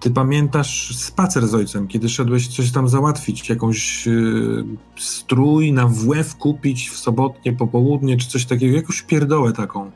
Ty 0.02 0.12
pamiętasz 0.12 0.96
spacer 0.96 1.48
z 1.48 1.56
ojcem, 1.56 1.88
kiedy 1.88 2.10
szedłeś 2.10 2.48
coś 2.48 2.72
tam 2.72 2.88
załatwić, 2.88 3.50
jakąś 3.50 4.06
yy, 4.06 4.66
strój 4.98 5.74
na 5.74 5.88
WF 5.88 6.36
kupić 6.36 6.90
w 6.90 6.98
sobotnie 6.98 7.54
popołudnie, 7.54 8.18
czy 8.18 8.30
coś 8.30 8.46
takiego, 8.46 8.76
jakąś 8.76 9.02
pierdołę 9.02 9.54
taką. 9.54 9.92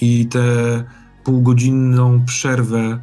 I 0.00 0.26
tę 0.26 0.44
półgodzinną 1.24 2.24
przerwę 2.24 3.00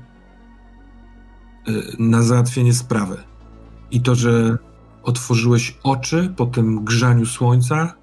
yy, 1.67 1.83
na 1.99 2.23
załatwienie 2.23 2.73
sprawy. 2.73 3.17
I 3.91 4.01
to, 4.01 4.15
że 4.15 4.57
otworzyłeś 5.03 5.77
oczy 5.83 6.33
po 6.37 6.45
tym 6.45 6.85
grzaniu 6.85 7.25
słońca 7.25 7.93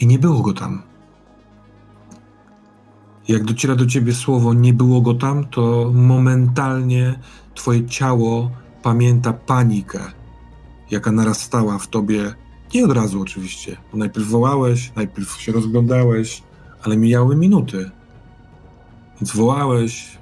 i 0.00 0.06
nie 0.06 0.18
było 0.18 0.42
go 0.42 0.52
tam. 0.52 0.89
Jak 3.30 3.44
dociera 3.44 3.76
do 3.76 3.86
ciebie 3.86 4.14
słowo 4.14 4.54
nie 4.54 4.72
było 4.72 5.00
go 5.00 5.14
tam, 5.14 5.44
to 5.44 5.90
momentalnie 5.94 7.18
twoje 7.54 7.86
ciało 7.86 8.50
pamięta 8.82 9.32
panikę, 9.32 10.00
jaka 10.90 11.12
narastała 11.12 11.78
w 11.78 11.88
tobie. 11.88 12.34
Nie 12.74 12.84
od 12.84 12.92
razu 12.92 13.22
oczywiście. 13.22 13.76
Najpierw 13.94 14.26
wołałeś, 14.26 14.92
najpierw 14.96 15.40
się 15.40 15.52
rozglądałeś, 15.52 16.42
ale 16.82 16.96
mijały 16.96 17.36
minuty. 17.36 17.90
Więc 19.20 19.36
wołałeś, 19.36 20.18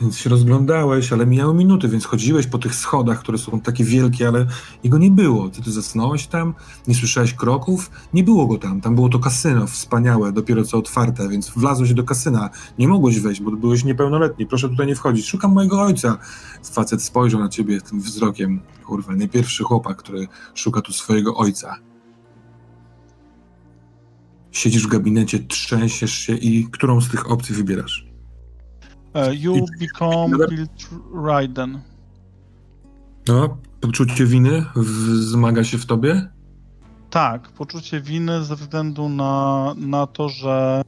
więc 0.00 0.18
się 0.18 0.30
rozglądałeś, 0.30 1.12
ale 1.12 1.26
mijały 1.26 1.54
minuty, 1.54 1.88
więc 1.88 2.04
chodziłeś 2.04 2.46
po 2.46 2.58
tych 2.58 2.74
schodach, 2.74 3.20
które 3.20 3.38
są 3.38 3.60
takie 3.60 3.84
wielkie, 3.84 4.28
ale 4.28 4.46
jego 4.84 4.98
nie 4.98 5.10
było. 5.10 5.48
Ty, 5.48 5.62
ty 5.62 5.72
zasnąłeś 5.72 6.26
tam, 6.26 6.54
nie 6.88 6.94
słyszałeś 6.94 7.34
kroków, 7.34 7.90
nie 8.14 8.24
było 8.24 8.46
go 8.46 8.58
tam. 8.58 8.80
Tam 8.80 8.94
było 8.94 9.08
to 9.08 9.18
kasyno 9.18 9.66
wspaniałe, 9.66 10.32
dopiero 10.32 10.64
co 10.64 10.78
otwarte, 10.78 11.28
więc 11.28 11.50
wlazłeś 11.50 11.94
do 11.94 12.04
kasyna. 12.04 12.50
Nie 12.78 12.88
mogłeś 12.88 13.20
wejść, 13.20 13.40
bo 13.40 13.50
byłeś 13.50 13.84
niepełnoletni. 13.84 14.46
Proszę 14.46 14.68
tutaj 14.68 14.86
nie 14.86 14.94
wchodzić. 14.94 15.26
Szukam 15.26 15.52
mojego 15.52 15.82
ojca. 15.82 16.18
Facet 16.72 17.02
spojrzał 17.02 17.40
na 17.40 17.48
ciebie 17.48 17.80
tym 17.80 18.00
wzrokiem. 18.00 18.60
Kurwa, 18.86 19.14
nie 19.14 19.28
pierwszy 19.28 19.64
chłopak, 19.64 19.96
który 19.96 20.28
szuka 20.54 20.80
tu 20.80 20.92
swojego 20.92 21.36
ojca. 21.36 21.76
Siedzisz 24.52 24.86
w 24.86 24.90
gabinecie, 24.90 25.38
trzęsiesz 25.38 26.12
się 26.12 26.36
i 26.36 26.64
którą 26.64 27.00
z 27.00 27.08
tych 27.08 27.30
opcji 27.30 27.54
wybierasz? 27.54 28.07
Uh, 29.18 29.30
you 29.30 29.66
become? 29.80 30.30
Guild 30.30 30.88
Raiden. 31.24 31.80
No, 33.28 33.56
poczucie 33.80 34.26
winy 34.26 34.64
wzmaga 34.76 35.64
się 35.64 35.78
w 35.78 35.86
tobie? 35.86 36.28
Tak, 37.10 37.48
poczucie 37.48 38.00
winy 38.00 38.44
ze 38.44 38.56
względu 38.56 39.08
na, 39.08 39.74
na 39.76 40.06
to, 40.06 40.28
że, 40.28 40.82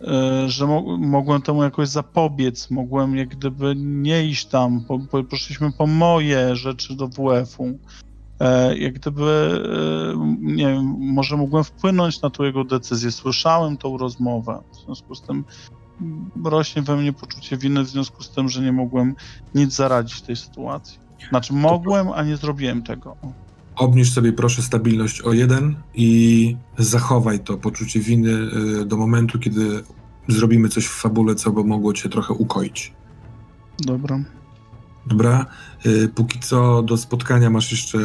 e, 0.00 0.48
że 0.48 0.66
mo 0.66 0.98
mogłem 0.98 1.42
temu 1.42 1.62
jakoś 1.62 1.88
zapobiec, 1.88 2.70
mogłem 2.70 3.16
jak 3.16 3.28
gdyby 3.28 3.74
nie 3.76 4.26
iść 4.26 4.46
tam, 4.46 4.80
po, 4.80 4.98
po, 4.98 5.24
poszliśmy 5.24 5.72
po 5.72 5.86
moje 5.86 6.56
rzeczy 6.56 6.94
do 6.96 7.08
WF-u. 7.08 7.78
E, 8.40 8.78
jak 8.78 8.94
gdyby, 8.94 9.62
e, 10.14 10.36
nie 10.40 10.66
wiem, 10.66 10.96
może 11.00 11.36
mogłem 11.36 11.64
wpłynąć 11.64 12.22
na 12.22 12.30
tą 12.30 12.44
jego 12.44 12.64
decyzję, 12.64 13.12
słyszałem 13.12 13.76
tą 13.76 13.98
rozmowę, 13.98 14.62
w 14.72 14.76
związku 14.76 15.14
z 15.14 15.22
tym 15.22 15.44
rośnie 16.44 16.82
we 16.82 16.96
mnie 16.96 17.12
poczucie 17.12 17.56
winy 17.56 17.84
w 17.84 17.88
związku 17.88 18.22
z 18.22 18.30
tym, 18.30 18.48
że 18.48 18.62
nie 18.62 18.72
mogłem 18.72 19.14
nic 19.54 19.74
zaradzić 19.74 20.22
tej 20.22 20.36
sytuacji. 20.36 20.98
Znaczy 21.28 21.52
mogłem, 21.52 22.08
a 22.08 22.22
nie 22.22 22.36
zrobiłem 22.36 22.82
tego. 22.82 23.16
Obniż 23.76 24.12
sobie 24.12 24.32
proszę 24.32 24.62
stabilność 24.62 25.20
o 25.20 25.32
jeden 25.32 25.76
i 25.94 26.56
zachowaj 26.78 27.40
to 27.40 27.56
poczucie 27.56 28.00
winy 28.00 28.30
y, 28.80 28.84
do 28.84 28.96
momentu, 28.96 29.38
kiedy 29.38 29.82
zrobimy 30.28 30.68
coś 30.68 30.86
w 30.86 31.00
fabule, 31.00 31.34
co 31.34 31.50
by 31.52 31.64
mogło 31.64 31.92
cię 31.92 32.08
trochę 32.08 32.34
ukoić. 32.34 32.92
Dobra. 33.78 34.18
Dobra? 35.06 35.46
Y, 35.86 36.08
Póki 36.08 36.38
co 36.38 36.82
do 36.82 36.96
spotkania 36.96 37.50
masz 37.50 37.70
jeszcze 37.70 37.98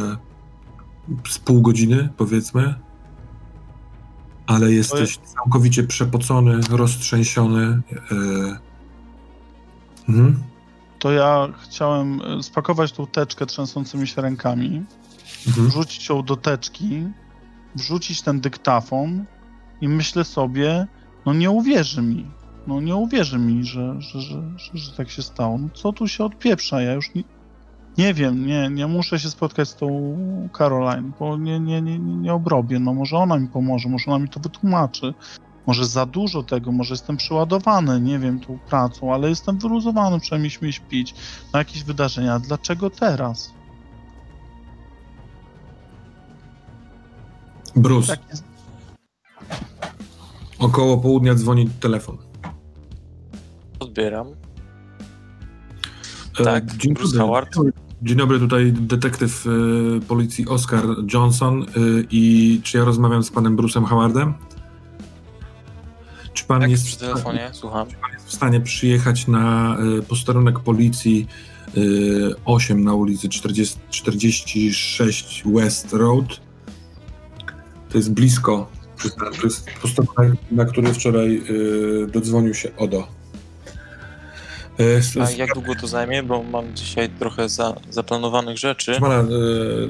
z 1.29 1.39
pół 1.39 1.61
godziny, 1.61 2.09
powiedzmy. 2.17 2.75
Ale 4.47 4.71
jesteś 4.71 5.17
całkowicie 5.17 5.83
przepocony, 5.83 6.59
roztrzęsiony. 6.69 7.81
y, 8.11 8.73
Mhm. 10.09 10.43
to 10.99 11.11
ja 11.11 11.47
chciałem 11.63 12.21
e, 12.21 12.43
spakować 12.43 12.91
tą 12.91 13.07
teczkę 13.07 13.45
trzęsącymi 13.45 14.07
się 14.07 14.21
rękami, 14.21 14.83
Mhm. 15.47 15.67
wrzucić 15.67 16.09
ją 16.09 16.23
do 16.23 16.35
teczki, 16.35 17.03
wrzucić 17.75 18.21
ten 18.21 18.41
dyktafon 18.41 19.25
i 19.81 19.87
myślę 19.87 20.23
sobie, 20.23 20.87
no 21.25 21.33
nie 21.33 21.51
uwierzy 21.51 22.01
mi. 22.01 22.31
No 22.67 22.81
nie 22.81 22.95
uwierzy 22.95 23.39
mi, 23.39 23.63
że, 23.65 23.95
że, 24.01 24.21
że, 24.21 24.41
że, 24.57 24.71
że 24.77 24.91
tak 24.91 25.09
się 25.09 25.21
stało. 25.21 25.57
No 25.57 25.69
co 25.73 25.93
tu 25.93 26.07
się 26.07 26.25
odpieprza? 26.25 26.81
Ja 26.81 26.93
już 26.93 27.15
nie, 27.97 28.13
wiem, 28.13 28.45
nie, 28.47 28.69
nie 28.69 28.87
muszę 28.87 29.19
się 29.19 29.29
spotkać 29.29 29.69
z 29.69 29.75
tą 29.75 30.17
Caroline, 30.57 31.11
bo 31.19 31.37
nie, 31.37 31.59
nie, 31.59 31.81
nie, 31.81 31.99
nie 31.99 32.33
obrobię. 32.33 32.79
No 32.79 32.93
może 32.93 33.17
ona 33.17 33.37
mi 33.39 33.47
pomoże, 33.47 33.89
może 33.89 34.11
ona 34.11 34.19
mi 34.19 34.29
to 34.29 34.39
wytłumaczy. 34.39 35.13
Może 35.67 35.85
za 35.85 36.05
dużo 36.05 36.43
tego, 36.43 36.71
może 36.71 36.93
jestem 36.93 37.17
przeładowany, 37.17 38.01
nie 38.01 38.19
wiem, 38.19 38.39
tą 38.39 38.59
pracą, 38.59 39.13
ale 39.13 39.29
jestem 39.29 39.59
wyluzowany, 39.59 40.19
przynajmniej 40.19 40.49
śmieję 40.51 40.73
śpić 40.73 41.15
na 41.53 41.59
jakieś 41.59 41.83
wydarzenia. 41.83 42.39
Dlaczego 42.39 42.89
teraz? 42.89 43.53
Bruce, 47.75 48.17
Tak 48.17 48.29
jest. 48.29 48.43
około 50.59 50.97
południa 50.97 51.35
dzwoni 51.35 51.69
telefon. 51.69 52.17
Odbieram. 53.79 54.27
E, 56.39 56.43
Tak, 56.43 56.77
dzień 56.77 56.93
Bruce 56.93 57.17
dobry. 57.17 57.27
Howard. 57.27 57.55
Dzień 58.03 58.17
dobry, 58.17 58.39
tutaj 58.39 58.73
detektyw 58.73 59.45
e, 59.47 59.49
policji 60.01 60.47
Oscar 60.47 60.83
Johnson 61.13 61.61
e, 61.63 61.65
i 62.11 62.59
czy 62.63 62.77
ja 62.77 62.85
rozmawiam 62.85 63.23
z 63.23 63.31
panem 63.31 63.57
Bruce'em 63.57 63.85
Howardem? 63.85 64.33
Czy 66.33 66.45
pan 66.45 66.61
Tak, 66.61 66.71
jest 66.71 66.85
przy 66.85 66.99
telefonie, 66.99 67.49
słucham. 67.53 67.87
w 68.25 68.33
stanie 68.33 68.61
przyjechać 68.61 69.27
na 69.27 69.77
y, 69.99 70.01
posterunek 70.01 70.59
policji 70.59 71.27
y, 71.77 72.35
8 72.45 72.83
na 72.83 72.93
ulicy 72.93 73.29
40, 73.29 73.79
46 73.89 75.43
West 75.45 75.93
Road? 75.93 76.25
To 77.89 77.97
jest 77.97 78.13
blisko. 78.13 78.69
To 79.41 79.43
jest 79.43 79.69
posterunek, 79.81 80.39
na 80.51 80.65
który 80.65 80.93
wczoraj 80.93 81.41
y, 82.03 82.07
dodzwonił 82.07 82.53
się 82.53 82.75
Odo. 82.77 83.07
S- 84.77 85.17
A 85.17 85.31
jak 85.31 85.53
długo 85.53 85.75
to 85.81 85.87
zajmie? 85.87 86.23
Bo 86.23 86.43
mam 86.43 86.75
dzisiaj 86.75 87.09
trochę 87.09 87.49
za, 87.49 87.75
zaplanowanych 87.89 88.57
rzeczy. 88.57 88.99
Pana, 88.99 89.21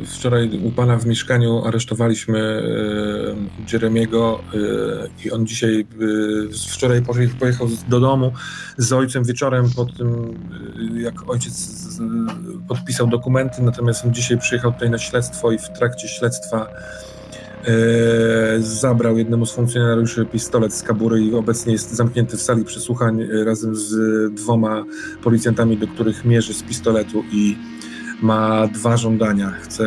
y, 0.04 0.06
wczoraj 0.08 0.60
u 0.64 0.72
pana 0.72 0.98
w 0.98 1.06
mieszkaniu 1.06 1.66
aresztowaliśmy 1.66 2.40
y, 2.40 3.74
Jeremiego 3.74 4.44
i 5.26 5.32
on 5.32 5.48
dzisiaj, 5.48 5.86
wczoraj 6.72 7.02
poje- 7.02 7.36
pojechał 7.40 7.68
do 7.88 8.00
domu 8.00 8.32
z 8.78 8.94
ojcem 8.94 9.24
wieczorem 9.24 9.70
po 9.76 9.86
tym, 9.86 10.40
jak 11.02 11.30
ojciec 11.30 11.78
podpisał 12.68 13.08
dokumenty, 13.08 13.62
natomiast 13.62 14.06
on 14.06 14.14
dzisiaj 14.14 14.38
przyjechał 14.38 14.72
tutaj 14.74 14.90
na 14.90 14.98
śledztwo 14.98 15.52
i 15.52 15.58
w 15.58 15.70
trakcie 15.70 16.08
śledztwa 16.08 16.68
zabrał 18.60 19.18
jednemu 19.18 19.46
z 19.46 19.52
funkcjonariuszy 19.52 20.26
pistolet 20.26 20.74
z 20.74 20.84
kabury 20.84 21.22
i 21.22 21.34
obecnie 21.36 21.74
jest 21.74 21.92
zamknięty 21.92 22.38
w 22.38 22.42
sali 22.42 22.64
przesłuchań 22.64 23.22
y, 23.22 23.44
razem 23.46 23.76
z 23.76 23.94
dwoma 24.34 24.86
policjantami, 25.24 25.78
do 25.78 25.88
których 25.88 26.26
mierzy 26.26 26.54
z 26.54 26.64
pistoletu 26.64 27.24
i 27.32 27.58
ma 28.22 28.68
dwa 28.68 28.98
żądania. 28.98 29.52
Chce 29.52 29.86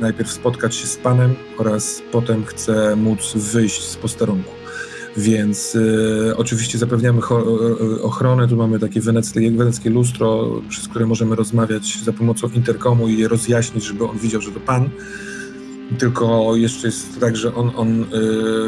najpierw 0.00 0.32
spotkać 0.32 0.74
się 0.74 0.86
z 0.86 0.96
panem 0.96 1.34
oraz 1.58 2.02
potem 2.12 2.44
chce 2.44 2.96
móc 2.96 3.32
wyjść 3.34 3.82
z 3.82 3.96
posterunku. 3.96 4.50
Więc 5.16 5.76
e, 6.30 6.36
oczywiście 6.36 6.78
zapewniamy 6.78 7.20
e, 7.20 8.02
ochronę. 8.02 8.48
Tu 8.48 8.56
mamy 8.56 8.78
takie 8.78 9.00
weneckie, 9.00 9.50
weneckie 9.50 9.90
lustro, 9.90 10.60
przez 10.68 10.88
które 10.88 11.06
możemy 11.06 11.36
rozmawiać 11.36 11.98
za 12.04 12.12
pomocą 12.12 12.48
interkomu 12.48 13.08
i 13.08 13.18
je 13.18 13.28
rozjaśnić, 13.28 13.84
żeby 13.84 14.04
on 14.04 14.18
widział, 14.18 14.40
że 14.40 14.52
to 14.52 14.60
pan. 14.60 14.90
Tylko 15.98 16.56
jeszcze 16.56 16.86
jest 16.86 17.20
tak, 17.20 17.36
że 17.36 17.54
on, 17.54 17.72
on 17.76 18.02
e, 18.02 18.06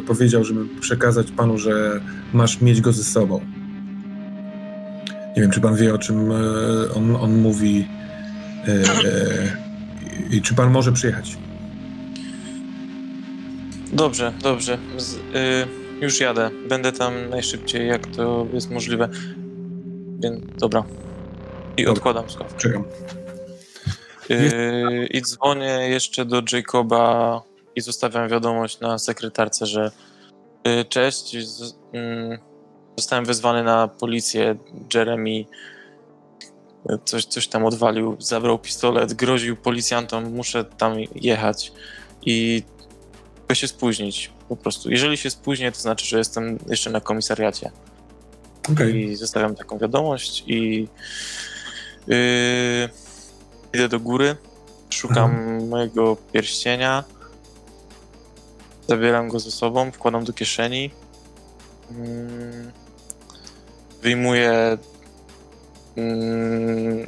powiedział, 0.01 0.45
żeby 0.45 0.81
przekazać 0.81 1.31
panu, 1.31 1.59
że 1.59 2.01
masz 2.33 2.61
mieć 2.61 2.81
go 2.81 2.93
ze 2.93 3.05
sobą. 3.05 3.41
Nie 5.37 5.43
wiem, 5.43 5.51
czy 5.51 5.61
pan 5.61 5.77
wie, 5.77 5.95
o 5.95 5.99
czym 5.99 6.33
e, 6.33 6.35
on, 6.97 7.17
on 7.17 7.39
mówi. 7.41 7.89
E, 8.69 8.83
I 10.31 10.43
czy 10.43 10.55
pan 10.55 10.71
może 10.71 10.93
przyjechać? 10.93 11.37
Dobrze, 13.93 14.33
dobrze. 14.43 14.79
Z, 14.99 15.15
y, 15.15 15.19
już 16.01 16.21
jadę. 16.21 16.51
Będę 16.69 16.93
tam 16.93 17.13
najszybciej, 17.31 17.89
jak 17.89 18.07
to 18.07 18.47
jest 18.53 18.71
możliwe. 18.71 19.09
Więc 20.23 20.45
dobra. 20.59 20.85
I 21.77 21.85
Dobra. 21.85 21.93
odkładam 21.93 22.31
słuchawkę. 22.31 22.59
Czekam. 22.59 22.85
Yy, 24.29 25.07
I 25.07 25.23
dzwonię 25.23 25.89
jeszcze 25.89 26.25
do 26.25 26.43
Jacoba 26.53 27.43
i 27.77 27.81
zostawiam 27.81 28.29
wiadomość 28.29 28.81
na 28.81 28.99
sekretarce, 28.99 29.67
że 29.67 29.91
yy, 30.65 30.85
cześć, 30.85 31.47
z, 31.49 31.75
mm, 31.93 32.39
zostałem 32.97 33.25
wezwany 33.25 33.63
na 33.63 33.89
policję. 33.89 34.57
Jeremy 34.95 35.45
coś, 37.05 37.25
coś 37.25 37.49
tam 37.49 37.65
odwalił, 37.65 38.17
zabrał 38.19 38.59
pistolet, 38.59 39.15
groził 39.15 39.57
policjantom, 39.57 40.35
muszę 40.35 40.65
tam 40.65 40.97
jechać 41.15 41.73
i 42.27 42.63
mogę 43.41 43.55
się 43.55 43.69
spóźnić 43.69 44.33
po 44.49 44.57
prostu. 44.57 44.91
Jeżeli 44.91 45.17
się 45.17 45.31
spóźnię, 45.31 45.73
to 45.73 45.81
znaczy, 45.81 46.07
że 46.07 46.19
jestem 46.19 46.59
jeszcze 46.69 46.91
na 46.91 47.01
komisariacie 47.01 47.71
Okej. 48.73 48.97
i 48.97 49.17
zostawiam 49.17 49.55
taką 49.55 49.79
wiadomość 49.79 50.45
i 50.47 50.89
yy, 52.07 52.89
idę 53.77 53.89
do 53.89 54.01
góry, 54.01 54.37
szukam 54.91 55.31
mojego 55.69 56.17
pierścienia, 56.33 57.05
zabieram 58.89 59.29
go 59.29 59.41
ze 59.41 59.51
sobą, 59.51 59.91
wkładam 59.91 60.25
do 60.25 60.33
kieszeni, 60.33 60.91
mm, 61.91 62.73
wyjmuję 64.03 64.79
mm, 65.97 67.07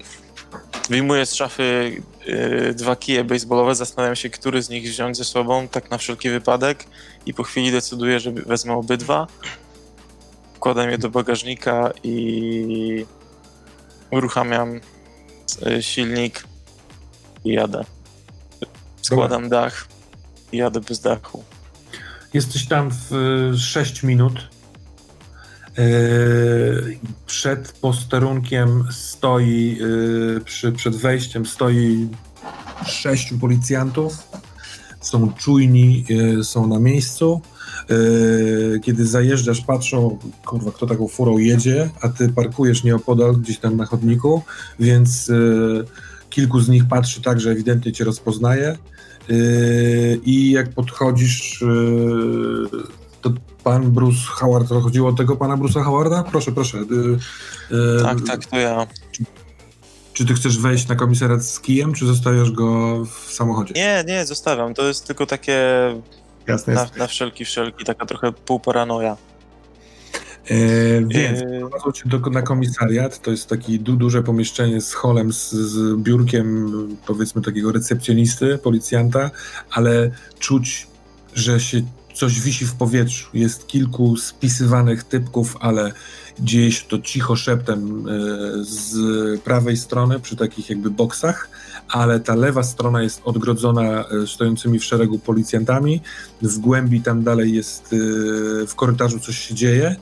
wyjmuję 0.88 1.26
z 1.26 1.34
szafy 1.34 1.96
yy, 2.26 2.74
dwa 2.74 2.96
kije 2.96 3.24
baseballowe, 3.24 3.74
zastanawiam 3.74 4.16
się, 4.16 4.30
który 4.30 4.62
z 4.62 4.68
nich 4.68 4.84
wziąć 4.84 5.16
ze 5.16 5.24
sobą, 5.24 5.68
tak 5.68 5.90
na 5.90 5.98
wszelki 5.98 6.30
wypadek 6.30 6.84
i 7.26 7.34
po 7.34 7.42
chwili 7.42 7.72
decyduję, 7.72 8.20
że 8.20 8.32
wezmę 8.32 8.74
obydwa 8.74 9.26
wkładam 10.54 10.90
je 10.90 10.98
do 10.98 11.10
bagażnika 11.10 11.92
i 12.02 13.06
uruchamiam 14.10 14.80
e, 15.66 15.82
silnik 15.82 16.47
i 17.44 17.52
jadę. 17.52 17.84
Składam 19.02 19.48
dach 19.48 19.88
i 20.52 20.56
jadę 20.56 20.80
bez 20.80 21.00
dachu. 21.00 21.44
Jesteś 22.34 22.66
tam 22.66 22.90
w 22.90 23.10
6 23.58 24.02
minut. 24.02 24.48
E, 25.78 25.82
Przed 27.26 27.72
posterunkiem 27.72 28.84
stoi, 28.90 29.78
e, 30.36 30.40
przy, 30.40 30.72
przed 30.72 30.96
wejściem 30.96 31.46
stoi 31.46 32.08
sześciu 32.86 33.38
policjantów. 33.38 34.28
Są 35.00 35.32
czujni, 35.32 36.04
są 36.42 36.66
na 36.66 36.78
miejscu. 36.78 37.40
Kiedy 38.82 39.06
zajeżdżasz, 39.06 39.60
patrzą, 39.60 40.18
kurwa, 40.46 40.72
kto 40.72 40.86
taką 40.86 41.08
furą 41.08 41.38
jedzie, 41.38 41.90
a 42.00 42.08
ty 42.08 42.28
parkujesz 42.28 42.84
nieopodal, 42.84 43.36
gdzieś 43.36 43.58
tam 43.58 43.76
na 43.76 43.84
chodniku, 43.84 44.42
więc 44.80 45.30
kilku 46.30 46.60
z 46.60 46.68
nich 46.68 46.88
patrzy 46.88 47.22
tak, 47.22 47.40
że 47.40 47.50
ewidentnie 47.50 47.92
cię 47.92 48.04
rozpoznaje. 48.04 48.76
Yy, 49.28 50.20
I 50.24 50.50
jak 50.50 50.68
podchodzisz, 50.70 51.60
yy, 51.60 52.68
to 53.22 53.30
pan 53.64 53.90
Bruce 53.90 54.18
Howard, 54.26 54.68
to 54.68 54.80
chodziło 54.80 55.08
o 55.08 55.12
tego 55.12 55.36
pana 55.36 55.56
Bruce'a 55.56 55.82
Howarda? 55.82 56.22
Proszę, 56.22 56.52
proszę. 56.52 56.78
yy, 57.70 58.02
Tak, 58.02 58.18
tak, 58.26 58.46
to 58.46 58.56
ja. 58.56 58.86
Czy 60.12 60.26
ty 60.26 60.34
chcesz 60.34 60.58
wejść 60.58 60.88
na 60.88 60.94
komisariat 60.94 61.44
z 61.44 61.60
kijem, 61.60 61.92
czy 61.92 62.06
zostawiasz 62.06 62.50
go 62.50 62.98
w 63.04 63.32
samochodzie? 63.32 63.74
Nie, 63.74 64.04
nie, 64.06 64.26
zostawiam. 64.26 64.74
To 64.74 64.88
jest 64.88 65.06
tylko 65.06 65.26
takie 65.26 65.60
Jasne 66.46 66.74
na, 66.74 66.86
na 66.96 67.06
wszelki 67.06 67.44
wszelki, 67.44 67.84
taka 67.84 68.06
trochę 68.06 68.32
półparanoja. 68.32 69.16
Yy, 70.50 71.06
więc 71.08 71.40
Yy, 71.40 71.58
Prowadzą 71.58 71.92
cię 71.92 72.08
do, 72.08 72.18
na 72.18 72.42
komisariat, 72.42 73.22
to 73.22 73.30
jest 73.30 73.48
takie 73.48 73.78
du, 73.78 73.96
duże 73.96 74.22
pomieszczenie 74.22 74.80
z 74.80 74.94
holem, 74.94 75.32
z, 75.32 75.50
z 75.50 75.96
biurkiem, 75.96 76.72
powiedzmy 77.06 77.42
takiego 77.42 77.72
recepcjonisty, 77.72 78.58
policjanta, 78.58 79.30
ale 79.70 80.10
czuć, 80.38 80.86
że 81.34 81.60
się 81.60 81.82
coś 82.14 82.40
wisi 82.40 82.66
w 82.66 82.74
powietrzu. 82.74 83.28
Jest 83.34 83.66
kilku 83.66 84.16
spisywanych 84.16 85.04
typków, 85.04 85.56
ale 85.60 85.92
dzieje 86.40 86.72
się 86.72 86.84
to 86.88 86.98
cicho 86.98 87.36
szeptem 87.36 88.06
e, 88.08 88.12
z 88.64 89.40
prawej 89.40 89.76
strony 89.76 90.20
przy 90.20 90.36
takich 90.36 90.70
jakby 90.70 90.90
boksach, 90.90 91.48
ale 91.88 92.20
ta 92.20 92.34
lewa 92.34 92.62
strona 92.62 93.02
jest 93.02 93.20
odgrodzona 93.24 94.04
e, 94.04 94.26
stojącymi 94.26 94.78
w 94.78 94.84
szeregu 94.84 95.18
policjantami. 95.18 96.00
W 96.42 96.58
głębi 96.58 97.00
tam 97.00 97.22
dalej 97.22 97.54
jest, 97.54 97.92
e, 97.92 97.96
w 98.66 98.74
korytarzu 98.74 99.20
coś 99.20 99.38
się 99.38 99.54
dzieje. 99.54 99.96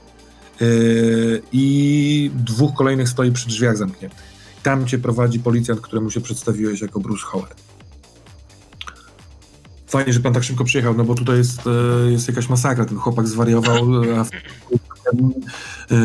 Yy, 0.61 1.43
i 1.53 2.31
dwóch 2.35 2.74
kolejnych 2.74 3.09
stoi 3.09 3.33
przy 3.33 3.49
drzwiach 3.49 3.77
zamkniętych. 3.77 4.37
Tam 4.62 4.87
cię 4.87 4.99
prowadzi 4.99 5.41
policjant, 5.41 5.81
któremu 5.81 6.11
się 6.11 6.20
przedstawiłeś 6.20 6.81
jako 6.81 7.01
Bruce 7.01 7.24
Howard. 7.27 7.62
Fajnie, 9.87 10.12
że 10.12 10.20
pan 10.20 10.35
tak 10.35 10.45
szybko 10.45 10.65
przyjechał, 10.65 10.95
no 10.95 11.05
bo 11.05 11.15
tutaj 11.15 11.37
jest, 11.39 11.61
e, 11.66 12.11
jest 12.11 12.28
jakaś 12.28 12.49
masakra. 12.49 12.85
Ten 12.85 12.99
chłopak 12.99 13.28
zwariował, 13.28 13.87
a 14.19 14.24
w, 14.24 14.31
e, 15.91 15.97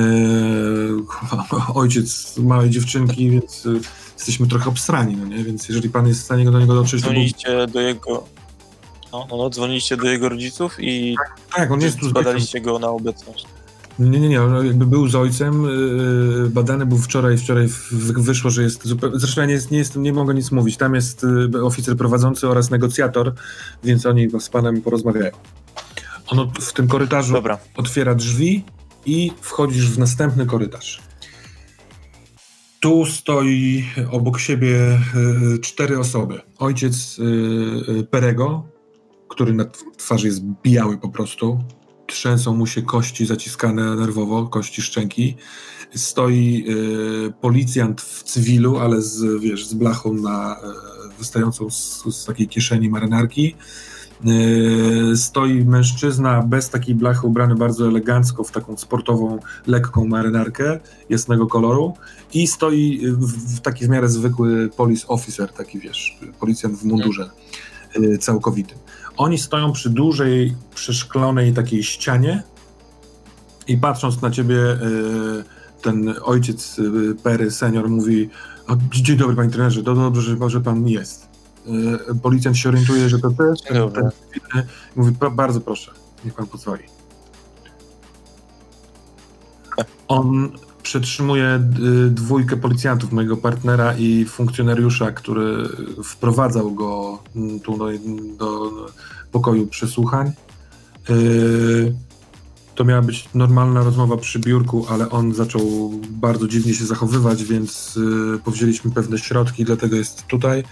ojciec 1.73 2.38
małej 2.38 2.69
dziewczynki, 2.69 3.30
więc 3.30 3.65
e, 3.65 3.69
jesteśmy 4.15 4.48
trochę 4.48 4.69
obstrani, 4.69 5.18
no 5.18 5.26
nie? 5.26 5.44
Więc 5.44 5.69
jeżeli 5.69 5.90
pan 5.90 6.07
jest 6.07 6.22
w 6.22 6.23
stanie 6.23 6.45
do 6.45 6.60
niego 6.60 6.76
dotrzeć, 6.76 7.02
to 7.02 7.07
był... 7.07 7.14
dzwoniliście 7.14 7.68
do 7.68 7.82
jego... 7.82 8.28
No, 9.11 9.28
no, 9.30 9.38
no, 9.38 9.49
dzwoniliście 9.49 9.98
do 9.98 10.07
jego 10.07 10.30
rodziców 10.30 10.76
i 10.80 11.15
Tak, 11.56 11.72
on 11.72 11.82
jest 11.82 11.99
tu 11.99 12.10
zbadaliście 12.10 12.61
go 12.61 12.80
na 12.80 12.90
obecność. 12.90 13.45
Nie, 14.10 14.19
nie, 14.19 14.30
nie, 14.30 14.36
jakby 14.64 14.86
był 14.86 15.07
z 15.07 15.15
ojcem, 15.15 15.64
yy, 15.64 16.49
badany 16.49 16.86
był 16.86 16.98
wczoraj, 16.98 17.38
wczoraj 17.38 17.68
wyszło, 18.18 18.49
że 18.52 18.64
jest 18.64 18.88
zupełnie, 18.88 19.19
zresztą 19.19 19.41
ja 19.41 19.48
nie, 19.48 19.53
jest- 19.53 19.72
nie, 19.72 19.78
jest, 19.78 19.95
nie 19.95 20.14
mogę 20.14 20.34
nic 20.34 20.52
mówić, 20.52 20.78
tam 20.78 20.95
jest 20.95 21.26
yy, 21.53 21.64
oficer 21.64 21.98
prowadzący 21.98 22.48
oraz 22.48 22.69
negocjator, 22.69 23.34
więc 23.84 24.06
oni 24.06 24.28
z 24.40 24.49
panem 24.49 24.82
porozmawiają. 24.82 25.32
On 26.28 26.52
w 26.61 26.73
tym 26.73 26.88
korytarzu 26.88 27.34
Dobra, 27.34 27.57
otwiera 27.76 28.15
drzwi 28.15 28.64
i 29.06 29.32
wchodzisz 29.41 29.90
w 29.90 29.99
następny 29.99 30.45
korytarz. 30.45 31.02
Tu 32.80 33.06
stoi 33.06 33.86
obok 34.11 34.40
siebie 34.40 34.99
y, 35.56 35.60
cztery 35.60 35.99
osoby. 35.99 36.41
Ojciec 36.57 37.19
y, 37.19 37.23
y, 37.99 38.03
Perego, 38.03 38.64
który 39.30 39.53
na 39.53 39.65
twarzy 39.98 40.28
jest 40.28 40.41
biały 40.64 40.98
po 40.98 41.10
prostu, 41.10 41.60
trzęsą 42.11 42.55
mu 42.55 42.67
się 42.67 42.81
kości 42.81 43.25
zaciskane 43.25 43.95
nerwowo, 43.95 44.47
kości 44.47 44.81
szczęki. 44.81 45.35
Stoi 45.95 46.65
y, 47.27 47.33
policjant 47.41 48.01
w 48.01 48.23
cywilu, 48.23 48.77
ale 48.77 49.01
z, 49.01 49.41
wiesz, 49.41 49.67
z 49.67 49.73
blachą 49.73 50.13
na, 50.13 50.55
y, 50.55 51.17
wystającą 51.17 51.69
z, 51.69 52.03
z 52.11 52.25
takiej 52.25 52.47
kieszeni 52.47 52.89
marynarki. 52.89 53.55
Y, 55.13 55.17
stoi 55.17 55.65
mężczyzna 55.65 56.41
bez 56.41 56.69
takiej 56.69 56.95
blachy, 56.95 57.27
ubrany 57.27 57.55
bardzo 57.55 57.88
elegancko 57.88 58.43
w 58.43 58.51
taką 58.51 58.77
sportową, 58.77 59.39
lekką 59.67 60.07
marynarkę 60.07 60.79
jasnego 61.09 61.47
koloru 61.47 61.93
i 62.33 62.47
stoi 62.47 63.01
w, 63.07 63.55
w 63.57 63.59
taki 63.61 63.85
w 63.85 63.89
miarę 63.89 64.09
zwykły 64.09 64.69
police 64.69 65.07
officer, 65.07 65.53
taki 65.53 65.79
wiesz, 65.79 66.19
policjant 66.39 66.75
w 66.75 66.83
mundurze 66.83 67.29
całkowitym. 68.19 68.77
Oni 69.22 69.38
stoją 69.38 69.72
przy 69.72 69.89
dużej, 69.89 70.56
przeszklonej 70.76 71.53
takiej 71.53 71.84
ścianie 71.84 72.43
i 73.68 73.77
patrząc 73.77 74.22
na 74.22 74.31
ciebie, 74.31 74.56
y, 74.56 75.43
ten 75.81 76.14
ojciec 76.23 76.80
y, 76.80 77.15
Pery, 77.23 77.52
senior, 77.52 77.89
mówi 77.89 78.30
dzień 78.91 79.18
dobry 79.18 79.35
panie 79.35 79.49
trenerze, 79.49 79.84
to 79.84 79.95
dobrze, 79.95 80.22
że, 80.22 80.49
że 80.49 80.61
pan 80.61 80.88
jest. 80.88 81.27
Y, 82.11 82.15
Policjant 82.22 82.57
się 82.57 82.69
orientuje, 82.69 83.10
że 83.10 83.19
to 83.19 83.31
też 83.31 83.60
mówi, 84.95 85.15
"Pro- 85.15 85.31
bardzo 85.31 85.61
proszę, 85.61 85.91
niech 86.26 86.34
pan 86.34 86.48
pozwoli. 86.48 86.84
On 90.07 90.52
przetrzymuje 90.84 91.64
y, 92.08 92.10
dwójkę 92.10 92.58
policjantów, 92.58 93.12
mojego 93.12 93.38
partnera 93.38 93.98
i 93.98 94.26
funkcjonariusza, 94.26 95.12
który 95.12 95.70
wprowadzał 96.03 96.72
go 96.72 97.20
mm, 97.36 97.60
tu 97.60 97.78
do, 97.78 97.88
do 98.38 98.72
pokoju 99.32 99.68
przesłuchań. 99.68 100.32
Y, 101.10 101.94
To 102.76 102.86
miała 102.86 103.02
być 103.02 103.30
normalna 103.34 103.84
rozmowa 103.84 104.18
przy 104.18 104.40
biurku, 104.40 104.86
ale 104.90 105.10
on 105.10 105.34
zaczął 105.34 105.91
bardzo 106.10 106.48
dziwnie 106.48 106.74
się 106.74 106.86
zachowywać, 106.86 107.44
więc 107.44 107.98
y, 108.36 108.40
powzięliśmy 108.44 108.91
pewne 108.91 109.18
środki, 109.18 109.66
dlatego 109.66 109.95
jest 109.95 110.28
tutaj. 110.28 110.64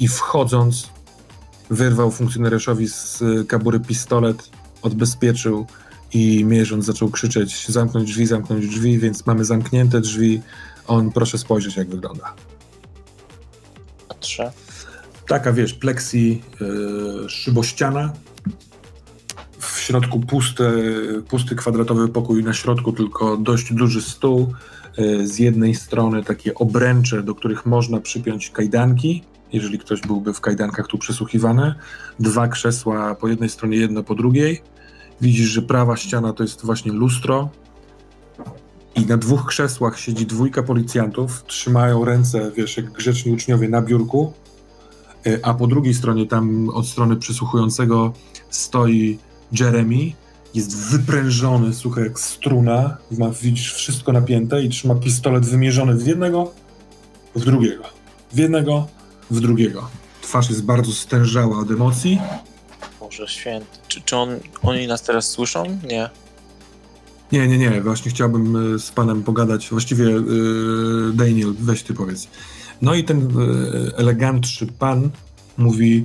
I 0.00 0.08
wchodząc, 0.08 0.90
wyrwał 1.70 2.10
funkcjonariuszowi 2.10 2.88
z 2.88 3.22
kabury 3.48 3.80
pistolet, 3.80 4.50
odbezpieczył 4.82 5.66
i 6.12 6.44
mierząc 6.44 6.84
zaczął 6.84 7.10
krzyczeć 7.10 7.68
zamknąć 7.68 8.10
drzwi, 8.10 8.26
zamknąć 8.26 8.68
drzwi, 8.68 8.98
więc 8.98 9.26
mamy 9.26 9.44
zamknięte 9.44 10.00
drzwi. 10.00 10.42
On, 10.86 11.12
proszę 11.12 11.38
spojrzeć 11.38 11.76
jak 11.76 11.88
wygląda. 11.88 12.34
Patrzę. 14.08 14.52
Taka, 15.28 15.52
wiesz, 15.52 15.74
pleksi 15.74 16.42
yy, 16.60 17.28
szybościana. 17.28 18.12
W 19.58 19.78
środku 19.78 20.20
pusty, 20.20 20.64
pusty 21.28 21.56
kwadratowy 21.56 22.08
pokój, 22.08 22.44
na 22.44 22.52
środku 22.52 22.92
tylko 22.92 23.36
dość 23.36 23.72
duży 23.72 24.02
stół. 24.02 24.54
Yy, 24.98 25.26
z 25.26 25.38
jednej 25.38 25.74
strony 25.74 26.24
takie 26.24 26.54
obręcze, 26.54 27.22
do 27.22 27.34
których 27.34 27.66
można 27.66 28.00
przypiąć 28.00 28.50
kajdanki, 28.50 29.22
jeżeli 29.52 29.78
ktoś 29.78 30.00
byłby 30.00 30.34
w 30.34 30.40
kajdankach 30.40 30.86
tu 30.86 30.98
przesłuchiwany. 30.98 31.74
Dwa 32.20 32.48
krzesła 32.48 33.14
po 33.14 33.28
jednej 33.28 33.48
stronie, 33.48 33.76
jedno 33.76 34.02
po 34.02 34.14
drugiej. 34.14 34.62
Widzisz, 35.22 35.48
że 35.48 35.62
prawa 35.62 35.96
ściana 35.96 36.32
to 36.32 36.42
jest 36.42 36.64
właśnie 36.64 36.92
lustro. 36.92 37.48
I 38.94 39.06
na 39.06 39.16
dwóch 39.16 39.46
krzesłach 39.46 39.98
siedzi 39.98 40.26
dwójka 40.26 40.62
policjantów, 40.62 41.44
trzymają 41.46 42.04
ręce, 42.04 42.52
wiesz, 42.56 42.76
jak 42.76 42.92
grzeczni 42.92 43.32
uczniowie 43.32 43.68
na 43.68 43.82
biurku. 43.82 44.32
E, 45.26 45.38
a 45.42 45.54
po 45.54 45.66
drugiej 45.66 45.94
stronie, 45.94 46.26
tam 46.26 46.68
od 46.68 46.86
strony 46.86 47.16
przysłuchującego, 47.16 48.12
stoi 48.50 49.18
Jeremy. 49.60 50.12
Jest 50.54 50.76
wyprężony, 50.76 51.74
słuchaj, 51.74 52.04
jak 52.04 52.20
struna. 52.20 52.96
Ma, 53.18 53.30
widzisz 53.30 53.74
wszystko 53.74 54.12
napięte 54.12 54.62
i 54.62 54.68
trzyma 54.68 54.94
pistolet 54.94 55.46
wymierzony 55.46 55.94
w 55.94 56.06
jednego, 56.06 56.52
w 57.34 57.44
drugiego. 57.44 57.84
W 58.32 58.38
jednego, 58.38 58.86
w 59.30 59.40
drugiego. 59.40 59.88
Twarz 60.22 60.50
jest 60.50 60.64
bardzo 60.64 60.92
stężała 60.92 61.58
od 61.58 61.70
emocji. 61.70 62.18
Boże 63.12 63.28
święty. 63.28 63.78
Czy, 63.88 64.00
czy 64.00 64.16
on, 64.16 64.28
oni 64.62 64.86
nas 64.86 65.02
teraz 65.02 65.30
słyszą? 65.30 65.78
Nie. 65.88 66.10
Nie, 67.32 67.48
nie, 67.48 67.58
nie. 67.58 67.80
Właśnie 67.80 68.10
chciałbym 68.10 68.74
e, 68.74 68.78
z 68.78 68.90
panem 68.90 69.22
pogadać. 69.22 69.68
Właściwie 69.70 70.04
e, 70.06 70.22
Daniel, 71.14 71.54
weź 71.58 71.82
ty 71.82 71.94
powiedz. 71.94 72.28
No 72.82 72.94
i 72.94 73.04
ten 73.04 73.18
e, 73.18 73.98
elegantszy 73.98 74.66
pan 74.66 75.10
mówi 75.58 76.04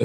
e, 0.00 0.04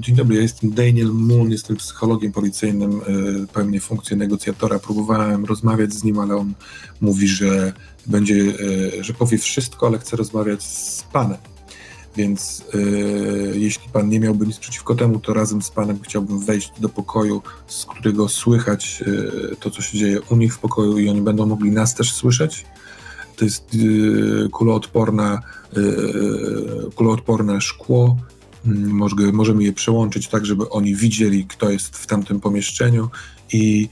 Dzień 0.00 0.16
dobry, 0.16 0.36
ja 0.36 0.42
jestem 0.42 0.70
Daniel 0.70 1.10
Moon, 1.12 1.50
jestem 1.50 1.76
psychologiem 1.76 2.32
policyjnym, 2.32 3.00
e, 3.00 3.46
pełnię 3.46 3.80
funkcję 3.80 4.16
negocjatora. 4.16 4.78
Próbowałem 4.78 5.44
rozmawiać 5.44 5.92
z 5.92 6.04
nim, 6.04 6.18
ale 6.18 6.36
on 6.36 6.54
mówi, 7.00 7.28
że 7.28 7.72
będzie, 8.06 8.52
że 9.00 9.14
powie 9.14 9.38
wszystko, 9.38 9.86
ale 9.86 9.98
chce 9.98 10.16
rozmawiać 10.16 10.62
z 10.62 11.02
panem. 11.12 11.53
Więc 12.16 12.64
e, 12.74 12.78
jeśli 13.58 13.88
pan 13.88 14.08
nie 14.08 14.20
miałby 14.20 14.46
nic 14.46 14.58
przeciwko 14.58 14.94
temu, 14.94 15.20
to 15.20 15.34
razem 15.34 15.62
z 15.62 15.70
panem 15.70 15.98
chciałbym 16.02 16.40
wejść 16.40 16.72
do 16.80 16.88
pokoju, 16.88 17.42
z 17.66 17.86
którego 17.86 18.28
słychać 18.28 19.04
e, 19.52 19.56
to, 19.56 19.70
co 19.70 19.82
się 19.82 19.98
dzieje 19.98 20.20
u 20.20 20.36
nich 20.36 20.54
w 20.54 20.58
pokoju 20.58 20.98
i 20.98 21.08
oni 21.08 21.22
będą 21.22 21.46
mogli 21.46 21.70
nas 21.70 21.94
też 21.94 22.12
słyszeć. 22.12 22.66
To 23.36 23.44
jest 23.44 23.64
e, 23.74 24.48
kuloodporna, 24.48 25.42
kuloodporne 26.94 27.60
szkło. 27.60 28.16
Mm, 28.66 28.90
Może, 28.90 29.16
możemy 29.32 29.64
je 29.64 29.72
przełączyć 29.72 30.28
tak, 30.28 30.46
żeby 30.46 30.70
oni 30.70 30.94
widzieli, 30.96 31.44
kto 31.44 31.70
jest 31.70 31.96
w 31.96 32.06
tamtym 32.06 32.40
pomieszczeniu 32.40 33.08
i 33.52 33.88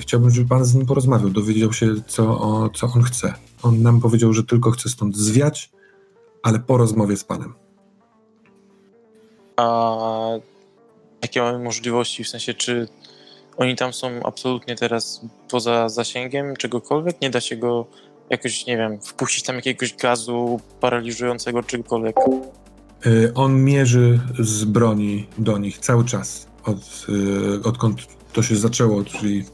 chciałbym, 0.00 0.30
żeby 0.30 0.48
pan 0.48 0.64
z 0.64 0.74
nim 0.74 0.86
porozmawiał, 0.86 1.30
dowiedział 1.30 1.72
się, 1.72 1.94
co, 2.06 2.40
o, 2.40 2.70
co 2.74 2.86
on 2.86 3.02
chce. 3.02 3.34
On 3.62 3.82
nam 3.82 4.00
powiedział, 4.00 4.32
że 4.32 4.44
tylko 4.44 4.70
chce 4.70 4.88
stąd 4.88 5.16
zwiać, 5.16 5.70
ale 6.42 6.58
po 6.58 6.76
rozmowie 6.76 7.16
z 7.16 7.24
panem. 7.24 7.54
A 9.56 9.96
jakie 11.22 11.42
mamy 11.42 11.58
możliwości? 11.58 12.24
W 12.24 12.28
sensie, 12.28 12.54
czy 12.54 12.88
oni 13.56 13.76
tam 13.76 13.92
są 13.92 14.08
absolutnie 14.24 14.76
teraz 14.76 15.20
poza 15.50 15.88
zasięgiem 15.88 16.56
czegokolwiek? 16.56 17.20
Nie 17.20 17.30
da 17.30 17.40
się 17.40 17.56
go 17.56 17.86
jakoś, 18.30 18.66
nie 18.66 18.76
wiem, 18.76 19.00
wpuścić 19.00 19.44
tam 19.44 19.56
jakiegoś 19.56 19.96
gazu 19.96 20.60
paraliżującego 20.80 21.62
czegokolwiek? 21.62 22.16
Y, 23.06 23.32
On 23.34 23.64
mierzy 23.64 24.20
z 24.38 24.64
broni 24.64 25.26
do 25.38 25.58
nich 25.58 25.78
cały 25.78 26.04
czas, 26.04 26.46
od, 26.64 27.06
y, 27.08 27.62
odkąd 27.64 28.00
to 28.32 28.42
się 28.42 28.56
zaczęło, 28.56 29.04
czyli 29.04 29.44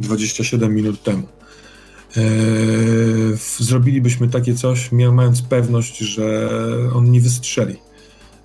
27 0.00 0.74
minut 0.74 1.02
temu. 1.02 1.37
W- 3.36 3.56
Zrobilibyśmy 3.60 4.28
takie 4.28 4.54
coś, 4.54 4.92
mając 5.12 5.42
pewność, 5.42 5.98
że 5.98 6.50
on 6.94 7.10
nie 7.10 7.20
wystrzeli. 7.20 7.76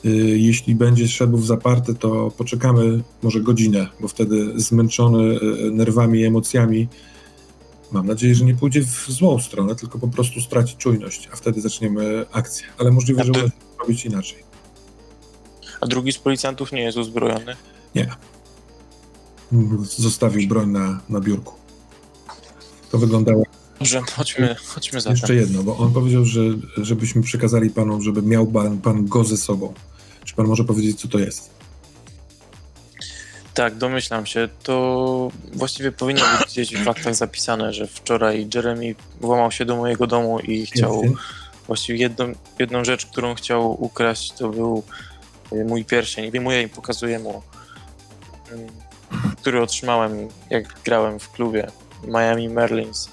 Y, 0.05 0.09
Jeśli 0.39 0.75
będzie 0.75 1.07
szedł 1.07 1.37
w 1.37 1.45
zaparte, 1.45 1.93
to 1.93 2.31
poczekamy 2.37 3.03
może 3.23 3.39
godzinę, 3.41 3.87
bo 3.99 4.07
wtedy 4.07 4.59
zmęczony 4.59 5.23
y, 5.23 5.71
nerwami 5.71 6.19
i 6.19 6.25
emocjami, 6.25 6.87
mam 7.91 8.07
nadzieję, 8.07 8.35
że 8.35 8.45
nie 8.45 8.55
pójdzie 8.55 8.81
w 8.81 9.05
złą 9.09 9.39
stronę, 9.39 9.75
tylko 9.75 9.99
po 9.99 10.07
prostu 10.07 10.41
straci 10.41 10.75
czujność, 10.77 11.29
a 11.33 11.35
wtedy 11.35 11.61
zaczniemy 11.61 12.25
akcję. 12.31 12.67
Ale 12.77 12.91
możliwe, 12.91 13.21
A 13.21 13.23
że 13.23 13.31
uda 13.31 13.41
się 13.41 13.51
zrobić 13.77 14.05
inaczej. 14.05 14.43
A 15.81 15.87
drugi 15.87 16.11
z 16.11 16.17
policjantów 16.17 16.71
nie 16.71 16.81
jest 16.81 16.97
uzbrojony? 16.97 17.55
Zostawił 19.83 20.49
broń 20.49 20.69
na, 20.69 20.99
na 21.09 21.19
biurku. 21.19 21.53
To 22.93 22.97
wyglądało 22.97 23.43
Dobrze, 23.79 24.01
chodźmy, 24.11 24.55
chodźmy 24.65 25.01
za 25.01 25.09
jeszcze 25.09 25.35
jedno, 25.35 25.63
bo 25.63 25.77
on 25.77 25.93
powiedział, 25.93 26.25
że 26.25 26.41
żebyśmy 26.77 27.21
przekazali 27.21 27.69
panu, 27.69 28.01
żeby 28.01 28.21
miał 28.21 28.47
pan, 28.47 28.77
pan 28.77 29.07
go 29.07 29.23
ze 29.23 29.37
sobą. 29.37 29.73
Czy 30.25 30.35
pan 30.35 30.47
może 30.47 30.63
powiedzieć, 30.63 31.01
co 31.01 31.07
to 31.07 31.19
jest? 31.19 31.49
Tak, 33.53 33.77
domyślam 33.77 34.25
się. 34.25 34.49
To 34.63 35.31
właściwie 35.53 35.91
powinno 35.91 36.21
być 36.37 36.47
gdzieś 36.47 36.75
w 36.75 36.83
faktach 36.83 37.15
zapisane, 37.15 37.73
że 37.73 37.87
wczoraj 37.87 38.47
Jeremy 38.55 38.95
włamał 39.21 39.51
się 39.51 39.65
do 39.65 39.75
mojego 39.75 40.07
domu 40.07 40.39
i 40.39 40.65
chciał 40.65 41.03
właściwie 41.67 41.99
jedną, 41.99 42.33
jedną 42.59 42.83
rzecz, 42.85 43.05
którą 43.05 43.35
chciał 43.35 43.83
ukraść, 43.83 44.31
to 44.31 44.49
był 44.49 44.83
y, 45.53 45.65
mój 45.65 45.85
pierścień. 45.85 46.31
Wyjmuję 46.31 46.61
i 46.61 46.69
pokazuję 46.69 47.19
mu, 47.19 47.41
mm, 48.51 48.67
który 49.41 49.61
otrzymałem, 49.61 50.27
jak 50.49 50.79
grałem 50.85 51.19
w 51.19 51.31
klubie 51.31 51.67
Miami 52.07 52.49
Merlins. 52.49 53.09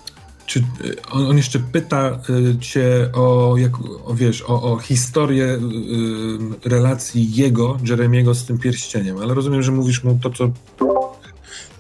Czy 0.47 0.59
y, 0.59 1.03
on, 1.11 1.27
on 1.27 1.37
jeszcze 1.37 1.59
pyta 1.59 2.21
y, 2.31 2.59
cię 2.59 3.11
o, 3.15 3.55
jak, 3.57 3.73
o, 4.05 4.15
wiesz, 4.15 4.43
o, 4.43 4.63
o 4.73 4.79
historię 4.79 5.45
y, 5.45 5.59
relacji 6.69 7.35
jego, 7.35 7.79
Jeremiego 7.85 8.35
z 8.35 8.45
tym 8.45 8.59
pierścieniem, 8.59 9.19
ale 9.19 9.35
rozumiem, 9.35 9.63
że 9.63 9.73
mówisz 9.73 10.05
mu 10.05 10.19
to, 10.23 10.31
co, 10.31 10.51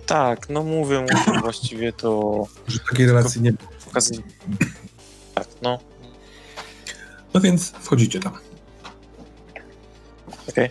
Tak, 0.06 0.48
no 0.48 0.62
mówię 0.62 1.00
mu, 1.00 1.06
że 1.08 1.40
właściwie 1.40 1.92
to 1.92 2.44
że 2.68 2.78
takiej 2.90 3.06
relacji 3.06 3.42
nie 3.42 3.52
było. 3.52 3.70
Tak, 5.34 5.48
no, 5.62 5.78
No 7.34 7.40
więc 7.40 7.70
wchodzicie 7.70 8.20
tam. 8.20 8.32
okej. 10.48 10.70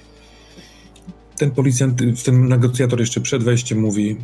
ten 1.38 1.52
policjant, 1.52 2.00
ten 2.26 2.48
negocjator 2.48 3.00
jeszcze 3.00 3.22
przed 3.22 3.44
wejściem 3.44 3.80
mówi: 3.80 4.18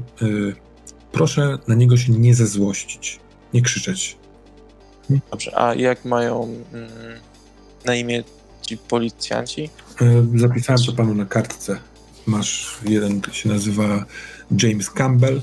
Proszę 1.15 1.57
na 1.67 1.75
niego 1.75 1.97
się 1.97 2.11
nie 2.11 2.35
zezłościć, 2.35 3.19
nie 3.53 3.61
krzyczeć. 3.61 4.17
Dobrze, 5.31 5.59
a 5.59 5.75
jak 5.75 6.05
mają 6.05 6.43
mm, 6.73 6.89
na 7.85 7.95
imię 7.95 8.23
ci 8.61 8.77
policjanci? 8.77 9.69
Y, 10.01 10.39
Zapisałem 10.39 10.83
to 10.83 10.93
panu 10.93 11.15
na 11.15 11.25
kartce. 11.25 11.79
Masz 12.25 12.77
jeden 12.83 13.21
się 13.31 13.49
nazywa 13.49 14.05
James 14.63 14.89
Campbell, 14.89 15.41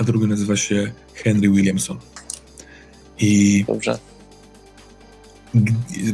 a 0.00 0.04
drugi 0.04 0.26
nazywa 0.26 0.56
się 0.56 0.92
Henry 1.14 1.50
Williamson. 1.50 1.98
I 3.18 3.64
Dobrze. 3.68 3.98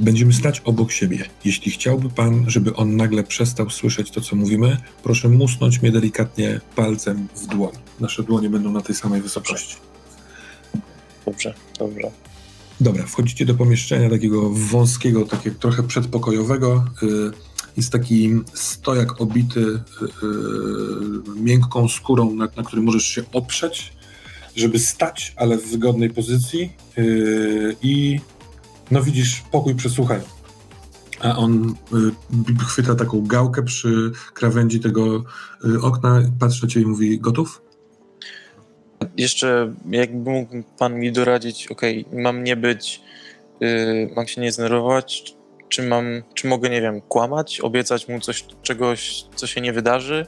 Będziemy 0.01 0.33
stać 0.33 0.61
obok 0.61 0.93
siebie. 0.93 1.25
Jeśli 1.45 1.73
chciałby 1.73 2.11
pan, 2.11 2.45
żeby 2.51 2.75
on 2.75 2.97
nagle 2.97 3.25
przestał 3.25 3.71
słyszeć 3.71 4.11
to, 4.11 4.21
co 4.21 4.37
mówimy, 4.37 4.77
proszę 5.03 5.29
musnąć 5.29 5.83
mnie 5.83 5.93
delikatnie 5.93 6.61
palcem 6.77 7.29
w 7.37 7.47
dłoń. 7.47 7.73
Nasze 8.01 8.23
dłonie 8.23 8.51
będą 8.51 8.73
na 8.73 8.81
tej 8.81 8.95
samej 8.95 9.23
wysokości. 9.23 9.77
Dobrze, 11.27 11.55
dobrze. 11.79 12.11
Dobra, 12.81 13.07
wchodzicie 13.07 13.47
do 13.47 13.55
pomieszczenia 13.55 14.11
takiego 14.11 14.51
wąskiego, 14.51 15.25
takiego 15.25 15.57
trochę 15.59 15.83
przedpokojowego. 15.83 16.85
Y, 17.03 17.07
Jest 17.77 17.93
taki 17.93 18.31
stojak 18.55 19.21
obity 19.21 19.61
y, 19.61 19.65
y, 19.65 21.41
miękką 21.41 21.89
skórą, 21.89 22.35
na, 22.35 22.49
na 22.57 22.63
którym 22.63 22.85
możesz 22.85 23.05
się 23.07 23.23
oprzeć, 23.33 23.93
żeby 24.57 24.79
stać, 24.79 25.33
ale 25.37 25.59
w 25.59 25.71
wygodnej 25.71 26.11
pozycji. 26.11 26.73
I 27.83 28.21
no 28.91 29.03
widzisz 29.03 29.43
pokój 29.53 29.75
przesłuchań. 29.75 30.21
A 31.21 31.37
on 31.37 31.75
y, 32.61 32.65
chwyta 32.67 32.95
taką 32.95 33.27
gałkę 33.27 33.63
przy 33.63 34.11
krawędzi 34.35 34.81
tego 34.81 35.25
y, 35.65 35.81
okna, 35.83 36.23
patrzy 36.41 36.63
na 36.65 36.69
ciebie 36.71 36.87
i 36.87 36.89
mówi: 36.89 37.19
Gotów? 37.21 37.63
Jeszcze 39.17 39.75
jakby 39.91 40.31
mógł 40.31 40.53
pan 40.79 40.95
mi 41.01 41.13
doradzić, 41.13 41.67
okej, 41.69 42.05
mam 42.13 42.45
nie 42.45 42.57
być, 42.57 43.01
yy, 43.61 44.11
mam 44.17 44.27
się 44.27 44.41
nie 44.41 44.53
zdenerwować, 44.53 45.35
czy 45.69 45.83
mam, 45.89 46.05
czy 46.35 46.47
mogę, 46.49 46.71
nie 46.71 46.81
wiem, 46.81 47.01
kłamać, 47.01 47.61
obiecać 47.61 48.09
mu 48.09 48.21
coś, 48.21 48.45
czegoś, 48.63 49.25
co 49.35 49.47
się 49.47 49.61
nie 49.61 49.73
wydarzy, 49.73 50.27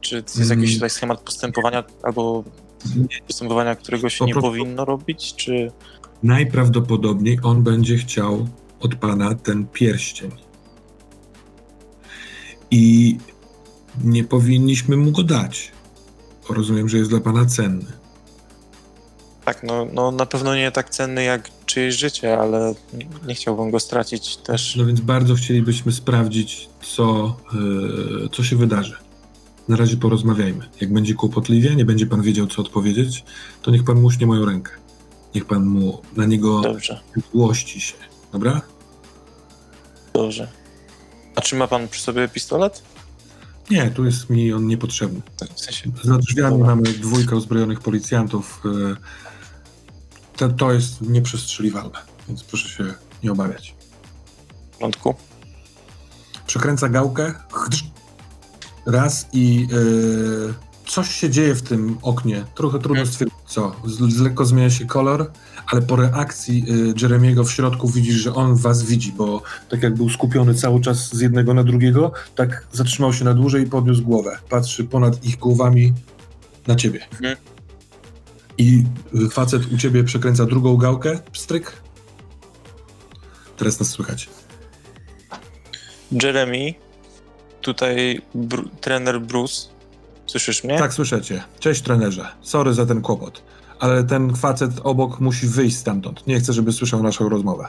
czy 0.00 0.16
jest 0.16 0.36
Mm. 0.36 0.60
jakiś 0.60 0.74
tutaj 0.74 0.90
schemat 0.90 1.20
postępowania 1.20 1.84
albo 2.02 2.44
postępowania, 3.26 3.74
którego 3.74 4.08
się 4.08 4.18
Po 4.18 4.26
nie 4.26 4.32
prostu- 4.32 4.50
powinno 4.50 4.84
robić, 4.84 5.34
czy... 5.34 5.72
Najprawdopodobniej 6.26 7.38
on 7.42 7.62
będzie 7.62 7.98
chciał 7.98 8.48
od 8.80 8.94
pana 8.94 9.34
ten 9.34 9.66
pierścień. 9.66 10.30
I 12.70 13.18
nie 14.04 14.24
powinniśmy 14.24 14.96
mu 14.96 15.12
go 15.12 15.22
dać. 15.22 15.72
Rozumiem, 16.48 16.88
że 16.88 16.98
jest 16.98 17.10
dla 17.10 17.20
pana 17.20 17.46
cenny. 17.46 17.92
Tak, 19.44 19.62
no, 19.62 19.86
no 19.92 20.10
na 20.10 20.26
pewno 20.26 20.56
nie 20.56 20.70
tak 20.70 20.90
cenny 20.90 21.24
jak 21.24 21.50
czyjeś 21.66 21.94
życie, 21.94 22.38
ale 22.38 22.74
nie 23.26 23.34
chciałbym 23.34 23.70
go 23.70 23.80
stracić 23.80 24.36
też. 24.36 24.76
No 24.76 24.86
więc 24.86 25.00
bardzo 25.00 25.34
chcielibyśmy 25.34 25.92
sprawdzić, 25.92 26.68
co, 26.82 27.36
yy, 27.52 28.28
co 28.32 28.44
się 28.44 28.56
wydarzy. 28.56 28.96
Na 29.68 29.76
razie 29.76 29.96
porozmawiajmy. 29.96 30.68
Jak 30.80 30.92
będzie 30.92 31.14
kłopotliwie, 31.14 31.76
nie 31.76 31.84
będzie 31.84 32.06
pan 32.06 32.22
wiedział, 32.22 32.46
co 32.46 32.62
odpowiedzieć, 32.62 33.24
to 33.62 33.70
niech 33.70 33.84
pan 33.84 34.00
muśnie 34.00 34.26
moją 34.26 34.44
rękę. 34.44 34.85
Niech 35.36 35.44
pan 35.44 35.66
mu 35.66 36.02
na 36.16 36.26
niego 36.26 36.60
Dobrze, 36.60 37.00
złości 37.32 37.80
się. 37.80 37.94
Dobra? 38.32 38.60
dobrze. 40.14 40.48
A 41.34 41.40
czy 41.40 41.56
ma 41.56 41.66
pan 41.68 41.88
przy 41.88 42.02
sobie 42.02 42.28
pistolet? 42.28 42.82
Nie, 43.70 43.90
tu 43.90 44.04
jest 44.04 44.30
mi 44.30 44.52
on 44.52 44.66
niepotrzebny. 44.66 45.20
W 45.54 45.60
sensie, 45.60 45.90
Za 46.04 46.18
drzwiami 46.18 46.58
Dobra. 46.58 46.66
mamy 46.76 46.82
dwójkę 46.92 47.36
uzbrojonych 47.36 47.80
policjantów. 47.80 48.62
y, 48.64 48.96
To, 50.36 50.48
to 50.48 50.72
jest 50.72 51.00
nieprzestrzeliwalne, 51.00 51.98
więc 52.28 52.42
proszę 52.44 52.68
się 52.68 52.94
nie 53.22 53.32
obawiać. 53.32 53.74
w 54.72 54.76
porządku. 54.76 55.14
Przekręca 56.46 56.88
gałkę. 56.88 57.34
Raz 58.86 59.26
i 59.32 59.68
y, 59.72 60.54
coś 60.86 61.10
się 61.14 61.30
dzieje 61.30 61.54
w 61.54 61.62
tym 61.62 61.98
oknie. 62.02 62.44
Trochę 62.54 62.78
trudno 62.78 62.94
Hmm. 62.94 63.12
stwierdzić 63.12 63.38
co. 63.56 63.72
Z, 63.84 64.20
lekko 64.20 64.44
zmienia 64.44 64.70
się 64.70 64.86
kolor, 64.86 65.30
ale 65.66 65.82
po 65.82 65.96
reakcji 65.96 66.64
y, 66.68 67.02
Jeremiego 67.02 67.44
w 67.44 67.52
środku 67.52 67.88
widzisz, 67.88 68.14
że 68.14 68.34
on 68.34 68.56
was 68.56 68.82
widzi, 68.82 69.12
bo 69.12 69.42
tak 69.68 69.82
jak 69.82 69.94
był 69.94 70.08
skupiony 70.10 70.54
cały 70.54 70.80
czas 70.80 71.14
z 71.14 71.20
jednego 71.20 71.54
na 71.54 71.64
drugiego, 71.64 72.12
tak 72.34 72.66
zatrzymał 72.72 73.12
się 73.12 73.24
na 73.24 73.34
dłużej 73.34 73.62
i 73.62 73.66
podniósł 73.66 74.02
głowę. 74.02 74.38
Patrzy 74.48 74.84
ponad 74.84 75.24
ich 75.24 75.38
głowami 75.38 75.92
na 76.66 76.74
ciebie. 76.74 77.00
Mhm. 77.12 77.36
I 78.58 78.84
y, 79.14 79.30
facet 79.30 79.72
u 79.72 79.78
ciebie 79.78 80.04
przekręca 80.04 80.46
drugą 80.46 80.76
gałkę, 80.76 81.18
pstryk. 81.32 81.72
Teraz 83.56 83.80
nas 83.80 83.90
słychać. 83.90 84.28
Jeremy, 86.12 86.74
tutaj 87.60 88.20
Bru- 88.34 88.68
trener 88.80 89.20
Bruce. 89.20 89.68
Słyszysz 90.26 90.64
mnie? 90.64 90.78
Tak, 90.78 90.94
słyszycie. 90.94 91.42
Cześć 91.60 91.82
trenerze. 91.82 92.28
Sorry 92.42 92.74
za 92.74 92.86
ten 92.86 93.02
kłopot. 93.02 93.45
Ale 93.80 94.04
ten 94.04 94.34
facet 94.36 94.70
obok 94.84 95.20
musi 95.20 95.46
wyjść 95.46 95.76
stamtąd. 95.76 96.26
Nie 96.26 96.40
chcę, 96.40 96.52
żeby 96.52 96.72
słyszał 96.72 97.02
naszą 97.02 97.28
rozmowę. 97.28 97.68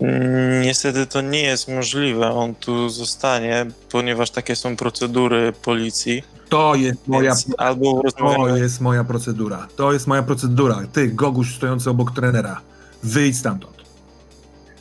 Mm, 0.00 0.62
Niestety 0.62 1.06
to 1.06 1.20
nie 1.20 1.42
jest 1.42 1.68
możliwe. 1.68 2.30
On 2.30 2.54
tu 2.54 2.88
zostanie, 2.88 3.66
ponieważ 3.90 4.30
takie 4.30 4.56
są 4.56 4.76
procedury 4.76 5.52
policji. 5.52 6.22
To 6.48 6.74
jest 6.74 7.08
moja, 7.08 7.34
albo 7.58 8.02
to 8.18 8.56
jest 8.56 8.80
moja 8.80 9.04
procedura. 9.04 9.68
To 9.76 9.92
jest 9.92 10.06
moja 10.06 10.22
procedura. 10.22 10.82
Ty, 10.92 11.08
Goguś 11.08 11.54
stojący 11.56 11.90
obok 11.90 12.14
trenera. 12.14 12.60
Wyjdź 13.02 13.38
stamtąd. 13.38 13.76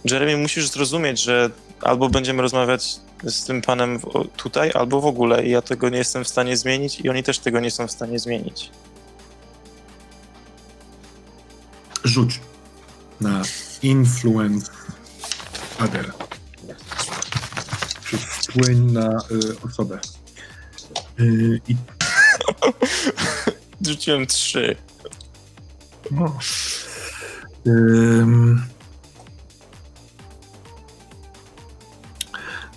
Jeremy, 0.06 0.38
musisz 0.38 0.70
zrozumieć, 0.70 1.24
że 1.24 1.50
albo 1.82 2.10
będziemy 2.10 2.42
rozmawiać 2.42 2.96
z 3.24 3.46
tym 3.46 3.62
panem 3.62 4.00
tutaj, 4.38 4.72
albo 4.74 5.02
w 5.02 5.06
ogóle. 5.06 5.46
I 5.46 5.50
ja 5.52 5.62
tego 5.62 5.90
nie 5.90 5.98
jestem 5.98 6.24
w 6.24 6.28
stanie 6.28 6.58
zmienić, 6.58 7.00
i 7.02 7.10
oni 7.10 7.24
też 7.24 7.40
tego 7.40 7.60
nie 7.60 7.72
są 7.72 7.88
w 7.88 7.92
stanie 7.92 8.20
zmienić. 8.20 8.72
Rzuć 12.04 12.40
na 13.22 13.42
influence 13.82 14.72
other. 15.80 16.14
Czy 18.06 18.18
wpłyń 18.18 18.92
na 18.92 19.18
y, 19.32 19.62
osobę. 19.62 20.00
Y, 21.20 21.62
I 21.68 21.76
Rzuciłem 23.88 24.28
trzy. 24.28 24.76
No. 26.12 26.40
Ym, 27.68 28.66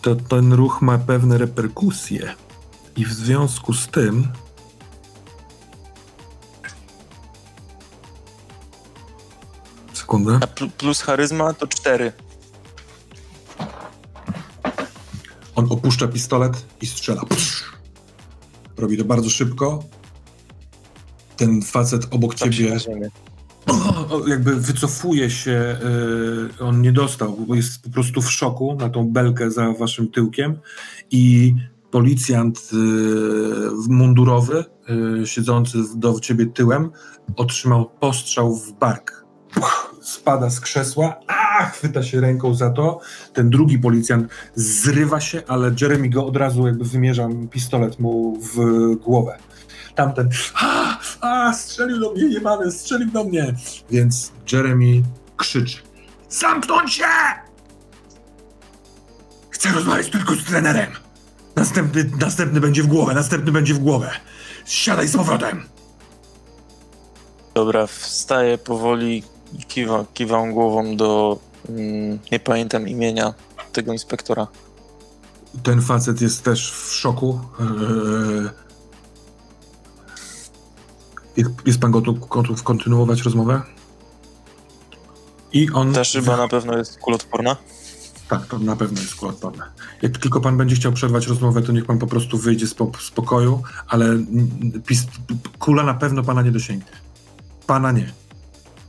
to 0.03 0.15
ten 0.17 0.53
ruch 0.53 0.83
ma 0.83 0.99
pewne 0.99 1.39
reperkusje 1.39 2.35
i 2.97 3.07
w 3.07 3.13
związku 3.13 3.75
z 3.75 3.89
tym 3.89 4.29
sekundę 10.13 10.39
A 10.43 10.47
pl- 10.47 10.71
plus 10.79 11.01
charyzma 11.01 11.55
to 11.55 11.67
cztery. 11.67 12.13
on 15.55 15.67
opuszcza 15.71 16.09
pistolet 16.09 16.67
i 16.81 16.87
strzela 16.87 17.23
robi 18.77 18.97
to 18.99 19.05
bardzo 19.05 19.31
szybko 19.31 19.85
ten 21.37 21.63
facet 21.63 22.07
obok 22.11 22.35
Tam 22.35 22.53
się 22.53 22.59
ciebie 22.59 22.71
na 22.75 22.79
ziemię. 22.79 23.09
O, 24.11 24.27
jakby 24.29 24.57
wycofuje 24.61 25.31
się, 25.31 25.77
y, 26.61 26.65
on 26.65 26.81
nie 26.83 26.93
dostał, 26.93 27.37
bo 27.49 27.55
jest 27.55 27.83
po 27.83 27.91
prostu 27.91 28.23
w 28.23 28.33
szoku 28.33 28.75
na 28.75 28.89
tą 28.89 29.09
belkę 29.13 29.51
za 29.51 29.73
waszym 29.73 30.09
tyłkiem 30.11 30.59
i 31.11 31.55
policjant 31.91 32.59
y, 32.59 32.61
w- 33.85 33.89
mundurowy, 33.89 34.65
y, 35.23 35.27
siedzący 35.27 35.79
w- 35.83 35.97
do 35.97 36.21
ciebie 36.21 36.47
tyłem, 36.47 36.91
otrzymał 37.37 37.91
postrzał 38.01 38.57
w 38.57 38.73
bark. 38.73 39.25
Puch, 39.55 39.92
spada 40.03 40.51
z 40.51 40.61
krzesła, 40.61 41.21
a 41.27 41.67
chwyta 41.67 42.03
się 42.03 42.21
ręką 42.21 42.55
za 42.55 42.71
to. 42.71 43.01
Ten 43.33 43.51
drugi 43.51 43.79
policjant 43.79 44.33
zrywa 44.55 45.21
się, 45.21 45.43
ale 45.49 45.75
Jeremy 45.81 46.09
go 46.09 46.27
od 46.27 46.37
razu 46.37 46.67
jakby 46.67 46.85
wymierza 46.85 47.29
pistolet 47.51 47.99
mu 47.99 48.39
w 48.41 48.57
głowę. 48.97 49.39
Tamten, 49.95 50.29
a, 50.55 50.99
a, 51.21 51.53
strzelił 51.53 52.01
do 52.01 52.13
mnie, 52.13 52.25
jebany, 52.25 52.73
strzelił 52.73 53.11
do 53.11 53.25
mnie. 53.25 53.55
Więc 53.91 54.33
Jeremy 54.53 55.03
krzyczy, 55.37 55.79
zamknąć 56.29 56.95
się! 56.95 57.05
Chcę 59.51 59.73
rozmawiać 59.73 60.11
tylko 60.11 60.35
z 60.35 60.45
trenerem. 60.45 60.91
Następny, 61.57 62.11
następny 62.21 62.61
będzie 62.61 62.83
w 62.83 62.87
głowę, 62.87 63.15
następny 63.15 63.53
będzie 63.53 63.75
w 63.75 63.79
głowę. 63.79 64.11
Siadaj 64.67 65.09
z 65.09 65.17
powrotem. 65.17 65.63
Dobra, 67.55 67.87
wstaję 67.87 68.59
powoli 68.59 69.23
kiwa, 69.69 70.05
kiwam 70.15 70.53
głową 70.53 70.97
do. 70.97 71.39
Mm, 71.69 72.19
nie 72.33 72.41
pamiętam 72.41 72.89
imienia 72.89 73.35
tego 73.73 73.93
inspektora. 73.93 74.47
Ten 75.63 75.83
facet 75.83 76.21
jest 76.21 76.45
też 76.45 76.73
w 76.73 76.93
szoku. 76.95 77.41
Eee, 77.61 78.63
Jest, 81.37 81.51
jest 81.67 81.81
pan 81.81 81.91
gotów, 81.91 82.29
gotów 82.29 82.63
kontynuować 82.63 83.23
rozmowę? 83.23 83.63
I 85.53 85.71
on. 85.71 85.93
Ta 85.93 86.05
szyba 86.05 86.37
na 86.37 86.49
pewno 86.49 86.79
jest 86.79 86.99
kulotworna. 86.99 87.57
Tak, 88.29 88.47
to 88.47 88.59
na 88.59 88.77
pewno 88.77 89.01
jest 89.01 89.15
kuloodporne. 89.15 89.65
Jak 90.03 90.19
tylko 90.19 90.41
pan 90.41 90.57
będzie 90.57 90.77
chciał 90.77 90.93
przerwać 90.93 91.27
rozmowę, 91.27 91.63
to 91.63 91.73
niech 91.73 91.85
pan 91.85 91.99
po 91.99 92.07
prostu 92.07 92.39
wyjdzie 92.39 92.67
z, 92.67 92.75
po, 92.75 92.91
z 93.01 93.11
pokoju, 93.11 93.63
ale 93.89 94.07
pis, 94.87 95.05
kula 95.59 95.83
na 95.83 95.95
pewno 95.95 96.23
pana 96.23 96.43
nie 96.43 96.51
dosięgnie. 96.51 96.93
Pana 97.67 97.93
nie. 97.93 98.13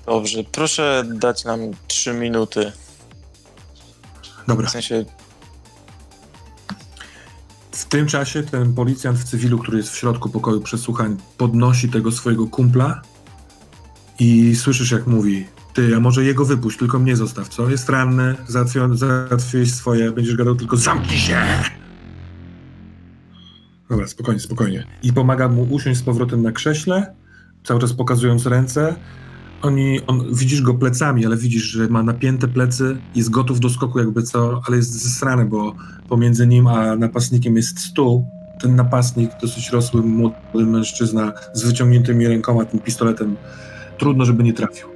Dobrze, 0.06 0.44
proszę 0.52 1.04
dać 1.14 1.46
nam 1.46 1.60
3 1.88 2.14
minuty. 2.14 2.72
Dobra. 4.48 4.68
W 4.68 4.72
sensie, 4.72 5.06
W 7.72 7.86
tym 7.86 8.08
czasie 8.08 8.44
ten 8.44 8.74
policjant 8.74 9.18
w 9.18 9.24
cywilu, 9.24 9.60
który 9.60 9.78
jest 9.78 9.90
w 9.90 9.98
środku 9.98 10.30
pokoju 10.30 10.62
przesłuchań, 10.62 11.18
podnosi 11.38 11.90
tego 11.90 12.12
swojego 12.12 12.48
kumpla 12.48 13.02
i 14.20 14.56
słyszysz 14.56 14.92
jak 14.92 15.08
mówi 15.08 15.48
ty, 15.74 15.96
a 15.96 16.00
może 16.00 16.24
jego 16.24 16.46
wypuść, 16.46 16.78
tylko 16.78 17.00
mnie 17.00 17.16
zostaw, 17.16 17.50
co? 17.50 17.70
Jest 17.70 17.90
ranny, 17.90 18.36
załatwiłeś 18.94 19.74
swoje, 19.74 20.12
będziesz 20.12 20.36
gadał 20.36 20.56
tylko 20.56 20.78
zamknij 20.78 21.20
się! 21.20 21.42
Dobra, 23.90 24.08
spokojnie, 24.08 24.40
spokojnie. 24.40 24.88
I 25.04 25.14
pomaga 25.14 25.48
mu 25.48 25.64
usiąść 25.64 26.00
z 26.00 26.04
powrotem 26.04 26.42
na 26.42 26.52
krześle, 26.52 27.16
cały 27.64 27.80
czas 27.80 27.94
pokazując 27.94 28.46
ręce. 28.46 28.96
Oni, 29.64 30.00
on, 30.08 30.36
widzisz 30.36 30.62
go 30.62 30.74
plecami, 30.74 31.26
ale 31.26 31.38
widzisz, 31.38 31.64
że 31.64 31.88
ma 31.88 32.04
napięte 32.04 32.48
plecy, 32.48 32.98
jest 33.16 33.30
gotów 33.30 33.60
do 33.60 33.70
skoku 33.70 34.00
jakby 34.00 34.24
co, 34.24 34.62
ale 34.68 34.78
jest 34.78 34.92
zesrany, 34.92 35.46
bo 35.46 35.76
pomiędzy 36.10 36.48
nim 36.48 36.68
a 36.68 36.96
napastnikiem 36.96 37.56
jest 37.56 37.80
stół. 37.80 38.26
Ten 38.62 38.76
napastnik, 38.76 39.32
dosyć 39.42 39.70
rosły, 39.70 40.02
młody 40.02 40.36
mężczyzna 40.54 41.34
z 41.54 41.64
wyciągniętymi 41.64 42.28
rękoma, 42.28 42.66
tym 42.66 42.80
pistoletem, 42.80 43.36
trudno, 43.98 44.26
żeby 44.26 44.44
nie 44.44 44.54
trafił. 44.54 44.88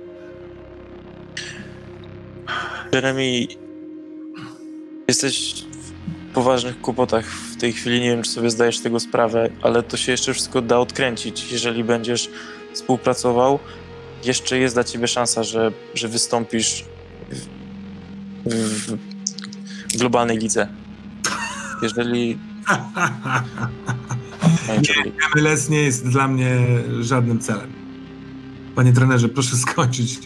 Jeremy, 2.91 3.47
jesteś 5.07 5.65
w 6.31 6.33
poważnych 6.33 6.81
kłopotach 6.81 7.25
w 7.25 7.57
tej 7.57 7.73
chwili. 7.73 8.01
Nie 8.01 8.09
wiem, 8.09 8.23
czy 8.23 8.31
sobie 8.31 8.49
zdajesz 8.49 8.79
tego 8.79 8.99
sprawę, 8.99 9.49
ale 9.61 9.83
to 9.83 9.97
się 9.97 10.11
jeszcze 10.11 10.33
wszystko 10.33 10.61
da 10.61 10.79
odkręcić. 10.79 11.51
Jeżeli 11.51 11.83
będziesz 11.83 12.29
współpracował, 12.73 13.59
jeszcze 14.23 14.59
jest 14.59 14.75
dla 14.75 14.83
ciebie 14.83 15.07
szansa, 15.07 15.43
że, 15.43 15.71
że 15.93 16.07
wystąpisz 16.07 16.85
w, 18.45 18.53
w, 18.53 18.97
w 19.93 19.97
globalnej 19.97 20.37
lidze. 20.37 20.67
Jeżeli. 21.81 22.37
Jeremy, 24.67 25.11
MLS 25.35 25.69
nie 25.69 25.81
jest 25.81 26.07
dla 26.07 26.27
mnie 26.27 26.57
żadnym 26.99 27.39
celem. 27.39 27.73
Panie 28.75 28.93
trenerze, 28.93 29.29
proszę 29.29 29.57
skończyć 29.57 30.19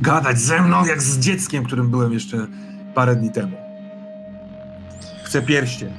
gadać 0.00 0.40
ze 0.40 0.62
mną 0.62 0.86
jak 0.86 1.02
z 1.02 1.18
dzieckiem, 1.18 1.64
którym 1.64 1.90
byłem 1.90 2.12
jeszcze 2.12 2.46
parę 2.94 3.16
dni 3.16 3.30
temu. 3.30 3.56
Chcę 5.24 5.42
pierścień. 5.42 5.92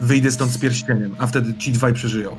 Wyjdę 0.00 0.30
stąd 0.30 0.52
z 0.52 0.58
pierścieniem, 0.58 1.16
a 1.18 1.26
wtedy 1.26 1.54
ci 1.54 1.72
dwaj 1.72 1.94
przeżyją. 1.94 2.36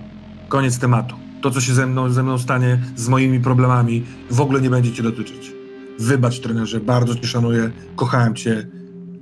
Koniec 0.50 0.80
tematu. 0.80 1.16
To, 1.44 1.52
co 1.52 1.62
się 1.62 1.74
ze 1.74 1.88
mną, 1.88 2.10
ze 2.10 2.24
mną 2.24 2.38
stanie, 2.38 2.80
z 2.96 3.08
moimi 3.08 3.40
problemami, 3.40 4.04
w 4.30 4.42
ogóle 4.42 4.62
nie 4.62 4.70
będzie 4.70 4.94
cię 4.94 5.04
dotyczyć. 5.04 5.52
Wybacz, 6.00 6.40
trenerze, 6.40 6.80
bardzo 6.80 7.16
cię 7.16 7.28
szanuję, 7.28 7.72
kochałem 7.96 8.36
cię, 8.36 8.68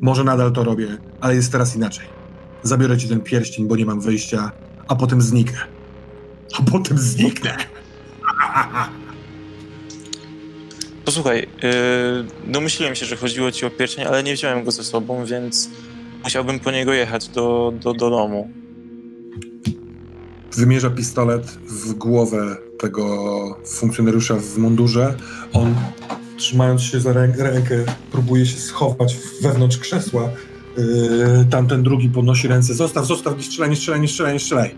może 0.02 0.24
nadal 0.24 0.52
to 0.52 0.64
robię, 0.64 0.98
ale 1.22 1.36
jest 1.36 1.52
teraz 1.52 1.76
inaczej. 1.76 2.06
Zabiorę 2.64 2.98
ci 2.98 3.08
ten 3.08 3.22
pierścień, 3.22 3.68
bo 3.68 3.76
nie 3.76 3.86
mam 3.86 4.02
wyjścia, 4.02 4.52
a 4.88 4.96
potem 4.96 5.22
zniknę. 5.22 5.60
A 6.60 6.72
potem 6.72 6.98
zniknę. 6.98 7.56
Posłuchaj, 11.06 11.48
yy, 11.64 12.52
domyśliłem 12.52 12.96
się, 12.96 13.06
że 13.06 13.16
chodziło 13.16 13.52
ci 13.52 13.66
o 13.66 13.70
pierścień, 13.70 14.06
ale 14.06 14.24
nie 14.24 14.34
wziąłem 14.34 14.64
go 14.64 14.72
ze 14.72 14.84
sobą, 14.84 15.26
więc 15.26 15.70
musiałbym 16.24 16.60
po 16.60 16.72
niego 16.72 16.94
jechać 16.94 17.28
do, 17.28 17.74
do, 17.80 17.94
do 17.94 18.10
domu. 18.10 18.61
Wymierza 20.56 20.90
pistolet 20.90 21.46
w 21.68 21.94
głowę 21.94 22.58
tego 22.80 23.58
funkcjonariusza 23.66 24.36
w 24.36 24.58
mundurze. 24.58 25.16
On, 25.54 25.76
trzymając 26.38 26.82
się 26.82 27.00
za 27.00 27.14
rę- 27.14 27.38
rękę, 27.38 27.84
próbuje 28.12 28.46
się 28.46 28.58
schować 28.58 29.18
wewnątrz 29.42 29.78
krzesła. 29.78 30.30
Yy, 30.78 31.46
tamten 31.50 31.84
drugi 31.84 32.10
podnosi 32.10 32.48
ręce. 32.48 32.74
Zostaw, 32.74 33.06
zostaw, 33.06 33.38
nie 33.38 33.44
strzelaj, 33.44 33.70
nie 33.70 33.76
strzelaj, 33.76 34.02
nie 34.02 34.08
strzelaj, 34.08 34.34
nie 34.34 34.40
strzelaj. 34.40 34.76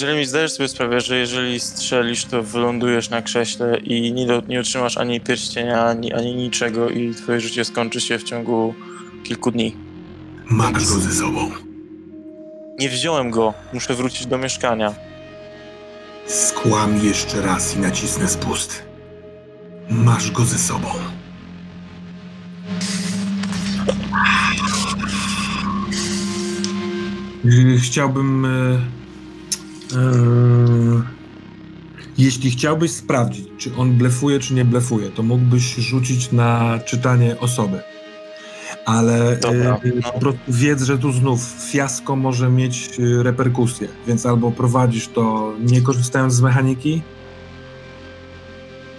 Jeremy, 0.00 0.26
zdajesz 0.26 0.52
sobie 0.52 0.68
sprawę, 0.68 1.00
że 1.00 1.16
jeżeli 1.16 1.60
strzelisz, 1.60 2.24
to 2.24 2.42
wylądujesz 2.42 3.10
na 3.10 3.22
krześle 3.22 3.78
i 3.78 4.12
nie, 4.12 4.26
do, 4.26 4.42
nie 4.48 4.60
otrzymasz 4.60 4.96
ani 4.98 5.20
pierścienia, 5.20 5.84
ani, 5.86 6.12
ani 6.12 6.34
niczego 6.36 6.90
i 6.90 7.14
twoje 7.14 7.40
życie 7.40 7.64
skończy 7.64 8.00
się 8.00 8.18
w 8.18 8.22
ciągu 8.22 8.74
kilku 9.24 9.50
dni. 9.50 9.76
Masz 10.50 10.72
go 10.72 10.80
ze 10.80 11.12
sobą. 11.12 11.50
Nie 12.78 12.88
wziąłem 12.88 13.30
go, 13.30 13.54
muszę 13.72 13.94
wrócić 13.94 14.26
do 14.26 14.38
mieszkania. 14.38 14.94
Skłam 16.26 17.04
jeszcze 17.04 17.42
raz 17.42 17.76
i 17.76 17.78
nacisnę 17.78 18.28
spust. 18.28 18.82
Masz 19.90 20.30
go 20.30 20.44
ze 20.44 20.58
sobą. 20.58 20.88
Yy, 27.44 27.78
Chciałbym. 27.78 28.44
e, 28.44 28.48
e, 28.48 28.78
jeśli 32.18 32.50
chciałbyś 32.50 32.90
sprawdzić, 32.90 33.48
czy 33.58 33.76
on 33.76 33.92
blefuje, 33.92 34.40
czy 34.40 34.54
nie 34.54 34.64
blefuje, 34.64 35.10
to 35.10 35.22
mógłbyś 35.22 35.74
rzucić 35.74 36.32
na 36.32 36.78
czytanie 36.84 37.40
osoby. 37.40 37.80
Ale 38.84 39.36
Dobra, 39.36 39.80
no. 40.04 40.12
po 40.12 40.20
prostu 40.20 40.40
wiedz, 40.48 40.82
że 40.82 40.98
tu 40.98 41.12
znów 41.12 41.40
fiasko 41.70 42.16
może 42.16 42.50
mieć 42.50 42.90
e, 42.98 43.22
reperkusje, 43.22 43.88
więc 44.06 44.26
albo 44.26 44.50
prowadzisz 44.52 45.08
to 45.08 45.54
nie 45.60 45.82
korzystając 45.82 46.34
z 46.34 46.40
mechaniki, 46.40 47.02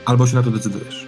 albo 0.05 0.27
się 0.27 0.35
na 0.35 0.43
to 0.43 0.51
decydujesz. 0.51 1.05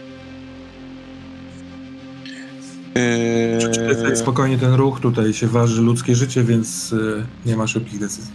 Yy, 2.95 4.16
spokojnie 4.16 4.58
ten 4.58 4.74
ruch, 4.74 4.99
tutaj 4.99 5.34
się 5.34 5.48
waży 5.48 5.82
ludzkie 5.82 6.16
życie, 6.16 6.44
więc 6.44 6.94
e, 6.94 7.49
nie 7.49 7.58
ma 7.58 7.68
szybkich 7.68 7.99
decyzji. 7.99 8.34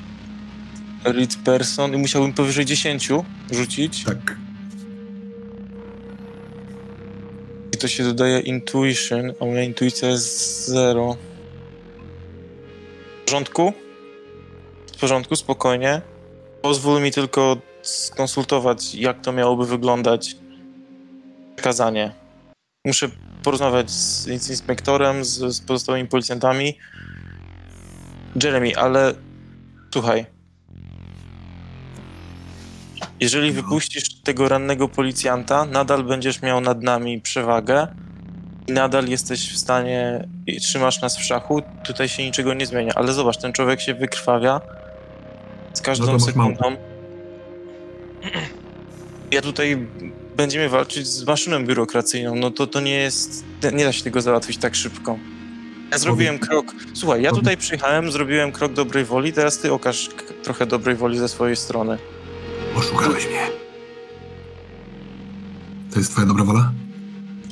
lead 1.04 1.36
person 1.36 1.94
i 1.94 1.96
musiałbym 1.96 2.32
powyżej 2.32 2.64
10 2.64 3.08
rzucić 3.50 4.04
Tak. 4.04 4.36
To 7.82 7.88
się 7.88 8.04
dodaje 8.04 8.40
intuition, 8.40 9.32
a 9.40 9.44
moja 9.44 9.62
intuicja 9.62 10.08
jest 10.08 10.66
0. 10.66 11.16
W 13.20 13.24
porządku? 13.24 13.72
W 14.96 15.00
porządku, 15.00 15.36
spokojnie. 15.36 16.02
Pozwól 16.62 17.02
mi 17.02 17.12
tylko 17.12 17.56
skonsultować, 17.82 18.94
jak 18.94 19.20
to 19.20 19.32
miałoby 19.32 19.66
wyglądać 19.66 20.36
przekazanie. 21.56 22.12
Muszę 22.84 23.08
porozmawiać 23.42 23.90
z, 23.90 24.24
z 24.24 24.50
inspektorem, 24.50 25.24
z, 25.24 25.56
z 25.56 25.60
pozostałymi 25.60 26.08
policjantami. 26.08 26.78
Jeremy, 28.42 28.76
ale 28.76 29.14
słuchaj. 29.92 30.26
Jeżeli 33.22 33.52
wypuścisz 33.52 34.14
tego 34.14 34.48
rannego 34.48 34.88
policjanta, 34.88 35.64
nadal 35.64 36.04
będziesz 36.04 36.42
miał 36.42 36.60
nad 36.60 36.82
nami 36.82 37.20
przewagę 37.20 37.86
i 38.68 38.72
nadal 38.72 39.08
jesteś 39.08 39.52
w 39.52 39.58
stanie 39.58 40.28
i 40.46 40.60
trzymasz 40.60 41.02
nas 41.02 41.18
w 41.18 41.24
szachu. 41.24 41.62
Tutaj 41.84 42.08
się 42.08 42.24
niczego 42.24 42.54
nie 42.54 42.66
zmienia, 42.66 42.92
ale 42.94 43.12
zobacz, 43.12 43.36
ten 43.36 43.52
człowiek 43.52 43.80
się 43.80 43.94
wykrwawia 43.94 44.60
z 45.72 45.80
każdą 45.80 46.12
No 46.12 46.20
sekundą. 46.20 46.76
Ja 49.30 49.42
tutaj 49.42 49.86
będziemy 50.36 50.68
walczyć 50.68 51.06
z 51.06 51.26
maszyną 51.26 51.66
biurokracyjną. 51.66 52.34
No 52.34 52.50
to 52.50 52.66
to 52.66 52.80
nie 52.80 52.94
jest. 52.94 53.44
Nie 53.72 53.84
da 53.84 53.92
się 53.92 54.04
tego 54.04 54.20
załatwić 54.20 54.58
tak 54.58 54.74
szybko. 54.74 55.18
Ja 55.92 55.98
zrobiłem 55.98 56.38
krok. 56.38 56.74
Słuchaj, 56.94 57.22
ja 57.22 57.30
tutaj 57.30 57.56
przyjechałem, 57.56 58.12
zrobiłem 58.12 58.52
krok 58.52 58.72
dobrej 58.72 59.04
woli, 59.04 59.32
teraz 59.32 59.58
ty 59.58 59.72
okaż 59.72 60.08
trochę 60.42 60.66
dobrej 60.66 60.96
woli 60.96 61.18
ze 61.18 61.28
swojej 61.28 61.56
strony. 61.56 61.98
Oszukałeś 62.76 63.26
mnie. 63.26 63.46
To 65.92 65.98
jest 65.98 66.10
twoja 66.12 66.26
dobra 66.26 66.44
wola? 66.44 66.72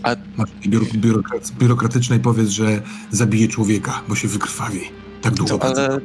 A- 0.02 0.16
Masz 0.36 0.50
biuro, 0.66 0.86
biurokrat, 0.94 1.52
biurokratyczne 1.58 2.16
i 2.16 2.20
powiedz, 2.20 2.48
że 2.48 2.82
zabije 3.10 3.48
człowieka, 3.48 4.02
bo 4.08 4.14
się 4.14 4.28
wykrwawi. 4.28 4.80
Tak 5.22 5.34
długo. 5.34 5.58
To, 5.58 5.64
ale 5.64 5.98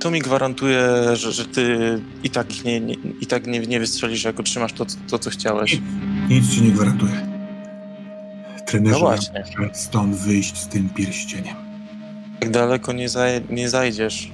to 0.00 0.10
mi 0.10 0.20
gwarantuje, 0.20 0.80
że, 1.16 1.32
że 1.32 1.44
ty 1.44 1.78
i 2.24 2.30
tak, 2.30 2.64
nie, 2.64 2.80
nie, 2.80 2.94
i 3.20 3.26
tak 3.26 3.46
nie, 3.46 3.60
nie 3.60 3.80
wystrzelisz, 3.80 4.24
jak 4.24 4.40
otrzymasz 4.40 4.72
to, 4.72 4.86
to, 5.08 5.18
co 5.18 5.30
chciałeś. 5.30 5.80
Nic 6.28 6.50
ci 6.50 6.62
nie 6.62 6.70
gwarantuję. 6.70 7.28
Trenerze, 8.66 8.92
No 8.94 9.00
właśnie. 9.00 9.44
ja 9.50 9.60
muszę 9.62 9.74
stąd 9.74 10.16
wyjść 10.16 10.56
z 10.58 10.68
tym 10.68 10.88
pierścieniem. 10.88 11.56
Tak 12.40 12.50
daleko 12.50 12.92
nie, 12.92 13.08
zaj- 13.08 13.50
nie 13.50 13.68
zajdziesz. 13.68 14.30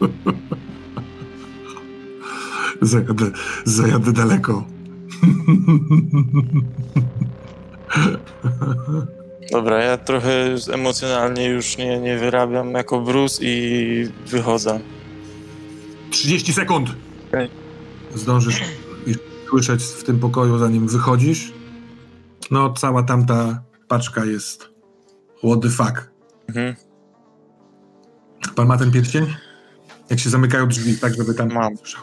Zajadę, 2.82 3.30
zajadę 3.64 4.12
daleko. 4.12 4.64
Dobra, 9.52 9.84
ja 9.84 9.96
trochę 9.98 10.54
emocjonalnie 10.72 11.48
już 11.48 11.78
nie, 11.78 12.00
nie 12.00 12.18
wyrabiam 12.18 12.70
jako 12.70 13.00
Bruce 13.00 13.44
i 13.44 14.08
wychodzę. 14.26 14.80
30 16.10 16.52
sekund! 16.52 16.88
Okej. 17.28 17.50
Zdążysz 18.14 18.62
słyszeć 19.54 19.82
w 19.82 20.04
tym 20.04 20.18
pokoju, 20.18 20.58
zanim 20.58 20.88
wychodzisz. 20.88 21.52
No, 22.50 22.72
cała 22.72 23.02
tamta 23.02 23.62
paczka 23.88 24.24
jest. 24.24 24.68
What 25.38 25.62
the 25.62 25.68
fuck? 25.68 26.10
Mhm. 26.48 26.74
Pan 28.56 28.66
ma 28.66 28.78
ten 28.78 28.90
pierścień? 28.92 29.26
Jak 30.10 30.20
się 30.20 30.30
zamykają 30.30 30.68
drzwi, 30.68 30.98
tak, 30.98 31.14
żeby 31.14 31.34
tam 31.34 31.52
Mam. 31.52 31.76
słyszał. 31.76 32.02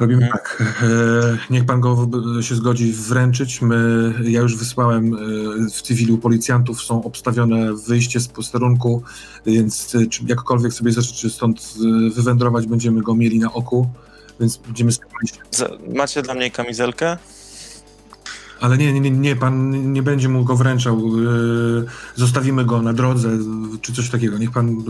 Robimy 0.00 0.24
Mhm. 0.24 0.32
tak. 0.32 0.62
E, 0.82 1.38
niech 1.50 1.66
pan 1.66 1.80
go 1.80 2.08
się 2.40 2.54
zgodzi 2.54 2.92
wręczyć. 2.92 3.62
My, 3.62 4.12
ja 4.24 4.40
już 4.40 4.56
wysłałem 4.56 5.14
e, 5.14 5.18
w 5.70 5.82
cywilu 5.82 6.18
policjantów, 6.18 6.82
są 6.82 7.04
obstawione 7.04 7.74
wyjście 7.74 8.20
z 8.20 8.28
posterunku, 8.28 9.02
więc 9.46 9.94
e, 9.94 9.98
jakkolwiek 10.28 10.72
sobie 10.72 10.92
zażyczy 10.92 11.30
stąd 11.30 11.74
wywędrować, 12.14 12.66
będziemy 12.66 13.02
go 13.02 13.14
mieli 13.14 13.38
na 13.38 13.52
oku, 13.52 13.88
więc 14.40 14.56
będziemy 14.56 14.92
starali 14.92 15.28
się. 15.28 15.36
Macie 15.94 16.22
dla 16.22 16.34
mnie 16.34 16.50
kamizelkę? 16.50 17.18
Ale 18.60 18.78
nie, 18.78 19.00
nie, 19.00 19.10
nie, 19.10 19.36
pan 19.36 19.92
nie 19.92 20.02
będzie 20.02 20.28
mu 20.28 20.44
go 20.44 20.56
wręczał. 20.56 21.02
Zostawimy 22.14 22.64
go 22.64 22.82
na 22.82 22.92
drodze, 22.92 23.30
czy 23.80 23.92
coś 23.92 24.10
takiego. 24.10 24.38
Niech 24.38 24.50
pan, 24.50 24.84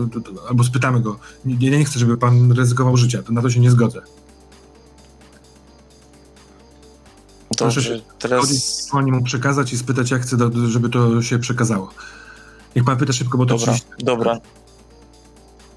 albo 0.49 0.63
spytamy 0.63 1.01
go. 1.01 1.19
Nie, 1.45 1.71
nie 1.71 1.85
chcę, 1.85 1.99
żeby 1.99 2.17
pan 2.17 2.51
ryzykował 2.51 2.97
życia, 2.97 3.19
na 3.29 3.41
to 3.41 3.49
się 3.49 3.59
nie 3.59 3.71
zgodzę. 3.71 4.01
Proszę 7.55 7.81
Dobrze, 7.81 7.97
się 7.97 8.03
teraz... 8.19 8.91
Mu 8.93 9.23
przekazać 9.23 9.73
i 9.73 9.77
spytać, 9.77 10.11
jak 10.11 10.21
chce, 10.21 10.37
żeby 10.69 10.89
to 10.89 11.21
się 11.21 11.39
przekazało. 11.39 11.89
Niech 12.75 12.85
pan 12.85 12.97
pyta 12.97 13.13
szybko, 13.13 13.37
bo 13.37 13.45
to 13.45 13.57
Dobra, 13.57 13.73
30... 13.73 13.89
dobra. 13.99 14.37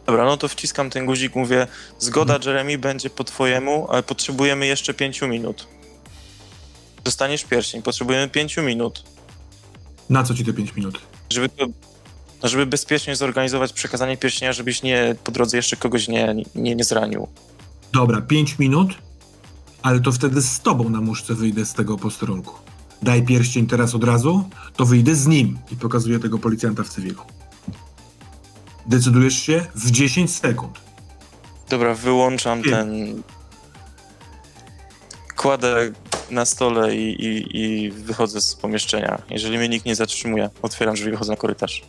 Dobra, 0.07 0.25
no 0.25 0.37
to 0.37 0.49
wciskam 0.49 0.91
ten 0.91 1.07
guzik, 1.07 1.35
mówię, 1.35 1.67
zgoda 1.99 2.35
Mhm. 2.35 2.49
Jeremy 2.57 2.79
będzie 2.79 3.11
po 3.11 3.25
twojemu, 3.25 3.87
ale 3.91 4.03
potrzebujemy 4.03 4.67
jeszcze 4.67 4.95
pięciu 4.95 5.29
minut. 5.29 5.67
Dostaniesz 7.05 7.45
pierścień, 7.45 7.83
potrzebujemy 7.83 8.29
pięciu 8.29 8.63
minut, 8.63 9.05
Na 10.11 10.23
co 10.25 10.35
ci 10.35 10.45
te 10.45 10.53
5 10.53 10.77
minut? 10.77 11.01
żeby 11.31 11.49
żeby 12.43 12.67
bezpiecznie 12.67 13.17
zorganizować 13.17 13.73
przekazanie 13.73 14.17
pierścienia, 14.17 14.53
żebyś 14.53 14.83
nie 14.83 15.17
po 15.25 15.33
drodze 15.33 15.57
jeszcze 15.57 15.77
kogoś 15.77 16.09
nie, 16.09 16.35
nie, 16.55 16.75
nie 16.75 16.85
zranił. 16.85 17.29
Dobra, 17.93 18.21
5 18.21 18.59
minut, 18.59 18.95
ale 19.83 20.01
to 20.01 20.13
wtedy 20.13 20.43
z 20.43 20.61
tobą 20.61 20.91
na 20.91 21.01
muszce 21.01 21.35
wyjdę 21.35 21.65
z 21.65 21.75
tego 21.75 21.97
posterunku. 21.97 22.55
Daj 23.03 23.23
pierścień 23.23 23.67
teraz 23.67 23.95
od 23.95 24.05
razu, 24.05 24.49
to 24.77 24.85
wyjdę 24.85 25.15
z 25.15 25.27
nim 25.27 25.59
i 25.73 25.77
pokazuję 25.77 26.19
tego 26.19 26.39
policjanta 26.39 26.83
w 26.83 26.89
cywilu. 26.89 27.23
Decydujesz 28.87 29.43
się 29.43 29.67
w 29.75 29.91
10 29.91 30.37
sekund. 30.37 30.81
Dobra, 31.69 31.95
wyłączam 31.95 32.63
ten... 32.63 33.23
Kładę 35.37 35.93
na 36.31 36.45
stole 36.45 36.97
i, 36.97 37.25
i, 37.25 37.57
i 37.57 37.91
wychodzę 37.91 38.41
z 38.41 38.55
pomieszczenia. 38.55 39.23
Jeżeli 39.31 39.59
mnie 39.59 39.69
nikt 39.69 39.87
nie 39.87 39.97
zatrzymuje, 39.97 40.51
otwieram 40.63 40.95
drzwi 40.95 41.09
i 41.09 41.11
wychodzę 41.11 41.33
na 41.33 41.37
korytarz. 41.37 41.83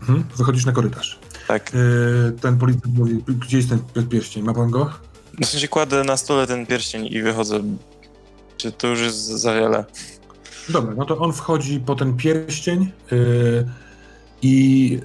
Mhm. 0.00 0.24
Wychodzisz 0.36 0.66
na 0.66 0.72
korytarz. 0.72 1.18
Tak. 1.48 1.72
Yy, 1.74 2.32
ten 2.40 2.58
policjant 2.58 2.98
mówi, 2.98 3.24
gdzie 3.28 3.56
jest 3.56 3.68
ten 3.94 4.08
pierścień? 4.08 4.42
Ma 4.42 4.54
pan 4.54 4.70
go? 4.70 4.90
W 5.42 5.46
sensie 5.46 5.68
kładę 5.68 6.04
na 6.04 6.16
stole 6.16 6.46
ten 6.46 6.66
pierścień 6.66 7.06
i 7.06 7.22
wychodzę. 7.22 7.60
Czy 8.56 8.72
to 8.72 8.86
już 8.86 9.00
jest 9.00 9.18
za 9.18 9.54
wiele? 9.54 9.84
Dobra, 10.68 10.94
no 10.96 11.04
to 11.04 11.18
on 11.18 11.32
wchodzi 11.32 11.80
po 11.80 11.94
ten 11.94 12.16
pierścień 12.16 12.90
yy, 13.10 13.68
i 14.42 14.98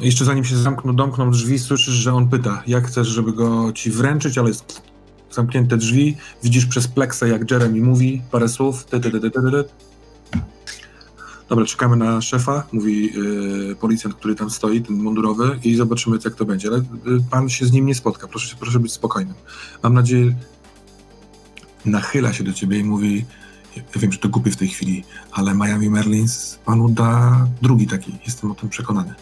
jeszcze 0.00 0.24
zanim 0.24 0.44
się 0.44 0.56
zamkną, 0.56 0.96
domkną 0.96 1.30
drzwi, 1.30 1.58
słyszysz, 1.58 1.94
że 1.94 2.14
on 2.14 2.28
pyta, 2.28 2.62
jak 2.66 2.86
chcesz, 2.86 3.08
żeby 3.08 3.32
go 3.32 3.72
ci 3.72 3.90
wręczyć, 3.90 4.38
ale 4.38 4.48
jest 4.48 4.82
zamknięte 5.30 5.76
drzwi, 5.76 6.16
widzisz 6.42 6.66
przez 6.66 6.88
pleksę, 6.88 7.28
jak 7.28 7.50
Jeremy 7.50 7.80
mówi 7.80 8.22
parę 8.30 8.48
słów. 8.48 8.84
Ty, 8.84 9.00
ty, 9.00 9.10
ty, 9.10 9.20
ty, 9.20 9.30
ty, 9.30 9.40
ty. 9.40 9.64
Dobra, 11.52 11.66
czekamy 11.66 11.96
na 11.96 12.20
szefa, 12.20 12.66
mówi 12.72 13.12
yy, 13.12 13.76
policjant, 13.76 14.16
który 14.16 14.34
tam 14.34 14.50
stoi, 14.50 14.82
ten 14.82 14.96
mundurowy 14.96 15.58
i 15.64 15.76
zobaczymy, 15.76 16.18
jak 16.24 16.34
to 16.34 16.44
będzie. 16.44 16.68
Ale 16.68 16.78
yy, 16.78 16.84
pan 17.30 17.48
się 17.48 17.66
z 17.66 17.72
nim 17.72 17.86
nie 17.86 17.94
spotka, 17.94 18.28
proszę, 18.28 18.56
proszę 18.60 18.80
być 18.80 18.92
spokojnym. 18.92 19.34
Mam 19.82 19.94
nadzieję, 19.94 20.34
nachyla 21.84 22.32
się 22.32 22.44
do 22.44 22.52
ciebie 22.52 22.78
i 22.78 22.84
mówi, 22.84 23.24
ja 23.76 23.82
wiem, 23.96 24.12
że 24.12 24.18
to 24.18 24.28
głupie 24.28 24.50
w 24.50 24.56
tej 24.56 24.68
chwili, 24.68 25.04
ale 25.32 25.54
Miami 25.54 25.90
Merlins 25.90 26.58
panu 26.64 26.88
da 26.88 27.46
drugi 27.62 27.86
taki. 27.86 28.18
Jestem 28.24 28.50
o 28.50 28.54
tym 28.54 28.68
przekonany. 28.68 29.14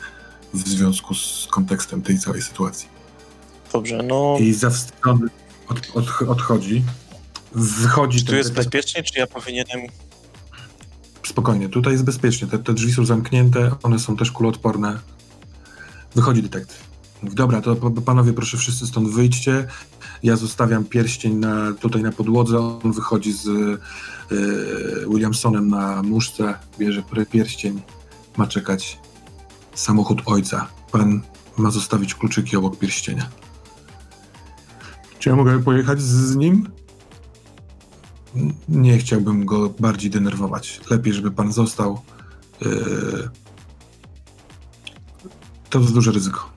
W 0.55 0.69
związku 0.69 1.15
z 1.15 1.48
kontekstem 1.51 2.02
tej 2.02 2.19
całej 2.19 2.43
sytuacji. 2.43 2.89
Dobrze, 3.73 4.02
no. 4.02 4.36
I 4.40 4.52
zawstydzony 4.52 5.27
od, 5.69 5.90
od, 5.94 6.23
odchodzi. 6.28 6.85
Wychodzi 7.55 8.19
Czy 8.19 8.24
tu 8.24 8.36
jest 8.36 8.52
bezpiecznie, 8.52 9.02
czy 9.02 9.19
ja 9.19 9.27
powinienem. 9.27 9.81
Spokojnie, 11.31 11.69
tutaj 11.69 11.93
jest 11.93 12.05
bezpiecznie. 12.05 12.48
Te, 12.48 12.59
te 12.59 12.74
drzwi 12.74 12.93
są 12.93 13.05
zamknięte, 13.05 13.70
one 13.82 13.98
są 13.98 14.16
też 14.16 14.32
kuloodporne. 14.32 14.98
Wychodzi 16.15 16.43
detektyw. 16.43 16.90
Dobra, 17.23 17.61
to 17.61 17.77
panowie, 18.05 18.32
proszę 18.32 18.57
wszyscy 18.57 18.86
stąd 18.86 19.09
wyjdźcie. 19.11 19.66
Ja 20.23 20.36
zostawiam 20.36 20.85
pierścień 20.85 21.35
na, 21.35 21.73
tutaj 21.73 22.02
na 22.02 22.12
podłodze. 22.12 22.59
On 22.59 22.93
wychodzi 22.93 23.32
z 23.32 23.47
y, 23.47 23.78
Williamsonem 25.09 25.69
na 25.69 26.02
muszce, 26.02 26.55
bierze 26.78 27.02
pierścień. 27.31 27.82
Ma 28.36 28.47
czekać 28.47 28.98
samochód 29.74 30.23
ojca. 30.27 30.69
Pan 30.93 31.20
ma 31.57 31.70
zostawić 31.70 32.15
kluczyki 32.15 32.57
obok 32.57 32.78
pierścienia. 32.78 33.28
Czy 35.19 35.28
ja 35.28 35.36
mogę 35.36 35.62
pojechać 35.62 36.02
z 36.02 36.36
nim? 36.36 36.69
Nie 38.69 38.98
chciałbym 38.98 39.47
go 39.47 39.74
bardziej 39.81 40.11
denerwować. 40.11 40.81
Lepiej, 40.90 41.12
żeby 41.12 41.31
pan 41.31 41.52
został. 41.52 42.01
Yy, 42.61 43.28
To 45.70 45.78
jest 45.78 45.94
duże 45.94 46.12
ryzyko. 46.12 46.51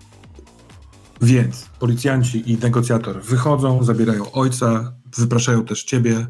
Więc 1.21 1.65
policjanci 1.79 2.51
i 2.51 2.57
negocjator 2.57 3.21
wychodzą, 3.23 3.83
zabierają 3.83 4.31
ojca, 4.31 4.93
wypraszają 5.17 5.65
też 5.65 5.83
ciebie. 5.83 6.27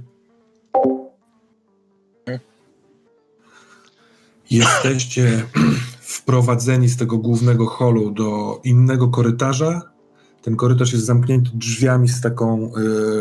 Jesteście 4.50 5.48
wprowadzeni 6.02 6.90
z 6.90 6.98
tego 6.98 7.18
głównego 7.18 7.66
holu 7.66 8.12
do 8.12 8.62
innego 8.64 9.08
korytarza. 9.08 9.93
Ten 10.44 10.56
korytarz 10.56 10.94
jest 10.94 11.06
zamknięty 11.06 11.50
drzwiami 11.54 12.10
z 12.10 12.22
taką 12.22 12.72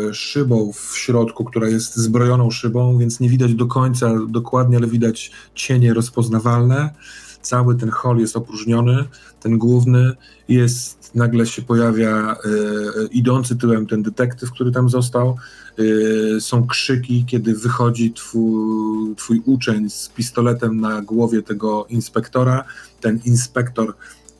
y, 0.09 0.13
szybą 0.13 0.71
w 0.73 0.97
środku, 0.97 1.45
która 1.45 1.67
jest 1.67 1.95
zbrojoną 1.95 2.51
szybą, 2.51 2.97
więc 2.97 3.19
nie 3.19 3.29
widać 3.29 3.53
do 3.53 3.65
końca 3.65 4.11
dokładnie, 4.27 4.77
ale 4.77 4.87
widać 4.87 5.31
cienie 5.55 5.93
rozpoznawalne. 5.93 6.89
Cały 7.41 7.75
ten 7.75 7.89
hol 7.89 8.17
jest 8.17 8.37
opróżniony, 8.37 9.03
ten 9.39 9.57
główny 9.57 10.11
jest, 10.47 11.15
nagle 11.15 11.45
się 11.45 11.61
pojawia 11.61 12.35
y, 12.45 13.07
idący 13.11 13.55
tyłem 13.55 13.87
ten 13.87 14.03
detektyw, 14.03 14.51
który 14.51 14.71
tam 14.71 14.89
został. 14.89 15.37
Y, 15.79 16.37
są 16.39 16.67
krzyki, 16.67 17.25
kiedy 17.27 17.55
wychodzi 17.55 18.13
twój, 18.13 19.15
twój 19.15 19.41
uczeń 19.45 19.89
z 19.89 20.09
pistoletem 20.09 20.81
na 20.81 21.01
głowie 21.01 21.41
tego 21.41 21.85
inspektora. 21.89 22.63
Ten 23.01 23.19
inspektor 23.25 23.93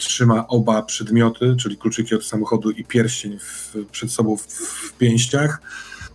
trzyma 0.04 0.48
oba 0.48 0.82
przedmioty, 0.82 1.56
czyli 1.60 1.78
kluczyki 1.78 2.16
od 2.16 2.26
samochodu 2.26 2.72
i 2.72 2.84
pierścień 2.84 3.40
w, 3.40 3.76
przed 3.92 4.12
sobą 4.12 4.38
w, 4.38 4.42
w 4.42 4.98
pięściach. 4.98 5.62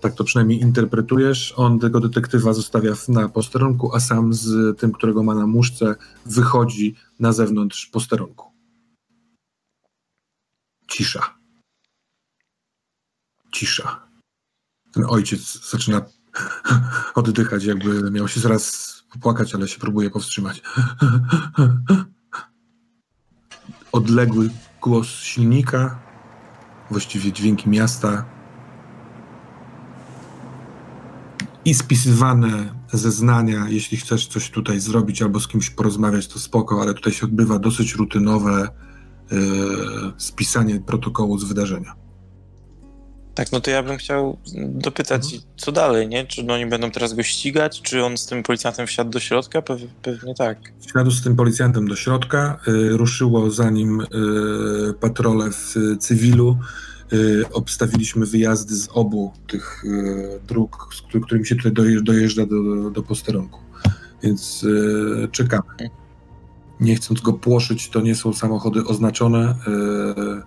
Tak 0.00 0.14
to 0.14 0.24
przynajmniej 0.24 0.60
interpretujesz. 0.60 1.54
On 1.56 1.78
tego 1.78 2.00
detektywa 2.00 2.52
zostawia 2.52 2.92
na 3.08 3.28
posterunku, 3.28 3.94
a 3.94 4.00
sam 4.00 4.34
z 4.34 4.78
tym, 4.78 4.92
którego 4.92 5.22
ma 5.22 5.34
na 5.34 5.46
muszce, 5.46 5.94
wychodzi 6.26 6.94
na 7.20 7.32
zewnątrz 7.32 7.86
posterunku. 7.86 8.46
Cisza. 10.88 11.34
Cisza. 13.52 14.08
Ten 14.92 15.04
ojciec 15.08 15.70
zaczyna 15.70 16.02
oddychać, 17.14 17.64
jakby 17.64 18.10
miał 18.10 18.28
się 18.28 18.40
zaraz 18.40 18.88
popłakać, 19.12 19.54
ale 19.54 19.68
się 19.68 19.78
próbuje 19.78 20.10
powstrzymać. 20.10 20.62
Odległy 23.92 24.50
głos 24.82 25.06
silnika, 25.06 25.98
właściwie 26.90 27.32
dźwięki 27.32 27.68
miasta 27.68 28.24
i 31.64 31.74
spisywane 31.74 32.74
zeznania, 32.92 33.66
jeśli 33.68 33.96
chcesz 33.96 34.26
coś 34.26 34.50
tutaj 34.50 34.80
zrobić 34.80 35.22
albo 35.22 35.40
z 35.40 35.48
kimś 35.48 35.70
porozmawiać, 35.70 36.28
to 36.28 36.38
spoko, 36.38 36.82
ale 36.82 36.94
tutaj 36.94 37.12
się 37.12 37.26
odbywa 37.26 37.58
dosyć 37.58 37.94
rutynowe 37.94 38.68
yy, 39.30 39.38
spisanie 40.16 40.80
protokołu 40.80 41.38
z 41.38 41.44
wydarzenia. 41.44 42.07
Tak, 43.38 43.52
no 43.52 43.60
to 43.60 43.70
ja 43.70 43.82
bym 43.82 43.96
chciał 43.96 44.38
dopytać, 44.68 45.22
co 45.56 45.72
dalej, 45.72 46.08
nie? 46.08 46.26
Czy 46.26 46.46
oni 46.52 46.66
będą 46.66 46.90
teraz 46.90 47.14
go 47.14 47.22
ścigać? 47.22 47.82
Czy 47.82 48.04
on 48.04 48.16
z 48.16 48.26
tym 48.26 48.42
policjantem 48.42 48.86
wsiadł 48.86 49.10
do 49.10 49.20
środka? 49.20 49.62
Pew, 49.62 49.80
pewnie 50.02 50.34
tak. 50.34 50.58
Wsiadł 50.80 51.10
z 51.10 51.22
tym 51.22 51.36
policjantem 51.36 51.88
do 51.88 51.96
środka, 51.96 52.58
y, 52.68 52.88
ruszyło 52.96 53.50
za 53.50 53.70
nim 53.70 54.00
y, 54.00 54.06
patrole 55.00 55.50
w 55.50 55.74
cywilu. 56.00 56.58
Y, 57.12 57.44
obstawiliśmy 57.52 58.26
wyjazdy 58.26 58.74
z 58.76 58.88
obu 58.92 59.32
tych 59.46 59.84
y, 59.84 60.40
dróg, 60.48 60.88
z 60.94 61.02
któ- 61.02 61.20
którymi 61.20 61.46
się 61.46 61.56
tutaj 61.56 61.72
dojeżdża, 61.72 62.02
dojeżdża 62.04 62.46
do, 62.46 62.90
do 62.90 63.02
posterunku. 63.02 63.60
Więc 64.22 64.64
y, 64.64 65.28
czekamy. 65.32 65.90
Nie 66.80 66.96
chcąc 66.96 67.20
go 67.20 67.32
płoszyć, 67.32 67.88
to 67.90 68.00
nie 68.00 68.14
są 68.14 68.32
samochody 68.32 68.84
oznaczone. 68.84 69.50
y, 69.50 70.42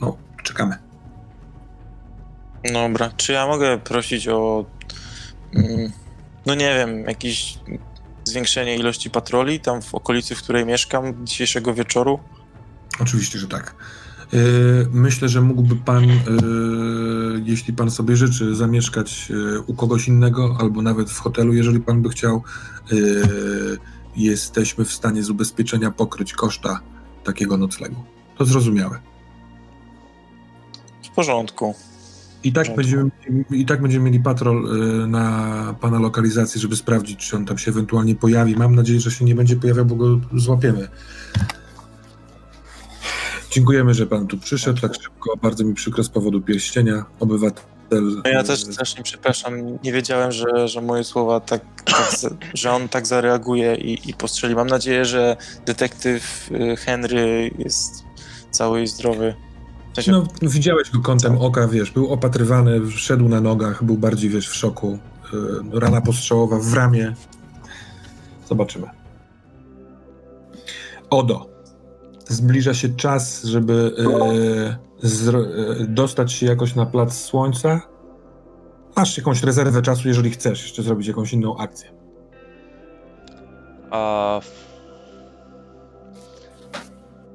No, 0.00 0.16
czekamy. 0.42 0.91
Dobra, 2.64 3.10
czy 3.16 3.32
ja 3.32 3.46
mogę 3.46 3.78
prosić 3.78 4.28
o, 4.28 4.64
mm, 5.54 5.92
no 6.46 6.54
nie 6.54 6.74
wiem, 6.74 7.04
jakieś 7.04 7.58
zwiększenie 8.24 8.76
ilości 8.76 9.10
patroli 9.10 9.60
tam 9.60 9.82
w 9.82 9.94
okolicy, 9.94 10.34
w 10.34 10.42
której 10.42 10.66
mieszkam 10.66 11.26
dzisiejszego 11.26 11.74
wieczoru? 11.74 12.18
Oczywiście, 13.00 13.38
że 13.38 13.48
tak. 13.48 13.74
Yy, 14.32 14.88
Myślę, 14.92 15.28
że 15.28 15.40
mógłby 15.40 15.76
pan, 15.76 16.08
yy, 16.08 17.42
jeśli 17.44 17.72
pan 17.72 17.90
sobie 17.90 18.16
życzy, 18.16 18.54
zamieszkać 18.54 19.30
yy, 19.30 19.60
u 19.60 19.74
kogoś 19.74 20.08
innego 20.08 20.56
albo 20.60 20.82
nawet 20.82 21.10
w 21.10 21.18
hotelu, 21.18 21.54
jeżeli 21.54 21.80
pan 21.80 22.02
by 22.02 22.08
chciał. 22.08 22.42
Jesteśmy 24.16 24.84
w 24.84 24.92
stanie 24.92 25.22
z 25.22 25.30
ubezpieczenia 25.30 25.90
pokryć 25.90 26.32
koszta 26.32 26.80
takiego 27.24 27.56
noclegu. 27.56 28.04
To 28.38 28.44
zrozumiałe. 28.44 29.00
W 31.02 31.14
porządku. 31.14 31.74
I 32.44 32.52
tak, 32.52 32.74
Porządku. 32.74 32.76
będziemy, 32.76 33.44
I 33.50 33.66
tak 33.66 33.82
będziemy 33.82 34.04
mieli 34.04 34.20
patrol 34.20 34.62
yy, 34.62 35.06
na 35.06 35.74
pana 35.80 35.98
lokalizacji, 35.98 36.60
żeby 36.60 36.76
sprawdzić, 36.76 37.28
czy 37.28 37.36
on 37.36 37.44
tam 37.44 37.58
się 37.58 37.70
ewentualnie 37.70 38.14
pojawi. 38.14 38.56
Mam 38.56 38.74
nadzieję, 38.74 39.00
że 39.00 39.10
się 39.10 39.24
nie 39.24 39.34
będzie 39.34 39.56
pojawiał, 39.56 39.84
bo 39.84 39.94
go 39.94 40.20
złapiemy. 40.34 40.88
Dziękujemy, 43.50 43.94
że 43.94 44.06
pan 44.06 44.26
tu 44.26 44.38
przyszedł 44.38 44.80
tak 44.80 44.94
szybko. 44.94 45.36
Bardzo 45.36 45.64
mi 45.64 45.74
przykro 45.74 46.04
z 46.04 46.08
powodu 46.08 46.40
pierścienia. 46.40 47.04
Obywatel. 47.20 48.22
No 48.24 48.30
ja 48.30 48.42
też 48.42 48.60
strasznie 48.60 49.02
przepraszam, 49.02 49.78
nie 49.84 49.92
wiedziałem, 49.92 50.32
że, 50.32 50.68
że 50.68 50.80
moje 50.80 51.04
słowa 51.04 51.40
tak, 51.40 51.62
tak 51.84 52.32
że 52.54 52.72
on 52.72 52.88
tak 52.88 53.06
zareaguje 53.06 53.74
i, 53.74 54.10
i 54.10 54.14
postrzeli. 54.14 54.54
Mam 54.54 54.66
nadzieję, 54.66 55.04
że 55.04 55.36
detektyw 55.66 56.50
y, 56.52 56.76
Henry 56.76 57.50
jest 57.58 58.04
cały 58.50 58.82
i 58.82 58.86
zdrowy. 58.86 59.34
W 59.92 59.94
sensie, 59.94 60.12
No, 60.12 60.24
widziałeś 60.42 60.90
go 60.90 61.00
kątem 61.00 61.38
oka, 61.38 61.68
wiesz, 61.68 61.90
był 61.90 62.12
opatrywany, 62.12 62.90
szedł 62.90 63.28
na 63.28 63.40
nogach, 63.40 63.84
był 63.84 63.96
bardziej, 63.98 64.30
wiesz, 64.30 64.48
w 64.48 64.54
szoku. 64.54 64.98
Yy, 65.72 65.80
Rana 65.80 66.00
postrzałowa 66.00 66.58
w 66.58 66.74
ramię. 66.74 67.14
Zobaczymy. 68.48 68.86
Odo. 71.10 71.46
Zbliża 72.28 72.74
się 72.74 72.88
czas, 72.88 73.44
żeby 73.44 73.94
yy, 75.02 75.08
zro- 75.08 75.78
yy, 75.78 75.86
dostać 75.88 76.32
się 76.32 76.46
jakoś 76.46 76.74
na 76.74 76.86
plac 76.86 77.14
słońca. 77.14 77.80
Masz 78.96 79.18
jakąś 79.18 79.42
rezerwę 79.42 79.82
czasu, 79.82 80.08
jeżeli 80.08 80.30
chcesz 80.30 80.62
jeszcze 80.62 80.82
zrobić 80.82 81.06
jakąś 81.08 81.32
inną 81.32 81.56
akcję. 81.56 81.90
A... 83.90 84.40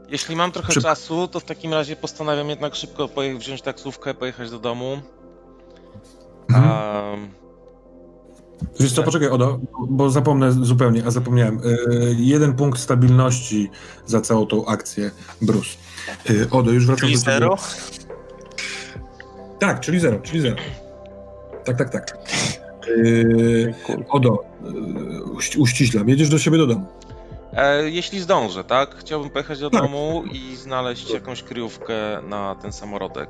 Jeśli 0.10 0.36
mam 0.36 0.52
trochę 0.52 0.70
Przy- 0.70 0.82
czasu, 0.82 1.28
to 1.28 1.40
w 1.40 1.44
takim 1.44 1.74
razie 1.74 1.96
postanawiam 1.96 2.50
jednak 2.50 2.76
szybko 2.76 3.08
poje- 3.08 3.38
wziąć 3.38 3.62
taksówkę, 3.62 4.14
pojechać 4.14 4.50
do 4.52 4.60
domu. 4.60 4.98
Mhm. 6.50 6.68
A... 6.72 7.02
Wiesz 8.80 8.94
co, 8.94 9.04
poczekaj, 9.04 9.30
Odo, 9.30 9.60
bo 9.90 10.10
zapomnę 10.10 10.52
zupełnie, 10.52 11.04
a 11.06 11.12
zapomniałem. 11.12 11.60
Yy, 11.90 12.16
jeden 12.20 12.54
punkt 12.54 12.80
stabilności 12.80 13.70
za 14.06 14.22
całą 14.22 14.46
tą 14.46 14.66
akcję, 14.66 15.12
Bruce. 15.42 15.70
Yy, 16.30 16.48
Odo, 16.52 16.72
już 16.72 16.86
wracam 16.86 17.00
czyli 17.02 17.14
do 17.14 17.20
ciebie. 17.20 17.34
zero? 17.34 17.56
Tak, 19.60 19.80
czyli 19.80 20.00
zero, 20.00 20.20
czyli 20.20 20.42
zero. 20.42 20.56
Tak, 21.66 21.78
tak, 21.78 21.90
tak. 21.90 22.18
Yy. 22.88 23.74
Odo, 24.10 24.44
yy, 24.64 25.24
uści- 25.24 25.60
uściślam, 25.60 26.10
jedziesz 26.10 26.30
do 26.30 26.40
siebie 26.40 26.58
do 26.58 26.68
domu. 26.68 26.86
E, 27.58 27.90
jeśli 27.90 28.20
zdążę, 28.20 28.64
tak? 28.64 28.96
Chciałbym 28.96 29.30
pojechać 29.30 29.60
do 29.60 29.70
Tak. 29.70 29.82
domu 29.82 30.24
i 30.32 30.56
znaleźć 30.56 31.12
jakąś 31.12 31.44
kryjówkę 31.44 32.22
na 32.30 32.56
ten 32.56 32.72
samorodek. 32.72 33.30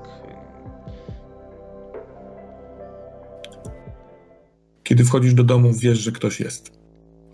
Kiedy 4.83 5.03
wchodzisz 5.05 5.33
do 5.33 5.43
domu, 5.43 5.71
wiesz, 5.73 5.97
że 5.99 6.11
ktoś 6.11 6.39
jest 6.39 6.71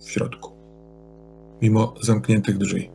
w 0.01 0.09
środku. 0.11 0.51
Mimo 1.61 1.93
zamkniętych 2.01 2.57
drzwi. 2.57 2.89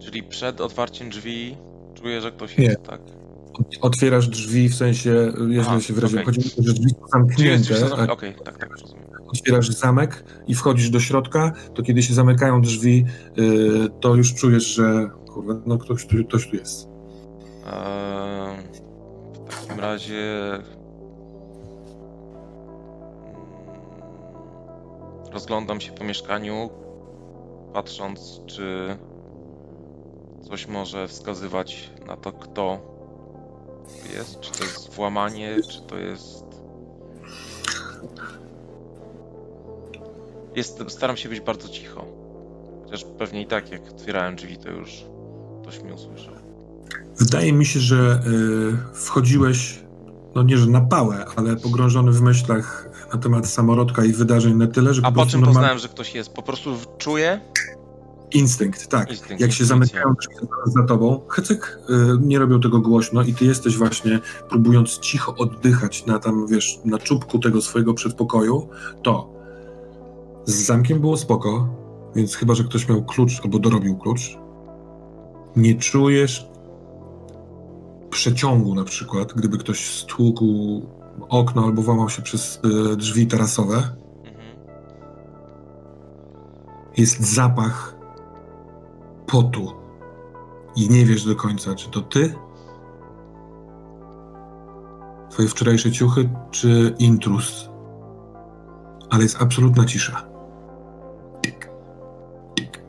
Czyli 0.00 0.22
przed 0.22 0.60
otwarciem 0.60 1.08
drzwi 1.10 1.56
czuję, 1.94 2.20
że 2.20 2.32
ktoś 2.32 2.58
Nie. 2.58 2.64
jest, 2.64 2.82
tak? 2.82 3.00
Otwierasz 3.80 4.28
drzwi, 4.28 4.68
w 4.68 4.74
sensie, 4.74 5.10
jeżeli 5.38 5.60
Aha, 5.60 5.80
się 5.80 5.94
wyraziłem, 5.94 6.24
okej. 6.24 6.34
chodzi 6.34 6.52
o 6.52 6.56
to, 6.56 6.62
że 6.62 6.72
drzwi 6.72 6.90
są 7.12 7.26
Czyli 7.36 7.48
jest 7.48 7.70
już 7.70 7.78
zamknięte, 7.78 8.04
zamk- 8.04 8.10
a 8.10 8.12
Okej, 8.12 8.34
tak, 8.44 8.58
tak, 8.58 8.76
rozumiem. 8.80 9.05
Otwierasz 9.28 9.68
zamek 9.70 10.24
i 10.46 10.54
wchodzisz 10.54 10.90
do 10.90 11.00
środka, 11.00 11.52
to 11.74 11.82
kiedy 11.82 12.02
się 12.02 12.14
zamykają 12.14 12.60
drzwi, 12.60 13.04
yy, 13.36 13.88
to 14.00 14.14
już 14.14 14.34
czujesz, 14.34 14.66
że 14.66 15.10
kurwa, 15.28 15.54
no 15.66 15.78
ktoś 15.78 16.06
tu, 16.06 16.16
ktoś 16.28 16.50
tu 16.50 16.56
jest. 16.56 16.88
Eee, 17.66 18.56
w 19.48 19.66
takim 19.66 19.80
razie. 19.80 20.54
mm, 20.54 20.66
Rozglądam 25.32 25.80
się 25.80 25.92
po 25.92 26.04
mieszkaniu, 26.04 26.70
patrząc, 27.72 28.40
czy 28.46 28.96
coś 30.48 30.68
może 30.68 31.08
wskazywać 31.08 31.90
na 32.06 32.16
to, 32.16 32.32
kto 32.32 32.96
to 33.86 34.12
jest. 34.18 34.40
Czy 34.40 34.52
to 34.52 34.64
jest 34.64 34.94
włamanie, 34.94 35.56
czy 35.72 35.82
to 35.82 35.98
jest. 35.98 36.44
Staram 40.88 41.16
się 41.16 41.28
być 41.28 41.40
bardzo 41.40 41.68
cicho. 41.68 42.04
Chociaż 42.84 43.04
pewnie 43.18 43.42
i 43.42 43.46
tak, 43.46 43.70
jak 43.70 43.82
otwierałem 43.90 44.36
drzwi, 44.36 44.56
to 44.56 44.70
już 44.70 44.90
ktoś 45.62 45.82
mnie 45.82 45.94
usłyszał. 45.94 46.34
Wydaje 47.18 47.52
mi 47.52 47.66
się, 47.66 47.80
że 47.80 48.20
y, 48.94 48.94
wchodziłeś, 48.94 49.80
no 50.34 50.42
nie, 50.42 50.58
że 50.58 50.66
na 50.66 50.80
pałę, 50.80 51.24
ale 51.36 51.56
pogrążony 51.56 52.12
w 52.12 52.22
myślach 52.22 52.88
na 53.12 53.18
temat 53.18 53.46
samorodka 53.46 54.04
i 54.04 54.12
wydarzeń 54.12 54.54
na 54.54 54.66
tyle, 54.66 54.94
że 54.94 55.02
A 55.04 55.12
po 55.12 55.26
czym 55.26 55.40
normalny 55.40 55.54
poznałem, 55.54 55.78
że 55.78 55.88
ktoś 55.88 56.14
jest? 56.14 56.32
Po 56.32 56.42
prostu 56.42 56.76
czuję? 56.98 57.40
instynkt, 58.32 58.88
tak. 58.88 59.10
Instynkt, 59.10 59.40
Jak 59.40 59.52
się 59.52 59.64
zamykają 59.64 60.14
drzwi 60.14 60.48
za 60.66 60.82
tobą, 60.82 61.20
hecyk, 61.28 61.78
y, 61.90 61.94
nie 62.20 62.38
robią 62.38 62.60
tego 62.60 62.80
głośno 62.80 63.22
i 63.22 63.34
ty 63.34 63.44
jesteś 63.44 63.76
właśnie, 63.76 64.20
próbując 64.48 64.98
cicho 64.98 65.34
oddychać 65.36 66.06
na 66.06 66.18
tam, 66.18 66.46
wiesz, 66.46 66.78
na 66.84 66.98
czubku 66.98 67.38
tego 67.38 67.62
swojego 67.62 67.94
przedpokoju, 67.94 68.68
to 69.02 69.35
z 70.46 70.66
zamkiem 70.66 71.00
było 71.00 71.16
spoko, 71.16 71.68
więc 72.14 72.34
chyba, 72.34 72.54
że 72.54 72.64
ktoś 72.64 72.88
miał 72.88 73.04
klucz 73.04 73.40
albo 73.44 73.58
dorobił 73.58 73.98
klucz, 73.98 74.38
nie 75.56 75.74
czujesz 75.74 76.48
przeciągu 78.10 78.74
na 78.74 78.84
przykład, 78.84 79.32
gdyby 79.32 79.58
ktoś 79.58 79.90
stłukł 79.90 80.46
okno 81.28 81.64
albo 81.64 81.82
włamał 81.82 82.08
się 82.08 82.22
przez 82.22 82.60
y, 82.92 82.96
drzwi 82.96 83.26
tarasowe, 83.26 83.96
jest 86.96 87.20
zapach 87.20 87.96
potu 89.26 89.72
i 90.76 90.88
nie 90.88 91.04
wiesz 91.04 91.24
do 91.24 91.36
końca, 91.36 91.74
czy 91.74 91.90
to 91.90 92.00
ty, 92.00 92.34
twoje 95.30 95.48
wczorajsze 95.48 95.92
ciuchy, 95.92 96.28
czy 96.50 96.94
intrus. 96.98 97.70
Ale 99.10 99.22
jest 99.22 99.42
absolutna 99.42 99.84
cisza. 99.84 100.35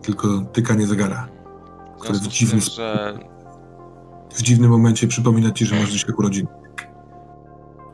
Tylko 0.07 0.27
tykanie 0.53 0.87
zegara. 0.87 1.27
W 1.97 1.99
Który 1.99 2.19
w 2.19 2.21
z 2.21 2.27
dziwny 2.27 2.61
tym, 2.61 2.69
że 2.75 3.19
W 4.35 4.41
dziwnym 4.41 4.71
momencie 4.71 5.07
przypomina 5.07 5.51
ci, 5.51 5.65
że 5.65 5.75
masz 5.75 5.89
dzisiaj 5.89 6.11
urodziny. 6.17 6.49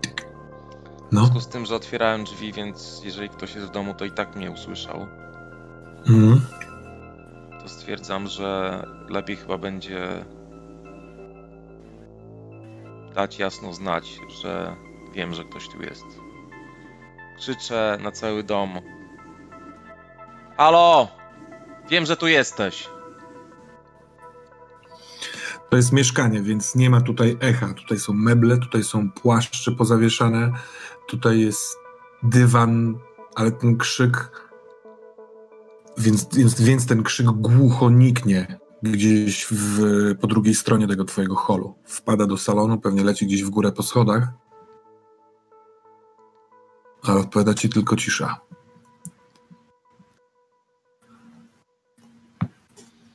Tik. 0.02 0.22
w 1.10 1.12
No. 1.14 1.20
związku 1.20 1.40
z 1.40 1.48
tym, 1.48 1.66
że 1.66 1.76
otwierałem 1.76 2.24
drzwi, 2.24 2.54
więc 2.54 3.02
jeżeli 3.06 3.30
ktoś 3.30 3.56
jest 3.56 3.68
w 3.68 3.72
domu, 3.72 3.94
to 3.94 4.06
i 4.06 4.12
tak 4.12 4.36
mnie 4.36 4.52
usłyszał. 4.52 5.08
Mhm. 6.08 6.42
To 7.62 7.70
stwierdzam, 7.70 8.28
że 8.28 8.84
lepiej 9.10 9.36
chyba 9.36 9.58
będzie 9.58 10.26
dać 13.16 13.40
jasno 13.40 13.74
znać, 13.74 14.18
że 14.42 14.76
wiem, 15.14 15.34
że 15.34 15.44
ktoś 15.44 15.70
tu 15.70 15.82
jest. 15.82 16.06
krzyczę 17.38 17.98
na 18.04 18.12
cały 18.12 18.44
dom. 18.44 18.70
Halo! 20.58 21.08
Wiem, 21.94 22.06
że 22.06 22.18
tu 22.18 22.28
jesteś. 22.28 22.90
To 25.70 25.78
jest 25.78 25.92
mieszkanie, 25.92 26.42
więc 26.42 26.76
nie 26.76 26.90
ma 26.90 27.02
tutaj 27.02 27.38
echa. 27.40 27.74
Tutaj 27.74 28.00
są 28.00 28.14
meble, 28.14 28.58
tutaj 28.58 28.84
są 28.84 29.12
płaszcze 29.12 29.72
pozawieszane, 29.72 30.52
tutaj 31.08 31.40
jest 31.40 31.78
dywan, 32.24 32.96
ale 33.36 33.52
ten 33.52 33.78
krzyk. 33.78 34.32
Więc, 35.98 36.36
więc, 36.36 36.62
więc 36.62 36.88
ten 36.88 37.04
krzyk 37.04 37.28
głucho 37.28 37.90
niknie 37.90 38.60
gdzieś 38.84 39.48
w, 39.52 39.82
po 40.22 40.28
drugiej 40.28 40.56
stronie 40.56 40.88
tego 40.88 41.06
twojego 41.06 41.36
holu. 41.36 41.76
Wpada 41.86 42.26
do 42.26 42.38
salonu, 42.38 42.80
pewnie 42.80 43.04
leci 43.04 43.26
gdzieś 43.26 43.44
w 43.44 43.50
górę 43.50 43.72
po 43.72 43.84
schodach. 43.84 44.28
Ale 47.04 47.20
odpowiada 47.20 47.54
ci 47.54 47.70
tylko 47.70 47.96
cisza. 47.96 48.53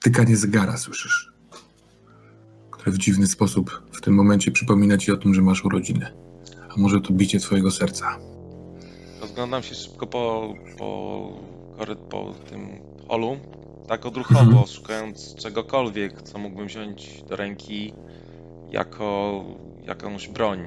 Tykanie 0.02 0.36
zegara 0.36 0.76
słyszysz 0.76 1.32
które 2.70 2.92
w 2.92 2.98
dziwny 2.98 3.26
sposób 3.26 3.82
w 3.92 4.00
tym 4.00 4.14
momencie 4.14 4.50
przypomina 4.50 4.98
ci 4.98 5.12
o 5.12 5.16
tym, 5.16 5.34
że 5.34 5.42
masz 5.42 5.64
urodziny. 5.64 6.06
A 6.76 6.80
może 6.80 7.00
to 7.00 7.12
bicie 7.12 7.40
twojego 7.40 7.70
serca. 7.70 8.18
Rozglądam 9.20 9.62
się 9.62 9.74
szybko 9.74 10.06
po, 10.06 10.54
po, 10.78 11.28
po 12.10 12.34
tym 12.50 12.68
holu, 13.08 13.36
tak 13.88 14.06
odruchowo, 14.06 14.40
Mhm. 14.40 14.66
szukając 14.66 15.34
czegokolwiek, 15.34 16.22
co 16.22 16.38
mógłbym 16.38 16.66
wziąć 16.66 17.22
do 17.28 17.36
ręki 17.36 17.92
jako 18.70 19.44
jakąś 19.86 20.28
broń. 20.28 20.58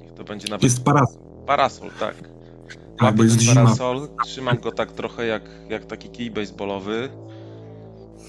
Niech 0.00 0.12
to 0.14 0.24
będzie 0.24 0.48
nawet 0.48 0.62
Jest 0.62 0.84
parasol, 0.84 1.22
parasol, 1.46 1.90
tak. 2.00 2.14
tak, 2.98 3.16
bo 3.16 3.22
jest 3.24 3.36
ten 3.36 3.44
zima. 3.48 3.54
parasol, 3.64 4.08
trzymam 4.24 4.58
go 4.60 4.72
tak 4.72 4.92
trochę 4.92 5.26
jak, 5.26 5.42
jak 5.68 5.84
taki 5.86 6.08
kij 6.08 6.30
baseballowy. 6.30 7.08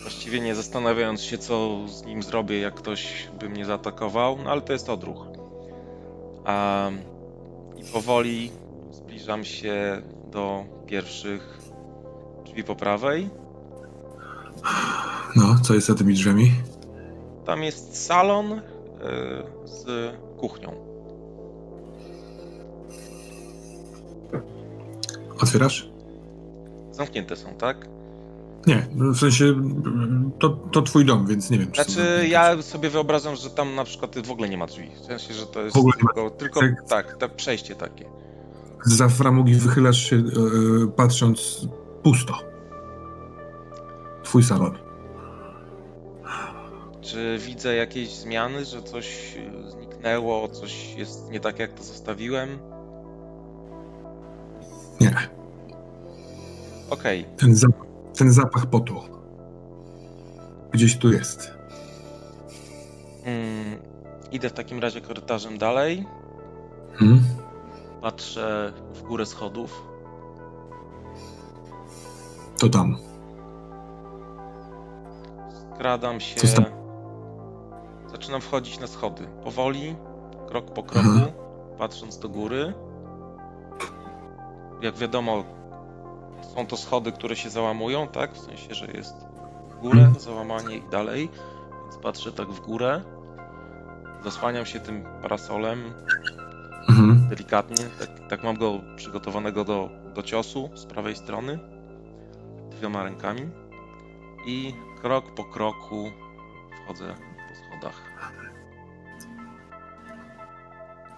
Właściwie 0.07 0.39
nie 0.39 0.55
zastanawiając 0.55 1.21
się, 1.21 1.37
co 1.37 1.87
z 1.87 2.05
nim 2.05 2.23
zrobię, 2.23 2.59
jak 2.59 2.73
ktoś 2.73 3.27
by 3.39 3.49
mnie 3.49 3.65
zaatakował, 3.65 4.37
no 4.43 4.51
ale 4.51 4.61
to 4.61 4.73
jest 4.73 4.89
odruch. 4.89 5.27
A, 6.45 6.89
I 7.77 7.83
powoli 7.83 8.51
zbliżam 8.91 9.43
się 9.43 10.01
do 10.31 10.65
pierwszych 10.85 11.59
drzwi 12.45 12.63
po 12.63 12.75
prawej. 12.75 13.29
No, 15.35 15.55
co 15.63 15.73
jest 15.73 15.87
za 15.87 15.95
tymi 15.95 16.13
drzwiami? 16.13 16.51
Tam 17.45 17.63
jest 17.63 18.05
salon 18.05 18.51
y, 18.51 18.61
z 19.65 20.11
kuchnią. 20.37 20.73
Otwierasz? 25.41 25.89
Zamknięte 26.91 27.35
są, 27.35 27.53
tak? 27.53 27.96
Nie, 28.67 28.87
w 28.95 29.17
sensie 29.17 29.55
to, 30.39 30.49
to 30.49 30.81
twój 30.81 31.05
dom, 31.05 31.27
więc 31.27 31.49
nie 31.49 31.59
wiem. 31.59 31.67
Znaczy, 31.75 32.27
ja 32.27 32.61
sobie 32.61 32.89
wyobrażam, 32.89 33.35
że 33.35 33.49
tam 33.49 33.75
na 33.75 33.83
przykład 33.83 34.27
w 34.27 34.31
ogóle 34.31 34.49
nie 34.49 34.57
ma 34.57 34.67
drzwi. 34.67 34.91
W 35.01 35.05
sensie, 35.05 35.33
że 35.33 35.45
to 35.45 35.61
jest 35.61 35.77
tylko, 35.99 36.29
tylko 36.29 36.59
Tak. 36.59 36.87
tak, 36.89 37.17
tak, 37.17 37.35
przejście 37.35 37.75
takie. 37.75 38.05
Za 38.85 39.09
framugi 39.09 39.55
wychylasz 39.55 40.09
się, 40.09 40.15
e, 40.15 40.21
patrząc 40.95 41.67
pusto. 42.03 42.33
Twój 44.23 44.43
salon. 44.43 44.77
Czy 47.01 47.39
widzę 47.45 47.75
jakieś 47.75 48.09
zmiany, 48.15 48.65
że 48.65 48.83
coś 48.83 49.35
zniknęło, 49.69 50.47
coś 50.47 50.93
jest 50.97 51.31
nie 51.31 51.39
tak 51.39 51.59
jak 51.59 51.73
to 51.73 51.83
zostawiłem? 51.83 52.49
Nie, 55.01 55.15
Okej, 56.89 57.25
ten 57.37 57.55
zapach, 57.55 57.76
ten 58.17 58.31
zapach 58.31 58.65
potu. 58.65 58.95
Gdzieś 60.71 60.97
tu 60.97 61.11
jest. 61.11 61.51
mm, 63.23 63.79
idę 64.31 64.49
w 64.49 64.53
takim 64.53 64.79
razie 64.79 65.01
korytarzem 65.01 65.57
dalej, 65.57 66.05
Hmm? 66.93 67.21
patrzę 68.01 68.73
w 68.93 69.01
górę 69.01 69.25
schodów. 69.25 69.83
To 72.59 72.69
tam. 72.69 72.97
Skradam 75.75 76.19
się. 76.19 76.39
Zaczynam 78.11 78.41
wchodzić 78.41 78.79
na 78.79 78.87
schody. 78.87 79.27
Powoli, 79.43 79.95
krok 80.47 80.65
po 80.73 80.83
kroku, 80.83 81.07
Mhm. 81.09 81.31
patrząc 81.77 82.19
do 82.19 82.29
góry. 82.29 82.73
Jak 84.81 84.95
wiadomo, 84.95 85.43
są 86.57 86.65
to 86.67 86.77
schody, 86.77 87.11
które 87.11 87.35
się 87.35 87.49
załamują, 87.49 88.07
tak? 88.07 88.33
W 88.33 88.39
sensie, 88.39 88.75
że 88.75 88.87
jest 88.87 89.15
w 89.71 89.75
górę, 89.81 89.99
Mhm. 90.01 90.19
załamanie 90.19 90.77
i 90.77 90.89
dalej. 90.91 91.29
Więc 91.83 91.97
patrzę 92.03 92.31
tak 92.31 92.47
w 92.47 92.59
górę. 92.59 93.01
Zasłaniam 94.23 94.65
się 94.65 94.79
tym 94.79 95.03
parasolem 95.21 95.79
Mhm. 96.89 97.27
delikatnie. 97.29 97.85
Tak, 97.99 98.09
tak 98.29 98.43
mam 98.43 98.57
go 98.57 98.79
przygotowanego 98.95 99.63
do, 99.63 99.89
do 100.15 100.23
ciosu 100.23 100.69
z 100.75 100.85
prawej 100.85 101.15
strony. 101.15 101.59
Dwiema 102.71 103.03
rękami. 103.03 103.49
I 104.45 104.73
krok 105.01 105.25
po 105.35 105.43
kroku 105.43 106.11
wchodzę 106.83 107.13
po 107.49 107.55
schodach. 107.55 108.01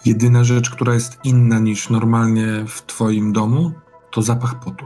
Jedyna 0.06 0.44
rzecz, 0.44 0.70
która 0.70 0.94
jest 0.94 1.20
inna 1.24 1.60
niż 1.60 1.90
normalnie 1.90 2.66
w 2.68 2.82
twoim 2.82 3.34
domu, 3.34 3.72
to 4.12 4.22
zapach 4.22 4.60
potu. 4.60 4.86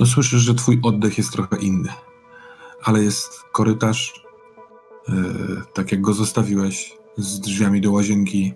No 0.00 0.06
słyszysz, 0.06 0.42
że 0.42 0.54
twój 0.54 0.80
oddech 0.82 1.18
jest 1.18 1.32
trochę 1.32 1.56
inny, 1.56 1.92
ale 2.82 3.02
jest 3.02 3.42
korytarz, 3.52 4.24
yy, 5.08 5.62
tak 5.74 5.92
jak 5.92 6.00
go 6.00 6.12
zostawiłeś, 6.12 6.96
z 7.16 7.40
drzwiami 7.40 7.80
do 7.80 7.92
łazienki, 7.92 8.54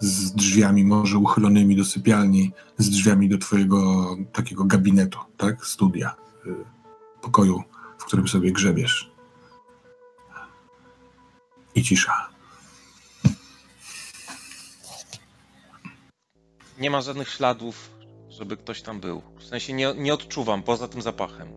z 0.00 0.32
drzwiami 0.32 0.84
może 0.84 1.18
uchylonymi 1.18 1.76
do 1.76 1.84
sypialni, 1.84 2.52
z 2.78 2.90
drzwiami 2.90 3.28
do 3.28 3.38
twojego 3.38 4.16
takiego 4.32 4.64
gabinetu, 4.64 5.18
tak? 5.36 5.66
Studia, 5.66 6.16
yy, 6.46 6.64
pokoju, 7.22 7.62
w 7.98 8.04
którym 8.04 8.28
sobie 8.28 8.52
grzebiesz. 8.52 9.10
I 11.74 11.82
cisza. 11.82 12.30
Nie 16.78 16.90
ma 16.90 17.00
żadnych 17.00 17.28
śladów, 17.28 17.90
żeby 18.40 18.56
ktoś 18.56 18.82
tam 18.82 19.00
był. 19.00 19.22
W 19.38 19.44
sensie 19.44 19.72
nie, 19.72 19.94
nie 19.98 20.14
odczuwam 20.14 20.62
poza 20.62 20.88
tym 20.88 21.02
zapachem. 21.02 21.48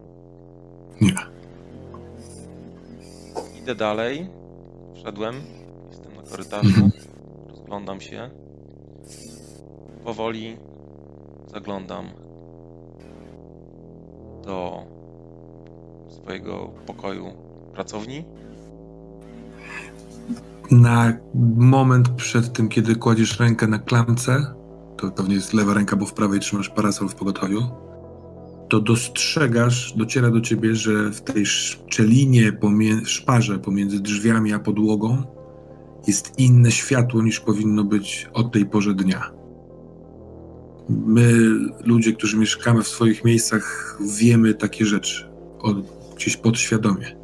Nie. 1.01 1.15
Idę 3.61 3.75
dalej. 3.75 4.29
Wszedłem. 4.95 5.35
Jestem 5.89 6.15
na 6.15 6.21
korytarzu. 6.21 6.67
Mhm. 6.67 6.91
Rozglądam 7.49 8.01
się. 8.01 8.29
Powoli 10.03 10.57
zaglądam 11.47 12.05
do 14.45 14.83
swojego 16.09 16.71
pokoju 16.85 17.33
pracowni. 17.73 18.25
Na 20.71 21.13
moment 21.55 22.09
przed 22.09 22.53
tym, 22.53 22.69
kiedy 22.69 22.95
kładziesz 22.95 23.39
rękę 23.39 23.67
na 23.67 23.79
klamce, 23.79 24.53
to 25.03 25.11
pewnie 25.11 25.35
jest 25.35 25.53
lewa 25.53 25.73
ręka, 25.73 25.95
bo 25.95 26.05
w 26.05 26.13
prawej 26.13 26.39
trzymasz 26.39 26.69
parasol 26.69 27.09
w 27.09 27.15
pogotowiu, 27.15 27.61
to 28.69 28.79
dostrzegasz, 28.79 29.93
dociera 29.97 30.31
do 30.31 30.41
ciebie, 30.41 30.75
że 30.75 31.11
w 31.11 31.21
tej 31.21 31.45
szczelinie, 31.45 32.53
pomie- 32.53 33.05
szparze 33.05 33.59
pomiędzy 33.59 33.99
drzwiami 33.99 34.53
a 34.53 34.59
podłogą 34.59 35.23
jest 36.07 36.39
inne 36.39 36.71
światło 36.71 37.21
niż 37.21 37.39
powinno 37.39 37.83
być 37.83 38.29
o 38.33 38.43
tej 38.43 38.65
porze 38.65 38.93
dnia. 38.93 39.31
My, 40.89 41.33
ludzie, 41.85 42.13
którzy 42.13 42.37
mieszkamy 42.37 42.83
w 42.83 42.87
swoich 42.87 43.23
miejscach, 43.25 43.97
wiemy 44.19 44.53
takie 44.53 44.85
rzeczy 44.85 45.29
od, 45.59 45.77
gdzieś 46.15 46.37
podświadomie. 46.37 47.15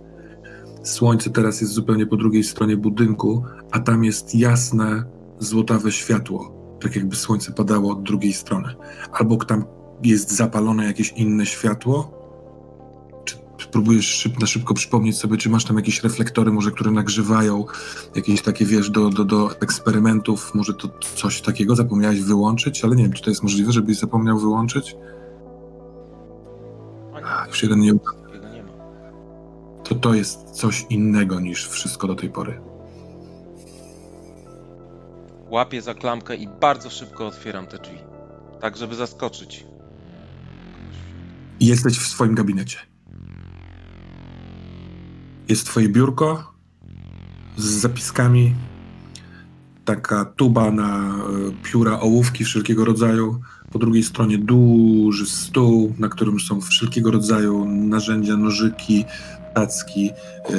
Słońce 0.83 1.29
teraz 1.29 1.61
jest 1.61 1.73
zupełnie 1.73 2.05
po 2.05 2.17
drugiej 2.17 2.43
stronie 2.43 2.77
budynku, 2.77 3.43
a 3.71 3.79
tam 3.79 4.03
jest 4.03 4.35
jasne, 4.35 5.03
złotawe 5.39 5.91
światło, 5.91 6.58
tak 6.81 6.95
jakby 6.95 7.15
słońce 7.15 7.51
padało 7.51 7.91
od 7.91 8.03
drugiej 8.03 8.33
strony. 8.33 8.75
Albo 9.11 9.37
tam 9.37 9.65
jest 10.03 10.31
zapalone 10.31 10.85
jakieś 10.85 11.11
inne 11.11 11.45
światło. 11.45 12.19
Czy 13.57 13.67
próbujesz 13.67 14.05
szyb, 14.05 14.39
na 14.39 14.47
szybko 14.47 14.73
przypomnieć 14.73 15.17
sobie, 15.17 15.37
czy 15.37 15.49
masz 15.49 15.65
tam 15.65 15.77
jakieś 15.77 16.03
reflektory, 16.03 16.51
może 16.51 16.71
które 16.71 16.91
nagrzewają, 16.91 17.65
jakieś 18.15 18.41
takie, 18.41 18.65
wiesz, 18.65 18.89
do, 18.89 19.09
do, 19.09 19.25
do 19.25 19.51
eksperymentów, 19.61 20.55
może 20.55 20.73
to 20.73 20.89
coś 21.15 21.41
takiego 21.41 21.75
zapomniałeś 21.75 22.21
wyłączyć, 22.21 22.83
ale 22.83 22.95
nie 22.95 23.03
wiem, 23.03 23.13
czy 23.13 23.23
to 23.23 23.29
jest 23.29 23.43
możliwe, 23.43 23.71
żebyś 23.71 23.97
zapomniał 23.97 24.39
wyłączyć? 24.39 24.95
A 27.23 27.47
już 27.47 27.63
jeden 27.63 27.79
nie 27.79 27.93
uda. 27.93 28.11
To 29.83 29.95
to 29.95 30.13
jest 30.13 30.49
coś 30.49 30.85
innego 30.89 31.39
niż 31.39 31.69
wszystko 31.69 32.07
do 32.07 32.15
tej 32.15 32.29
pory. 32.29 32.68
Łapię 35.49 35.81
za 35.81 35.93
klamkę 35.93 36.35
i 36.35 36.47
bardzo 36.61 36.89
szybko 36.89 37.27
otwieram 37.27 37.67
te 37.67 37.77
drzwi. 37.77 37.97
Tak, 38.61 38.77
żeby 38.77 38.95
zaskoczyć. 38.95 39.65
Jesteś 41.59 41.99
w 41.99 42.07
swoim 42.07 42.35
gabinecie. 42.35 42.77
Jest 45.47 45.65
twoje 45.65 45.89
biurko 45.89 46.53
z 47.57 47.63
zapiskami, 47.63 48.55
taka 49.85 50.25
tuba 50.25 50.71
na 50.71 50.97
e, 50.97 51.17
pióra, 51.63 51.99
ołówki 51.99 52.43
wszelkiego 52.43 52.85
rodzaju. 52.85 53.41
Po 53.71 53.79
drugiej 53.79 54.03
stronie 54.03 54.37
duży 54.37 55.25
stół, 55.25 55.93
na 55.99 56.09
którym 56.09 56.39
są 56.39 56.61
wszelkiego 56.61 57.11
rodzaju 57.11 57.65
narzędzia, 57.65 58.37
nożyki, 58.37 59.05
tacki, 59.53 60.09
e, 60.09 60.53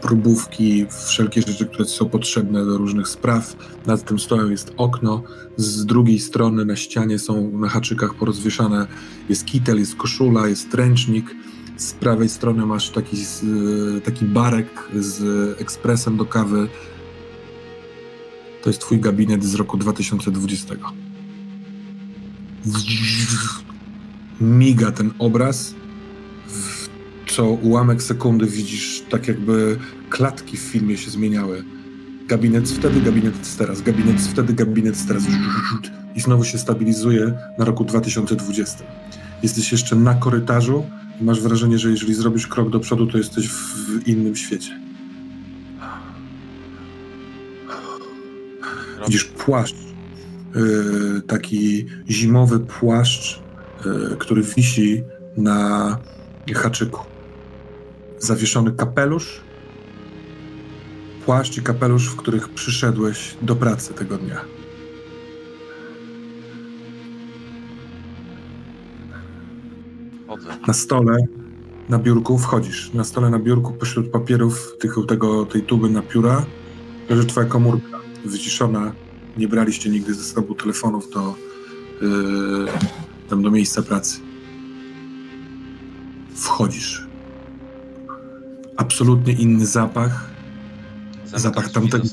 próbówki, 0.00 0.86
wszelkie 1.06 1.42
rzeczy, 1.42 1.66
które 1.66 1.84
są 1.84 2.08
potrzebne 2.08 2.64
do 2.64 2.76
różnych 2.78 3.08
spraw. 3.08 3.56
Nad 3.86 4.04
tym 4.04 4.18
stołem 4.18 4.50
jest 4.50 4.72
okno. 4.76 5.22
Z 5.56 5.86
drugiej 5.86 6.18
strony 6.18 6.64
na 6.64 6.76
ścianie 6.76 7.18
są 7.18 7.50
na 7.58 7.68
haczykach 7.68 8.14
porozwieszane 8.14 8.86
jest 9.28 9.44
kitel, 9.44 9.78
jest 9.78 9.96
koszula, 9.96 10.48
jest 10.48 10.74
ręcznik. 10.74 11.34
Z 11.76 11.92
prawej 11.92 12.28
strony 12.28 12.66
masz 12.66 12.90
taki, 12.90 13.16
z- 13.16 14.04
taki 14.04 14.24
barek 14.24 14.66
z 14.98 15.20
ekspresem 15.60 16.16
do 16.16 16.24
kawy. 16.24 16.68
To 18.62 18.70
jest 18.70 18.80
twój 18.80 19.00
gabinet 19.00 19.44
z 19.44 19.54
roku 19.54 19.76
2020. 19.76 20.74
Miga 24.40 24.92
ten 24.92 25.10
obraz. 25.18 25.74
Co 27.38 27.46
ułamek 27.46 28.02
sekundy 28.02 28.46
widzisz, 28.46 29.02
tak 29.10 29.28
jakby 29.28 29.78
klatki 30.10 30.56
w 30.56 30.60
filmie 30.60 30.96
się 30.96 31.10
zmieniały. 31.10 31.64
Gabinet 32.28 32.68
wtedy, 32.68 33.00
gabinet 33.00 33.56
teraz, 33.58 33.82
gabinet 33.82 34.20
wtedy, 34.20 34.52
gabinet 34.52 35.06
teraz. 35.06 35.22
I 36.14 36.20
znowu 36.20 36.44
się 36.44 36.58
stabilizuje 36.58 37.32
na 37.58 37.64
roku 37.64 37.84
2020 37.84 38.84
jesteś 39.42 39.72
jeszcze 39.72 39.96
na 39.96 40.14
korytarzu 40.14 40.84
i 41.20 41.24
masz 41.24 41.40
wrażenie, 41.40 41.78
że 41.78 41.90
jeżeli 41.90 42.14
zrobisz 42.14 42.46
krok 42.46 42.70
do 42.70 42.80
przodu, 42.80 43.06
to 43.06 43.18
jesteś 43.18 43.48
w 43.48 44.08
innym 44.08 44.36
świecie. 44.36 44.80
Widzisz 49.06 49.24
płaszcz, 49.24 49.76
yy, 50.54 51.22
taki 51.26 51.86
zimowy 52.10 52.60
płaszcz, 52.60 53.40
yy, 53.84 54.16
który 54.18 54.42
wisi 54.42 55.02
na 55.36 55.98
haczyku. 56.54 57.17
Zawieszony 58.18 58.72
kapelusz, 58.72 59.40
płaszcz 61.26 61.58
i 61.58 61.62
kapelusz, 61.62 62.08
w 62.08 62.16
których 62.16 62.48
przyszedłeś 62.48 63.36
do 63.42 63.56
pracy 63.56 63.94
tego 63.94 64.18
dnia. 64.18 64.40
Chodzę. 70.26 70.48
Na 70.66 70.74
stole, 70.74 71.16
na 71.88 71.98
biurku 71.98 72.38
wchodzisz. 72.38 72.92
Na 72.94 73.04
stole, 73.04 73.30
na 73.30 73.38
biurku, 73.38 73.72
pośród 73.72 74.10
papierów 74.10 74.72
tych, 74.80 74.94
tego, 75.08 75.46
tej 75.46 75.62
tuby 75.62 75.90
na 75.90 76.02
pióra 76.02 76.46
leży 77.08 77.26
twoja 77.26 77.46
komórka 77.46 77.98
wyciszona. 78.24 78.92
Nie 79.36 79.48
braliście 79.48 79.90
nigdy 79.90 80.14
ze 80.14 80.24
sobą 80.24 80.54
telefonów 80.54 81.10
do, 81.10 81.34
yy, 82.02 82.66
tam 83.28 83.42
do 83.42 83.50
miejsca 83.50 83.82
pracy. 83.82 84.20
Wchodzisz. 86.34 87.07
Absolutnie 88.78 89.32
inny 89.32 89.66
zapach. 89.66 90.30
Zamykam 91.24 91.40
zapach 91.40 91.72
tamtego. 91.72 92.04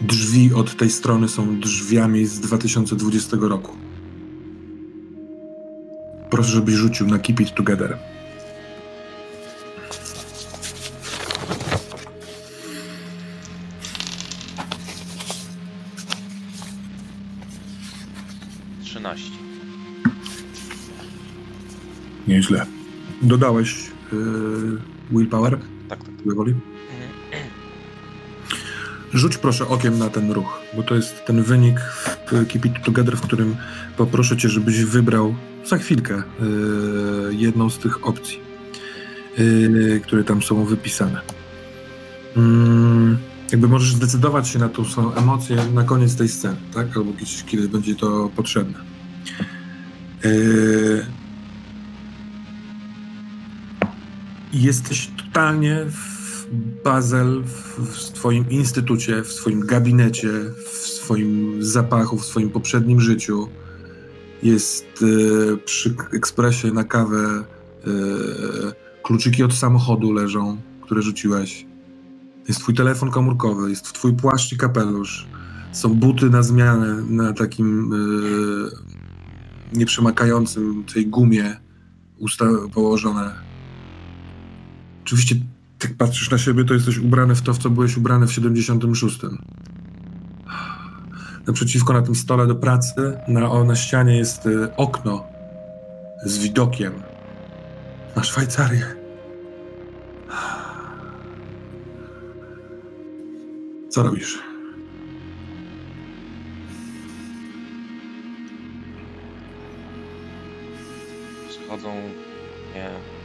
Drzwi 0.00 0.54
od 0.54 0.76
tej 0.76 0.90
strony 0.90 1.28
są 1.28 1.60
drzwiami 1.60 2.26
z 2.26 2.40
2020 2.40 3.36
roku. 3.40 3.76
Proszę, 6.30 6.50
żebyś 6.52 6.74
rzucił 6.74 7.06
na 7.06 7.18
Keep 7.18 7.40
It 7.40 7.54
Together. 7.54 7.98
Nieźle. 22.28 22.77
Dodałeś 23.22 23.90
yy, 24.12 24.18
willpower? 25.10 25.58
Tak, 25.88 25.98
tak. 25.98 26.34
Woli? 26.34 26.54
Rzuć 29.14 29.36
proszę 29.36 29.68
okiem 29.68 29.98
na 29.98 30.10
ten 30.10 30.30
ruch, 30.30 30.60
bo 30.76 30.82
to 30.82 30.94
jest 30.94 31.24
ten 31.26 31.42
wynik 31.42 31.80
w 31.80 32.46
Keep 32.48 32.66
It 32.66 32.84
Together, 32.84 33.16
w 33.16 33.20
którym 33.20 33.56
poproszę 33.96 34.36
cię, 34.36 34.48
żebyś 34.48 34.84
wybrał 34.84 35.34
za 35.64 35.78
chwilkę 35.78 36.22
yy, 36.40 37.34
jedną 37.34 37.70
z 37.70 37.78
tych 37.78 38.06
opcji, 38.06 38.40
yy, 39.38 40.00
które 40.00 40.24
tam 40.24 40.42
są 40.42 40.64
wypisane. 40.64 41.20
Mm, 42.36 43.18
jakby 43.52 43.68
możesz 43.68 43.94
zdecydować 43.94 44.48
się 44.48 44.58
na 44.58 44.68
tą 44.68 44.84
swoją 44.84 45.14
emocję 45.14 45.56
na 45.74 45.84
koniec 45.84 46.16
tej 46.16 46.28
sceny, 46.28 46.56
tak? 46.74 46.96
Albo 46.96 47.12
gdzieś, 47.12 47.44
kiedy 47.44 47.68
będzie 47.68 47.94
to 47.94 48.30
potrzebne. 48.36 48.78
Yy, 50.24 51.06
jesteś 54.52 55.10
totalnie 55.16 55.84
w 55.86 56.46
Bazel 56.84 57.42
w, 57.44 57.96
swoim 57.98 58.50
instytucie, 58.50 59.22
w 59.22 59.32
swoim 59.32 59.60
gabinecie, 59.60 60.28
w 60.66 60.68
swoim 60.68 61.62
zapachu, 61.62 62.18
w 62.18 62.24
swoim 62.24 62.50
poprzednim 62.50 63.00
życiu. 63.00 63.48
Jest 64.42 64.86
e, 65.02 65.56
przy 65.56 65.94
ekspresie 66.12 66.72
na 66.72 66.84
kawę 66.84 67.18
e, 67.18 67.90
kluczyki 69.02 69.44
od 69.44 69.54
samochodu 69.54 70.12
leżą, 70.12 70.58
które 70.80 71.02
rzuciłeś. 71.02 71.66
Jest 72.48 72.60
twój 72.60 72.74
telefon 72.74 73.10
komórkowy, 73.10 73.70
jest 73.70 73.92
twój 73.92 74.12
płaszcz 74.12 74.52
i 74.52 74.56
kapelusz. 74.56 75.26
Są 75.72 75.94
buty 75.94 76.30
na 76.30 76.42
zmianę 76.42 77.02
na 77.08 77.32
takim 77.32 77.92
e, 77.92 77.96
nieprzemakającym 79.78 80.84
tej 80.84 81.06
gumie 81.06 81.56
usta- 82.20 82.68
położone. 82.74 83.47
Oczywiście, 85.08 85.36
jak 85.82 85.94
patrzysz 85.94 86.30
na 86.30 86.38
siebie, 86.38 86.64
to 86.64 86.74
jesteś 86.74 86.98
ubrany 86.98 87.34
w 87.34 87.42
to, 87.42 87.54
w 87.54 87.58
co 87.58 87.70
byłeś 87.70 87.96
ubrany 87.96 88.26
w 88.26 88.32
76. 88.32 89.20
Naprzeciwko 91.46 91.92
na 91.92 92.02
tym 92.02 92.14
stole 92.14 92.46
do 92.46 92.54
pracy, 92.54 93.18
na, 93.28 93.64
na 93.64 93.76
ścianie 93.76 94.16
jest 94.16 94.46
y, 94.46 94.76
okno 94.76 95.26
z 96.24 96.38
widokiem 96.38 96.92
na 98.16 98.24
Szwajcarię. 98.24 98.86
Co 103.90 104.02
robisz? 104.02 104.38
Przychodzą 111.48 111.92
mnie 112.70 113.17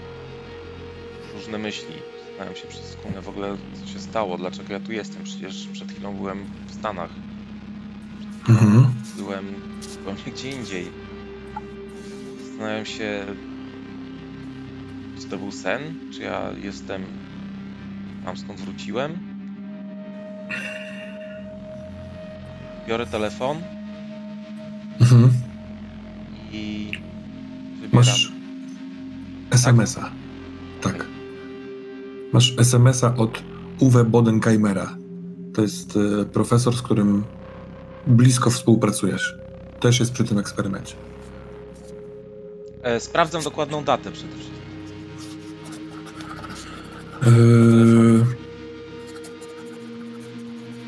różne 1.44 1.58
myśli. 1.58 1.96
Zastanawiam 2.28 2.56
się 2.56 2.68
przez 2.68 2.82
sekundę 2.82 3.22
w 3.22 3.30
ogóle, 3.30 3.58
co 3.82 3.88
się 3.88 4.00
stało, 4.00 4.38
dlaczego 4.38 4.74
ja 4.74 4.80
tu 4.80 4.92
jestem. 4.92 5.24
Przecież 5.24 5.68
przed 5.74 5.92
chwilą 5.92 6.14
byłem 6.16 6.46
w 6.68 6.74
Stanach. 6.74 7.10
Mhm. 8.50 8.86
Byłem 9.18 9.46
zupełnie 9.82 10.24
gdzie 10.34 10.50
indziej. 10.50 10.88
Zastanawiam 12.48 12.86
się, 12.86 13.26
czy 15.22 15.26
to 15.28 15.38
był 15.38 15.52
sen, 15.52 15.82
czy 16.14 16.22
ja 16.22 16.52
jestem 16.64 17.04
tam 18.26 18.38
skąd 18.38 18.60
wróciłem. 18.62 19.18
Biorę 22.88 23.06
telefon 23.06 23.58
Mhm. 25.02 25.34
i 26.52 26.92
wybieram. 27.82 27.92
Masz 28.06 28.32
SMS-a. 29.52 30.12
Tak. 30.82 31.13
Masz 32.34 32.54
SMS-a 32.58 33.16
od 33.16 33.44
Uwe 33.80 34.04
Bodenkeimera. 34.04 34.98
To 35.54 35.62
jest 35.62 35.98
e, 36.22 36.26
profesor, 36.26 36.76
z 36.76 36.82
którym 36.82 37.24
blisko 38.08 38.50
współpracujesz. 38.50 39.36
Też 39.80 40.00
jest 40.00 40.12
przy 40.12 40.24
tym 40.24 40.38
eksperymencie. 40.38 40.96
E, 42.84 43.00
sprawdzam 43.00 43.44
dokładną 43.44 43.84
datę 43.84 44.12
przede 44.12 44.34
wszystkim. 44.34 44.54
Eee, 47.28 48.24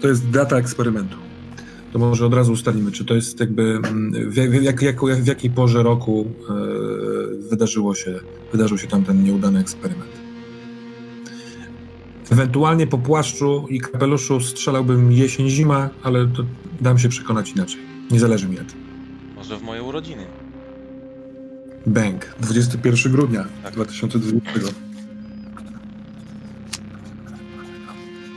To 0.01 0.07
jest 0.07 0.29
data 0.29 0.57
eksperymentu. 0.57 1.17
To 1.93 1.99
może 1.99 2.25
od 2.25 2.33
razu 2.33 2.51
ustalimy, 2.51 2.91
czy 2.91 3.05
to 3.05 3.13
jest 3.13 3.39
jakby 3.39 3.63
mm, 3.63 4.31
w, 4.31 4.33
w, 4.33 4.63
jak, 4.63 4.81
jak, 4.81 5.01
w 5.05 5.27
jakiej 5.27 5.49
porze 5.51 5.83
roku 5.83 6.25
e, 6.49 6.53
wydarzyło 7.49 7.95
się, 7.95 8.19
wydarzył 8.51 8.77
się 8.77 8.87
tam 8.87 9.03
ten 9.03 9.23
nieudany 9.23 9.59
eksperyment. 9.59 10.24
Ewentualnie 12.31 12.87
po 12.87 12.97
płaszczu 12.97 13.65
i 13.69 13.79
kapeluszu 13.79 14.39
strzelałbym 14.39 15.11
jesień-zima, 15.11 15.89
ale 16.03 16.27
to 16.27 16.43
dam 16.81 16.99
się 16.99 17.09
przekonać 17.09 17.51
inaczej. 17.51 17.81
Nie 18.11 18.19
zależy 18.19 18.47
mi 18.47 18.55
na 18.55 18.63
tym. 18.63 18.77
Może 19.35 19.57
w 19.57 19.63
moje 19.63 19.83
urodziny. 19.83 20.25
Bang. 21.87 22.35
21 22.39 23.11
grudnia 23.11 23.45
Tak. 23.63 23.73
2020. 23.73 24.73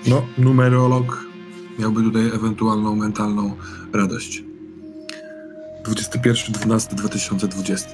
No, 0.09 0.27
numerolog 0.39 1.27
miałby 1.79 2.03
tutaj 2.03 2.27
ewentualną 2.27 2.97
mentalną 2.97 3.57
radość. 3.93 4.43
21.12.2020. 5.85 7.87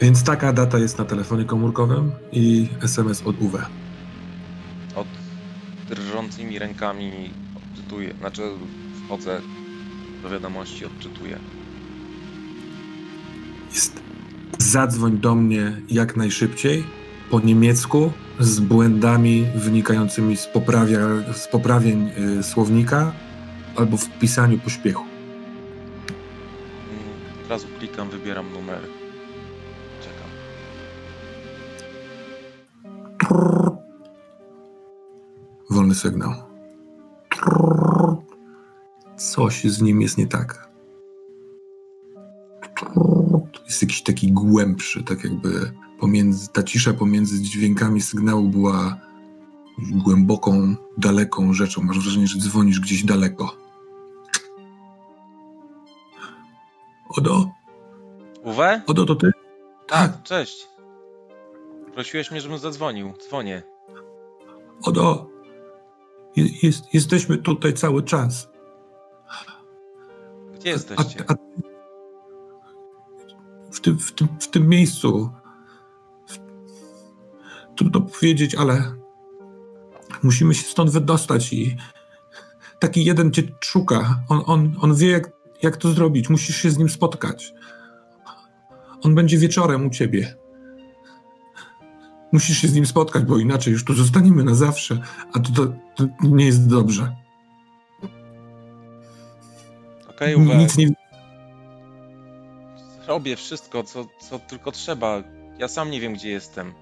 Więc 0.00 0.24
taka 0.24 0.52
data 0.52 0.78
jest 0.78 0.98
na 0.98 1.04
telefonie 1.04 1.44
komórkowym 1.44 2.12
i 2.32 2.68
SMS 2.82 3.22
od 3.22 3.42
UW. 3.42 3.58
Drżącymi 5.94 6.58
rękami 6.58 7.30
odczytuję, 7.56 8.14
znaczy 8.20 8.42
wchodzę 9.06 9.40
do 10.22 10.30
wiadomości, 10.30 10.84
odczytuję. 10.84 11.38
Jest 13.74 14.00
zadzwoń 14.58 15.18
do 15.18 15.34
mnie 15.34 15.76
jak 15.90 16.16
najszybciej 16.16 16.84
po 17.30 17.40
niemiecku 17.40 18.12
z 18.40 18.60
błędami 18.60 19.46
wynikającymi 19.54 20.36
z, 20.36 20.46
poprawia, 20.46 20.98
z 21.34 21.48
poprawień 21.48 22.10
y, 22.38 22.42
słownika 22.42 23.12
albo 23.76 23.96
w 23.96 24.08
pisaniu 24.18 24.58
pośpiechu. 24.58 25.02
Mm, 25.02 25.12
Od 27.44 27.50
razu 27.50 27.66
klikam, 27.78 28.10
wybieram 28.10 28.52
numer. 28.52 28.80
Czekam. 30.02 30.28
Wolny 35.72 35.94
sygnał. 35.94 36.32
Coś 39.16 39.64
z 39.64 39.82
nim 39.82 40.00
jest 40.00 40.18
nie 40.18 40.26
tak. 40.26 40.68
Jest 43.64 43.82
jakiś 43.82 44.02
taki 44.02 44.32
głębszy, 44.32 45.04
tak 45.04 45.24
jakby 45.24 45.72
pomiędzy, 46.00 46.48
ta 46.48 46.62
cisza 46.62 46.92
pomiędzy 46.92 47.42
dźwiękami 47.42 48.00
sygnału 48.00 48.48
była 48.48 49.00
głęboką, 49.90 50.74
daleką 50.98 51.52
rzeczą. 51.52 51.82
Masz 51.82 51.98
wrażenie, 51.98 52.26
że 52.26 52.38
dzwonisz 52.38 52.80
gdzieś 52.80 53.04
daleko. 53.04 53.56
Odo? 57.08 57.50
Uwe? 58.44 58.82
Odo, 58.86 59.04
to 59.04 59.14
ty? 59.14 59.30
Tak, 59.86 60.22
cześć. 60.22 60.68
Prosiłeś 61.94 62.30
mnie, 62.30 62.40
żebym 62.40 62.58
zadzwonił. 62.58 63.12
Dzwonię. 63.28 63.62
Odo, 64.82 65.31
jest, 66.36 66.94
jesteśmy 66.94 67.38
tutaj 67.38 67.74
cały 67.74 68.02
czas. 68.02 68.48
Gdzie 70.54 70.70
A, 70.70 70.72
jesteście? 70.72 71.24
a, 71.28 71.34
w, 73.72 73.80
tym, 73.80 73.98
w, 73.98 74.12
tym, 74.12 74.28
w 74.40 74.48
tym 74.48 74.68
miejscu. 74.68 75.30
W, 76.28 76.38
trudno 77.76 78.00
powiedzieć, 78.00 78.54
ale 78.54 78.94
musimy 80.22 80.54
się 80.54 80.62
stąd 80.62 80.90
wydostać 80.90 81.52
i 81.52 81.76
taki 82.78 83.04
jeden 83.04 83.30
cię 83.32 83.42
szuka. 83.60 84.24
On, 84.28 84.42
on, 84.46 84.76
on 84.80 84.94
wie, 84.94 85.10
jak, 85.10 85.30
jak 85.62 85.76
to 85.76 85.92
zrobić. 85.92 86.28
Musisz 86.28 86.56
się 86.56 86.70
z 86.70 86.78
nim 86.78 86.88
spotkać. 86.88 87.54
On 89.02 89.14
będzie 89.14 89.38
wieczorem 89.38 89.86
u 89.86 89.90
ciebie. 89.90 90.41
Musisz 92.32 92.58
się 92.58 92.68
z 92.68 92.74
nim 92.74 92.86
spotkać, 92.86 93.24
bo 93.24 93.38
inaczej 93.38 93.72
już 93.72 93.84
tu 93.84 93.94
zostaniemy 93.94 94.44
na 94.44 94.54
zawsze, 94.54 95.00
a 95.32 95.38
to, 95.38 95.52
to, 95.52 95.66
to 95.96 96.04
nie 96.22 96.46
jest 96.46 96.68
dobrze. 96.68 97.16
Okej, 100.10 100.36
Uwe. 100.36 100.56
Nic 100.56 100.76
nie 100.76 100.88
Robię 103.06 103.36
wszystko, 103.36 103.82
co, 103.82 104.06
co 104.28 104.38
tylko 104.38 104.72
trzeba. 104.72 105.22
Ja 105.58 105.68
sam 105.68 105.90
nie 105.90 106.00
wiem, 106.00 106.14
gdzie 106.14 106.30
jestem. 106.30 106.72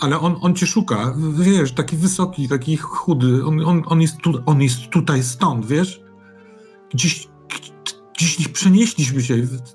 Ale 0.00 0.20
on, 0.20 0.36
on 0.40 0.54
cię 0.54 0.66
szuka, 0.66 1.14
wiesz, 1.40 1.72
taki 1.72 1.96
wysoki, 1.96 2.48
taki 2.48 2.76
chudy. 2.76 3.44
On, 3.46 3.66
on, 3.66 3.82
on, 3.86 4.00
jest, 4.00 4.16
tu, 4.16 4.42
on 4.46 4.62
jest 4.62 4.88
tutaj 4.88 5.22
stąd, 5.22 5.66
wiesz? 5.66 6.00
Gdzieś, 6.94 7.28
gdzieś 8.14 8.48
przenieśliśmy 8.48 9.22
się. 9.22 9.34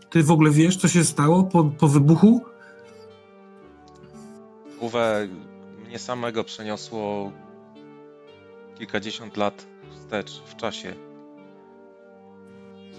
Ty 0.10 0.24
w 0.24 0.32
ogóle 0.32 0.52
wiesz, 0.52 0.78
co 0.78 0.88
się 0.88 1.04
stało 1.04 1.44
po, 1.44 1.64
po 1.64 1.88
wybuchu? 1.88 2.42
Uwe, 4.80 5.28
mnie 5.86 6.00
samego 6.00 6.44
przeniosło 6.44 7.32
kilkadziesiąt 8.78 9.38
lat 9.38 9.66
wstecz 9.96 10.42
w 10.46 10.56
czasie. 10.56 10.96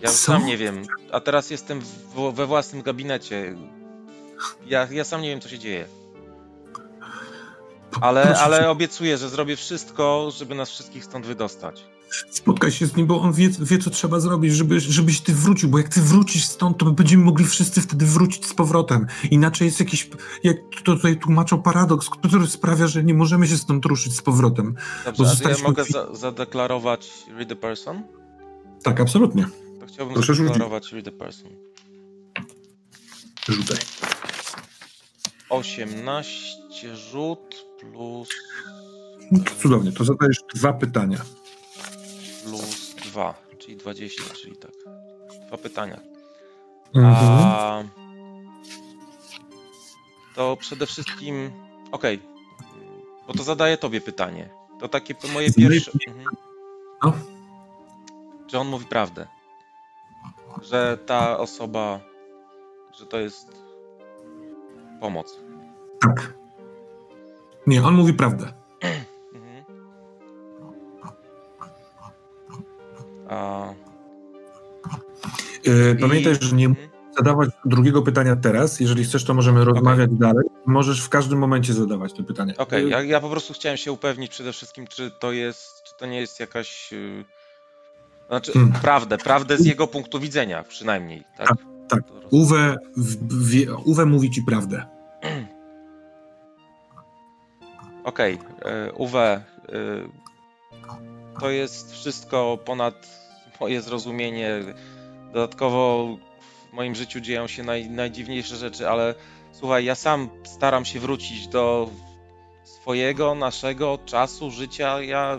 Ja 0.03 0.09
Co? 0.09 0.15
sam 0.15 0.47
nie 0.47 0.57
wiem, 0.57 0.83
a 1.13 1.21
teraz 1.21 1.51
jestem 1.51 1.81
w, 1.81 2.33
we 2.33 2.47
własnym 2.47 2.83
gabinecie. 2.83 3.57
Ja, 4.67 4.89
ja 4.91 5.05
sam 5.05 5.23
nie 5.23 5.29
wiem, 5.29 5.41
co 5.41 5.49
się 5.49 5.59
dzieje. 5.59 5.87
Ale, 8.01 8.39
ale 8.39 8.71
obiecuję, 8.71 9.19
że 9.19 9.29
zrobię 9.29 9.57
wszystko, 9.57 10.31
żeby 10.31 10.55
nas 10.55 10.71
wszystkich 10.71 11.05
stąd 11.05 11.27
wydostać. 11.27 11.85
Spotkaj 12.31 12.73
się 12.73 12.87
z 12.87 12.97
nim, 12.97 13.07
bo 13.07 13.21
on 13.21 13.33
wie, 13.33 13.49
wie 13.61 13.79
co 13.79 13.91
trzeba 13.91 14.21
zrobić, 14.21 14.53
żeby, 14.55 14.81
żebyś 14.81 15.21
ty 15.21 15.35
wrócił, 15.35 15.69
bo 15.69 15.79
jak 15.79 15.89
ty 15.89 16.01
wrócisz 16.01 16.45
stąd, 16.45 16.79
to 16.79 16.87
będziemy 16.91 17.25
mogli 17.25 17.47
wszyscy 17.47 17.81
wtedy 17.81 18.07
wrócić 18.07 18.47
z 18.47 18.55
powrotem. 18.55 19.07
Inaczej 19.31 19.67
jest 19.67 19.81
jakiś, 19.81 20.11
jak 20.45 20.57
to 20.85 20.95
tutaj 20.95 21.17
tłumaczą, 21.19 21.63
paradoks, 21.63 22.11
który 22.11 22.47
sprawia, 22.47 22.87
że 22.87 23.05
nie 23.05 23.15
możemy 23.15 23.47
się 23.49 23.57
stąd 23.57 23.85
ruszyć 23.85 24.17
z 24.17 24.23
powrotem. 24.23 24.75
Dobrze, 25.05 25.25
Bo 25.43 25.49
ja 25.49 25.57
mogę 25.63 25.85
za, 25.85 26.15
zadeklarować 26.15 27.11
Read 27.37 27.49
the 27.49 27.57
Person? 27.57 28.03
Tak, 28.83 29.01
absolutnie. 29.01 29.47
To 29.81 29.87
chciałbym 29.87 30.15
Proszę 30.15 30.35
rzucić. 30.35 30.47
zadeklarować 30.49 30.93
Read 30.93 31.05
the 31.05 31.13
Person. 31.13 31.51
Rzucaj. 33.49 33.77
18 35.51 36.97
rzut 36.97 37.57
plus, 37.81 38.29
Cudownie, 39.63 39.93
to 39.93 40.05
zadajesz 40.05 40.37
dwa 40.55 40.73
pytania. 40.73 41.19
Plus 42.45 42.95
2, 42.95 43.35
czyli 43.59 43.77
20, 43.77 44.23
czyli 44.35 44.57
tak. 44.57 44.71
Dwa 45.47 45.57
pytania. 45.57 46.01
Mhm. 46.95 47.15
A 47.15 47.83
to 50.35 50.57
przede 50.57 50.87
wszystkim. 50.87 51.51
Okej. 51.93 52.21
Bo 53.27 53.33
to 53.33 53.43
zadaję 53.43 53.77
tobie 53.77 54.01
pytanie. 54.01 54.49
To 54.81 54.89
takie 54.89 55.15
moje 55.33 55.53
pierwsze. 55.53 55.91
Mhm. 56.09 56.37
No. 57.05 57.13
Czy 58.47 58.59
on 58.59 58.69
mówi 58.69 58.87
prawdę? 58.87 59.27
Że 60.63 60.99
ta 61.07 61.39
osoba. 61.39 62.01
Że 62.99 63.07
to 63.07 63.19
jest 63.19 63.63
pomoc. 65.01 65.41
Tak. 66.01 66.35
Nie, 67.67 67.83
on 67.83 67.95
mówi 67.95 68.15
prawdę. 68.15 68.60
A, 73.31 73.69
i- 75.65 76.01
Pamiętaj, 76.01 76.35
że 76.41 76.57
nie 76.57 76.69
zadawać 77.19 77.51
drugiego 77.65 78.03
pytania 78.03 78.37
teraz. 78.37 78.81
Jeżeli 78.81 79.05
chcesz, 79.05 79.25
to 79.25 79.35
możemy 79.35 79.65
rozmawiać 79.65 80.11
dalej. 80.13 80.45
Możesz 80.67 81.03
w 81.05 81.09
każdym 81.09 81.39
momencie 81.39 81.73
zadawać 81.73 82.13
te 82.13 82.23
pytania. 82.23 82.55
Okej, 82.59 82.85
Yy, 82.85 82.91
ja, 82.91 83.03
ja 83.03 83.21
po 83.21 83.31
prostu 83.31 83.55
chciałem 83.55 83.77
się 83.79 83.93
upewnić 83.93 84.31
przede 84.31 84.53
wszystkim, 84.53 84.87
czy 84.87 85.11
to 85.11 85.33
jest, 85.33 85.83
czy 85.83 85.93
to 85.99 86.07
nie 86.07 86.21
jest 86.21 86.41
jakaś. 86.41 86.93
Yy... 86.93 87.25
Znaczy, 88.29 88.53
Hmm. 88.53 88.73
prawdę, 88.73 89.19
prawdę 89.19 89.57
z 89.57 89.67
jego 89.67 89.87
punktu 89.87 90.21
widzenia 90.21 90.63
przynajmniej, 90.63 91.25
tak? 91.37 91.49
tak. 91.49 91.59
To 91.89 91.97
roz- 92.21 92.25
Uwe, 92.31 92.77
w, 92.97 93.45
wie, 93.49 93.75
Uwe 93.75 94.07
mówi 94.07 94.31
ci 94.31 94.43
prawdę. 94.43 94.87
Okej, 98.05 98.39
okay. 98.61 98.93
Uwe, 98.93 99.43
y, 99.69 100.09
to 101.41 101.51
jest 101.51 101.93
wszystko 101.93 102.59
ponad 102.65 102.95
moje 103.61 103.83
zrozumienie. 103.83 104.61
Dodatkowo 105.33 106.09
w 106.71 106.73
moim 106.73 106.95
życiu 106.95 107.21
dzieją 107.21 107.47
się 107.47 107.63
naj, 107.63 107.91
najdziwniejsze 107.91 108.57
rzeczy, 108.57 108.89
ale 108.89 109.15
słuchaj, 109.53 109.85
ja 109.85 109.95
sam 109.95 110.29
staram 110.45 110.85
się 110.85 111.01
wrócić 111.01 111.49
do 111.49 111.91
swojego, 112.65 113.35
naszego 113.35 113.99
czasu, 114.07 114.51
życia. 114.51 115.03
Ja 115.03 115.39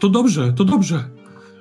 to 0.00 0.08
dobrze, 0.08 0.52
to 0.52 0.64
dobrze. 0.64 1.04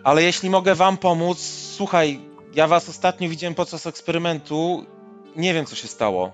Ale 0.03 0.23
jeśli 0.23 0.49
mogę 0.49 0.75
wam 0.75 0.97
pomóc, 0.97 1.39
słuchaj, 1.75 2.19
ja 2.55 2.67
was 2.67 2.89
ostatnio 2.89 3.29
widziałem 3.29 3.55
podczas 3.55 3.87
eksperymentu. 3.87 4.85
Nie 5.35 5.53
wiem, 5.53 5.65
co 5.65 5.75
się 5.75 5.87
stało. 5.87 6.31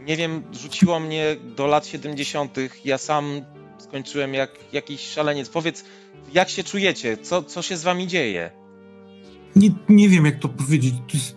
Nie 0.00 0.16
wiem, 0.16 0.42
rzuciło 0.52 1.00
mnie 1.00 1.36
do 1.56 1.66
lat 1.66 1.86
70. 1.86 2.56
Ja 2.84 2.98
sam 2.98 3.44
skończyłem 3.78 4.34
jak 4.34 4.50
jakiś 4.72 5.00
szaleniec. 5.00 5.48
Powiedz, 5.48 5.84
jak 6.34 6.48
się 6.48 6.64
czujecie? 6.64 7.16
Co, 7.16 7.42
co 7.42 7.62
się 7.62 7.76
z 7.76 7.82
wami 7.82 8.06
dzieje? 8.06 8.50
Nie, 9.56 9.70
nie 9.88 10.08
wiem, 10.08 10.24
jak 10.24 10.38
to 10.38 10.48
powiedzieć. 10.48 10.94
To 10.94 11.16
jest 11.16 11.36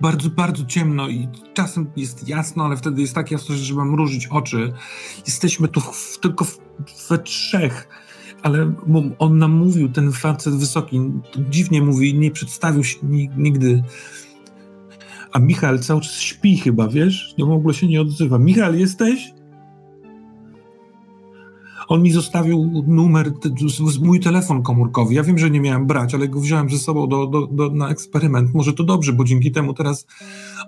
bardzo, 0.00 0.30
bardzo 0.30 0.64
ciemno 0.64 1.08
i 1.08 1.28
czasem 1.54 1.90
jest 1.96 2.28
jasno, 2.28 2.64
ale 2.64 2.76
wtedy 2.76 3.00
jest 3.00 3.14
tak 3.14 3.30
jasno, 3.30 3.54
że 3.54 3.64
trzeba 3.64 3.84
mrużyć 3.84 4.26
oczy. 4.26 4.72
Jesteśmy 5.26 5.68
tu 5.68 5.80
w, 5.80 6.18
tylko 6.22 6.44
w, 6.44 6.58
we 7.08 7.18
trzech, 7.18 7.88
ale 8.42 8.72
on 9.18 9.38
nam 9.38 9.52
mówił, 9.52 9.88
ten 9.88 10.12
facet 10.12 10.54
wysoki, 10.54 11.00
dziwnie 11.50 11.82
mówi, 11.82 12.14
nie 12.14 12.30
przedstawił 12.30 12.84
się 12.84 12.98
ni- 13.02 13.30
nigdy. 13.36 13.82
A 15.32 15.38
Michał 15.38 15.78
cały 15.78 16.00
czas 16.00 16.12
śpi 16.20 16.58
chyba, 16.58 16.88
wiesz? 16.88 17.34
No 17.38 17.46
w 17.46 17.50
ogóle 17.52 17.74
się 17.74 17.86
nie 17.86 18.00
odzywa. 18.00 18.38
Michał, 18.38 18.74
jesteś? 18.74 19.32
On 21.92 22.02
mi 22.02 22.10
zostawił 22.10 22.84
numer, 22.86 23.32
mój 24.00 24.20
telefon 24.20 24.62
komórkowy. 24.62 25.14
Ja 25.14 25.22
wiem, 25.22 25.38
że 25.38 25.50
nie 25.50 25.60
miałem 25.60 25.86
brać, 25.86 26.14
ale 26.14 26.28
go 26.28 26.40
wziąłem 26.40 26.70
ze 26.70 26.78
sobą 26.78 27.08
do, 27.08 27.26
do, 27.26 27.46
do, 27.46 27.70
na 27.70 27.88
eksperyment. 27.88 28.54
Może 28.54 28.72
to 28.72 28.84
dobrze, 28.84 29.12
bo 29.12 29.24
dzięki 29.24 29.52
temu 29.52 29.74
teraz 29.74 30.06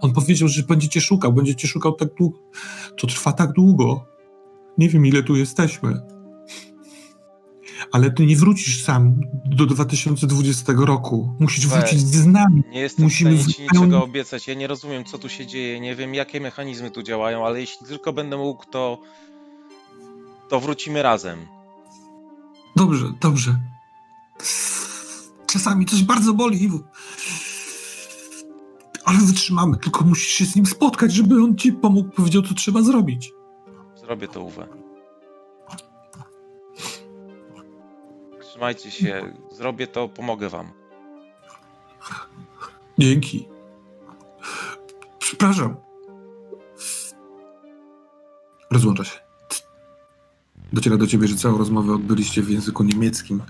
on 0.01 0.13
powiedział, 0.13 0.49
że 0.49 0.63
będziecie 0.63 1.01
szukał, 1.01 1.33
będziecie 1.33 1.69
szukał 1.69 1.93
tak 1.93 2.15
długo. 2.15 2.39
To 2.97 3.07
trwa 3.07 3.33
tak 3.33 3.53
długo. 3.53 4.05
Nie 4.79 4.89
wiem, 4.89 5.07
ile 5.07 5.23
tu 5.23 5.37
jesteśmy. 5.37 6.01
Ale 7.93 8.11
ty 8.11 8.27
nie 8.27 8.37
wrócisz 8.37 8.85
sam 8.85 9.21
do 9.45 9.67
2020 9.67 10.73
roku. 10.77 11.37
Musisz 11.41 11.67
Weź. 11.67 11.79
wrócić 11.79 12.01
z 12.01 12.27
nami. 12.27 12.63
Nie 12.71 12.81
jestem 12.81 13.05
Musimy 13.05 13.35
w 13.35 13.41
stanie 13.41 13.55
ci 13.55 13.63
niczego 13.63 14.05
obiecać. 14.05 14.49
Ja 14.49 14.55
nie 14.55 14.67
rozumiem, 14.67 15.05
co 15.05 15.19
tu 15.19 15.29
się 15.29 15.47
dzieje, 15.47 15.81
nie 15.81 15.97
wiem, 15.97 16.15
jakie 16.15 16.41
mechanizmy 16.41 16.91
tu 16.91 17.03
działają, 17.03 17.47
ale 17.47 17.61
jeśli 17.61 17.87
tylko 17.87 18.13
będę 18.13 18.37
mógł, 18.37 18.65
to. 18.71 18.99
To 20.49 20.61
wrócimy 20.61 21.03
razem. 21.03 21.47
Dobrze, 22.77 23.13
dobrze. 23.21 23.61
Czasami 25.47 25.87
coś 25.87 26.03
bardzo 26.03 26.35
boli. 26.35 26.71
Ale 29.05 29.19
wytrzymamy, 29.19 29.77
tylko 29.77 30.05
musisz 30.05 30.29
się 30.29 30.45
z 30.45 30.57
nim 30.57 30.67
spotkać, 30.67 31.13
żeby 31.13 31.43
on 31.43 31.57
ci 31.57 31.73
pomógł, 31.73 32.11
powiedział, 32.11 32.43
co 32.43 32.55
trzeba 32.55 32.83
zrobić. 32.83 33.33
Zrobię 33.97 34.29
to, 34.29 34.43
Uwe. 34.43 34.67
Trzymajcie 38.41 38.91
się, 38.91 39.35
zrobię 39.53 39.87
to, 39.87 40.09
pomogę 40.09 40.49
wam. 40.49 40.73
Dzięki. 42.99 43.49
Przepraszam. 45.19 45.77
Rozłącza 48.71 49.05
się. 49.05 49.24
Dociera 50.75 50.97
do 50.97 51.07
ciebie, 51.07 51.29
że 51.29 51.37
całą 51.37 51.59
rozmowę 51.59 51.95
odbyliście 51.95 52.43
w 52.43 52.51
języku 52.51 52.85
niemieckim. 52.85 53.43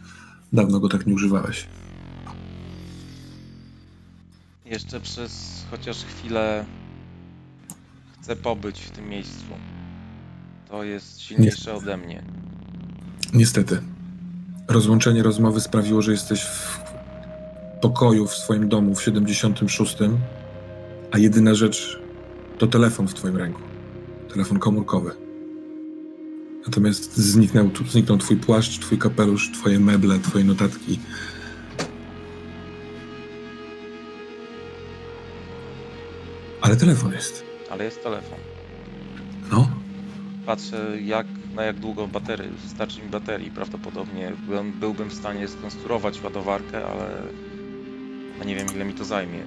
Dawno 0.52 0.80
go 0.80 0.88
tak 0.88 1.06
nie 1.06 1.14
używałeś. 1.14 1.66
Jeszcze 4.64 5.00
przez 5.00 5.64
chociaż 5.70 6.04
chwilę 6.04 6.64
chcę 8.20 8.36
pobyć 8.36 8.80
w 8.80 8.90
tym 8.90 9.08
miejscu. 9.08 9.44
To 10.68 10.84
jest 10.84 11.20
silniejsze 11.20 11.74
ode 11.74 11.96
mnie. 11.96 12.22
Niestety. 13.34 13.82
Rozłączenie 14.68 15.22
rozmowy 15.22 15.60
sprawiło, 15.60 16.02
że 16.02 16.12
jesteś 16.12 16.42
w 16.42 16.78
pokoju 17.80 18.26
w 18.26 18.34
swoim 18.34 18.68
domu 18.68 18.94
w 18.94 19.02
76, 19.02 19.96
a 21.12 21.18
jedyna 21.18 21.54
rzecz 21.54 22.00
to 22.58 22.66
telefon 22.66 23.08
w 23.08 23.14
twoim 23.14 23.36
ręku. 23.36 23.60
Telefon 24.32 24.58
komórkowy. 24.58 25.23
Natomiast 26.66 27.16
zniknął, 27.16 27.70
zniknął 27.90 28.18
twój 28.18 28.36
płaszcz, 28.36 28.78
twój 28.78 28.98
kapelusz, 28.98 29.52
twoje 29.52 29.80
meble, 29.80 30.18
twoje 30.18 30.44
notatki. 30.44 30.98
Ale 36.60 36.76
telefon 36.76 37.12
jest. 37.12 37.44
Ale 37.70 37.84
jest 37.84 38.02
telefon. 38.02 38.38
No. 39.50 39.68
Patrzę, 40.46 41.00
jak, 41.00 41.26
na 41.54 41.62
jak 41.62 41.80
długo 41.80 42.08
baterii, 42.08 42.50
starczy 42.66 43.02
mi 43.02 43.08
baterii. 43.08 43.50
Prawdopodobnie 43.50 44.32
byłem, 44.46 44.72
byłbym 44.72 45.08
w 45.08 45.14
stanie 45.14 45.48
skonstruować 45.48 46.22
ładowarkę, 46.22 46.86
ale 46.86 47.22
no 48.38 48.44
nie 48.44 48.54
wiem, 48.54 48.66
ile 48.74 48.84
mi 48.84 48.94
to 48.94 49.04
zajmie. 49.04 49.42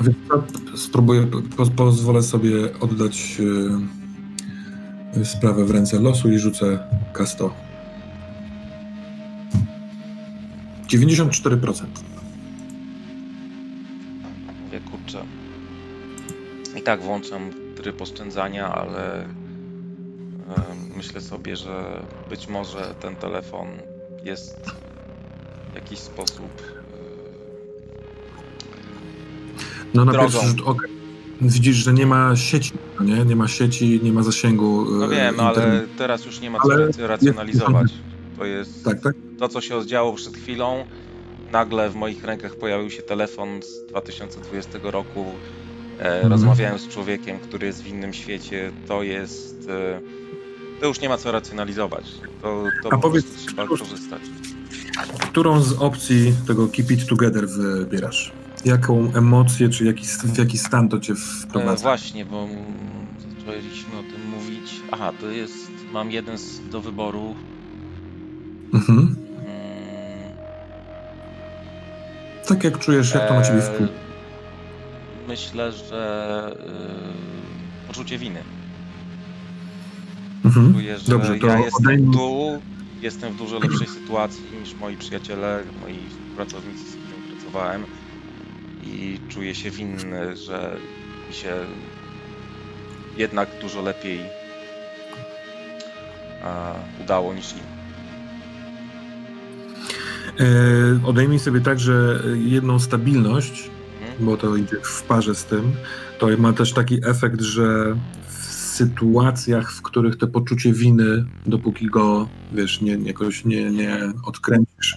A 0.00 0.02
więc 0.02 0.16
spróbuję, 0.80 1.26
po, 1.56 1.66
pozwolę 1.66 2.22
sobie 2.22 2.80
oddać 2.80 3.38
e, 3.40 4.05
sprawę 5.24 5.64
w 5.64 5.70
ręce 5.70 6.00
losu 6.00 6.30
i 6.32 6.38
rzucę 6.38 6.78
K100. 7.14 7.50
94%. 10.88 11.86
Wie, 14.72 14.80
kurczę. 14.80 15.24
I 16.78 16.82
tak 16.82 17.02
włączam 17.02 17.50
tryb 17.76 18.02
oszczędzania, 18.02 18.74
ale 18.74 19.28
myślę 20.96 21.20
sobie, 21.20 21.56
że 21.56 22.02
być 22.30 22.48
może 22.48 22.94
ten 23.00 23.16
telefon 23.16 23.68
jest 24.24 24.70
w 25.72 25.74
jakiś 25.74 25.98
sposób 25.98 26.62
No 29.94 30.04
na 30.04 30.12
Drogą. 30.12 30.28
pierwszy 30.28 30.46
rzut 30.48 30.60
oka 30.64 30.86
widzisz, 31.40 31.76
że 31.76 31.92
nie 31.92 32.06
ma 32.06 32.36
sieci, 32.36 32.72
no 33.00 33.04
nie? 33.06 33.24
Nie 33.24 33.36
ma 33.36 33.48
sieci, 33.48 34.00
nie 34.02 34.12
ma 34.12 34.22
zasięgu. 34.22 34.86
e, 34.94 34.98
No 34.98 35.08
wiem, 35.08 35.40
ale 35.40 35.48
internetu. 35.56 35.88
teraz 35.98 36.24
już 36.26 36.40
nie 36.40 36.50
ma 36.50 36.58
Ale 36.58 36.90
co 36.92 37.06
racjonalizować. 37.06 37.92
To 38.38 38.44
jest 38.44 38.84
Tak, 38.84 39.00
tak? 39.00 39.14
to, 39.38 39.48
co 39.48 39.60
się 39.60 39.82
zdziało 39.82 40.12
przed 40.12 40.36
chwilą. 40.36 40.84
Nagle 41.52 41.90
w 41.90 41.94
moich 41.94 42.24
rękach 42.24 42.56
pojawił 42.56 42.90
się 42.90 43.02
telefon 43.02 43.48
z 43.62 43.86
2020 43.90 44.78
roku. 44.82 45.24
E, 45.98 46.12
Mhm. 46.12 46.32
Rozmawiałem 46.32 46.78
z 46.78 46.88
człowiekiem, 46.88 47.38
który 47.38 47.66
jest 47.66 47.82
w 47.82 47.86
innym 47.86 48.12
świecie. 48.12 48.70
To 48.88 49.02
jest. 49.02 49.68
E, 49.68 50.00
to 50.80 50.86
już 50.86 51.00
nie 51.00 51.08
ma 51.08 51.16
co 51.16 51.32
racjonalizować. 51.32 52.04
To, 52.42 52.64
to 52.82 52.88
A 52.88 52.96
po 52.96 52.98
powiedz, 52.98 53.26
trzeba 53.46 53.64
któż- 53.64 53.80
korzystać. 53.80 54.20
Którą 55.20 55.60
z 55.60 55.72
opcji 55.72 56.34
tego 56.46 56.68
Keep 56.68 56.90
It 56.90 57.06
Together 57.06 57.48
wybierasz? 57.48 58.32
Jaką 58.64 59.12
emocję, 59.14 59.68
czy 59.68 59.84
jaki, 59.84 60.06
w 60.06 60.38
jaki 60.38 60.58
stan 60.58 60.88
to 60.88 61.00
cię 61.00 61.12
E, 61.12 61.16
wprowadza? 61.16 61.82
właśnie, 61.82 62.24
bo 62.24 62.42
mm, 62.44 62.56
zaczęliśmy 63.46 63.98
o 63.98 64.02
tym 64.02 64.30
mówić. 64.30 64.80
Aha, 64.90 65.12
to 65.20 65.30
jest. 65.30 65.70
Mam 65.92 66.10
jeden 66.10 66.38
z, 66.38 66.68
do 66.70 66.80
wyboru. 66.80 67.34
Mhm. 68.74 68.98
Mm, 68.98 69.16
Tak 72.48 72.64
jak 72.64 72.78
czujesz, 72.78 73.14
jak 73.14 73.28
to 73.28 73.34
na 73.34 73.42
ciebie 73.42 73.58
e, 73.58 73.62
wpływa? 73.62 73.92
Myślę, 75.28 75.72
że 75.72 76.56
e, 77.84 77.86
poczucie 77.88 78.18
winy. 78.18 78.40
Mhm. 80.44 80.72
Czuję, 80.74 80.98
że 80.98 81.10
Dobrze, 81.12 81.34
to 81.38 81.46
ja 81.46 81.58
jestem 81.58 81.86
odejmij- 81.86 82.12
tu, 82.12 82.60
jestem 83.02 83.32
w 83.32 83.36
dużo 83.36 83.58
lepszej 83.58 83.86
sytuacji 83.86 84.42
niż 84.60 84.74
moi 84.74 84.96
przyjaciele, 84.96 85.62
moi 85.80 85.98
pracownicy, 86.36 86.84
z 86.84 86.88
którymi 86.96 87.36
pracowałem 87.36 87.82
i 88.86 89.20
czuję 89.28 89.54
się 89.54 89.70
winny, 89.70 90.36
że 90.36 90.76
mi 91.28 91.34
się 91.34 91.54
jednak 93.16 93.48
dużo 93.60 93.82
lepiej 93.82 94.20
a, 96.44 96.74
udało 97.02 97.34
niż 97.34 97.52
im. 97.52 97.58
E, 100.40 101.06
odejmij 101.06 101.38
sobie 101.38 101.60
także 101.60 102.22
jedną 102.34 102.78
stabilność, 102.78 103.70
Mhm. 104.02 104.26
bo 104.26 104.36
to 104.36 104.56
idzie 104.56 104.76
w 104.82 105.02
parze 105.02 105.34
z 105.34 105.44
tym. 105.44 105.72
To 106.18 106.28
ma 106.38 106.52
też 106.52 106.72
taki 106.72 106.98
efekt, 107.04 107.40
że 107.40 107.96
sytuacjach, 108.76 109.72
w 109.72 109.82
których 109.82 110.16
to 110.16 110.26
poczucie 110.26 110.72
winy, 110.72 111.24
dopóki 111.46 111.86
go, 111.86 112.28
wiesz, 112.52 112.80
nie, 112.80 112.92
jakoś 112.92 113.44
nie, 113.44 113.70
nie 113.70 113.98
odkręcisz, 114.24 114.96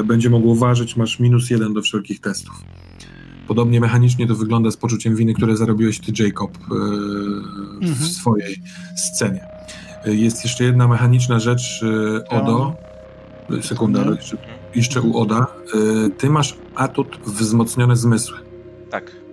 e, 0.00 0.04
będzie 0.04 0.30
mogło 0.30 0.54
ważyć, 0.56 0.96
masz 0.96 1.20
minus 1.20 1.50
jeden 1.50 1.72
do 1.74 1.82
wszelkich 1.82 2.20
testów. 2.20 2.54
Podobnie 3.48 3.80
mechanicznie 3.80 4.26
to 4.26 4.34
wygląda 4.34 4.70
z 4.70 4.76
poczuciem 4.76 5.16
winy, 5.16 5.34
które 5.34 5.56
zarobiłeś 5.56 6.00
ty, 6.00 6.12
Jacob, 6.24 6.58
w 6.58 7.82
Mhm. 7.84 8.10
swojej 8.10 8.62
scenie. 8.96 9.46
E, 10.04 10.14
Jest 10.14 10.44
jeszcze 10.44 10.64
jedna 10.64 10.88
mechaniczna 10.88 11.38
rzecz, 11.40 11.84
Odo. 12.28 12.76
Sekunda, 13.62 13.98
Mhm. 13.98 14.16
jeszcze, 14.16 14.36
jeszcze 14.74 15.00
u 15.00 15.16
Oda. 15.18 15.46
Ty 16.18 16.30
masz 16.30 16.56
atut 16.74 17.18
wzmocnione 17.26 17.96
zmysły. 17.96 18.38
Tak. 18.90 19.23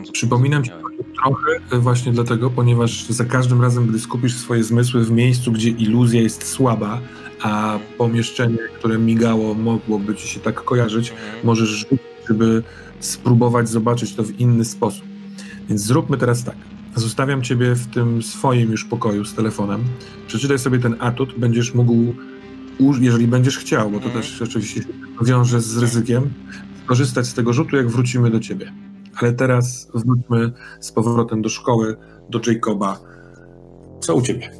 Którym 0.00 0.12
Przypominam 0.12 0.64
ci 0.64 0.70
trochę 1.14 1.50
e, 1.72 1.78
właśnie 1.78 2.12
dlatego, 2.12 2.50
ponieważ 2.50 3.06
za 3.08 3.24
każdym 3.24 3.62
razem, 3.62 3.86
gdy 3.86 4.00
skupisz 4.00 4.34
swoje 4.36 4.64
zmysły 4.64 5.04
w 5.04 5.10
miejscu, 5.10 5.52
gdzie 5.52 5.70
iluzja 5.70 6.20
jest 6.22 6.46
słaba, 6.46 7.00
a 7.42 7.78
pomieszczenie, 7.98 8.58
które 8.78 8.98
migało, 8.98 9.54
mogłoby 9.54 10.14
ci 10.14 10.28
się 10.28 10.40
tak 10.40 10.64
kojarzyć, 10.64 11.10
Mhm. 11.10 11.28
możesz 11.46 11.68
rzucić, 11.68 11.98
żeby 12.28 12.62
spróbować 13.00 13.68
zobaczyć 13.68 14.14
to 14.14 14.22
w 14.24 14.40
inny 14.40 14.64
sposób. 14.64 15.04
Więc 15.68 15.80
zróbmy 15.80 16.16
teraz 16.18 16.44
tak. 16.44 16.56
Zostawiam 16.96 17.42
ciebie 17.42 17.74
w 17.74 17.86
tym 17.86 18.22
swoim 18.22 18.70
już 18.70 18.84
pokoju 18.84 19.24
z 19.24 19.34
telefonem. 19.34 19.80
Przeczytaj 20.26 20.58
sobie 20.58 20.78
ten 20.78 20.96
atut, 20.98 21.34
będziesz 21.38 21.74
mógł, 21.74 22.14
jeżeli 23.00 23.26
będziesz 23.28 23.58
chciał, 23.58 23.90
bo 23.90 23.98
to 23.98 24.04
Mhm. 24.06 24.22
też 24.22 24.42
oczywiście 24.42 24.80
wiąże 25.22 25.60
z 25.60 25.76
ryzykiem, 25.78 26.30
skorzystać 26.84 27.26
z 27.26 27.34
tego 27.34 27.52
rzutu, 27.52 27.76
jak 27.76 27.88
wrócimy 27.88 28.30
do 28.30 28.40
ciebie. 28.40 28.72
Ale 29.22 29.32
teraz 29.32 29.88
wróćmy 29.94 30.52
z 30.80 30.92
powrotem 30.92 31.42
do 31.42 31.48
szkoły, 31.48 31.96
do 32.30 32.40
Jacoba. 32.46 32.98
Co 34.00 34.14
u 34.14 34.22
ciebie? 34.22 34.50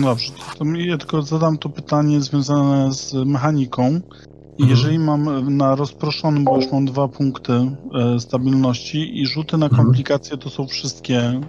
No 0.00 0.08
Dobrze, 0.08 0.32
to 0.58 0.64
ja 0.64 0.98
tylko 0.98 1.22
zadam 1.22 1.58
to 1.58 1.68
pytanie 1.68 2.20
związane 2.20 2.92
z 2.92 3.14
mechaniką. 3.14 3.82
Mhm. 3.86 4.70
Jeżeli 4.70 4.98
mam 4.98 5.56
na 5.56 5.74
rozproszonym, 5.74 6.44
bo 6.44 6.56
już 6.56 6.72
mam 6.72 6.84
dwa 6.84 7.08
punkty 7.08 7.52
e, 7.52 8.20
stabilności 8.20 9.20
i 9.20 9.26
rzuty 9.26 9.58
na 9.58 9.66
Mhm. 9.66 9.84
komplikacje 9.84 10.36
to 10.36 10.50
są 10.50 10.66
wszystkie 10.66 11.18
e, 11.18 11.40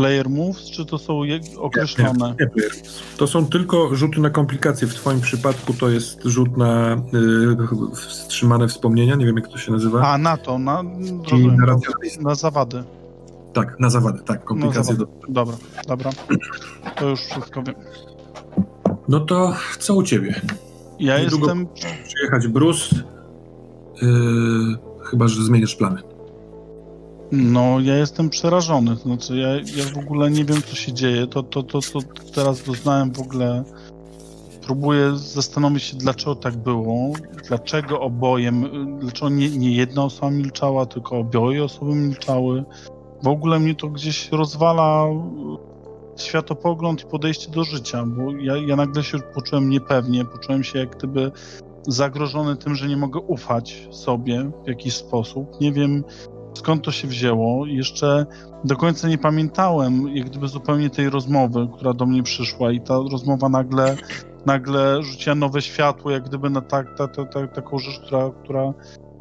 player 0.00 0.30
moves, 0.30 0.70
czy 0.70 0.86
to 0.86 0.98
są 0.98 1.20
określone? 1.58 2.34
Nie, 2.40 2.46
player. 2.46 2.72
To 3.16 3.26
są 3.26 3.46
tylko 3.46 3.96
rzuty 3.96 4.20
na 4.20 4.30
komplikacje. 4.30 4.88
W 4.88 4.94
twoim 4.94 5.20
przypadku 5.20 5.74
to 5.74 5.88
jest 5.88 6.22
rzut 6.24 6.56
na 6.56 6.94
y, 6.94 7.94
wstrzymane 7.94 8.68
wspomnienia, 8.68 9.14
nie 9.14 9.26
wiem 9.26 9.36
jak 9.36 9.48
to 9.48 9.58
się 9.58 9.72
nazywa. 9.72 10.02
A, 10.08 10.18
na 10.18 10.36
to, 10.36 10.58
na, 10.58 10.82
rozumiem, 11.30 11.56
na 11.56 11.76
na, 12.20 12.34
zawady. 12.34 12.84
Tak, 13.52 13.80
na 13.80 13.90
zawady, 13.90 14.22
tak, 14.22 14.44
komplikacje. 14.44 14.94
No, 14.98 15.06
do... 15.06 15.12
Dobra, 15.28 15.56
dobra. 15.88 16.10
To 16.96 17.08
już 17.08 17.20
wszystko 17.20 17.62
wiem. 17.62 17.74
No 19.08 19.20
to 19.20 19.54
co 19.78 19.94
u 19.94 20.02
ciebie? 20.02 20.40
Ja 20.98 21.18
Niedługo 21.18 21.46
jestem 21.46 21.66
Przyjechać 22.04 22.48
Bruce, 22.48 22.96
yy, 24.02 24.08
chyba 25.04 25.28
że 25.28 25.42
zmienisz 25.42 25.76
plany. 25.76 26.02
No, 27.32 27.80
ja 27.80 27.96
jestem 27.96 28.30
przerażony. 28.30 28.96
Znaczy, 28.96 29.36
ja, 29.36 29.48
ja 29.54 29.94
w 29.94 29.98
ogóle 29.98 30.30
nie 30.30 30.44
wiem, 30.44 30.62
co 30.62 30.76
się 30.76 30.92
dzieje. 30.92 31.26
To, 31.26 31.42
to, 31.42 31.62
to, 31.62 31.80
to 31.80 32.00
teraz 32.34 32.62
doznałem 32.62 33.12
w 33.12 33.20
ogóle. 33.20 33.64
Próbuję 34.66 35.16
zastanowić 35.16 35.82
się, 35.82 35.96
dlaczego 35.96 36.34
tak 36.34 36.56
było. 36.56 37.12
Dlaczego 37.48 38.00
oboje, 38.00 38.52
dlaczego 39.00 39.28
nie, 39.28 39.50
nie 39.50 39.74
jedna 39.74 40.04
osoba 40.04 40.30
milczała, 40.30 40.86
tylko 40.86 41.18
obie 41.18 41.64
osoby 41.64 41.94
milczały. 41.94 42.64
W 43.22 43.28
ogóle 43.28 43.60
mnie 43.60 43.74
to 43.74 43.88
gdzieś 43.88 44.32
rozwala 44.32 45.06
światopogląd 46.16 47.02
i 47.02 47.06
podejście 47.06 47.50
do 47.50 47.64
życia, 47.64 48.04
bo 48.06 48.32
ja, 48.32 48.56
ja 48.56 48.76
nagle 48.76 49.02
się 49.02 49.18
poczułem 49.34 49.70
niepewnie, 49.70 50.24
poczułem 50.24 50.64
się 50.64 50.78
jak 50.78 50.96
gdyby 50.96 51.32
zagrożony 51.88 52.56
tym, 52.56 52.74
że 52.74 52.88
nie 52.88 52.96
mogę 52.96 53.20
ufać 53.20 53.88
sobie 53.90 54.50
w 54.64 54.68
jakiś 54.68 54.94
sposób. 54.94 55.60
Nie 55.60 55.72
wiem, 55.72 56.04
skąd 56.54 56.84
to 56.84 56.92
się 56.92 57.08
wzięło. 57.08 57.66
Jeszcze 57.66 58.26
do 58.64 58.76
końca 58.76 59.08
nie 59.08 59.18
pamiętałem 59.18 60.16
jak 60.16 60.26
gdyby 60.26 60.48
zupełnie 60.48 60.90
tej 60.90 61.10
rozmowy, 61.10 61.68
która 61.76 61.92
do 61.92 62.06
mnie 62.06 62.22
przyszła 62.22 62.72
i 62.72 62.80
ta 62.80 62.94
rozmowa 63.12 63.48
nagle, 63.48 63.96
nagle 64.46 65.02
rzuciła 65.02 65.34
nowe 65.34 65.62
światło, 65.62 66.10
jak 66.10 66.24
gdyby 66.24 66.50
na 66.50 66.60
tak, 66.60 66.86
ta, 66.98 67.08
ta, 67.08 67.24
ta, 67.24 67.46
taką 67.46 67.78
rzecz, 67.78 68.00
która, 68.00 68.30
która 68.42 68.72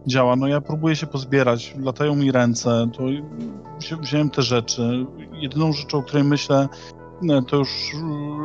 działa. 0.07 0.35
No 0.35 0.47
ja 0.47 0.61
próbuję 0.61 0.95
się 0.95 1.07
pozbierać, 1.07 1.75
latają 1.79 2.15
mi 2.15 2.31
ręce, 2.31 2.89
to 2.97 3.03
wzi- 3.79 4.01
wziąłem 4.01 4.29
te 4.29 4.41
rzeczy. 4.41 5.05
Jedyną 5.33 5.73
rzeczą, 5.73 5.97
o 5.97 6.03
której 6.03 6.23
myślę, 6.23 6.67
no, 7.21 7.41
to 7.41 7.57
już, 7.57 7.95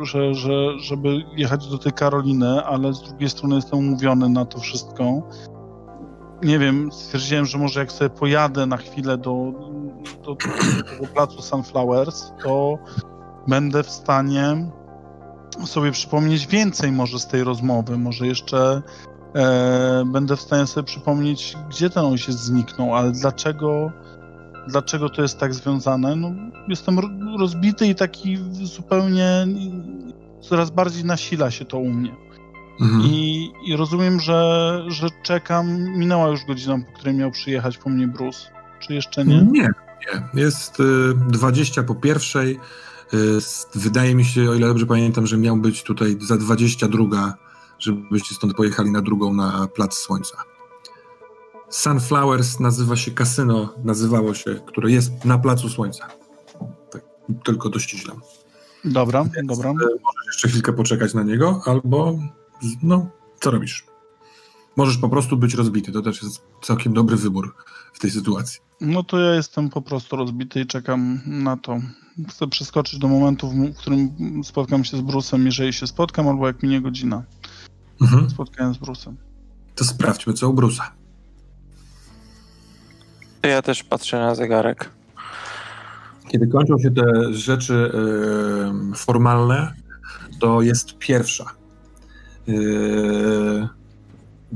że, 0.03 0.33
że, 0.33 0.79
żeby 0.79 1.23
jechać 1.35 1.67
do 1.67 1.77
tej 1.77 1.91
Karoliny, 1.91 2.63
ale 2.63 2.93
z 2.93 3.01
drugiej 3.01 3.29
strony 3.29 3.55
jestem 3.55 3.79
umówiony 3.79 4.29
na 4.29 4.45
to 4.45 4.59
wszystko 4.59 5.21
nie 6.43 6.59
wiem, 6.59 6.91
stwierdziłem, 6.91 7.45
że 7.45 7.57
może 7.57 7.79
jak 7.79 7.91
sobie 7.91 8.09
pojadę 8.09 8.65
na 8.65 8.77
chwilę 8.77 9.17
do, 9.17 9.53
do, 10.25 10.35
do 10.35 10.35
tego 10.91 11.07
placu 11.13 11.41
Sunflowers, 11.41 12.31
to 12.43 12.77
będę 13.47 13.83
w 13.83 13.89
stanie 13.89 14.71
sobie 15.65 15.91
przypomnieć 15.91 16.47
więcej 16.47 16.91
może 16.91 17.19
z 17.19 17.27
tej 17.27 17.43
rozmowy, 17.43 17.97
może 17.97 18.27
jeszcze 18.27 18.81
e, 19.35 20.03
będę 20.05 20.35
w 20.35 20.41
stanie 20.41 20.67
sobie 20.67 20.85
przypomnieć, 20.85 21.57
gdzie 21.69 21.89
ten 21.89 22.05
ojciec 22.05 22.35
zniknął, 22.35 22.95
ale 22.95 23.11
dlaczego, 23.11 23.91
dlaczego 24.67 25.09
to 25.09 25.21
jest 25.21 25.39
tak 25.39 25.53
związane? 25.53 26.15
No, 26.15 26.31
jestem 26.67 26.99
ro- 26.99 27.37
rozbity 27.39 27.87
i 27.87 27.95
taki 27.95 28.37
zupełnie 28.51 29.47
coraz 30.41 30.69
bardziej 30.69 31.05
nasila 31.05 31.51
się 31.51 31.65
to 31.65 31.77
u 31.77 31.89
mnie. 31.89 32.24
Mhm. 32.81 33.01
I, 33.01 33.51
I 33.63 33.75
rozumiem, 33.75 34.19
że, 34.19 34.83
że 34.87 35.07
czekam. 35.23 35.83
Minęła 35.97 36.27
już 36.27 36.45
godzina, 36.45 36.77
po 36.77 36.99
której 36.99 37.13
miał 37.13 37.31
przyjechać 37.31 37.77
po 37.77 37.89
mnie 37.89 38.07
Bruce. 38.07 38.39
Czy 38.79 38.93
jeszcze 38.93 39.25
nie? 39.25 39.41
Nie, 39.41 39.69
nie. 40.13 40.41
Jest 40.41 40.79
y, 40.79 40.83
20 41.27 41.83
po 41.83 41.95
pierwszej. 41.95 42.59
Y, 43.13 43.17
wydaje 43.75 44.15
mi 44.15 44.25
się, 44.25 44.49
o 44.49 44.53
ile 44.53 44.67
dobrze 44.67 44.85
pamiętam, 44.85 45.27
że 45.27 45.37
miał 45.37 45.57
być 45.57 45.83
tutaj 45.83 46.17
za 46.21 46.37
22, 46.37 47.33
żebyście 47.79 48.35
stąd 48.35 48.53
pojechali 48.53 48.91
na 48.91 49.01
drugą 49.01 49.33
na 49.33 49.67
Plac 49.75 49.93
Słońca. 49.93 50.37
Sunflowers 51.69 52.59
nazywa 52.59 52.95
się 52.95 53.11
kasyno, 53.11 53.73
nazywało 53.83 54.33
się, 54.33 54.55
które 54.67 54.91
jest 54.91 55.25
na 55.25 55.37
Placu 55.37 55.69
Słońca. 55.69 56.07
Tak, 56.91 57.01
tylko 57.43 57.69
dościślam. 57.69 58.21
Dobra, 58.85 59.25
dobra. 59.43 59.73
Możesz 59.73 60.25
jeszcze 60.27 60.47
chwilkę 60.47 60.73
poczekać 60.73 61.13
na 61.13 61.23
niego, 61.23 61.61
albo 61.65 62.19
no, 62.83 63.09
co 63.41 63.51
robisz? 63.51 63.85
Możesz 64.75 64.97
po 64.97 65.09
prostu 65.09 65.37
być 65.37 65.53
rozbity. 65.53 65.91
To 65.91 66.01
też 66.01 66.23
jest 66.23 66.41
całkiem 66.61 66.93
dobry 66.93 67.15
wybór 67.15 67.55
w 67.93 67.99
tej 67.99 68.11
sytuacji. 68.11 68.59
No 68.81 69.03
to 69.03 69.19
ja 69.19 69.35
jestem 69.35 69.69
po 69.69 69.81
prostu 69.81 70.15
rozbity 70.15 70.59
i 70.61 70.65
czekam 70.65 71.19
na 71.25 71.57
to. 71.57 71.77
Chcę 72.29 72.47
przeskoczyć 72.47 72.99
do 72.99 73.07
momentu, 73.07 73.49
w 73.51 73.77
którym 73.77 74.09
spotkam 74.43 74.83
się 74.83 74.97
z 74.97 75.01
Bruce'em, 75.01 75.45
jeżeli 75.45 75.73
się 75.73 75.87
spotkam, 75.87 76.27
albo 76.27 76.47
jak 76.47 76.63
minie 76.63 76.81
godzina 76.81 77.23
Mhm. 78.01 78.29
spotkałem 78.29 78.73
z 78.73 78.77
Bruce'em. 78.77 79.13
To 79.75 79.85
sprawdźmy, 79.85 80.33
co 80.33 80.49
u 80.49 80.53
Bruce'a. 80.53 80.83
To 83.41 83.47
ja 83.49 83.61
też 83.61 83.83
patrzę 83.83 84.19
na 84.19 84.35
zegarek. 84.35 84.91
Kiedy 86.27 86.47
kończą 86.47 86.77
się 86.79 86.91
te 86.91 87.33
rzeczy 87.33 87.91
e, 88.93 88.95
formalne, 88.95 89.73
to 90.39 90.61
jest 90.61 90.97
pierwsza. 90.97 91.45
E, 92.49 93.67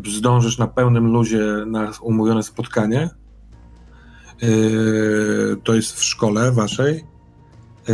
zdążysz 0.05 0.57
na 0.57 0.67
pełnym 0.67 1.07
luzie 1.07 1.45
na 1.67 1.91
umówione 2.01 2.43
spotkanie. 2.43 3.01
E, 3.01 4.47
to 5.63 5.75
jest 5.75 5.95
w 5.95 6.03
szkole 6.03 6.51
waszej. 6.51 6.97
E, 7.89 7.93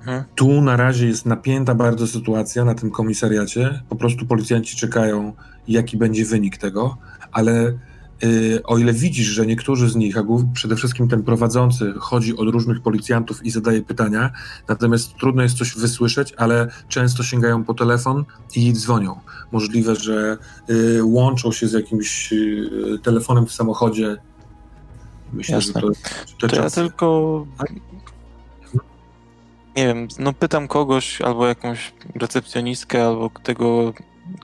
Mhm. 0.00 0.24
tu 0.34 0.60
na 0.60 0.76
razie 0.76 1.06
jest 1.06 1.26
napięta 1.26 1.74
bardzo 1.74 2.06
sytuacja 2.06 2.64
na 2.64 2.74
tym 2.74 2.90
komisariacie. 2.90 3.82
Po 3.88 3.96
prostu 3.96 4.26
policjanci 4.26 4.76
czekają, 4.76 5.32
jaki 5.68 5.96
będzie 5.96 6.24
wynik 6.24 6.56
tego, 6.56 6.96
ale 7.32 7.78
o 8.64 8.78
ile 8.78 8.92
widzisz, 8.92 9.26
że 9.26 9.46
niektórzy 9.46 9.88
z 9.90 9.96
nich, 9.96 10.18
a 10.18 10.22
przede 10.54 10.76
wszystkim 10.76 11.08
ten 11.08 11.22
prowadzący, 11.22 11.94
chodzi 11.98 12.36
od 12.36 12.48
różnych 12.48 12.80
policjantów 12.80 13.44
i 13.46 13.50
zadaje 13.50 13.82
pytania, 13.82 14.30
natomiast 14.68 15.14
trudno 15.16 15.42
jest 15.42 15.58
coś 15.58 15.74
wysłyszeć, 15.76 16.34
ale 16.36 16.68
często 16.88 17.22
sięgają 17.22 17.64
po 17.64 17.74
telefon 17.74 18.24
i 18.56 18.72
dzwonią. 18.72 19.20
Możliwe, 19.52 19.96
że 19.96 20.38
y, 20.70 21.04
łączą 21.04 21.52
się 21.52 21.68
z 21.68 21.72
jakimś 21.72 22.32
y, 22.32 22.98
telefonem 23.02 23.46
w 23.46 23.52
samochodzie. 23.52 24.16
Myślę, 25.32 25.54
Jasne. 25.54 25.80
że 25.80 25.80
to, 25.80 25.92
te 26.40 26.48
To 26.48 26.56
ja 26.56 26.62
czasy. 26.62 26.80
tylko. 26.80 27.46
Tak? 27.58 27.72
Nie 29.76 29.86
wiem, 29.86 30.08
no 30.18 30.32
pytam 30.32 30.68
kogoś, 30.68 31.20
albo 31.20 31.46
jakąś 31.46 31.92
recepcjonistkę, 32.14 33.06
albo 33.06 33.30
tego, 33.42 33.92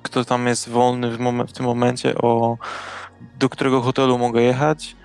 kto 0.02 0.24
tam 0.24 0.46
jest 0.46 0.68
wolny 0.68 1.16
w, 1.16 1.20
momen- 1.20 1.46
w 1.46 1.52
tym 1.52 1.66
momencie, 1.66 2.14
o 2.18 2.58
do 3.38 3.48
którego 3.48 3.80
hotelu 3.80 4.18
mogę 4.18 4.42
jechać 4.42 4.96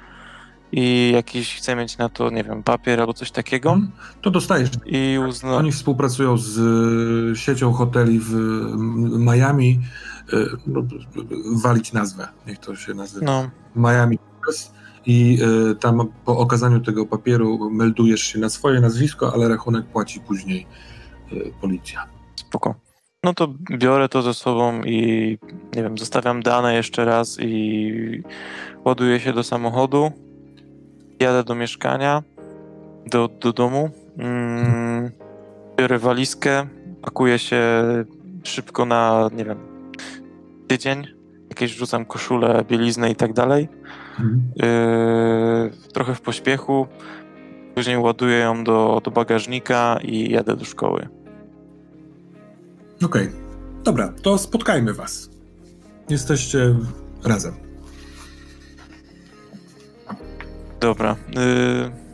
i 0.72 1.12
jakiś 1.14 1.56
chcę 1.56 1.76
mieć 1.76 1.98
na 1.98 2.10
to, 2.10 2.30
nie 2.30 2.44
wiem, 2.44 2.64
papier 2.64 3.00
albo 3.00 3.14
coś 3.14 3.32
takiego 3.32 3.70
Mhm. 3.70 3.92
To 4.22 4.32
dostajesz 4.32 4.70
i 4.86 5.20
uzna... 5.30 5.56
Oni 5.56 5.72
współpracują 5.72 6.38
z 6.38 6.58
y, 6.58 7.36
siecią 7.36 7.74
hoteli 7.74 8.20
w 8.20 8.34
Miami. 9.20 9.80
Y, 10.34 10.48
no, 10.68 10.84
walić 11.56 11.94
nazwę, 11.94 12.28
niech 12.48 12.58
to 12.58 12.76
się 12.76 12.94
nazywa. 12.94 13.26
No, 13.26 13.50
Miami. 13.76 14.20
I 15.06 15.40
y, 15.72 15.76
tam 15.76 16.08
po 16.26 16.38
okazaniu 16.38 16.80
tego 16.80 17.06
papieru 17.06 17.70
meldujesz 17.70 18.22
się 18.22 18.40
na 18.40 18.50
swoje 18.50 18.80
nazwisko, 18.82 19.34
ale 19.34 19.48
rachunek 19.48 19.86
płaci 19.86 20.20
później 20.20 20.68
policja. 21.62 22.04
spoko. 22.36 22.87
No 23.24 23.34
to 23.34 23.48
biorę 23.72 24.10
to 24.10 24.22
ze 24.22 24.34
sobą 24.34 24.84
i 24.84 25.38
nie 25.76 25.84
wiem, 25.84 25.98
zostawiam 25.98 26.44
dane 26.44 26.74
jeszcze 26.74 27.06
raz 27.06 27.38
i 27.40 28.24
ładuję 28.86 29.20
się 29.20 29.34
do 29.34 29.44
samochodu. 29.44 30.12
Jadę 31.20 31.44
do 31.44 31.56
mieszkania, 31.56 32.24
do, 33.12 33.28
do 33.28 33.54
domu. 33.54 33.90
Mm, 34.18 35.12
biorę 35.78 36.00
walizkę, 36.00 36.68
pakuję 37.02 37.40
się 37.40 37.62
szybko 38.44 38.86
na, 38.86 39.30
nie 39.34 39.46
wiem, 39.46 39.58
tydzień. 40.68 41.08
Jakieś 41.50 41.74
wrzucam 41.74 42.06
koszulę, 42.06 42.66
bieliznę 42.68 43.12
i 43.12 43.16
tak 43.16 43.34
dalej. 43.34 43.70
Yy, 44.56 45.72
trochę 45.94 46.16
w 46.16 46.22
pośpiechu. 46.22 46.88
Później 47.76 47.98
ładuję 47.98 48.38
ją 48.38 48.64
do, 48.64 49.02
do 49.04 49.12
bagażnika 49.12 50.00
i 50.04 50.32
jadę 50.32 50.56
do 50.56 50.66
szkoły. 50.66 51.17
Okej, 53.06 53.30
dobra, 53.84 54.14
to 54.22 54.38
spotkajmy 54.38 54.94
was. 54.94 55.30
Jesteście 56.10 56.76
razem. 57.24 57.54
Dobra. 60.80 61.16
y, 61.38 62.08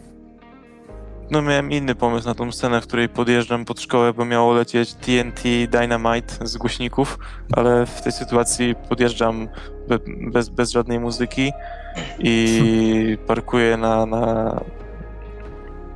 No 1.32 1.42
miałem 1.42 1.72
inny 1.72 1.96
pomysł 1.96 2.28
na 2.28 2.36
tą 2.36 2.52
scenę, 2.52 2.82
w 2.82 2.88
której 2.88 3.10
podjeżdżam 3.10 3.66
pod 3.66 3.82
szkołę, 3.82 4.14
bo 4.14 4.26
miało 4.26 4.54
lecieć 4.54 4.94
TNT 4.94 5.42
Dynamite 5.70 6.48
z 6.48 6.58
głośników, 6.58 7.20
ale 7.52 7.86
w 7.86 8.02
tej 8.02 8.12
sytuacji 8.12 8.76
podjeżdżam 8.90 9.48
be, 9.88 10.00
bez, 10.32 10.50
bez 10.50 10.72
żadnej 10.72 11.00
muzyki 11.00 11.52
i 12.20 13.18
parkuję 13.28 13.78
na, 13.78 14.06
na, 14.06 14.26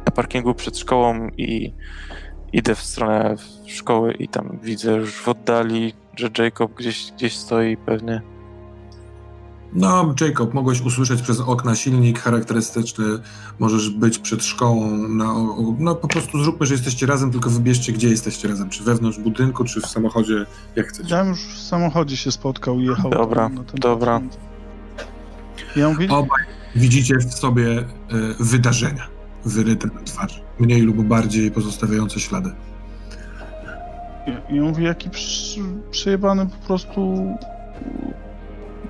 na 0.05 0.11
parkingu 0.15 0.53
przed 0.53 0.77
szkołą 0.77 1.29
i 1.37 1.73
idę 2.53 2.75
w 2.75 2.81
stronę 2.81 3.35
szkoły 3.65 4.13
i 4.13 4.27
tam 4.27 4.59
widzę 4.63 4.91
już 4.91 5.13
w 5.15 5.27
oddali, 5.27 5.93
że 6.15 6.29
Jacob 6.37 6.73
gdzieś, 6.73 7.11
gdzieś 7.11 7.37
stoi 7.37 7.77
pewnie. 7.77 8.21
No, 9.73 10.15
Jacob, 10.21 10.53
mogłeś 10.53 10.81
usłyszeć 10.81 11.21
przez 11.21 11.39
okna 11.39 11.75
silnik 11.75 12.19
charakterystyczny, 12.19 13.05
możesz 13.59 13.89
być 13.89 14.19
przed 14.19 14.43
szkołą, 14.43 14.91
no, 14.91 15.55
no 15.79 15.95
po 15.95 16.07
prostu 16.07 16.43
zróbmy, 16.43 16.65
że 16.65 16.73
jesteście 16.73 17.05
razem, 17.05 17.31
tylko 17.31 17.49
wybierzcie, 17.49 17.93
gdzie 17.93 18.09
jesteście 18.09 18.47
razem, 18.47 18.69
czy 18.69 18.83
wewnątrz 18.83 19.19
budynku, 19.19 19.63
czy 19.63 19.81
w 19.81 19.85
samochodzie, 19.85 20.45
jak 20.75 20.87
chcecie. 20.87 21.15
Ja 21.15 21.23
już 21.23 21.39
w 21.39 21.61
samochodzie 21.61 22.17
się 22.17 22.31
spotkał 22.31 22.79
i 22.79 22.85
jechał. 22.85 23.11
Dobra, 23.11 23.43
tam 23.43 23.55
na 23.55 23.63
ten 23.63 23.79
dobra. 23.79 24.21
Ja 25.75 25.89
mówię, 25.89 26.09
Obaj 26.09 26.43
widzicie 26.75 27.15
w 27.17 27.33
sobie 27.33 27.79
e, 27.79 27.85
wydarzenia 28.39 29.16
wyryte 29.47 29.87
na 29.87 30.01
twarzy, 30.01 30.39
mniej 30.59 30.81
lub 30.81 31.01
bardziej 31.01 31.51
pozostawiające 31.51 32.19
ślady. 32.19 32.49
ja, 34.27 34.55
ja 34.55 34.61
mówię 34.61 34.83
jaki 34.83 35.09
przy, 35.09 35.59
przejebany 35.91 36.45
po 36.45 36.67
prostu 36.67 37.27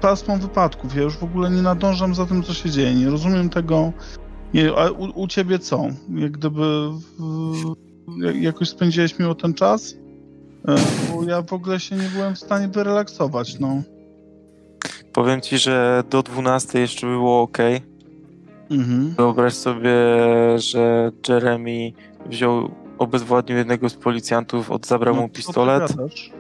pasmą 0.01 0.39
wypadków. 0.39 0.95
Ja 0.95 1.01
już 1.01 1.17
w 1.17 1.23
ogóle 1.23 1.49
nie 1.51 1.61
nadążam 1.61 2.15
za 2.15 2.25
tym, 2.25 2.43
co 2.43 2.53
się 2.53 2.69
dzieje. 2.69 2.95
Nie 2.95 3.09
rozumiem 3.09 3.49
tego. 3.49 3.93
Nie, 4.53 4.71
a 4.75 4.91
u, 4.91 5.21
u 5.21 5.27
ciebie 5.27 5.59
co? 5.59 5.85
Jak 6.15 6.31
gdyby 6.31 6.89
w, 7.19 7.73
jak, 8.25 8.35
jakoś 8.35 8.69
spędziłeś 8.69 9.19
miło 9.19 9.35
ten 9.35 9.53
czas? 9.53 9.93
E, 10.67 10.75
Bo 11.13 11.23
ja 11.23 11.41
w 11.41 11.53
ogóle 11.53 11.79
się 11.79 11.95
nie 11.95 12.09
byłem 12.15 12.35
w 12.35 12.39
stanie 12.39 12.67
wyrelaksować, 12.67 13.59
no. 13.59 13.81
Powiem 15.13 15.41
ci, 15.41 15.57
że 15.57 16.03
do 16.09 16.23
12 16.23 16.79
jeszcze 16.79 17.07
było 17.07 17.41
ok. 17.41 17.57
Mhm. 18.71 19.13
Wyobraź 19.17 19.53
sobie, 19.53 19.91
że 20.55 21.11
Jeremy 21.29 21.91
wziął, 22.25 22.71
obezwładnił 22.97 23.57
jednego 23.57 23.89
z 23.89 23.95
policjantów, 23.95 24.71
od 24.71 24.85
zabrał 24.87 25.15
No, 25.15 25.21
mu 25.21 25.27
Co 25.27 25.33
pistolet, 25.33 25.87
ty 25.87 25.97
gadasz? 25.97 26.31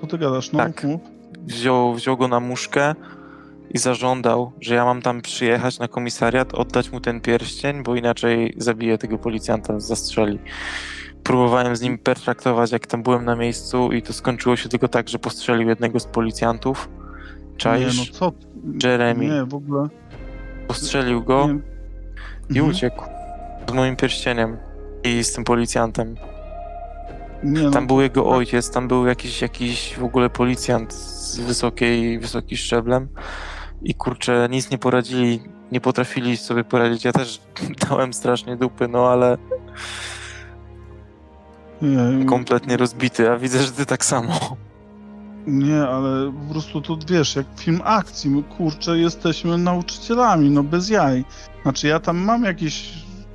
Co 0.00 0.06
ty 0.06 0.18
gadasz? 0.18 0.52
No, 0.52 0.58
Tak. 0.58 0.86
wziął, 1.46 1.94
wziął 1.94 2.16
go 2.16 2.28
na 2.28 2.40
muszkę 2.40 2.94
i 3.70 3.78
zażądał, 3.78 4.52
że 4.60 4.74
ja 4.74 4.84
mam 4.84 5.02
tam 5.02 5.20
przyjechać 5.20 5.78
na 5.78 5.88
komisariat, 5.88 6.54
oddać 6.54 6.92
mu 6.92 7.00
ten 7.00 7.20
pierścień, 7.20 7.82
bo 7.82 7.96
inaczej 7.96 8.54
zabiję 8.56 8.98
tego 8.98 9.18
policjanta, 9.18 9.80
zastrzeli. 9.80 10.38
Próbowałem 11.22 11.76
z 11.76 11.80
nim 11.80 11.98
pertraktować, 11.98 12.72
jak 12.72 12.86
tam 12.86 13.02
byłem 13.02 13.24
na 13.24 13.36
miejscu 13.36 13.92
i 13.92 14.02
to 14.02 14.12
skończyło 14.12 14.56
się 14.56 14.68
tylko 14.68 14.88
tak, 14.88 15.08
że 15.08 15.18
postrzelił 15.18 15.68
jednego 15.68 16.00
z 16.00 16.06
policjantów. 16.06 16.88
Czaisz? 17.56 17.98
Nie, 17.98 18.04
no 18.06 18.18
co? 18.18 18.32
Jeremy. 18.88 19.26
Nie, 19.26 19.44
w 19.44 19.54
ogóle. 19.54 19.88
Postrzelił 20.74 21.22
go 21.22 21.46
Nie. 21.48 21.54
i 22.56 22.58
Mhm. 22.58 22.70
uciekł. 22.70 23.04
Z 23.68 23.72
moim 23.72 23.96
pierścieniem 23.96 24.56
i 25.04 25.24
z 25.24 25.32
tym 25.32 25.44
policjantem. 25.44 26.14
Nie, 27.42 27.62
no, 27.62 27.70
Tam 27.70 27.86
był 27.86 28.00
jego 28.00 28.26
ojciec, 28.26 28.70
tam 28.70 28.88
był 28.88 29.06
jakiś, 29.06 29.42
jakiś 29.42 29.94
w 29.98 30.04
ogóle 30.04 30.30
policjant 30.30 30.92
z 30.94 31.40
wysokiej, 31.40 32.18
wysokim 32.18 32.56
szczeblem 32.58 33.08
i 33.82 33.94
kurczę, 33.94 34.48
nic 34.50 34.70
nie 34.70 34.78
poradzili, 34.78 35.40
nie 35.72 35.80
potrafili 35.80 36.36
sobie 36.36 36.64
poradzić. 36.64 37.04
Ja 37.04 37.12
też 37.12 37.40
dałem 37.88 38.12
strasznie 38.12 38.56
dupy, 38.56 38.88
no 38.88 39.08
ale 39.10 39.36
nie, 41.82 42.24
kompletnie 42.26 42.76
rozbity, 42.76 43.30
a 43.30 43.36
widzę, 43.36 43.58
że 43.58 43.72
ty 43.72 43.86
tak 43.86 44.04
samo. 44.04 44.56
Nie, 45.46 45.82
ale 45.82 46.32
po 46.32 46.52
prostu 46.52 46.80
to 46.80 46.98
wiesz, 47.08 47.36
jak 47.36 47.46
film 47.56 47.80
akcji, 47.84 48.30
my 48.30 48.42
kurczę, 48.42 48.98
jesteśmy 48.98 49.58
nauczycielami, 49.58 50.50
no 50.50 50.62
bez 50.62 50.88
jaj. 50.88 51.24
Znaczy 51.62 51.86
ja 51.86 52.00
tam 52.00 52.18
mam 52.18 52.44
jakieś, 52.44 52.92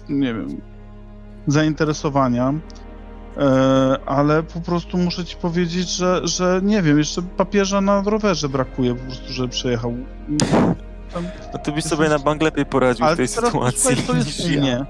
nie 0.09 0.33
wiem, 0.33 0.61
zainteresowania, 1.47 2.53
e, 3.37 3.97
ale 4.05 4.43
po 4.43 4.61
prostu 4.61 4.97
muszę 4.97 5.25
ci 5.25 5.35
powiedzieć, 5.35 5.89
że, 5.89 6.27
że 6.27 6.59
nie 6.63 6.81
wiem, 6.81 6.97
jeszcze 6.97 7.21
papieża 7.21 7.81
na 7.81 8.01
rowerze 8.05 8.49
brakuje 8.49 8.95
po 8.95 9.03
prostu, 9.05 9.33
żeby 9.33 9.49
przejechał. 9.49 9.93
Tam, 11.13 11.27
No 11.53 11.59
ty 11.59 11.71
byś 11.71 11.83
sobie 11.83 12.09
na 12.09 12.19
bank 12.19 12.41
lepiej 12.41 12.65
poradził 12.65 13.05
w 13.07 13.15
tej 13.15 13.27
sytuacji 13.27 13.95
posłuchaj, 13.95 14.07
co 14.07 14.15
jest 14.15 14.39
niż 14.39 14.55
ja. 14.55 14.85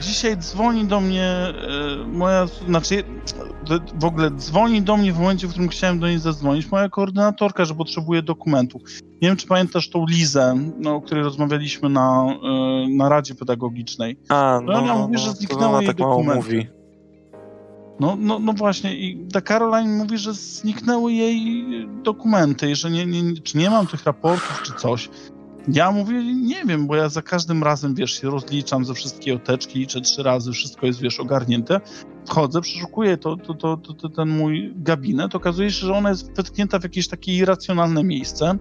Dzisiaj 0.00 0.36
dzwoni 0.36 0.84
do 0.84 1.00
mnie 1.00 1.24
e, 1.24 1.52
moja, 2.06 2.46
znaczy 2.46 3.02
w 3.94 4.04
ogóle 4.04 4.30
dzwoni 4.30 4.82
do 4.82 4.96
mnie 4.96 5.12
w 5.12 5.18
momencie, 5.18 5.46
w 5.46 5.50
którym 5.50 5.68
chciałem 5.68 5.98
do 5.98 6.08
niej 6.08 6.18
zadzwonić, 6.18 6.70
moja 6.70 6.88
koordynatorka, 6.88 7.64
że 7.64 7.74
potrzebuje 7.74 8.22
dokumentów. 8.22 8.82
Nie 9.22 9.28
wiem, 9.28 9.36
czy 9.36 9.46
pamiętasz 9.46 9.90
tą 9.90 10.06
Lizę, 10.06 10.54
no, 10.78 10.94
o 10.94 11.00
której 11.00 11.24
rozmawialiśmy 11.24 11.88
na, 11.88 12.26
e, 12.26 12.88
na 12.96 13.08
Radzie 13.08 13.34
Pedagogicznej. 13.34 14.18
A, 14.28 14.60
No, 14.64 14.72
no, 14.72 14.78
ona 14.78 14.94
no, 14.94 15.00
mówi, 15.08 15.18
że 15.18 15.32
zniknęły 15.32 15.64
ona 15.66 15.78
jej 15.78 15.86
tak 15.86 15.96
dokumenty. 15.96 16.36
mówi. 16.36 16.66
No, 18.00 18.16
no, 18.20 18.38
no 18.38 18.52
właśnie, 18.52 18.96
i 18.96 19.26
ta 19.32 19.40
Caroline 19.40 19.96
mówi, 19.96 20.18
że 20.18 20.34
zniknęły 20.34 21.12
jej 21.12 21.64
dokumenty 22.02 22.74
że 22.76 22.90
nie, 22.90 23.06
nie- 23.06 23.40
czy 23.40 23.58
nie 23.58 23.70
mam 23.70 23.86
tych 23.86 24.04
raportów, 24.04 24.62
czy 24.62 24.72
coś. 24.72 25.10
Ja 25.68 25.92
mówię, 25.92 26.34
nie 26.34 26.64
wiem, 26.64 26.86
bo 26.86 26.96
ja 26.96 27.08
za 27.08 27.22
każdym 27.22 27.62
razem, 27.62 27.94
wiesz, 27.94 28.20
się 28.20 28.30
rozliczam 28.30 28.84
ze 28.84 28.94
wszystkie 28.94 29.38
teczki, 29.38 29.78
liczę 29.78 30.00
trzy 30.00 30.22
razy, 30.22 30.52
wszystko 30.52 30.86
jest, 30.86 31.00
wiesz, 31.00 31.20
ogarnięte. 31.20 31.80
Wchodzę, 32.26 32.60
przeszukuję 32.60 33.16
to, 33.16 33.36
to, 33.36 33.54
to, 33.54 33.76
to, 33.76 34.08
ten 34.08 34.28
mój 34.28 34.72
gabinet, 34.76 35.34
okazuje 35.34 35.70
się, 35.70 35.86
że 35.86 35.94
ona 35.94 36.08
jest 36.08 36.36
wetknięta 36.36 36.78
w 36.78 36.82
jakieś 36.82 37.08
takie 37.08 37.32
irracjonalne 37.32 38.04
miejsce. 38.04 38.58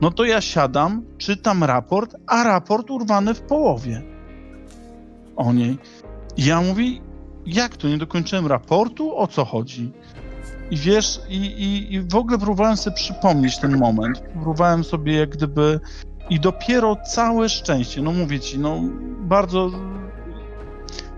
No 0.00 0.10
to 0.10 0.24
ja 0.24 0.40
siadam, 0.40 1.02
czytam 1.18 1.64
raport, 1.64 2.14
a 2.26 2.44
raport 2.44 2.90
urwany 2.90 3.34
w 3.34 3.40
połowie 3.40 4.02
o 5.36 5.52
niej. 5.52 5.78
Ja 6.36 6.60
mówię, 6.60 6.84
jak 7.46 7.76
to, 7.76 7.88
nie 7.88 7.98
dokończyłem 7.98 8.46
raportu? 8.46 9.16
O 9.16 9.26
co 9.26 9.44
chodzi? 9.44 9.92
I 10.70 10.76
wiesz, 10.76 11.20
i, 11.28 11.36
i, 11.36 11.94
i 11.94 12.00
w 12.00 12.14
ogóle 12.14 12.38
próbowałem 12.38 12.76
sobie 12.76 12.96
przypomnieć 12.96 13.58
ten 13.58 13.78
moment. 13.78 14.20
Próbowałem 14.32 14.84
sobie 14.84 15.16
jak 15.16 15.30
gdyby... 15.30 15.80
I 16.30 16.40
dopiero 16.40 16.96
całe 16.96 17.48
szczęście, 17.48 18.02
no 18.02 18.12
mówię 18.12 18.40
ci, 18.40 18.58
no 18.58 18.80
bardzo... 19.20 19.70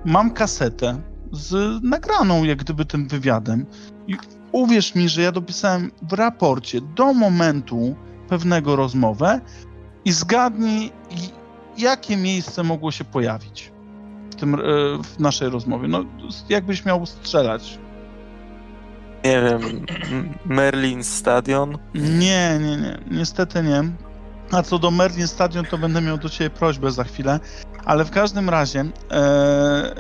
Mam 0.05 0.31
kasetę 0.31 1.01
z 1.33 1.83
nagraną 1.83 2.45
jak 2.45 2.59
gdyby 2.59 2.85
tym 2.85 3.09
wywiadem. 3.09 3.67
I 4.07 4.17
uwierz 4.53 4.95
mi, 4.95 5.09
że 5.09 5.23
ja 5.23 5.33
dopisałem 5.33 5.91
w 6.03 6.13
raporcie 6.13 6.81
do 6.81 7.13
momentu 7.13 7.97
pewnego 8.29 8.77
rozmowę 8.77 9.41
i 10.05 10.13
zgadnij, 10.13 10.93
jakie 11.79 12.17
miejsce 12.17 12.63
mogło 12.63 12.91
się 12.91 13.05
pojawić 13.05 13.73
w, 14.31 14.35
tym, 14.35 14.55
e, 14.55 14.59
w 15.03 15.19
naszej 15.19 15.51
rozmowie. 15.51 15.89
No, 15.89 16.05
jakbyś 16.49 16.85
miał 16.85 17.07
strzelać. 17.07 17.79
Nie 19.25 19.43
wiem, 19.43 19.87
Merlin 20.45 21.05
Stadion. 21.05 21.79
Nie, 21.95 22.59
nie, 22.61 22.77
nie. 22.77 22.99
Niestety 23.11 23.63
nie. 23.63 23.85
A 24.51 24.63
co 24.63 24.79
do 24.79 24.91
Merlin 24.91 25.29
Stadion, 25.29 25.65
to 25.65 25.79
będę 25.79 26.01
miał 26.01 26.19
do 26.19 26.29
ciebie 26.29 26.51
prośbę 26.51 26.91
za 26.91 27.05
chwilę. 27.05 27.41
Ale 27.85 28.05
w 28.05 28.11
każdym 28.11 28.51
razie 28.51 28.85
e, 29.11 29.95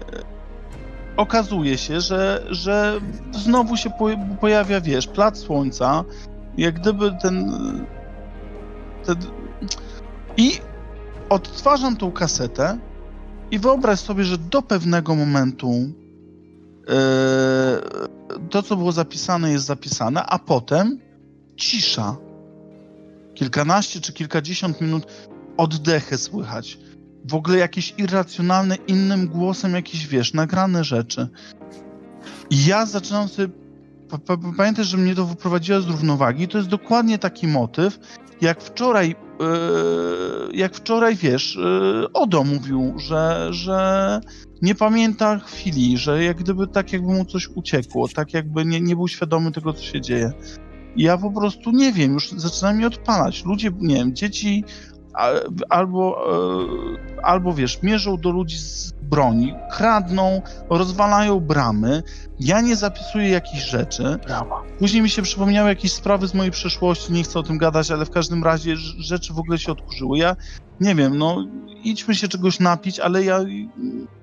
okazuje 1.16 1.78
się, 1.78 2.00
że, 2.00 2.46
że 2.50 3.00
znowu 3.32 3.76
się 3.76 3.90
po, 3.90 4.08
pojawia, 4.40 4.80
wiesz, 4.80 5.06
plac 5.06 5.38
słońca. 5.38 6.04
Jak 6.58 6.80
gdyby 6.80 7.12
ten, 7.22 7.52
ten... 9.04 9.16
I 10.36 10.52
odtwarzam 11.28 11.96
tą 11.96 12.12
kasetę 12.12 12.78
i 13.50 13.58
wyobraź 13.58 14.00
sobie, 14.00 14.24
że 14.24 14.38
do 14.38 14.62
pewnego 14.62 15.14
momentu 15.14 15.72
e, 16.88 16.96
to, 18.50 18.62
co 18.62 18.76
było 18.76 18.92
zapisane, 18.92 19.50
jest 19.50 19.64
zapisane, 19.64 20.22
a 20.26 20.38
potem 20.38 20.98
cisza. 21.56 22.16
Kilkanaście 23.36 24.00
czy 24.00 24.12
kilkadziesiąt 24.12 24.80
minut 24.80 25.06
oddechy 25.56 26.18
słychać. 26.18 26.78
W 27.30 27.34
ogóle 27.34 27.58
jakieś 27.58 27.94
irracjonalne, 27.98 28.76
innym 28.86 29.28
głosem 29.28 29.74
jakieś, 29.74 30.06
wiesz, 30.06 30.34
nagrane 30.34 30.84
rzeczy. 30.84 31.28
I 32.50 32.66
ja 32.66 32.86
zaczynam 32.86 33.28
sobie... 33.28 33.48
pa- 34.10 34.18
pa- 34.18 34.36
Pamiętasz, 34.56 34.86
że 34.86 34.96
mnie 34.96 35.14
to 35.14 35.26
wyprowadziło 35.26 35.80
z 35.80 35.86
równowagi? 35.86 36.48
To 36.48 36.58
jest 36.58 36.70
dokładnie 36.70 37.18
taki 37.18 37.46
motyw, 37.46 37.98
jak 38.40 38.62
wczoraj, 38.62 39.08
yy, 39.40 40.56
jak 40.56 40.74
wczoraj, 40.74 41.16
wiesz, 41.16 41.56
yy, 41.56 42.12
Odo 42.12 42.44
mówił, 42.44 42.94
że, 42.98 43.48
że 43.50 44.20
nie 44.62 44.74
pamięta 44.74 45.38
chwili, 45.38 45.98
że 45.98 46.24
jak 46.24 46.36
gdyby 46.36 46.66
tak 46.66 46.92
jakby 46.92 47.12
mu 47.12 47.24
coś 47.24 47.48
uciekło, 47.48 48.08
tak 48.08 48.34
jakby 48.34 48.64
nie, 48.64 48.80
nie 48.80 48.96
był 48.96 49.08
świadomy 49.08 49.52
tego, 49.52 49.72
co 49.72 49.82
się 49.82 50.00
dzieje. 50.00 50.32
Ja 50.96 51.18
po 51.18 51.30
prostu 51.30 51.70
nie 51.70 51.92
wiem, 51.92 52.12
już 52.12 52.30
zaczyna 52.30 52.72
mi 52.72 52.84
odpalać. 52.84 53.44
Ludzie, 53.44 53.70
nie 53.80 53.94
wiem, 53.94 54.14
dzieci 54.14 54.64
albo, 55.68 56.26
e, 56.32 57.22
albo 57.22 57.54
wiesz, 57.54 57.82
mierzą 57.82 58.16
do 58.16 58.30
ludzi 58.30 58.58
z 58.58 58.95
broni, 59.10 59.54
kradną, 59.76 60.42
rozwalają 60.70 61.40
bramy. 61.40 62.02
Ja 62.40 62.60
nie 62.60 62.76
zapisuję 62.76 63.28
jakichś 63.28 63.64
rzeczy. 63.64 64.18
Brawa. 64.26 64.62
Później 64.78 65.02
mi 65.02 65.10
się 65.10 65.22
przypomniały 65.22 65.68
jakieś 65.68 65.92
sprawy 65.92 66.28
z 66.28 66.34
mojej 66.34 66.52
przeszłości, 66.52 67.12
nie 67.12 67.22
chcę 67.22 67.38
o 67.38 67.42
tym 67.42 67.58
gadać, 67.58 67.90
ale 67.90 68.04
w 68.04 68.10
każdym 68.10 68.44
razie 68.44 68.74
rz- 68.74 69.00
rzeczy 69.00 69.32
w 69.34 69.38
ogóle 69.38 69.58
się 69.58 69.72
odkurzyły. 69.72 70.18
Ja 70.18 70.36
nie 70.80 70.94
wiem, 70.94 71.18
no 71.18 71.44
idźmy 71.84 72.14
się 72.14 72.28
czegoś 72.28 72.60
napić, 72.60 73.00
ale 73.00 73.24
ja 73.24 73.38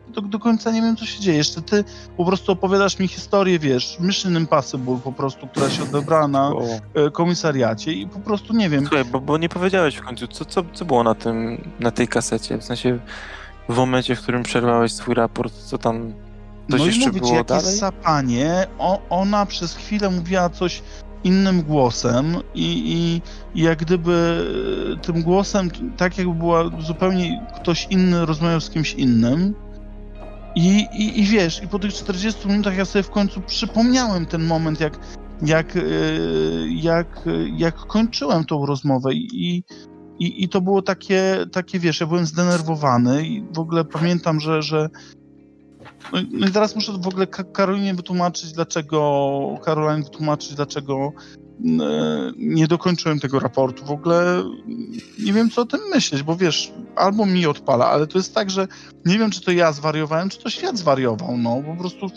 do, 0.08 0.22
do 0.22 0.40
końca 0.40 0.72
nie 0.72 0.82
wiem, 0.82 0.96
co 0.96 1.06
się 1.06 1.20
dzieje. 1.22 1.38
Jeszcze 1.38 1.62
ty 1.62 1.84
po 2.18 2.26
prostu 2.26 2.52
opowiadasz 2.52 3.00
mi 3.00 3.08
historię, 3.08 3.60
wiesz, 3.60 3.98
Mission 4.00 4.38
Impossible 4.38 5.00
po 5.04 5.12
prostu, 5.12 5.48
która 5.48 5.70
się 5.70 5.84
odebrała 5.84 6.28
na 6.28 6.48
O. 6.48 6.62
e, 6.94 7.12
komisariacie 7.12 7.94
i 7.94 8.08
po 8.08 8.20
prostu 8.20 8.54
nie 8.54 8.70
wiem. 8.70 8.86
Słuchaj, 8.88 9.06
bo, 9.06 9.20
bo 9.22 9.38
nie 9.38 9.50
powiedziałeś 9.50 9.96
w 9.96 10.02
końcu, 10.02 10.28
co, 10.28 10.46
co, 10.46 10.64
co 10.74 10.86
było 10.86 11.04
na 11.04 11.16
tym, 11.16 11.62
na 11.80 11.92
tej 11.92 12.08
kasecie, 12.08 12.58
w 12.58 12.64
sensie 12.64 13.00
w 13.70 13.78
momencie, 13.78 14.16
w 14.16 14.22
którym 14.22 14.44
przerwałeś 14.44 14.92
swój 14.92 15.16
raport, 15.16 15.54
co 15.54 15.78
tam, 15.78 16.14
coś 16.72 16.80
no 16.80 16.86
jeszcze 16.86 17.08
mówię 17.08 17.20
ci, 17.20 17.26
było 17.26 17.36
jakieś 17.36 17.64
dalej? 17.64 17.78
sapanie, 17.78 18.68
o, 18.78 19.02
ona 19.10 19.46
przez 19.46 19.76
chwilę 19.76 20.10
mówiła 20.10 20.50
coś 20.50 20.84
innym 21.24 21.62
głosem 21.62 22.36
i, 22.56 22.94
i, 22.94 23.22
i 23.60 23.64
jak 23.64 23.80
gdyby 23.80 24.46
e, 24.94 24.98
tym 24.98 25.24
głosem, 25.24 25.70
tak 25.98 26.18
jakby 26.18 26.34
była 26.34 26.64
zupełnie 26.80 27.46
ktoś 27.56 27.88
inny 27.90 28.26
rozmawiał 28.26 28.62
z 28.62 28.70
kimś 28.70 28.94
innym. 28.94 29.56
I, 30.56 30.88
i, 30.94 31.20
I 31.20 31.24
wiesz, 31.24 31.64
i 31.64 31.68
po 31.68 31.80
tych 31.80 31.94
40 31.94 32.48
minutach 32.48 32.78
ja 32.78 32.86
sobie 32.86 33.04
w 33.04 33.10
końcu 33.10 33.42
przypomniałem 33.42 34.26
ten 34.26 34.44
moment, 34.46 34.80
jak, 34.80 35.00
jak, 35.42 35.76
e, 35.76 35.82
jak, 36.68 37.08
jak 37.58 37.76
kończyłem 37.76 38.46
tą 38.46 38.66
rozmowę 38.66 39.14
i, 39.14 39.64
i, 40.20 40.44
i 40.44 40.50
to 40.50 40.62
było 40.62 40.82
takie, 40.82 41.46
takie, 41.52 41.80
wiesz, 41.80 42.00
ja 42.02 42.08
byłem 42.08 42.26
zdenerwowany 42.26 43.28
i 43.28 43.44
w 43.54 43.60
ogóle 43.60 43.86
pamiętam, 43.86 44.40
że, 44.40 44.62
że 44.62 44.90
no, 46.14 46.20
i- 46.20 46.28
no 46.32 46.48
teraz 46.54 46.76
muszę 46.76 46.92
w 46.92 47.08
ogóle 47.08 47.28
Ka- 47.28 47.44
Karolinie 47.44 47.94
wytłumaczyć, 47.94 48.52
dlaczego 48.52 49.60
Caroline 49.66 50.04
wytłumaczyć, 50.04 50.56
dlaczego 50.56 51.12
mm, 51.66 51.82
e, 51.82 52.32
nie 52.38 52.68
dokończyłem 52.68 53.20
tego 53.20 53.40
raportu. 53.40 53.86
W 53.86 53.92
ogóle 53.92 54.44
nie 55.20 55.34
wiem, 55.34 55.50
co 55.50 55.62
o 55.62 55.66
tym 55.66 55.80
myśleć, 55.94 56.24
bo 56.24 56.36
wiesz, 56.36 56.72
albo 56.96 57.26
mi 57.26 57.46
odpala, 57.46 57.86
ale 57.86 58.08
to 58.08 58.18
jest 58.18 58.36
tak, 58.36 58.50
że 58.50 58.68
nie 59.06 59.18
wiem, 59.20 59.32
czy 59.32 59.42
to 59.42 59.52
ja 59.52 59.72
zwariowałem, 59.72 60.30
czy 60.30 60.40
to 60.44 60.50
świat 60.50 60.78
zwariował. 60.78 61.38
No, 61.38 61.62
po 61.66 61.76
prostu 61.76 62.08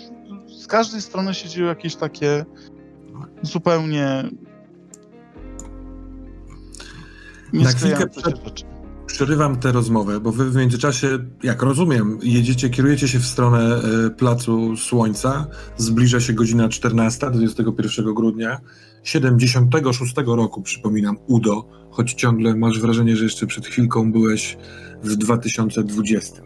z 0.59 0.67
każdej 0.67 1.03
strony 1.03 1.35
się 1.35 1.49
dzieją 1.49 1.67
jakieś 1.67 1.97
takie 1.97 2.45
zupełnie 3.43 4.25
nie 7.53 7.65
Na 7.65 7.71
chwilkę 7.71 7.79
sklejające 7.79 8.21
się 8.21 8.37
przed-. 8.37 8.77
Przerywam 9.07 9.57
tę 9.57 9.73
rozmowę, 9.73 10.21
bo 10.21 10.33
wy 10.33 10.51
w 10.51 10.57
międzyczasie, 10.57 11.19
jak 11.43 11.63
rozumiem, 11.63 12.19
jedziecie, 12.23 12.71
kierujecie 12.71 13.09
się 13.09 13.19
w 13.19 13.27
stronę 13.27 13.81
e, 14.07 14.11
Placu 14.11 14.77
Słońca. 14.77 15.47
Zbliża 15.77 16.21
się 16.21 16.33
godzina 16.33 16.69
14, 16.69 17.31
21 17.31 18.15
grudnia 18.15 18.61
76 19.03 20.15
roku, 20.27 20.63
przypominam, 20.63 21.17
UDO, 21.27 21.69
choć 21.91 22.15
ciągle 22.15 22.57
masz 22.57 22.81
wrażenie, 22.81 23.17
że 23.17 23.25
jeszcze 23.25 23.47
przed 23.47 23.67
chwilką 23.67 24.13
byłeś 24.13 24.59
w 25.03 25.17
2020. 25.17 26.43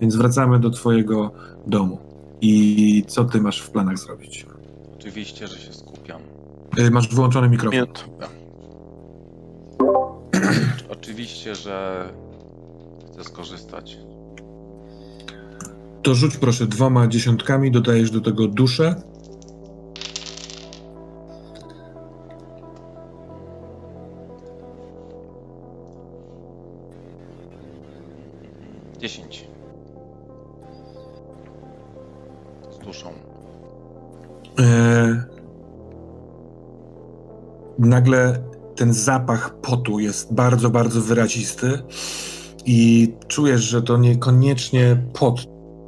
Więc 0.00 0.16
wracamy 0.16 0.58
do 0.58 0.70
twojego 0.70 1.32
domu. 1.66 1.98
I 2.40 3.04
co 3.06 3.24
ty 3.24 3.40
masz 3.40 3.60
w 3.60 3.70
planach 3.70 3.98
zrobić? 3.98 4.46
Oczywiście, 4.98 5.48
że 5.48 5.58
się 5.58 5.72
skupiam. 5.72 6.20
E, 6.76 6.90
Masz 6.90 7.08
wyłączony 7.08 7.48
mikrofon. 7.48 7.80
Miód. 7.80 8.04
Oczywiście, 10.88 11.54
że 11.54 12.08
chcę 13.12 13.24
skorzystać. 13.24 13.98
To 16.02 16.14
rzuć 16.14 16.36
proszę 16.36 16.66
dwoma 16.66 17.08
dziesiątkami, 17.08 17.70
dodajesz 17.70 18.10
do 18.10 18.20
tego 18.20 18.48
duszę. 18.48 18.94
Dziesięć. 28.98 29.48
Z 32.70 32.78
duszą. 32.78 33.12
E, 34.58 35.24
nagle 37.78 38.53
ten 38.76 38.92
zapach 38.92 39.60
potu 39.60 40.00
jest 40.00 40.34
bardzo, 40.34 40.70
bardzo 40.70 41.00
wyrazisty 41.00 41.78
i 42.66 43.12
czujesz, 43.28 43.62
że 43.62 43.82
to 43.82 43.96
niekoniecznie 43.96 45.06
pot 45.12 45.44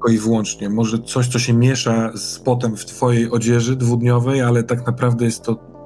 tylko 0.07 0.09
i 0.09 0.19
wyłącznie. 0.19 0.71
Może 0.71 0.99
coś, 0.99 1.29
co 1.29 1.39
się 1.39 1.53
miesza 1.53 2.13
z 2.17 2.39
potem 2.39 2.77
w 2.77 2.85
twojej 2.85 3.31
odzieży 3.31 3.77
dwudniowej, 3.77 4.43
ale 4.43 4.63
tak 4.63 4.87
naprawdę 4.87 5.25
jest 5.25 5.43
to 5.43 5.77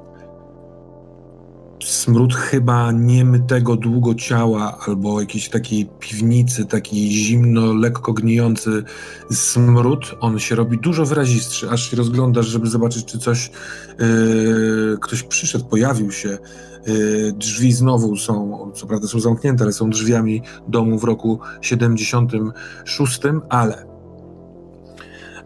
smród 1.84 2.34
chyba 2.34 2.92
niemytego 2.92 3.76
długo 3.76 4.14
ciała 4.14 4.78
albo 4.86 5.20
jakiejś 5.20 5.48
takiej 5.48 5.88
piwnicy, 6.00 6.66
taki 6.66 7.10
zimno, 7.10 7.72
lekko 7.74 8.12
gnijący 8.12 8.82
smród. 9.30 10.14
On 10.20 10.38
się 10.38 10.54
robi 10.54 10.78
dużo 10.78 11.06
wyrazistszy, 11.06 11.70
aż 11.70 11.90
się 11.90 11.96
rozglądasz, 11.96 12.46
żeby 12.46 12.66
zobaczyć, 12.66 13.04
czy 13.04 13.18
coś, 13.18 13.50
yy, 13.98 14.98
ktoś 15.00 15.22
przyszedł, 15.22 15.64
pojawił 15.64 16.12
się. 16.12 16.38
Yy, 16.86 17.32
drzwi 17.32 17.72
znowu 17.72 18.16
są, 18.16 18.70
co 18.74 18.86
prawda 18.86 19.08
są 19.08 19.20
zamknięte, 19.20 19.64
ale 19.64 19.72
są 19.72 19.90
drzwiami 19.90 20.42
domu 20.68 20.98
w 20.98 21.04
roku 21.04 21.40
76, 21.60 23.20
ale 23.48 23.86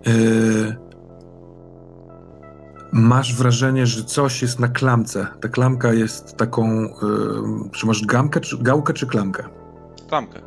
yy, 0.06 0.76
masz 2.92 3.34
wrażenie, 3.34 3.86
że 3.86 4.04
coś 4.04 4.42
jest 4.42 4.60
na 4.60 4.68
klamce. 4.68 5.26
Ta 5.40 5.48
klamka 5.48 5.92
jest 5.92 6.36
taką, 6.36 6.80
yy, 6.80 6.88
czy 7.72 7.86
masz 7.86 8.06
gamkę, 8.06 8.40
czy, 8.40 8.58
gałkę, 8.58 8.92
czy 8.92 9.06
klamkę? 9.06 9.44
Klamkę. 10.08 10.40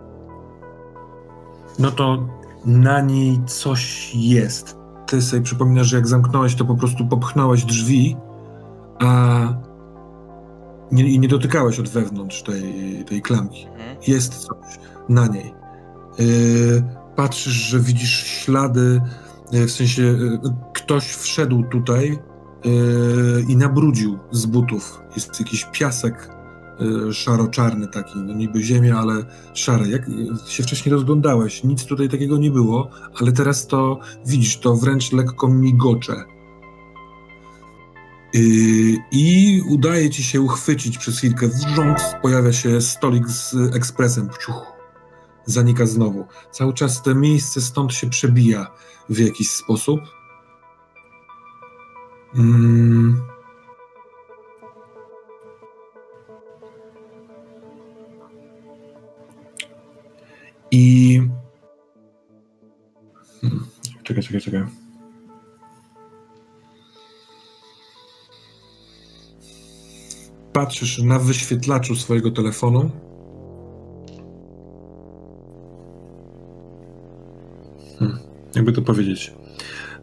no 1.79 1.91
to 1.91 2.27
na 2.65 3.01
niej 3.01 3.39
coś 3.45 4.11
jest. 4.15 4.77
Ty 5.05 5.21
sobie 5.21 5.41
przypominasz, 5.41 5.87
że 5.87 5.97
jak 5.97 6.07
zamknąłeś, 6.07 6.55
to 6.55 6.65
po 6.65 6.75
prostu 6.75 7.07
popchnąłeś 7.07 7.65
drzwi, 7.65 8.17
a 8.99 9.66
nie, 10.91 11.09
i 11.09 11.19
nie 11.19 11.27
dotykałeś 11.27 11.79
od 11.79 11.89
wewnątrz 11.89 12.43
tej, 12.43 12.63
tej 13.05 13.21
klamki. 13.21 13.65
Mhm. 13.65 13.97
Jest 14.07 14.35
coś 14.35 14.79
na 15.09 15.27
niej. 15.27 15.53
Yy, 16.19 16.83
patrzysz, 17.15 17.53
że 17.53 17.79
widzisz 17.79 18.23
ślady, 18.25 19.01
yy, 19.51 19.67
w 19.67 19.71
sensie 19.71 20.03
yy, 20.03 20.39
ktoś 20.73 21.07
wszedł 21.07 21.63
tutaj 21.63 22.19
yy, 22.65 23.45
i 23.47 23.57
nabrudził 23.57 24.19
z 24.31 24.45
butów. 24.45 25.01
Jest 25.15 25.39
jakiś 25.39 25.67
piasek 25.71 26.29
yy, 26.79 27.13
szaro-czarny 27.13 27.87
taki, 27.87 28.19
no 28.19 28.33
niby 28.33 28.63
ziemia, 28.63 28.97
ale 28.97 29.25
szary. 29.53 29.89
Jak 29.89 30.05
się 30.47 30.63
wcześniej 30.63 30.93
rozglądałeś, 30.93 31.63
nic 31.63 31.85
tutaj 31.85 32.09
takiego 32.09 32.37
nie 32.37 32.51
było, 32.51 32.89
ale 33.21 33.31
teraz 33.31 33.67
to 33.67 33.99
widzisz, 34.25 34.59
to 34.59 34.75
wręcz 34.75 35.11
lekko 35.11 35.47
migocze. 35.47 36.36
Yy, 38.33 38.97
I 39.11 39.61
udaje 39.67 40.09
ci 40.09 40.23
się 40.23 40.41
uchwycić 40.41 40.97
przez 40.97 41.17
chwilkę. 41.17 41.47
Wrząt 41.47 41.99
pojawia 42.21 42.53
się 42.53 42.81
stolik 42.81 43.27
z 43.27 43.55
ekspresem. 43.75 44.29
Ciuch, 44.45 44.65
zanika 45.45 45.85
znowu. 45.85 46.25
Cały 46.51 46.73
czas 46.73 47.01
to 47.03 47.15
miejsce 47.15 47.61
stąd 47.61 47.93
się 47.93 48.09
przebija 48.09 48.71
w 49.09 49.19
jakiś 49.19 49.49
sposób. 49.51 49.99
Mm. 52.35 53.21
I. 60.71 61.21
Hmm. 63.41 63.65
Czekaj, 64.03 64.23
czekaj, 64.23 64.41
czekaj. 64.41 64.86
Patrzysz 70.57 71.03
na 71.03 71.19
wyświetlaczu 71.19 71.95
swojego 71.95 72.31
telefonu. 72.31 72.91
Hmm. 77.99 78.19
Jakby 78.55 78.71
to 78.71 78.81
powiedzieć. 78.81 79.33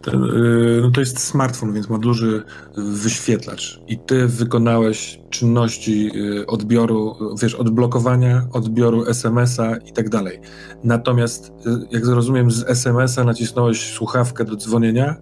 Ten, 0.03 0.21
yy, 0.23 0.81
no 0.83 0.91
to 0.91 1.01
jest 1.01 1.19
smartfon, 1.19 1.73
więc 1.73 1.89
ma 1.89 1.99
duży 1.99 2.43
wyświetlacz. 2.77 3.81
I 3.89 3.99
ty 3.99 4.29
wykonałeś 4.29 5.21
czynności 5.31 6.11
yy, 6.15 6.47
odbioru, 6.47 7.17
wiesz, 7.43 7.55
odblokowania, 7.55 8.47
odbioru 8.53 9.05
SMS-a 9.07 9.77
i 9.77 9.93
tak 9.93 10.09
dalej. 10.09 10.41
Natomiast, 10.85 11.53
yy, 11.67 11.87
jak 11.91 12.07
zrozumiem, 12.07 12.51
z 12.51 12.65
SMS-a 12.69 13.25
nacisnąłeś 13.25 13.93
słuchawkę 13.93 14.45
do 14.45 14.57
dzwonienia, 14.57 15.17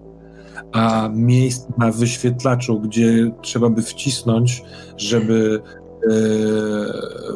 a 0.73 1.09
miejsce 1.13 1.73
na 1.79 1.93
wyświetlaczu, 1.93 2.81
gdzie 2.81 3.31
trzeba 3.43 3.69
by 3.71 3.83
wcisnąć, 3.83 4.63
żeby 4.97 5.63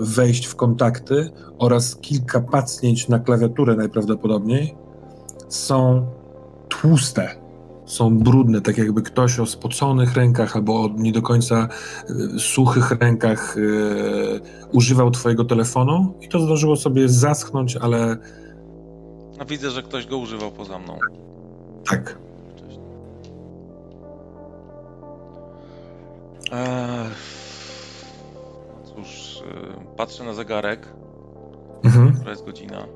wejść 0.01 0.47
w 0.47 0.57
kontakty 0.57 1.31
oraz 1.59 1.97
kilka 1.97 2.41
pacnięć 2.41 3.09
na 3.09 3.19
klawiaturę 3.19 3.77
najprawdopodobniej 3.77 4.75
są 5.49 6.07
tłuste, 6.69 7.29
są 7.87 8.19
brudne, 8.19 8.61
tak 8.61 8.79
jakby 8.79 9.03
ktoś 9.03 9.41
o 9.41 9.47
spoconych 9.47 10.15
rękach 10.15 10.57
albo 10.57 10.85
o 10.85 10.89
nie 10.97 11.13
do 11.13 11.23
końca 11.23 11.69
e, 12.37 12.39
suchych 12.39 12.91
rękach 12.91 13.57
e, 13.57 13.61
używał 14.73 15.11
twojego 15.11 15.45
telefonu 15.45 16.15
i 16.21 16.29
to 16.29 16.41
zdążyło 16.41 16.77
sobie 16.77 17.09
zaschnąć, 17.09 17.77
ale 17.77 18.17
No 19.39 19.45
widzę, 19.45 19.71
że 19.71 19.83
ktoś 19.83 20.07
go 20.07 20.19
używał 20.19 20.53
poza 20.53 20.79
mną. 20.79 20.99
tak. 21.91 22.19
Eee, 26.53 27.11
cóż, 28.85 29.41
y, 29.41 29.97
patrzę 29.97 30.25
na 30.25 30.35
zegarek, 30.35 30.89
Mhm. 31.85 32.15
która 32.15 32.31
jest 32.31 32.45
godzina. 32.45 32.87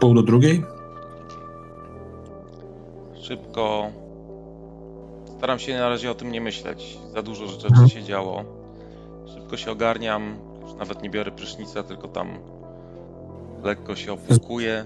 Pół 0.00 0.14
do 0.14 0.22
drugiej? 0.22 0.64
Szybko. 3.22 3.90
Staram 5.38 5.58
się 5.58 5.78
na 5.78 5.88
razie 5.88 6.10
o 6.10 6.14
tym 6.14 6.32
nie 6.32 6.40
myśleć. 6.40 6.98
Za 7.12 7.22
dużo 7.22 7.46
rzeczy 7.46 7.66
Mhm. 7.66 7.88
się 7.88 8.02
działo. 8.02 8.44
Szybko 9.34 9.56
się 9.56 9.70
ogarniam. 9.70 10.36
Już 10.62 10.74
nawet 10.74 11.02
nie 11.02 11.10
biorę 11.10 11.30
prysznica, 11.30 11.82
tylko 11.82 12.08
tam 12.08 12.28
lekko 13.64 13.96
się 13.96 14.12
opłukuję. 14.12 14.84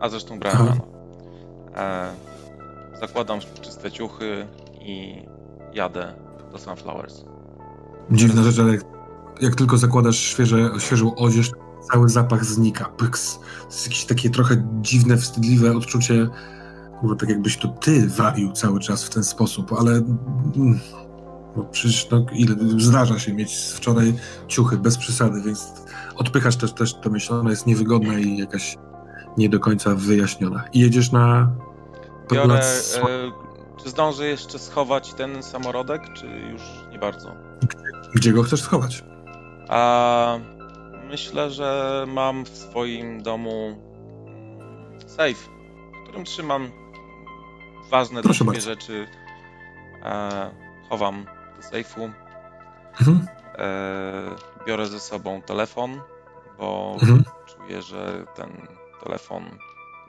A 0.00 0.08
zresztą 0.08 0.38
brałem 0.38 0.58
Aha. 0.60 0.76
rano. 1.74 2.10
E, 2.94 2.98
zakładam 3.00 3.40
czyste 3.60 3.90
ciuchy 3.90 4.46
i 4.80 5.22
jadę 5.74 6.14
do 6.52 6.58
Sunflowers. 6.58 7.24
Dziwna 8.10 8.42
rzecz, 8.42 8.58
ale 8.58 8.72
jak, 8.72 8.84
jak 9.40 9.54
tylko 9.54 9.78
zakładasz 9.78 10.18
świeże, 10.18 10.70
świeżą 10.78 11.14
odzież, 11.14 11.50
cały 11.92 12.08
zapach 12.08 12.44
znika. 12.44 12.84
Pyks. 12.84 13.38
To 13.38 13.66
jest 13.66 13.86
jakieś 13.86 14.04
takie 14.04 14.30
trochę 14.30 14.68
dziwne, 14.80 15.16
wstydliwe 15.16 15.76
odczucie, 15.76 16.28
kurwa, 17.00 17.16
tak 17.16 17.28
jakbyś 17.28 17.56
to 17.56 17.68
ty 17.68 18.08
wabił 18.08 18.52
cały 18.52 18.80
czas 18.80 19.04
w 19.04 19.10
ten 19.10 19.24
sposób, 19.24 19.72
ale 19.72 19.92
mm, 19.92 20.80
no 21.56 21.64
przecież 21.64 22.10
no, 22.10 22.26
ile, 22.32 22.56
zdarza 22.78 23.18
się 23.18 23.32
mieć 23.32 23.58
z 23.58 23.72
wczoraj 23.72 24.14
ciuchy, 24.48 24.76
bez 24.76 24.98
przesady, 24.98 25.42
więc 25.42 25.72
odpychasz 26.16 26.56
też, 26.56 26.72
też 26.72 26.94
tę 26.94 27.10
myśl, 27.10 27.34
ona 27.34 27.50
jest 27.50 27.66
niewygodna 27.66 28.18
i 28.18 28.38
jakaś 28.38 28.78
nie 29.36 29.48
do 29.48 29.60
końca 29.60 29.94
wyjaśniona. 29.94 30.64
I 30.72 30.80
jedziesz 30.80 31.12
na 31.12 31.52
Biorę. 32.32 32.62
Czy 33.82 33.90
zdążę 33.90 34.26
jeszcze 34.26 34.58
schować 34.58 35.14
ten 35.14 35.42
samorodek, 35.42 36.02
czy 36.14 36.26
już 36.26 36.62
nie 36.90 36.98
bardzo? 36.98 37.34
Gdzie 38.14 38.32
go 38.32 38.42
chcesz 38.42 38.62
schować? 38.62 39.04
A 39.68 40.38
myślę, 41.08 41.50
że 41.50 42.04
mam 42.08 42.44
w 42.44 42.48
swoim 42.48 43.22
domu 43.22 43.80
safe, 45.06 45.34
w 45.34 46.02
którym 46.04 46.24
trzymam 46.24 46.70
ważne 47.90 48.22
Proszę 48.22 48.44
dla 48.44 48.54
siebie 48.54 48.66
bardzo. 48.66 48.80
rzeczy. 48.80 49.06
E, 50.04 50.50
chowam 50.88 51.26
do 51.56 51.62
sejfu. 51.62 52.10
Mhm. 53.00 53.26
E, 53.58 54.64
biorę 54.66 54.86
ze 54.86 55.00
sobą 55.00 55.42
telefon, 55.42 56.00
bo 56.58 56.96
Mhm. 57.02 57.24
czuję, 57.46 57.82
że 57.82 58.24
ten 58.34 58.66
telefon 59.04 59.44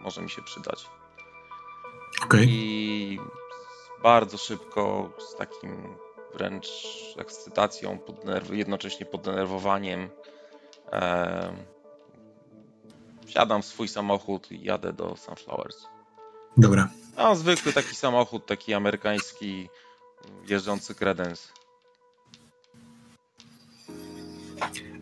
może 0.01 0.21
mi 0.21 0.29
się 0.29 0.41
przydać. 0.41 0.85
Okej. 2.25 2.47
I 2.49 3.19
bardzo 4.03 4.37
szybko, 4.37 5.09
z 5.19 5.35
takim 5.35 5.95
wręcz 6.33 6.67
ekscytacją, 7.17 7.97
poddenerw- 8.07 8.53
jednocześnie 8.53 9.05
poddenerwowaniem, 9.05 10.09
e, 10.91 11.53
wsiadam 13.25 13.61
w 13.61 13.65
swój 13.65 13.87
samochód 13.87 14.51
i 14.51 14.63
jadę 14.63 14.93
do 14.93 15.15
Sunflowers. 15.17 15.77
Dobra. 16.57 16.89
No, 17.17 17.35
zwykły 17.35 17.73
taki 17.73 17.95
samochód, 17.95 18.45
taki 18.45 18.73
amerykański, 18.73 19.69
jeżdżący 20.49 20.95
kredens. 20.95 21.51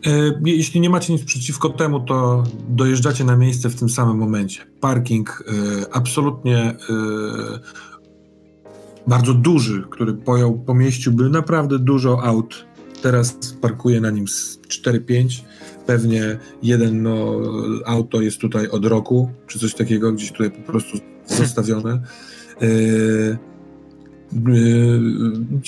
E, 0.06 0.40
Jeśli 0.44 0.80
nie 0.80 0.90
macie 0.90 1.12
nic 1.12 1.24
przeciwko 1.24 1.68
temu, 1.68 2.00
to 2.00 2.44
dojeżdżacie 2.68 3.24
na 3.24 3.36
miejsce 3.36 3.68
w 3.68 3.78
tym 3.78 3.88
samym 3.88 4.16
momencie. 4.16 4.66
Parking 4.80 5.44
e, 5.48 5.94
absolutnie 5.94 6.58
e, 6.58 6.76
bardzo 9.06 9.34
duży, 9.34 9.84
który 9.90 10.14
pojął, 10.14 10.58
pomieściłby 10.58 11.30
naprawdę 11.30 11.78
dużo 11.78 12.24
aut. 12.24 12.66
Teraz 13.02 13.36
parkuje 13.60 14.00
na 14.00 14.10
nim 14.10 14.28
z 14.28 14.58
4-5. 14.68 15.42
Pewnie 15.86 16.38
jeden 16.62 17.02
no, 17.02 17.40
auto 17.86 18.20
jest 18.20 18.38
tutaj 18.38 18.68
od 18.68 18.84
roku, 18.84 19.30
czy 19.46 19.58
coś 19.58 19.74
takiego, 19.74 20.12
gdzieś 20.12 20.32
tutaj 20.32 20.50
po 20.50 20.72
prostu 20.72 20.98
zostawione. 21.26 22.02
E, 22.62 22.66
e, 22.66 23.38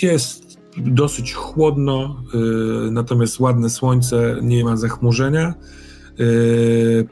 Jest 0.03 0.59
dosyć 0.77 1.35
chłodno, 1.35 2.23
y, 2.87 2.91
natomiast 2.91 3.41
ładne 3.41 3.71
słońce, 3.71 4.37
nie 4.43 4.65
ma 4.65 4.77
zachmurzenia. 4.77 5.55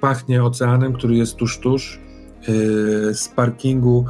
Pachnie 0.01 0.45
oceanem, 0.45 0.93
który 0.93 1.17
jest 1.17 1.35
tuż, 1.35 1.59
tuż. 1.59 2.01
Z 3.13 3.29
parkingu 3.29 4.05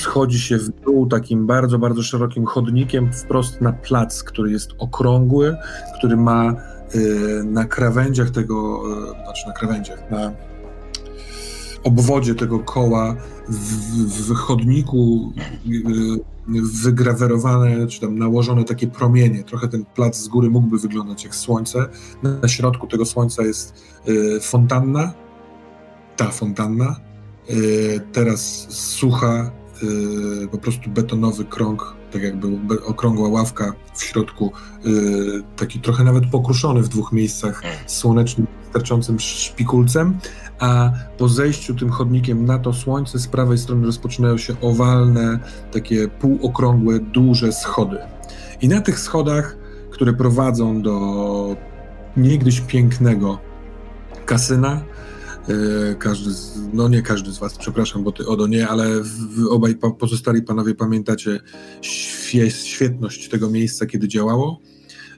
schodzi 0.00 0.38
się 0.38 0.58
w 0.58 0.68
dół 0.68 1.06
takim 1.06 1.46
bardzo, 1.46 1.78
bardzo 1.78 2.02
szerokim 2.02 2.46
chodnikiem 2.46 3.12
wprost 3.12 3.60
na 3.60 3.72
plac, 3.72 4.22
który 4.22 4.52
jest 4.52 4.70
okrągły, 4.78 5.56
który 5.98 6.16
ma 6.16 6.54
y, 6.94 7.42
na 7.44 7.64
krawędziach 7.64 8.30
tego, 8.30 8.82
y, 9.18 9.24
znaczy 9.24 9.46
na 9.46 9.52
krawędziach, 9.52 10.10
na 10.10 10.32
obwodzie 11.84 12.34
tego 12.34 12.58
koła 12.58 13.16
w, 13.48 14.32
w 14.32 14.34
chodniku 14.34 15.32
y, 15.66 16.30
wygrawerowane, 16.82 17.86
czy 17.86 18.00
tam 18.00 18.18
nałożone 18.18 18.64
takie 18.64 18.86
promienie. 18.86 19.44
Trochę 19.44 19.68
ten 19.68 19.84
plac 19.84 20.16
z 20.16 20.28
góry 20.28 20.50
mógłby 20.50 20.78
wyglądać 20.78 21.24
jak 21.24 21.34
słońce. 21.34 21.88
Na 22.42 22.48
środku 22.48 22.86
tego 22.86 23.04
słońca 23.04 23.42
jest 23.42 23.84
fontanna. 24.40 25.12
Ta 26.16 26.30
fontanna. 26.30 26.96
Teraz 28.12 28.66
sucha, 28.70 29.50
y, 29.82 30.48
po 30.48 30.58
prostu 30.58 30.90
betonowy 30.90 31.44
krąg, 31.44 31.94
tak 32.12 32.22
jakby 32.22 32.48
okrągła 32.84 33.28
ławka 33.28 33.72
w 33.94 34.02
środku, 34.04 34.52
y, 34.86 34.90
taki 35.56 35.80
trochę 35.80 36.04
nawet 36.04 36.26
pokruszony 36.30 36.82
w 36.82 36.88
dwóch 36.88 37.12
miejscach 37.12 37.62
słonecznym, 37.86 38.46
sterczącym 38.70 39.20
szpikulcem, 39.20 40.18
a 40.58 40.90
po 41.18 41.28
zejściu 41.28 41.74
tym 41.74 41.90
chodnikiem 41.90 42.44
na 42.44 42.58
to 42.58 42.72
słońce 42.72 43.18
z 43.18 43.28
prawej 43.28 43.58
strony 43.58 43.86
rozpoczynają 43.86 44.38
się 44.38 44.60
owalne, 44.60 45.38
takie 45.72 46.08
półokrągłe, 46.08 46.98
duże 46.98 47.52
schody. 47.52 47.98
I 48.60 48.68
na 48.68 48.80
tych 48.80 48.98
schodach, 48.98 49.56
które 49.90 50.12
prowadzą 50.12 50.82
do 50.82 51.56
niegdyś 52.16 52.60
pięknego 52.60 53.38
kasyna, 54.26 54.80
każdy 55.98 56.30
z, 56.30 56.58
no 56.72 56.88
nie 56.88 57.02
każdy 57.02 57.32
z 57.32 57.38
was, 57.38 57.58
przepraszam, 57.58 58.04
bo 58.04 58.12
ty 58.12 58.26
Odo 58.26 58.46
nie, 58.46 58.68
ale 58.68 59.00
wy 59.02 59.50
obaj 59.50 59.74
pa, 59.74 59.90
pozostali 59.90 60.42
panowie 60.42 60.74
pamiętacie 60.74 61.40
świe, 61.82 62.50
świetność 62.50 63.28
tego 63.28 63.50
miejsca, 63.50 63.86
kiedy 63.86 64.08
działało. 64.08 64.60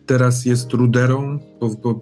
Teraz 0.06 0.44
jest 0.44 0.72
ruderą, 0.72 1.38
bo, 1.60 1.68
bo, 1.68 2.00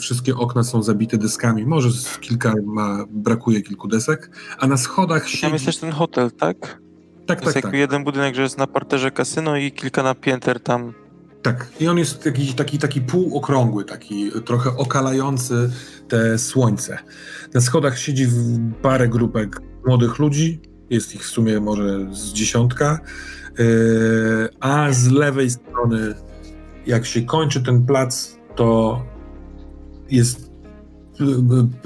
wszystkie 0.00 0.36
okna 0.36 0.64
są 0.64 0.82
zabite 0.82 1.18
deskami, 1.18 1.66
może 1.66 1.92
z 1.92 2.18
kilka 2.18 2.54
ma, 2.64 3.04
brakuje 3.10 3.62
kilku 3.62 3.88
desek, 3.88 4.30
a 4.58 4.66
na 4.66 4.76
schodach 4.76 5.22
Tam 5.22 5.30
siedzi... 5.30 5.52
jest 5.52 5.64
też 5.64 5.76
ten 5.76 5.92
hotel, 5.92 6.30
tak? 6.30 6.80
Tak, 7.26 7.40
To 7.40 7.44
jest 7.44 7.54
tak, 7.54 7.64
jakby 7.64 7.70
tak. 7.70 7.80
jeden 7.80 8.04
budynek, 8.04 8.34
że 8.34 8.42
jest 8.42 8.58
na 8.58 8.66
parterze 8.66 9.10
kasyno 9.10 9.56
i 9.56 9.72
kilka 9.72 10.02
na 10.02 10.14
pięter 10.14 10.60
tam. 10.60 10.92
Tak, 11.42 11.68
i 11.80 11.88
on 11.88 11.98
jest 11.98 12.24
taki, 12.24 12.54
taki, 12.54 12.78
taki 12.78 13.00
półokrągły, 13.00 13.84
taki 13.84 14.30
trochę 14.44 14.70
okalający 14.76 15.70
te 16.08 16.38
słońce. 16.38 16.98
Na 17.54 17.60
schodach 17.60 17.98
siedzi 17.98 18.26
parę 18.82 19.08
grupek 19.08 19.60
młodych 19.86 20.18
ludzi, 20.18 20.60
jest 20.90 21.14
ich 21.14 21.22
w 21.22 21.28
sumie 21.28 21.60
może 21.60 22.14
z 22.14 22.32
dziesiątka, 22.32 23.00
yy, 23.58 24.48
a 24.60 24.92
z 24.92 25.10
lewej 25.10 25.50
strony, 25.50 26.14
jak 26.86 27.06
się 27.06 27.22
kończy 27.22 27.62
ten 27.62 27.86
plac, 27.86 28.38
to 28.56 29.02
jest 30.10 30.50
y, 31.20 31.24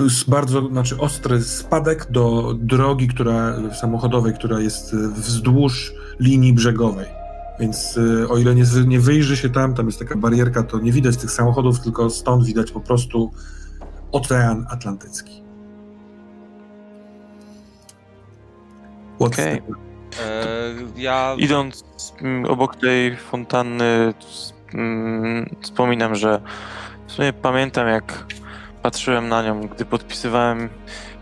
y, 0.03 0.31
bardzo, 0.31 0.69
znaczy 0.69 0.99
ostry 0.99 1.43
spadek 1.43 2.07
do 2.11 2.55
drogi, 2.59 3.09
która 3.09 3.57
samochodowej, 3.81 4.35
która 4.35 4.61
jest 4.61 4.97
wzdłuż 4.97 5.93
linii 6.21 6.53
brzegowej. 6.53 7.22
Więc 7.63 7.97
y, 7.97 8.29
o 8.29 8.39
ile 8.39 8.55
nie, 8.55 8.65
nie 8.87 9.01
wyjrzy 9.01 9.37
się 9.37 9.51
tam, 9.51 9.75
tam 9.75 9.87
jest 9.87 9.99
taka 9.99 10.17
barierka, 10.17 10.63
to 10.63 10.79
nie 10.79 10.93
widać 10.93 11.17
tych 11.17 11.31
samochodów, 11.31 11.81
tylko 11.81 12.11
stąd 12.11 12.45
widać 12.47 12.73
po 12.73 12.81
prostu 12.81 13.31
Ocean 14.13 14.67
Atlantycki. 14.71 15.43
Okej. 19.19 19.63
the- 19.63 20.23
E, 20.25 20.75
ja 20.97 21.35
Idąc 21.39 21.85
mm, 22.21 22.45
obok 22.45 22.77
tej 22.77 23.17
fontanny, 23.17 24.15
mm, 24.75 25.57
wspominam, 25.61 26.15
że 26.15 26.41
w 27.07 27.13
sumie 27.13 27.33
pamiętam 27.33 27.89
jak 27.89 28.25
patrzyłem 28.83 29.29
na 29.29 29.43
nią, 29.43 29.61
gdy 29.69 29.85
podpisywałem 29.85 30.69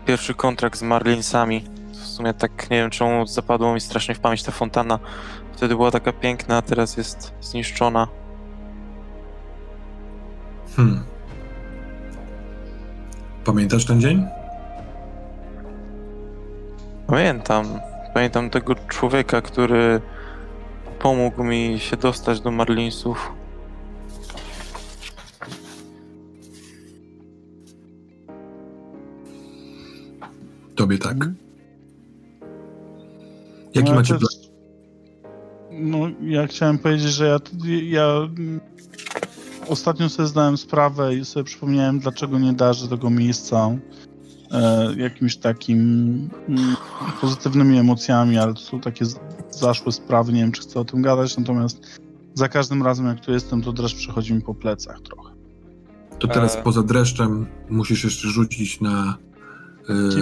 pierwszy 0.05 0.33
kontrakt 0.33 0.79
z 0.79 0.83
Marlinsami. 0.83 1.63
W 1.91 2.07
sumie 2.07 2.33
tak 2.33 2.69
nie 2.69 2.77
wiem 2.77 2.89
czemu 2.89 3.27
zapadło 3.27 3.73
mi 3.73 3.81
strasznie 3.81 4.15
w 4.15 4.19
pamięć 4.19 4.43
ta 4.43 4.51
fontana. 4.51 4.99
Wtedy 5.61 5.75
była 5.75 5.91
taka 5.91 6.13
piękna, 6.13 6.57
a 6.57 6.61
teraz 6.61 6.97
jest 6.97 7.33
zniszczona. 7.41 8.07
Hmm. 10.75 11.03
Pamiętasz 13.45 13.85
ten 13.85 14.01
dzień? 14.01 14.27
Pamiętam. 17.07 17.79
Pamiętam 18.13 18.49
tego 18.49 18.75
człowieka, 18.75 19.41
który 19.41 20.01
pomógł 20.99 21.43
mi 21.43 21.79
się 21.79 21.97
dostać 21.97 22.41
do 22.41 22.51
Marlinsów. 22.51 23.31
Tobie 30.75 30.97
tak. 30.97 31.13
Mhm. 31.13 31.35
Jaki 33.73 33.89
No, 33.89 33.95
macie 33.95 34.15
plan? 34.15 34.50
No, 35.81 35.97
ja 36.21 36.47
chciałem 36.47 36.77
powiedzieć, 36.77 37.11
że 37.11 37.25
ja, 37.27 37.39
ja 37.83 38.29
ostatnio 39.67 40.09
sobie 40.09 40.27
zdałem 40.27 40.57
sprawę 40.57 41.15
i 41.15 41.25
sobie 41.25 41.43
przypomniałem, 41.43 41.99
dlaczego 41.99 42.39
nie 42.39 42.53
darzę 42.53 42.87
tego 42.87 43.09
miejsca 43.09 43.69
e, 44.51 44.93
jakimś 44.97 45.37
takim 45.37 45.79
mm, 46.49 46.75
pozytywnymi 47.21 47.77
emocjami, 47.77 48.37
ale 48.37 48.53
to 48.53 48.59
są 48.59 48.79
takie 48.79 49.05
zaszłe 49.49 49.91
sprawy, 49.91 50.33
nie 50.33 50.41
wiem, 50.41 50.51
czy 50.51 50.61
chcę 50.61 50.79
o 50.79 50.85
tym 50.85 51.01
gadać, 51.01 51.37
natomiast 51.37 51.99
za 52.33 52.49
każdym 52.49 52.83
razem, 52.83 53.05
jak 53.05 53.19
tu 53.19 53.31
jestem, 53.31 53.61
to 53.61 53.73
dreszcz 53.73 53.95
przechodzi 53.95 54.33
mi 54.33 54.41
po 54.41 54.55
plecach 54.55 55.01
trochę. 55.01 55.31
To 56.19 56.27
teraz 56.27 56.55
E. 56.55 56.61
poza 56.63 56.83
dreszczem 56.83 57.45
musisz 57.69 58.03
jeszcze 58.03 58.27
rzucić 58.27 58.81
na 58.81 59.17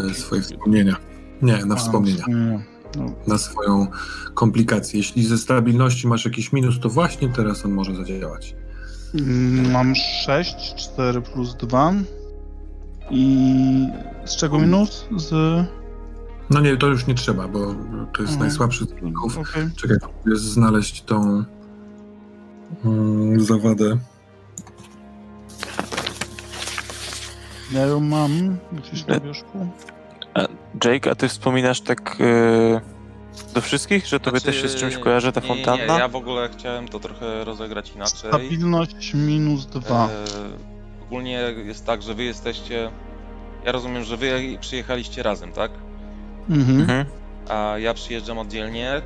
e, 0.10 0.14
swoje 0.14 0.42
wspomnienia. 0.42 0.96
Nie, 1.42 1.66
na 1.66 1.76
A, 1.76 1.78
wspomnienia. 1.78 2.18
wspomnienia. 2.18 2.60
No, 2.96 3.06
Na 3.28 3.38
swoją 3.38 3.88
komplikację. 4.34 4.98
Jeśli 5.00 5.26
ze 5.26 5.38
stabilności 5.38 6.08
masz 6.08 6.26
jakiś 6.26 6.54
minus, 6.54 6.80
to 6.80 6.90
właśnie 6.90 7.30
teraz 7.30 7.66
on 7.66 7.72
może 7.72 7.96
zadziałać. 7.96 8.56
Mm, 9.16 9.72
Mam 9.72 9.94
6, 10.26 10.76
4 10.76 11.22
plus 11.22 11.56
2 11.56 11.94
i 13.12 13.88
z 14.26 14.36
czego 14.36 14.60
minus? 14.60 15.06
Z... 15.18 15.32
No 16.50 16.60
nie, 16.60 16.78
to 16.78 16.88
już 16.88 17.08
nie 17.08 17.16
trzeba, 17.16 17.48
bo 17.48 17.60
to 18.14 18.22
jest 18.22 18.34
Mhm. 18.34 18.40
najsłabszy 18.40 18.86
z 18.86 18.92
wyników. 18.92 19.38
Okej. 19.38 19.70
Czekaj, 19.76 19.98
jest 20.26 20.44
znaleźć 20.44 21.02
tą 21.02 21.44
mm, 22.86 23.42
zawadę. 23.42 23.98
Ja 27.72 27.82
ją 27.86 28.00
mam 28.00 28.58
gdzieś 28.72 29.06
na 29.08 29.20
wierzchu. 29.20 29.68
Jake, 30.86 31.12
a 31.12 31.16
ty 31.16 31.28
wspominasz 31.28 31.82
tak 31.82 32.18
e, 32.20 32.82
do 33.54 33.62
wszystkich, 33.62 34.08
że 34.08 34.20
tobie 34.20 34.42
też 34.42 34.62
się 34.62 34.68
z 34.68 34.76
czymś 34.76 34.98
kojarzy 34.98 35.32
ta 35.32 35.42
Znaczy, 35.42 35.48
nie, 35.48 35.66
fontanna? 35.66 35.86
Nie, 35.86 35.94
nie, 35.94 36.00
ja 36.00 36.08
w 36.08 36.16
ogóle 36.16 36.50
chciałem 36.58 36.88
to 36.88 37.00
trochę 37.00 37.44
rozegrać 37.44 37.92
inaczej. 37.96 38.30
Stabilność 38.30 39.14
minus 39.14 39.66
2. 39.66 40.06
E, 40.06 40.10
ogólnie 41.04 41.40
jest 41.66 41.86
tak, 41.86 42.02
że 42.02 42.14
wy 42.14 42.24
jesteście... 42.24 42.92
Ja 43.66 43.72
rozumiem, 43.72 44.04
że 44.04 44.18
wy 44.18 44.58
przyjechaliście 44.60 45.24
razem, 45.24 45.52
tak? 45.52 45.72
Mhm. 46.50 46.82
Mhm. 46.82 47.06
A 47.50 47.78
ja 47.78 47.94
przyjeżdżam 47.94 48.38
oddzielnie. 48.38 49.02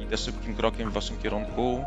Idę 0.00 0.16
szybkim 0.16 0.54
krokiem 0.54 0.90
w 0.90 0.92
waszym 0.92 1.18
kierunku. 1.18 1.84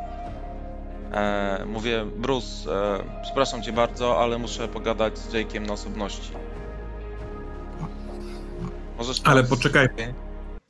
E, 1.14 1.66
mówię, 1.66 2.06
Bruce, 2.18 2.72
e, 2.72 3.22
przepraszam 3.22 3.64
cię 3.64 3.74
bardzo, 3.74 4.22
ale 4.22 4.38
muszę 4.38 4.68
pogadać 4.68 5.18
z 5.18 5.34
Jake'iem 5.34 5.68
na 5.68 5.74
osobności. 5.74 6.32
Możesz 8.98 9.22
Ale 9.24 9.42
nas- 9.42 9.50
poczekaj. 9.50 9.88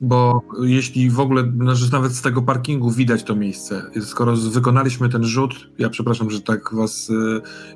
Bo 0.00 0.42
jeśli 0.62 1.10
w 1.10 1.20
ogóle, 1.20 1.42
no, 1.56 1.74
że 1.74 1.86
nawet 1.92 2.12
z 2.12 2.22
tego 2.22 2.42
parkingu 2.42 2.90
widać 2.90 3.22
to 3.22 3.36
miejsce, 3.36 3.82
skoro 4.00 4.36
z- 4.36 4.48
wykonaliśmy 4.48 5.08
ten 5.08 5.24
rzut, 5.24 5.70
ja 5.78 5.88
przepraszam, 5.90 6.30
że 6.30 6.40
tak 6.40 6.74
was 6.74 7.10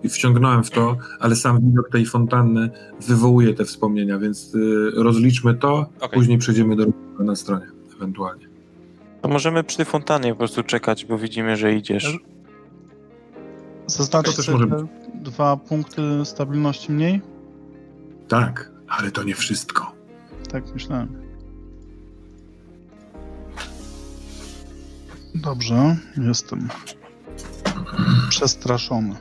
y, 0.05 0.09
wciągnąłem 0.09 0.65
w 0.65 0.70
to, 0.70 0.97
ale 1.20 1.37
sam 1.37 1.61
widok 1.61 1.91
tej 1.91 2.07
fontanny 2.07 2.70
wywołuje 3.09 3.55
te 3.55 3.65
wspomnienia, 3.65 4.19
więc 4.19 4.55
y, 4.55 4.91
rozliczmy 4.95 5.55
to, 5.55 5.87
a 6.01 6.05
Okej. 6.05 6.19
później 6.19 6.39
przejdziemy 6.39 6.77
do 6.77 6.87
na 7.19 7.37
stronie, 7.37 7.67
ewentualnie. 7.97 8.49
To 9.23 9.29
możemy 9.29 9.65
przy 9.65 9.77
tej 9.77 9.87
fontannie 9.87 10.33
po 10.33 10.39
prostu 10.39 10.62
czekać, 10.62 11.05
bo 11.05 11.19
widzimy, 11.19 11.57
że 11.57 11.75
idziesz. 11.75 12.19
Zaznaczyć 13.87 14.31
To 14.33 14.37
też 14.37 14.47
sobie 14.47 14.67
może 14.67 14.87
dwa 15.15 15.57
punkty 15.57 16.03
stabilności 16.25 16.93
mniej? 16.93 17.20
Tak, 18.29 18.70
ale 18.89 19.11
to 19.11 19.23
nie 19.23 19.35
wszystko. 19.35 19.93
Tak 20.53 20.75
myślałem. 20.75 21.31
Dobrze, 25.35 25.97
jestem 26.17 26.69
przestraszony. 28.29 29.17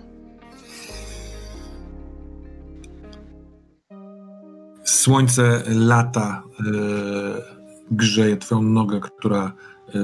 Słońce 4.83 5.64
lata 5.67 6.43
e, 6.59 6.64
grzeje 7.91 8.38
twoją 8.38 8.61
nogę, 8.61 8.99
która 8.99 9.53
e, 9.95 9.99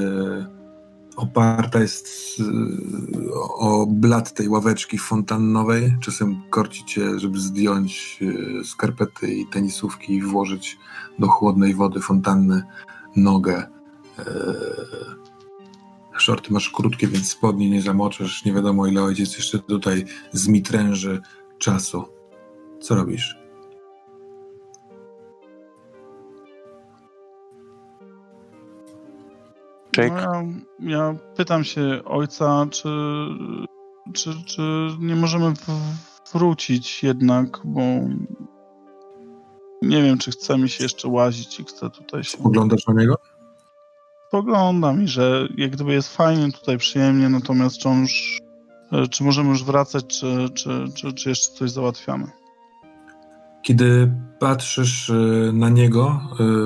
oparta 1.15 1.79
jest 1.79 2.07
e, 2.39 2.43
o 3.59 3.85
blat 3.85 4.33
tej 4.33 4.49
ławeczki 4.49 4.97
fontannowej. 4.97 5.95
Czasem 6.01 6.41
korci 6.49 6.85
cię, 6.85 7.19
żeby 7.19 7.39
zdjąć 7.39 8.19
skarpety 8.63 9.33
i 9.33 9.47
tenisówki 9.47 10.13
i 10.13 10.21
włożyć 10.21 10.77
do 11.19 11.27
chłodnej 11.27 11.73
wody 11.73 11.99
fontanny 12.01 12.63
nogę. 13.15 13.67
E, 14.19 14.25
Szorty 16.17 16.53
masz 16.53 16.69
krótkie, 16.69 17.07
więc 17.07 17.31
spodnie 17.31 17.69
nie 17.69 17.81
zamoczysz. 17.81 18.45
Nie 18.45 18.53
wiadomo, 18.53 18.87
ile 18.87 19.03
ojciec 19.03 19.37
jeszcze 19.37 19.59
tutaj 19.59 20.05
zmitręży 20.31 21.21
czasu. 21.57 22.05
Co 22.79 22.95
robisz? 22.95 23.37
Jake? 29.97 30.15
No 30.15 30.43
ja, 30.79 30.97
ja 30.97 31.15
pytam 31.35 31.63
się 31.63 32.01
ojca, 32.05 32.65
czy, 32.71 32.89
czy, 34.13 34.43
czy 34.45 34.61
nie 34.99 35.15
możemy 35.15 35.55
w, 35.55 35.67
wrócić 36.33 37.03
jednak, 37.03 37.59
bo 37.63 37.81
nie 39.81 40.03
wiem, 40.03 40.17
czy 40.17 40.31
chce 40.31 40.57
mi 40.57 40.69
się 40.69 40.83
jeszcze 40.83 41.07
łazić 41.07 41.59
i 41.59 41.63
chcę 41.63 41.89
tutaj 41.89 42.23
się... 42.23 42.37
Oglądasz 42.43 42.87
na 42.87 42.93
niego? 42.93 43.15
Spoglądam 44.27 45.03
i 45.03 45.07
że 45.07 45.47
jak 45.57 45.71
gdyby 45.71 45.93
jest 45.93 46.15
fajnie 46.15 46.51
tutaj, 46.51 46.77
przyjemnie, 46.77 47.29
natomiast 47.29 47.77
czy 47.77 47.89
on 47.89 48.01
już... 48.01 48.41
e, 48.91 49.07
Czy 49.07 49.23
możemy 49.23 49.49
już 49.49 49.63
wracać, 49.63 50.05
czy, 50.07 50.49
czy, 50.53 50.85
czy, 50.95 51.13
czy 51.13 51.29
jeszcze 51.29 51.53
coś 51.53 51.71
załatwiamy? 51.71 52.27
Kiedy 53.61 54.11
patrzysz 54.39 55.09
y, 55.09 55.51
na 55.53 55.69
niego, 55.69 56.21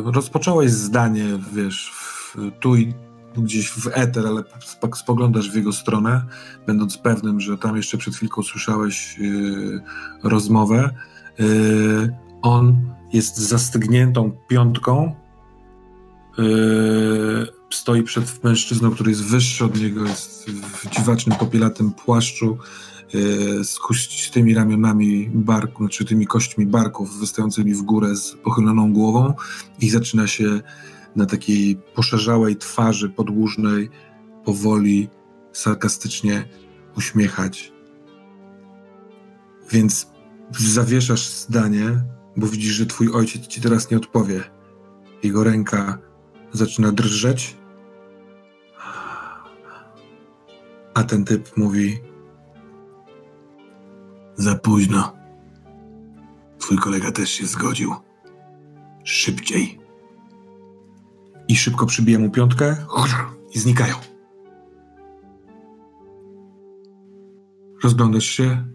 y, 0.07 0.11
rozpocząłeś 0.11 0.71
zdanie, 0.71 1.25
wiesz, 1.53 1.91
w, 1.93 2.35
tu 2.59 2.75
i 2.75 2.93
gdzieś 3.37 3.69
w 3.69 3.87
eter, 3.93 4.27
ale 4.27 4.43
sp- 4.73 4.95
spoglądasz 4.95 5.51
w 5.51 5.55
jego 5.55 5.73
stronę, 5.73 6.21
będąc 6.67 6.97
pewnym, 6.97 7.39
że 7.39 7.57
tam 7.57 7.77
jeszcze 7.77 7.97
przed 7.97 8.15
chwilką 8.15 8.43
słyszałeś 8.43 9.19
rozmowę. 10.23 10.89
On 12.41 12.93
jest 13.13 13.37
zastygniętą 13.37 14.31
piątką. 14.47 15.15
Y, 16.39 16.43
stoi 17.73 18.03
przed 18.03 18.43
mężczyzną, 18.43 18.91
który 18.91 19.09
jest 19.09 19.23
wyższy 19.23 19.65
od 19.65 19.81
niego, 19.81 20.05
jest 20.05 20.49
w 20.49 20.89
dziwacznym, 20.89 21.37
popielatym 21.37 21.91
płaszczu 21.91 22.57
y, 23.15 23.63
z 23.63 23.79
kuścistymi 23.79 24.53
ramionami 24.53 25.29
barku, 25.33 25.83
znaczy 25.83 26.05
tymi 26.05 26.27
kośćmi 26.27 26.65
barków 26.65 27.19
wystającymi 27.19 27.73
w 27.73 27.81
górę 27.81 28.15
z 28.15 28.35
pochyloną 28.43 28.93
głową 28.93 29.33
i 29.81 29.89
zaczyna 29.89 30.27
się 30.27 30.61
na 31.15 31.25
takiej 31.25 31.75
poszerzałej 31.95 32.55
twarzy 32.55 33.09
podłużnej 33.09 33.89
powoli, 34.45 35.09
sarkastycznie 35.53 36.45
uśmiechać. 36.97 37.73
Więc 39.71 40.07
zawieszasz 40.51 41.29
zdanie, 41.29 42.03
bo 42.37 42.47
widzisz, 42.47 42.73
że 42.73 42.85
twój 42.85 43.11
ojciec 43.13 43.47
ci 43.47 43.61
teraz 43.61 43.91
nie 43.91 43.97
odpowie. 43.97 44.43
Jego 45.23 45.43
ręka 45.43 45.97
zaczyna 46.51 46.91
drżeć, 46.91 47.57
a 50.93 51.03
ten 51.03 51.25
typ 51.25 51.57
mówi: 51.57 51.99
Za 54.35 54.55
późno. 54.55 55.13
Twój 56.59 56.77
kolega 56.77 57.11
też 57.11 57.29
się 57.29 57.45
zgodził. 57.45 57.95
Szybciej. 59.03 59.79
I 61.47 61.55
szybko 61.55 61.85
przybije 61.85 62.19
mu 62.19 62.31
piątkę 62.31 62.77
i 63.55 63.59
znikają. 63.59 63.95
Rozglądasz 67.83 68.25
się, 68.25 68.65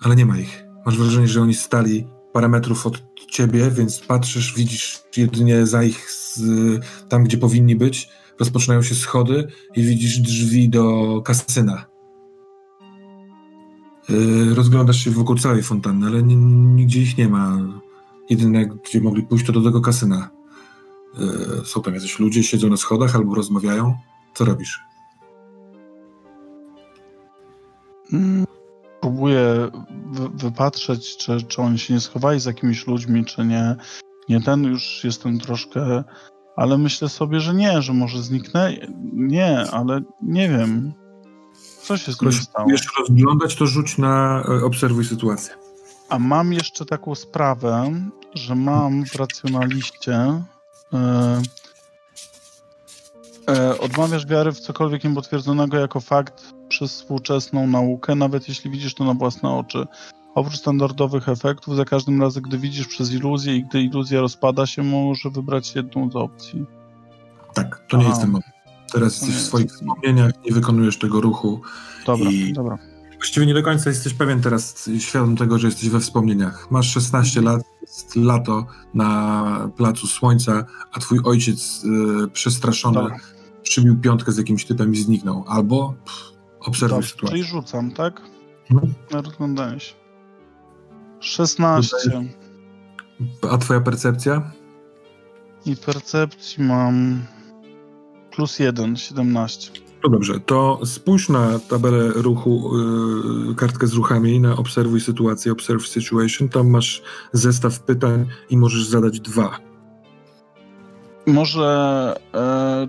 ale 0.00 0.16
nie 0.16 0.26
ma 0.26 0.38
ich. 0.38 0.64
Masz 0.86 0.98
wrażenie, 0.98 1.28
że 1.28 1.42
oni 1.42 1.54
stali 1.54 2.06
parę 2.32 2.48
metrów 2.48 2.86
od 2.86 3.02
ciebie, 3.30 3.70
więc 3.70 4.00
patrzysz, 4.00 4.54
widzisz 4.54 5.02
jedynie 5.16 5.66
za 5.66 5.82
ich, 5.82 6.10
z, 6.10 6.40
tam 7.08 7.24
gdzie 7.24 7.38
powinni 7.38 7.76
być, 7.76 8.08
rozpoczynają 8.38 8.82
się 8.82 8.94
schody 8.94 9.48
i 9.76 9.82
widzisz 9.82 10.18
drzwi 10.18 10.68
do 10.68 11.22
kasyna. 11.24 11.86
Yy, 14.08 14.54
rozglądasz 14.54 15.04
się 15.04 15.10
wokół 15.10 15.36
całej 15.36 15.62
fontanny, 15.62 16.06
ale 16.06 16.22
ni- 16.22 16.36
nigdzie 16.76 17.02
ich 17.02 17.18
nie 17.18 17.28
ma. 17.28 17.58
Jedyne, 18.30 18.66
gdzie 18.66 19.00
mogli 19.00 19.22
pójść, 19.22 19.46
to 19.46 19.52
do 19.52 19.62
tego 19.62 19.80
kasyna. 19.80 20.30
Yy, 21.18 21.64
są 21.64 21.82
tam 21.82 21.94
jacyś 21.94 22.18
ludzie, 22.18 22.42
siedzą 22.42 22.68
na 22.68 22.76
schodach 22.76 23.16
albo 23.16 23.34
rozmawiają. 23.34 23.94
Co 24.34 24.44
robisz? 24.44 24.80
Mm, 28.12 28.46
Próbuję 29.00 29.70
wy, 30.12 30.28
wypatrzeć, 30.28 31.16
czy, 31.16 31.42
czy 31.42 31.62
oni 31.62 31.78
się 31.78 31.94
nie 31.94 32.00
schowali 32.00 32.40
z 32.40 32.44
jakimiś 32.44 32.86
ludźmi, 32.86 33.24
czy 33.24 33.44
nie. 33.44 33.76
Nie 34.28 34.40
ten 34.40 34.64
już 34.64 35.04
jestem 35.04 35.40
troszkę, 35.40 36.04
ale 36.56 36.78
myślę 36.78 37.08
sobie, 37.08 37.40
że 37.40 37.54
nie, 37.54 37.82
że 37.82 37.92
może 37.92 38.22
zniknęli. 38.22 38.78
Nie, 39.12 39.58
ale 39.72 40.00
nie 40.22 40.48
wiem. 40.48 40.92
Co 41.82 41.96
się 41.96 42.12
z 42.12 42.14
Skoro 42.14 42.32
stało? 42.32 42.48
próbujesz 42.56 42.86
rozglądać, 42.98 43.56
to 43.56 43.66
rzuć 43.66 43.98
na 43.98 44.42
e, 44.48 44.64
obserwuj 44.64 45.04
sytuację. 45.04 45.54
A 46.08 46.18
mam 46.18 46.52
jeszcze 46.52 46.84
taką 46.84 47.14
sprawę, 47.14 47.92
że 48.34 48.54
mam 48.54 49.06
w 49.06 49.14
racjonaliście. 49.14 50.14
E, 50.92 51.42
odmawiasz 53.80 54.26
wiary 54.26 54.52
w 54.52 54.60
cokolwiek 54.60 55.04
niepotwierdzonego 55.04 55.76
jako 55.76 56.00
fakt 56.00 56.54
przez 56.68 56.92
współczesną 56.94 57.66
naukę, 57.66 58.14
nawet 58.14 58.48
jeśli 58.48 58.70
widzisz 58.70 58.94
to 58.94 59.04
na 59.04 59.14
własne 59.14 59.50
oczy. 59.50 59.86
Oprócz 60.34 60.56
standardowych 60.56 61.28
efektów, 61.28 61.76
za 61.76 61.84
każdym 61.84 62.22
razem, 62.22 62.42
gdy 62.42 62.58
widzisz 62.58 62.86
przez 62.86 63.12
iluzję 63.12 63.56
i 63.56 63.64
gdy 63.64 63.82
iluzja 63.82 64.20
rozpada 64.20 64.66
się, 64.66 64.82
może 64.82 65.30
wybrać 65.30 65.74
jedną 65.74 66.10
z 66.10 66.16
opcji. 66.16 66.64
Tak, 67.54 67.84
to 67.88 67.96
nie 67.96 68.02
Aha. 68.02 68.08
jest 68.10 68.20
ten 68.20 68.30
moment. 68.30 68.44
Teraz 68.92 69.20
To 69.20 69.26
jesteś 69.26 69.42
w 69.42 69.46
swoich 69.46 69.70
wspomnieniach, 69.70 70.32
nie 70.44 70.52
wykonujesz 70.52 70.98
tego 70.98 71.20
ruchu. 71.20 71.60
Dobra, 72.06 72.30
I- 72.30 72.52
dobra. 72.52 72.78
Właściwie 73.20 73.46
nie 73.46 73.54
do 73.54 73.62
końca 73.62 73.90
jesteś 73.90 74.14
pewien 74.14 74.40
teraz, 74.42 74.90
świadom 74.98 75.36
tego, 75.36 75.58
że 75.58 75.66
jesteś 75.66 75.88
we 75.88 76.00
wspomnieniach. 76.00 76.70
Masz 76.70 76.92
16 76.92 77.40
lat, 77.40 77.62
jest 77.80 78.16
lato 78.16 78.66
na 78.94 79.70
Placu 79.76 80.06
Słońca, 80.06 80.64
a 80.92 81.00
twój 81.00 81.20
ojciec 81.24 81.84
y, 82.24 82.28
przestraszony 82.28 82.94
Dobra. 82.94 83.16
przybił 83.62 84.00
piątkę 84.00 84.32
z 84.32 84.38
jakimś 84.38 84.64
typem 84.64 84.92
i 84.92 84.96
zniknął. 84.96 85.44
Albo 85.48 85.94
pff, 86.04 86.20
obserwuj 86.60 86.96
Dobrze, 86.96 87.08
sytuację. 87.10 87.38
czyli 87.38 87.50
rzucam, 87.50 87.90
tak? 87.90 88.20
Mhm. 88.70 88.94
Na 89.10 89.20
rozglądanie 89.22 89.80
się. 89.80 89.94
16. 91.20 91.96
A 93.50 93.58
twoja 93.58 93.80
percepcja? 93.80 94.52
I 95.66 95.76
percepcji 95.76 96.64
mam 96.64 97.22
plus 98.30 98.58
1, 98.58 98.96
17. 98.96 99.70
No 100.04 100.10
dobrze, 100.10 100.40
to 100.40 100.80
spójrz 100.84 101.28
na 101.28 101.58
tabelę 101.58 102.08
ruchu, 102.14 102.72
y, 103.50 103.54
kartkę 103.54 103.86
z 103.86 103.92
ruchami, 103.92 104.40
na 104.40 104.56
obserwuj 104.56 105.00
sytuację, 105.00 105.52
observe 105.52 105.86
situation. 105.86 106.48
Tam 106.48 106.70
masz 106.70 107.02
zestaw 107.32 107.80
pytań 107.80 108.26
i 108.50 108.56
możesz 108.56 108.86
zadać 108.86 109.20
dwa. 109.20 109.58
Może 111.26 112.14
e, 112.34 112.88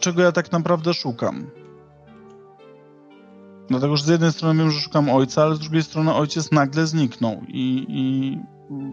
czego 0.00 0.22
ja 0.22 0.32
tak 0.32 0.52
naprawdę 0.52 0.94
szukam? 0.94 1.46
Dlatego, 3.68 3.96
że 3.96 4.04
z 4.04 4.08
jednej 4.08 4.32
strony 4.32 4.62
wiem, 4.62 4.70
że 4.70 4.80
szukam 4.80 5.10
ojca, 5.10 5.42
ale 5.42 5.56
z 5.56 5.58
drugiej 5.58 5.82
strony 5.82 6.14
ojciec 6.14 6.52
nagle 6.52 6.86
zniknął 6.86 7.42
i, 7.48 7.86
i 7.88 8.38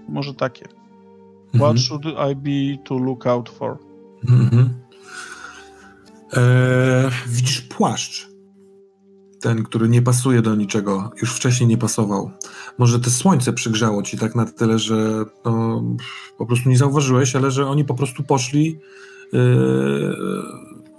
może 0.09 0.33
takie. 0.33 0.65
What 1.53 1.79
should 1.79 2.05
I 2.05 2.35
be 2.35 2.83
to 2.83 2.97
look 2.97 3.27
out 3.27 3.49
for? 3.49 3.77
Mhm. 4.29 4.69
Eee, 6.33 7.11
widzisz 7.27 7.61
płaszcz. 7.61 8.31
Ten, 9.41 9.63
który 9.63 9.89
nie 9.89 10.01
pasuje 10.01 10.41
do 10.41 10.55
niczego, 10.55 11.11
już 11.21 11.35
wcześniej 11.35 11.69
nie 11.69 11.77
pasował. 11.77 12.31
Może 12.77 12.99
te 12.99 13.09
słońce 13.09 13.53
przygrzało 13.53 14.03
ci 14.03 14.17
tak 14.17 14.35
na 14.35 14.45
tyle, 14.45 14.79
że 14.79 15.25
no, 15.45 15.83
po 16.37 16.45
prostu 16.45 16.69
nie 16.69 16.77
zauważyłeś, 16.77 17.35
ale 17.35 17.51
że 17.51 17.67
oni 17.67 17.85
po 17.85 17.93
prostu 17.93 18.23
poszli. 18.23 18.79
Eee, 19.33 19.39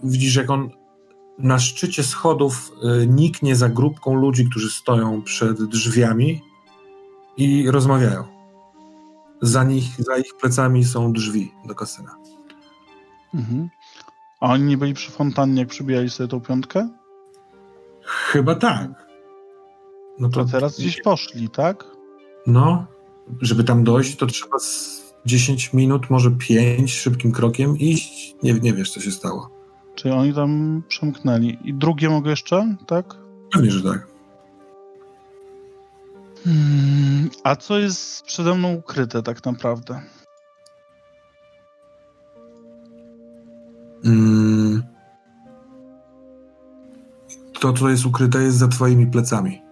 widzisz, 0.03 0.37
jak 0.37 0.51
on 0.51 0.71
na 1.39 1.59
szczycie 1.59 2.03
schodów 2.03 2.73
e, 2.83 3.07
niknie 3.07 3.57
za 3.57 3.69
grupką 3.69 4.15
ludzi, 4.15 4.51
którzy 4.51 4.71
stoją 4.71 5.23
przed 5.23 5.65
drzwiami 5.65 6.43
i 7.37 7.71
rozmawiają. 7.71 8.25
Za, 9.43 9.65
nich, 9.65 9.85
za 9.99 10.17
ich 10.17 10.37
plecami 10.41 10.85
są 10.85 11.13
drzwi 11.13 11.53
do 11.67 11.75
kasyna. 11.75 12.17
Mhm. 13.35 13.69
A 14.43 14.47
oni 14.47 14.65
nie 14.65 14.77
byli 14.77 14.95
przy 14.95 15.11
fontannie, 15.11 15.61
jak 15.61 15.69
przybijali 15.69 16.11
sobie 16.11 16.29
tą 16.29 16.41
piątkę? 16.41 16.89
Chyba 18.03 18.55
tak. 18.55 19.07
No 20.19 20.29
To 20.29 20.45
teraz 20.45 20.79
gdzieś 20.81 21.03
poszli, 21.03 21.49
tak? 21.49 21.85
No, 22.47 22.87
żeby 23.41 23.65
tam 23.65 23.85
dojść, 23.85 24.17
to 24.17 24.27
trzeba 24.27 24.59
z 24.59 25.03
10 25.27 25.73
minut, 25.73 26.11
może 26.11 26.31
5 26.31 26.93
szybkim 26.95 27.33
krokiem 27.33 27.79
iść. 27.79 28.37
Nie, 28.43 28.55
nie 28.55 28.73
wiesz, 28.73 28.91
co 28.91 29.01
się 29.01 29.11
stało. 29.11 29.51
Czyli 29.95 30.15
oni 30.15 30.35
tam 30.35 30.83
przemknęli. 30.89 31.59
I 31.65 31.75
drugie 31.75 32.11
mogę 32.11 32.31
jeszcze, 32.31 32.77
tak? 32.87 33.15
Pewnie, 33.53 33.71
że 33.71 33.83
tak. 33.83 34.07
Hmm, 36.45 37.31
a 37.45 37.57
co 37.57 37.79
jest 37.79 38.23
przede 38.23 38.55
mną 38.55 38.75
ukryte 38.75 39.23
tak 39.23 39.45
naprawdę? 39.45 40.03
To, 47.61 47.73
co 47.73 47.89
jest 47.89 48.07
ukryte, 48.07 48.43
jest 48.43 48.59
za 48.59 48.69
twoimi 48.69 49.07
plecami. 49.07 49.63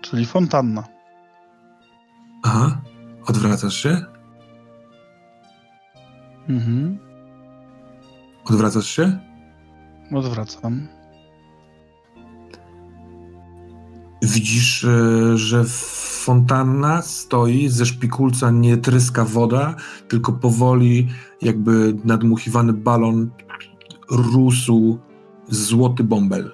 Czyli 0.00 0.26
fontanna. 0.26 0.84
Aha. 2.42 2.80
Odwracasz 3.26 3.74
się? 3.74 4.04
Mhm. 6.48 6.98
Odwracasz 8.44 8.86
się? 8.86 9.18
Odwracam. 10.14 10.88
Widzisz, 14.22 14.84
e, 14.84 15.38
że 15.38 15.64
fontanna 16.24 17.02
stoi, 17.02 17.68
ze 17.68 17.86
szpikulca 17.86 18.50
nie 18.50 18.76
tryska 18.76 19.24
woda, 19.24 19.74
tylko 20.08 20.32
powoli, 20.32 21.08
jakby 21.42 21.96
nadmuchiwany 22.04 22.72
balon, 22.72 23.30
rósł 24.10 24.98
złoty 25.48 26.04
bąbel. 26.04 26.52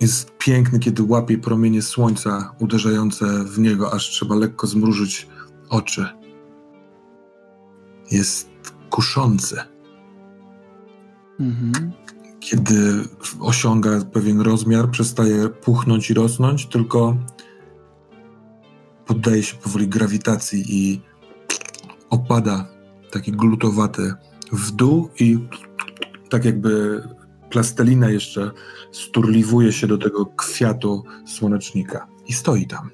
Jest 0.00 0.38
piękny, 0.38 0.78
kiedy 0.78 1.02
łapie 1.02 1.38
promienie 1.38 1.82
słońca 1.82 2.54
uderzające 2.58 3.44
w 3.44 3.58
niego, 3.58 3.92
aż 3.92 4.08
trzeba 4.08 4.34
lekko 4.34 4.66
zmrużyć 4.66 5.28
oczy. 5.68 6.06
Jest 8.10 8.50
kuszący. 8.90 9.56
Mhm. 11.40 11.92
Kiedy 12.40 13.04
osiąga 13.40 13.90
pewien 14.12 14.40
rozmiar, 14.40 14.90
przestaje 14.90 15.48
puchnąć 15.48 16.10
i 16.10 16.14
rosnąć, 16.14 16.66
tylko 16.66 17.16
poddaje 19.06 19.42
się 19.42 19.56
powoli 19.56 19.88
grawitacji 19.88 20.64
i 20.68 21.00
opada 22.10 22.68
taki 23.10 23.32
glutowaty 23.32 24.14
w 24.52 24.70
dół 24.70 25.10
i 25.20 25.38
tak 26.28 26.44
jakby 26.44 27.02
plastelina 27.50 28.10
jeszcze 28.10 28.50
sturliwuje 28.92 29.72
się 29.72 29.86
do 29.86 29.98
tego 29.98 30.26
kwiatu 30.26 31.04
słonecznika 31.26 32.06
i 32.28 32.32
stoi 32.32 32.66
tam. 32.66 32.90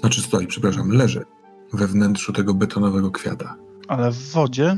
Znaczy 0.00 0.22
stoi, 0.22 0.46
przepraszam, 0.46 0.90
leży 0.90 1.24
we 1.72 1.86
wnętrzu 1.86 2.32
tego 2.32 2.54
betonowego 2.54 3.10
kwiata. 3.10 3.56
Ale 3.88 4.12
w 4.12 4.30
wodzie? 4.30 4.76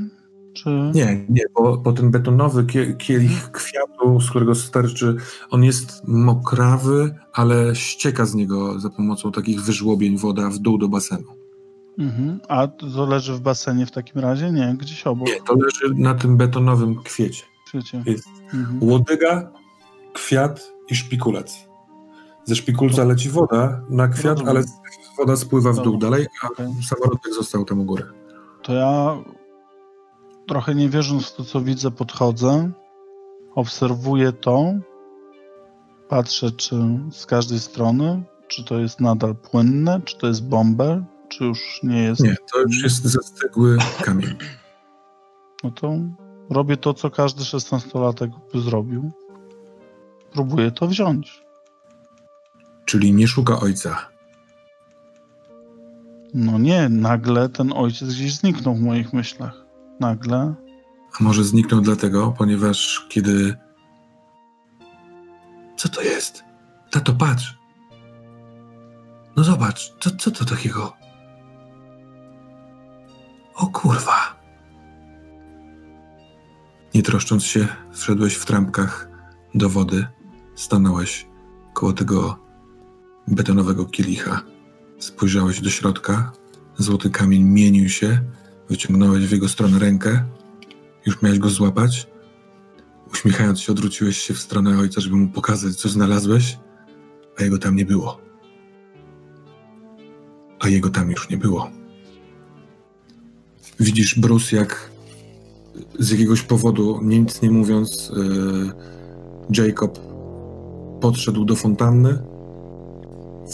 Czy... 0.56 0.90
Nie, 0.94 1.24
nie, 1.28 1.42
bo, 1.54 1.76
bo 1.76 1.92
ten 1.92 2.10
betonowy 2.10 2.64
kie, 2.64 2.94
kielich 2.94 3.50
kwiatu, 3.50 4.20
z 4.20 4.30
którego 4.30 4.54
sterczy, 4.54 5.16
on 5.50 5.64
jest 5.64 6.08
mokrawy, 6.08 7.14
ale 7.32 7.74
ścieka 7.74 8.26
z 8.26 8.34
niego 8.34 8.80
za 8.80 8.90
pomocą 8.90 9.32
takich 9.32 9.62
wyżłobień 9.62 10.18
woda 10.18 10.50
w 10.50 10.58
dół 10.58 10.78
do 10.78 10.88
basenu. 10.88 11.28
Mhm. 11.98 12.40
A 12.48 12.66
to 12.68 13.06
leży 13.06 13.34
w 13.34 13.40
basenie 13.40 13.86
w 13.86 13.90
takim 13.90 14.20
razie? 14.20 14.50
Nie, 14.52 14.76
gdzieś 14.78 15.06
obok. 15.06 15.28
Nie, 15.28 15.34
to 15.46 15.54
leży 15.54 15.94
na 15.94 16.14
tym 16.14 16.36
betonowym 16.36 17.02
kwiecie. 17.02 17.42
Wiecie. 17.74 18.02
Jest 18.06 18.28
Mhm. 18.54 18.78
łodyga, 18.82 19.50
kwiat 20.12 20.72
i 20.90 20.94
szpikulec. 20.94 21.56
Ze 22.44 22.56
szpikulca 22.56 23.04
leci 23.04 23.30
woda 23.30 23.80
na 23.90 24.08
kwiat, 24.08 24.48
ale 24.48 24.64
woda 25.18 25.36
spływa 25.36 25.72
w 25.72 25.82
dół 25.82 25.98
dalej, 25.98 26.26
a 26.42 26.48
samorodek 26.88 27.34
został 27.34 27.64
tam 27.64 27.80
u 27.80 27.84
góry. 27.84 28.04
To 28.62 28.74
ja 28.74 29.16
trochę 30.48 30.74
nie 30.74 30.88
wierząc 30.88 31.26
w 31.26 31.36
to, 31.36 31.44
co 31.44 31.60
widzę, 31.60 31.90
podchodzę 31.90 32.70
obserwuję 33.56 34.32
to, 34.32 34.74
patrzę, 36.08 36.50
czy 36.50 36.76
z 37.12 37.26
każdej 37.26 37.60
strony, 37.60 38.22
czy 38.48 38.64
to 38.64 38.78
jest 38.78 39.00
nadal 39.00 39.34
płynne, 39.34 40.00
czy 40.04 40.18
to 40.18 40.26
jest 40.26 40.48
bomber, 40.48 41.04
czy 41.28 41.44
już 41.44 41.80
nie 41.82 42.02
jest. 42.02 42.22
Nie, 42.22 42.36
to 42.52 42.60
już 42.60 42.82
jest 42.82 43.04
zastygły 43.04 43.78
kamień. 44.02 44.36
No 45.64 45.70
to 45.70 45.92
robię 46.50 46.76
to, 46.76 46.94
co 46.94 47.10
każdy 47.10 47.44
szesnastolatek 47.44 48.30
by 48.52 48.60
zrobił. 48.60 49.10
Próbuję 50.32 50.70
to 50.70 50.86
wziąć. 50.86 51.42
Czyli 52.84 53.12
nie 53.12 53.28
szuka 53.28 53.60
ojca. 53.60 54.08
No 56.34 56.58
nie, 56.58 56.88
nagle 56.88 57.48
ten 57.48 57.72
ojciec 57.72 58.08
gdzieś 58.08 58.34
zniknął 58.34 58.74
w 58.74 58.80
moich 58.80 59.12
myślach. 59.12 59.65
Nagle. 60.00 60.54
A 61.20 61.24
może 61.24 61.44
zniknął 61.44 61.80
dlatego, 61.80 62.34
ponieważ 62.38 63.06
kiedy. 63.08 63.54
Co 65.76 65.88
to 65.88 66.02
jest? 66.02 66.44
Tato, 66.90 67.12
patrz. 67.12 67.58
No 69.36 69.44
zobacz, 69.44 69.94
co, 70.00 70.10
co 70.10 70.30
to 70.30 70.44
takiego? 70.44 70.96
O 73.54 73.66
kurwa. 73.66 74.36
Nie 76.94 77.02
troszcząc 77.02 77.44
się, 77.44 77.68
wszedłeś 77.92 78.34
w 78.34 78.46
trampkach 78.46 79.08
do 79.54 79.68
wody, 79.68 80.06
stanąłeś 80.54 81.26
koło 81.74 81.92
tego 81.92 82.38
betonowego 83.28 83.84
kielicha. 83.86 84.40
Spojrzałeś 84.98 85.60
do 85.60 85.70
środka, 85.70 86.32
złoty 86.76 87.10
kamień 87.10 87.42
mienił 87.42 87.88
się, 87.88 88.20
wyciągnąłeś 88.68 89.26
w 89.26 89.32
jego 89.32 89.48
stronę 89.48 89.78
rękę, 89.78 90.24
już 91.06 91.22
miałeś 91.22 91.38
go 91.38 91.48
złapać. 91.48 92.06
Uśmiechając 93.12 93.60
się, 93.60 93.72
odwróciłeś 93.72 94.18
się 94.18 94.34
w 94.34 94.38
stronę 94.38 94.78
ojca, 94.78 95.00
żeby 95.00 95.16
mu 95.16 95.28
pokazać, 95.28 95.74
co 95.74 95.88
znalazłeś, 95.88 96.58
a 97.38 97.44
jego 97.44 97.58
tam 97.58 97.76
nie 97.76 97.84
było. 97.84 98.20
A 100.60 100.68
jego 100.68 100.90
tam 100.90 101.10
już 101.10 101.30
nie 101.30 101.36
było. 101.36 101.70
Widzisz, 103.80 104.18
Bruce, 104.18 104.56
jak 104.56 104.90
z 105.98 106.10
jakiegoś 106.10 106.42
powodu, 106.42 107.00
nic 107.02 107.42
nie 107.42 107.50
mówiąc, 107.50 108.12
yy, 109.50 109.66
Jacob 109.66 109.98
podszedł 111.00 111.44
do 111.44 111.56
fontanny, 111.56 112.18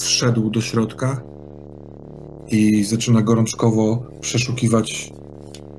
wszedł 0.00 0.50
do 0.50 0.60
środka 0.60 1.31
i 2.52 2.84
zaczyna 2.84 3.22
gorączkowo 3.22 4.02
przeszukiwać 4.20 5.12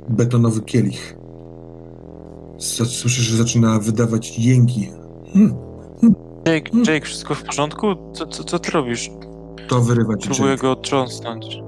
betonowy 0.10 0.62
kielich. 0.62 1.18
Słyszysz, 2.58 3.12
że 3.12 3.38
zaczyna 3.38 3.80
wydawać 3.80 4.40
jęki. 4.40 4.90
Hmm, 5.34 5.56
Jake, 6.48 6.72
Jake, 6.94 7.06
wszystko 7.06 7.36
w 7.36 7.44
porządku? 7.44 7.88
Co, 8.14 8.28
co, 8.28 8.44
co 8.44 8.60
ty 8.60 8.72
robisz? 8.72 9.12
to 9.68 9.82
wyrywa 9.82 10.18
ci 10.18 10.28
Próbuję 10.30 10.50
Jake 10.52 10.62
go 10.62 10.72
otrząsnąć. 10.72 11.60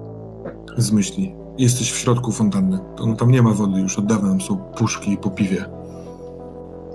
z 0.78 0.92
myśli. 0.92 1.36
Jesteś 1.58 1.92
w 1.92 1.98
środku 1.98 2.32
fontanny. 2.32 2.80
To, 2.98 3.06
no, 3.06 3.16
tam 3.16 3.32
nie 3.32 3.42
ma 3.42 3.52
wody 3.52 3.80
już, 3.82 4.00
od 4.00 4.06
dawna 4.06 4.30
tam 4.30 4.42
są 4.42 4.58
puszki 4.58 5.18
po 5.18 5.30
piwie. 5.30 5.66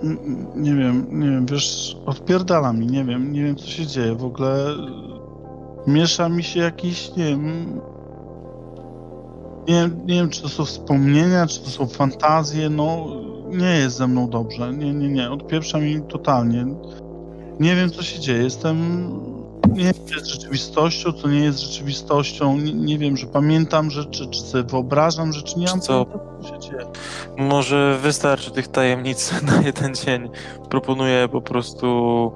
N- 0.03 0.47
Nie 0.57 0.75
wiem, 0.75 1.07
nie 1.21 1.27
wiem, 1.31 1.47
wiesz, 1.47 1.97
odpierdala 2.07 2.73
mi, 2.73 2.87
nie 2.87 3.05
wiem, 3.05 3.33
nie 3.33 3.45
wiem 3.45 3.57
co 3.57 3.67
się 3.67 3.87
dzieje. 3.87 4.15
W 4.15 4.25
ogóle 4.25 4.67
miesza 5.87 6.29
mi 6.29 6.43
się 6.43 6.61
jakiś, 6.61 7.17
nie 7.17 7.25
wiem. 7.25 7.81
Nie, 9.69 9.75
wiem- 9.75 10.01
nie 10.07 10.15
wiem, 10.15 10.29
czy 10.31 10.43
to 10.43 10.49
są 10.49 10.65
wspomnienia, 10.65 11.47
czy 11.47 11.61
to 11.61 11.71
są 11.71 11.87
fantazje, 11.87 12.71
no 12.71 13.07
nie 13.51 13.75
jest 13.79 13.97
ze 13.97 14.07
mną 14.09 14.29
dobrze. 14.31 14.73
Nie, 14.73 14.95
nie, 14.95 15.09
nie, 15.09 15.31
odpieprza 15.31 15.79
mi 15.79 16.03
totalnie. 16.03 16.67
Nie 17.61 17.77
wiem, 17.77 17.91
co 17.91 18.03
się 18.03 18.19
dzieje. 18.21 18.43
Jestem. 18.43 18.77
Nie 19.73 19.85
wiem, 19.85 19.95
co 20.09 20.15
jest 20.15 20.27
rzeczywistością, 20.27 21.13
co 21.13 21.29
nie 21.29 21.41
jest 21.41 21.59
rzeczywistością. 21.61 22.57
Nie, 22.57 22.75
nie 22.75 22.99
wiem, 22.99 23.17
że 23.17 23.27
pamiętam 23.27 23.91
rzeczy, 23.91 24.27
czy 24.27 24.41
sobie 24.41 24.65
wyobrażam 24.65 25.33
rzeczy. 25.33 25.59
Nie 25.59 25.67
mam 25.67 25.81
Co? 25.81 26.07
co 26.43 26.49
się 26.49 26.59
dzieje. 26.59 26.87
Może 27.39 27.99
wystarczy 28.03 28.51
tych 28.51 28.69
tajemnic 28.69 29.33
na 29.57 29.63
jeden 29.63 29.95
dzień. 29.95 30.29
Proponuję 30.71 31.29
po 31.33 31.41
prostu 31.41 32.33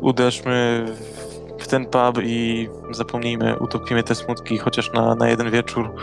uderzmy 0.00 0.84
w- 0.88 1.62
w 1.64 1.68
ten 1.68 1.86
pub 1.86 2.18
i 2.24 2.68
zapomnijmy, 2.90 3.58
utopimy 3.58 4.02
te 4.02 4.14
smutki 4.14 4.58
chociaż 4.58 4.92
na, 4.92 5.14
na 5.14 5.28
jeden 5.28 5.50
wieczór. 5.50 5.94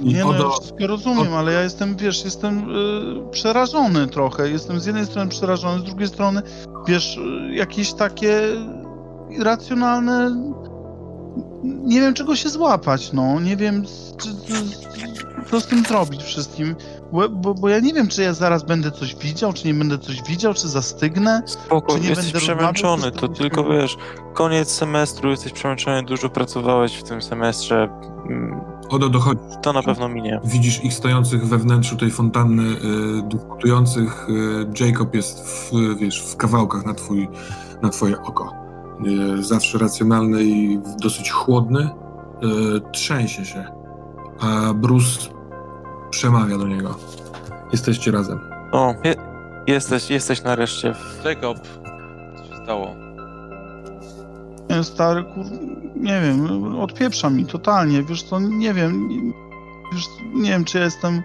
Nie 0.00 0.24
no, 0.24 0.32
ja 0.32 0.50
wszystko 0.50 0.86
rozumiem, 0.86 1.34
ale 1.34 1.52
ja 1.52 1.62
jestem, 1.62 1.96
wiesz, 1.96 2.24
jestem 2.24 2.58
y, 2.58 3.30
przerażony 3.30 4.06
trochę. 4.06 4.50
Jestem 4.50 4.80
z 4.80 4.86
jednej 4.86 5.06
strony 5.06 5.30
przerażony, 5.30 5.80
z 5.80 5.84
drugiej 5.84 6.08
strony, 6.08 6.42
wiesz, 6.86 7.16
y, 7.16 7.54
jakieś 7.54 7.92
takie 7.92 8.40
irracjonalne... 9.30 10.30
Nie 11.62 12.00
wiem, 12.00 12.14
czego 12.14 12.36
się 12.36 12.48
złapać, 12.48 13.12
no. 13.12 13.40
Nie 13.40 13.56
wiem, 13.56 13.84
czy, 14.18 14.28
czy, 14.46 14.54
co 15.50 15.60
z 15.60 15.66
tym 15.66 15.84
zrobić 15.84 16.22
wszystkim. 16.22 16.76
Bo, 17.12 17.28
bo, 17.28 17.54
bo 17.54 17.68
ja 17.68 17.80
nie 17.80 17.92
wiem, 17.92 18.08
czy 18.08 18.22
ja 18.22 18.32
zaraz 18.32 18.62
będę 18.62 18.90
coś 18.90 19.16
widział, 19.16 19.52
czy 19.52 19.66
nie 19.66 19.74
będę 19.74 19.98
coś 19.98 20.22
widział, 20.22 20.54
czy 20.54 20.68
zastygnę. 20.68 21.42
Spoko, 21.46 21.94
Czy 21.94 22.00
nie 22.00 22.08
jesteś 22.08 22.32
będę 22.32 22.38
przemęczony, 22.38 23.12
to 23.12 23.28
tylko 23.28 23.64
wiesz, 23.64 23.96
koniec 24.34 24.68
semestru, 24.70 25.30
jesteś 25.30 25.52
przemęczony, 25.52 26.02
dużo 26.02 26.28
pracowałeś 26.28 26.96
w 26.96 27.02
tym 27.02 27.22
semestrze. 27.22 27.88
Odo 28.90 29.08
dochodzi. 29.08 29.40
To 29.62 29.72
na 29.72 29.82
pewno 29.82 30.08
minie. 30.08 30.40
Widzisz 30.44 30.84
ich 30.84 30.94
stojących 30.94 31.46
we 31.46 31.58
wnętrzu 31.58 31.96
tej 31.96 32.10
fontanny, 32.10 32.62
y, 32.62 33.22
dyskutujących. 33.22 34.28
Y, 34.28 34.84
Jacob 34.84 35.14
jest 35.14 35.48
w, 35.48 35.70
wiesz, 35.98 36.22
w 36.22 36.36
kawałkach 36.36 36.86
na, 36.86 36.94
twój, 36.94 37.28
na 37.82 37.88
twoje 37.88 38.22
oko. 38.22 38.52
Y, 39.38 39.42
zawsze 39.42 39.78
racjonalny 39.78 40.44
i 40.44 40.78
dosyć 41.02 41.30
chłodny. 41.30 41.80
Y, 41.80 41.90
trzęsie 42.92 43.44
się. 43.44 43.64
A 44.40 44.74
Bruce 44.74 45.20
przemawia 46.10 46.58
do 46.58 46.66
niego. 46.66 46.94
Jesteście 47.72 48.10
razem. 48.10 48.40
O, 48.72 48.94
je, 49.04 49.14
jesteś, 49.66 50.10
jesteś 50.10 50.42
nareszcie. 50.42 50.94
W... 50.94 51.24
Jacob, 51.24 51.58
co 52.36 52.44
się 52.44 52.64
stało? 52.64 52.94
Nie, 54.70 54.84
stary, 54.84 55.24
kur... 55.24 55.44
Nie 55.96 56.20
wiem, 56.20 56.74
odpieprza 56.80 57.30
mi 57.30 57.46
totalnie, 57.46 58.02
wiesz 58.02 58.22
co, 58.22 58.40
nie 58.40 58.74
wiem, 58.74 59.08
nie- 59.08 59.32
wiesz, 59.92 60.06
nie 60.34 60.50
wiem, 60.50 60.64
czy 60.64 60.78
ja 60.78 60.84
jestem... 60.84 61.22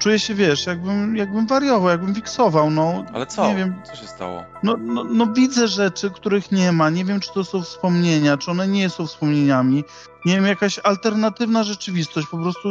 Czuję 0.00 0.18
się, 0.18 0.34
wiesz, 0.34 0.66
jakbym, 0.66 1.16
jakbym 1.16 1.46
wariował, 1.46 1.88
jakbym 1.88 2.12
wiksował, 2.12 2.70
no. 2.70 3.04
Ale 3.12 3.26
co? 3.26 3.48
Nie 3.48 3.54
wiem. 3.54 3.74
Co 3.84 3.96
się 3.96 4.06
stało? 4.06 4.42
No, 4.62 4.76
no, 4.80 5.04
no 5.04 5.26
widzę 5.26 5.68
rzeczy, 5.68 6.10
których 6.10 6.52
nie 6.52 6.72
ma. 6.72 6.90
Nie 6.90 7.04
wiem, 7.04 7.20
czy 7.20 7.32
to 7.34 7.44
są 7.44 7.62
wspomnienia, 7.62 8.36
czy 8.36 8.50
one 8.50 8.68
nie 8.68 8.90
są 8.90 9.06
wspomnieniami. 9.06 9.84
Nie 10.24 10.34
wiem, 10.34 10.46
jakaś 10.46 10.78
alternatywna 10.78 11.64
rzeczywistość. 11.64 12.26
Po 12.30 12.38
prostu, 12.38 12.68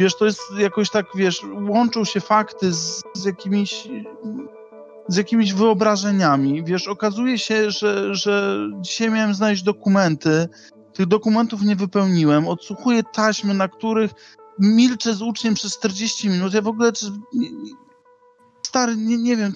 wiesz, 0.00 0.16
to 0.16 0.24
jest 0.24 0.40
jakoś 0.58 0.90
tak, 0.90 1.06
wiesz, 1.14 1.42
łączą 1.68 2.04
się 2.04 2.20
fakty 2.20 2.72
z, 2.72 3.02
z 3.14 3.24
jakimiś 3.24 3.88
z 5.08 5.16
jakimiś 5.16 5.52
wyobrażeniami. 5.52 6.64
Wiesz, 6.64 6.88
okazuje 6.88 7.38
się, 7.38 7.70
że, 7.70 8.14
że 8.14 8.58
dzisiaj 8.80 9.10
miałem 9.10 9.34
znaleźć 9.34 9.62
dokumenty. 9.62 10.48
Tych 10.92 11.06
dokumentów 11.06 11.62
nie 11.62 11.76
wypełniłem. 11.76 12.48
Odsłuchuję 12.48 13.02
taśmy, 13.14 13.54
na 13.54 13.68
których 13.68 14.10
milczę 14.58 15.14
z 15.14 15.22
uczniem 15.22 15.54
przez 15.54 15.78
40 15.78 16.28
minut. 16.28 16.54
Ja 16.54 16.62
w 16.62 16.68
ogóle... 16.68 16.92
Czy, 16.92 17.06
nie, 17.34 17.50
nie, 17.50 17.72
stary, 18.66 18.96
nie, 18.96 19.18
nie 19.18 19.36
wiem, 19.36 19.52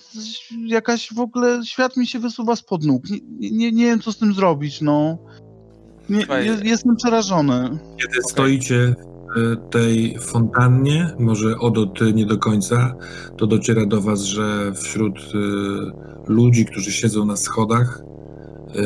jakaś 0.67 1.15
w 1.15 1.21
ogóle 1.21 1.61
świat 1.65 1.97
mi 1.97 2.07
się 2.07 2.19
wysuwa 2.19 2.57
spod 2.57 2.85
nóg. 2.85 3.11
Nie, 3.11 3.51
nie, 3.51 3.73
nie 3.73 3.85
wiem, 3.85 4.01
co 4.01 4.13
z 4.13 4.19
tym 4.19 4.35
zrobić, 4.35 4.81
no. 4.81 5.19
Nie, 6.09 6.27
jestem 6.63 6.97
przerażony. 6.97 7.79
Kiedy 8.03 8.23
stoicie 8.23 8.95
w 9.05 9.18
tej 9.71 10.19
fontannie, 10.19 11.11
może 11.19 11.59
Odo, 11.59 11.87
ty 11.87 12.13
nie 12.13 12.27
do 12.27 12.39
końca, 12.39 12.95
to 13.37 13.47
dociera 13.47 13.87
do 13.87 14.01
was, 14.01 14.21
że 14.21 14.73
wśród 14.75 15.19
y, 15.19 16.33
ludzi, 16.33 16.67
którzy 16.67 16.93
siedzą 16.93 17.25
na 17.25 17.37
schodach, 17.37 18.03
y, 18.77 18.83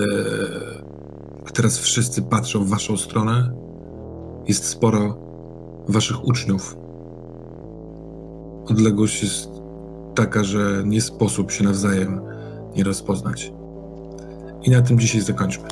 a 1.46 1.50
teraz 1.50 1.78
wszyscy 1.78 2.22
patrzą 2.22 2.64
w 2.64 2.68
waszą 2.68 2.96
stronę, 2.96 3.52
jest 4.48 4.64
sporo 4.64 5.16
waszych 5.88 6.24
uczniów. 6.24 6.76
Odległość 8.66 9.22
jest 9.22 9.48
taka, 10.14 10.44
że 10.44 10.82
nie 10.86 11.00
sposób 11.00 11.50
się 11.50 11.64
nawzajem 11.64 12.20
nie 12.76 12.84
rozpoznać. 12.84 13.52
I 14.62 14.70
na 14.70 14.82
tym 14.82 14.98
dzisiaj 14.98 15.20
zakończmy. 15.20 15.68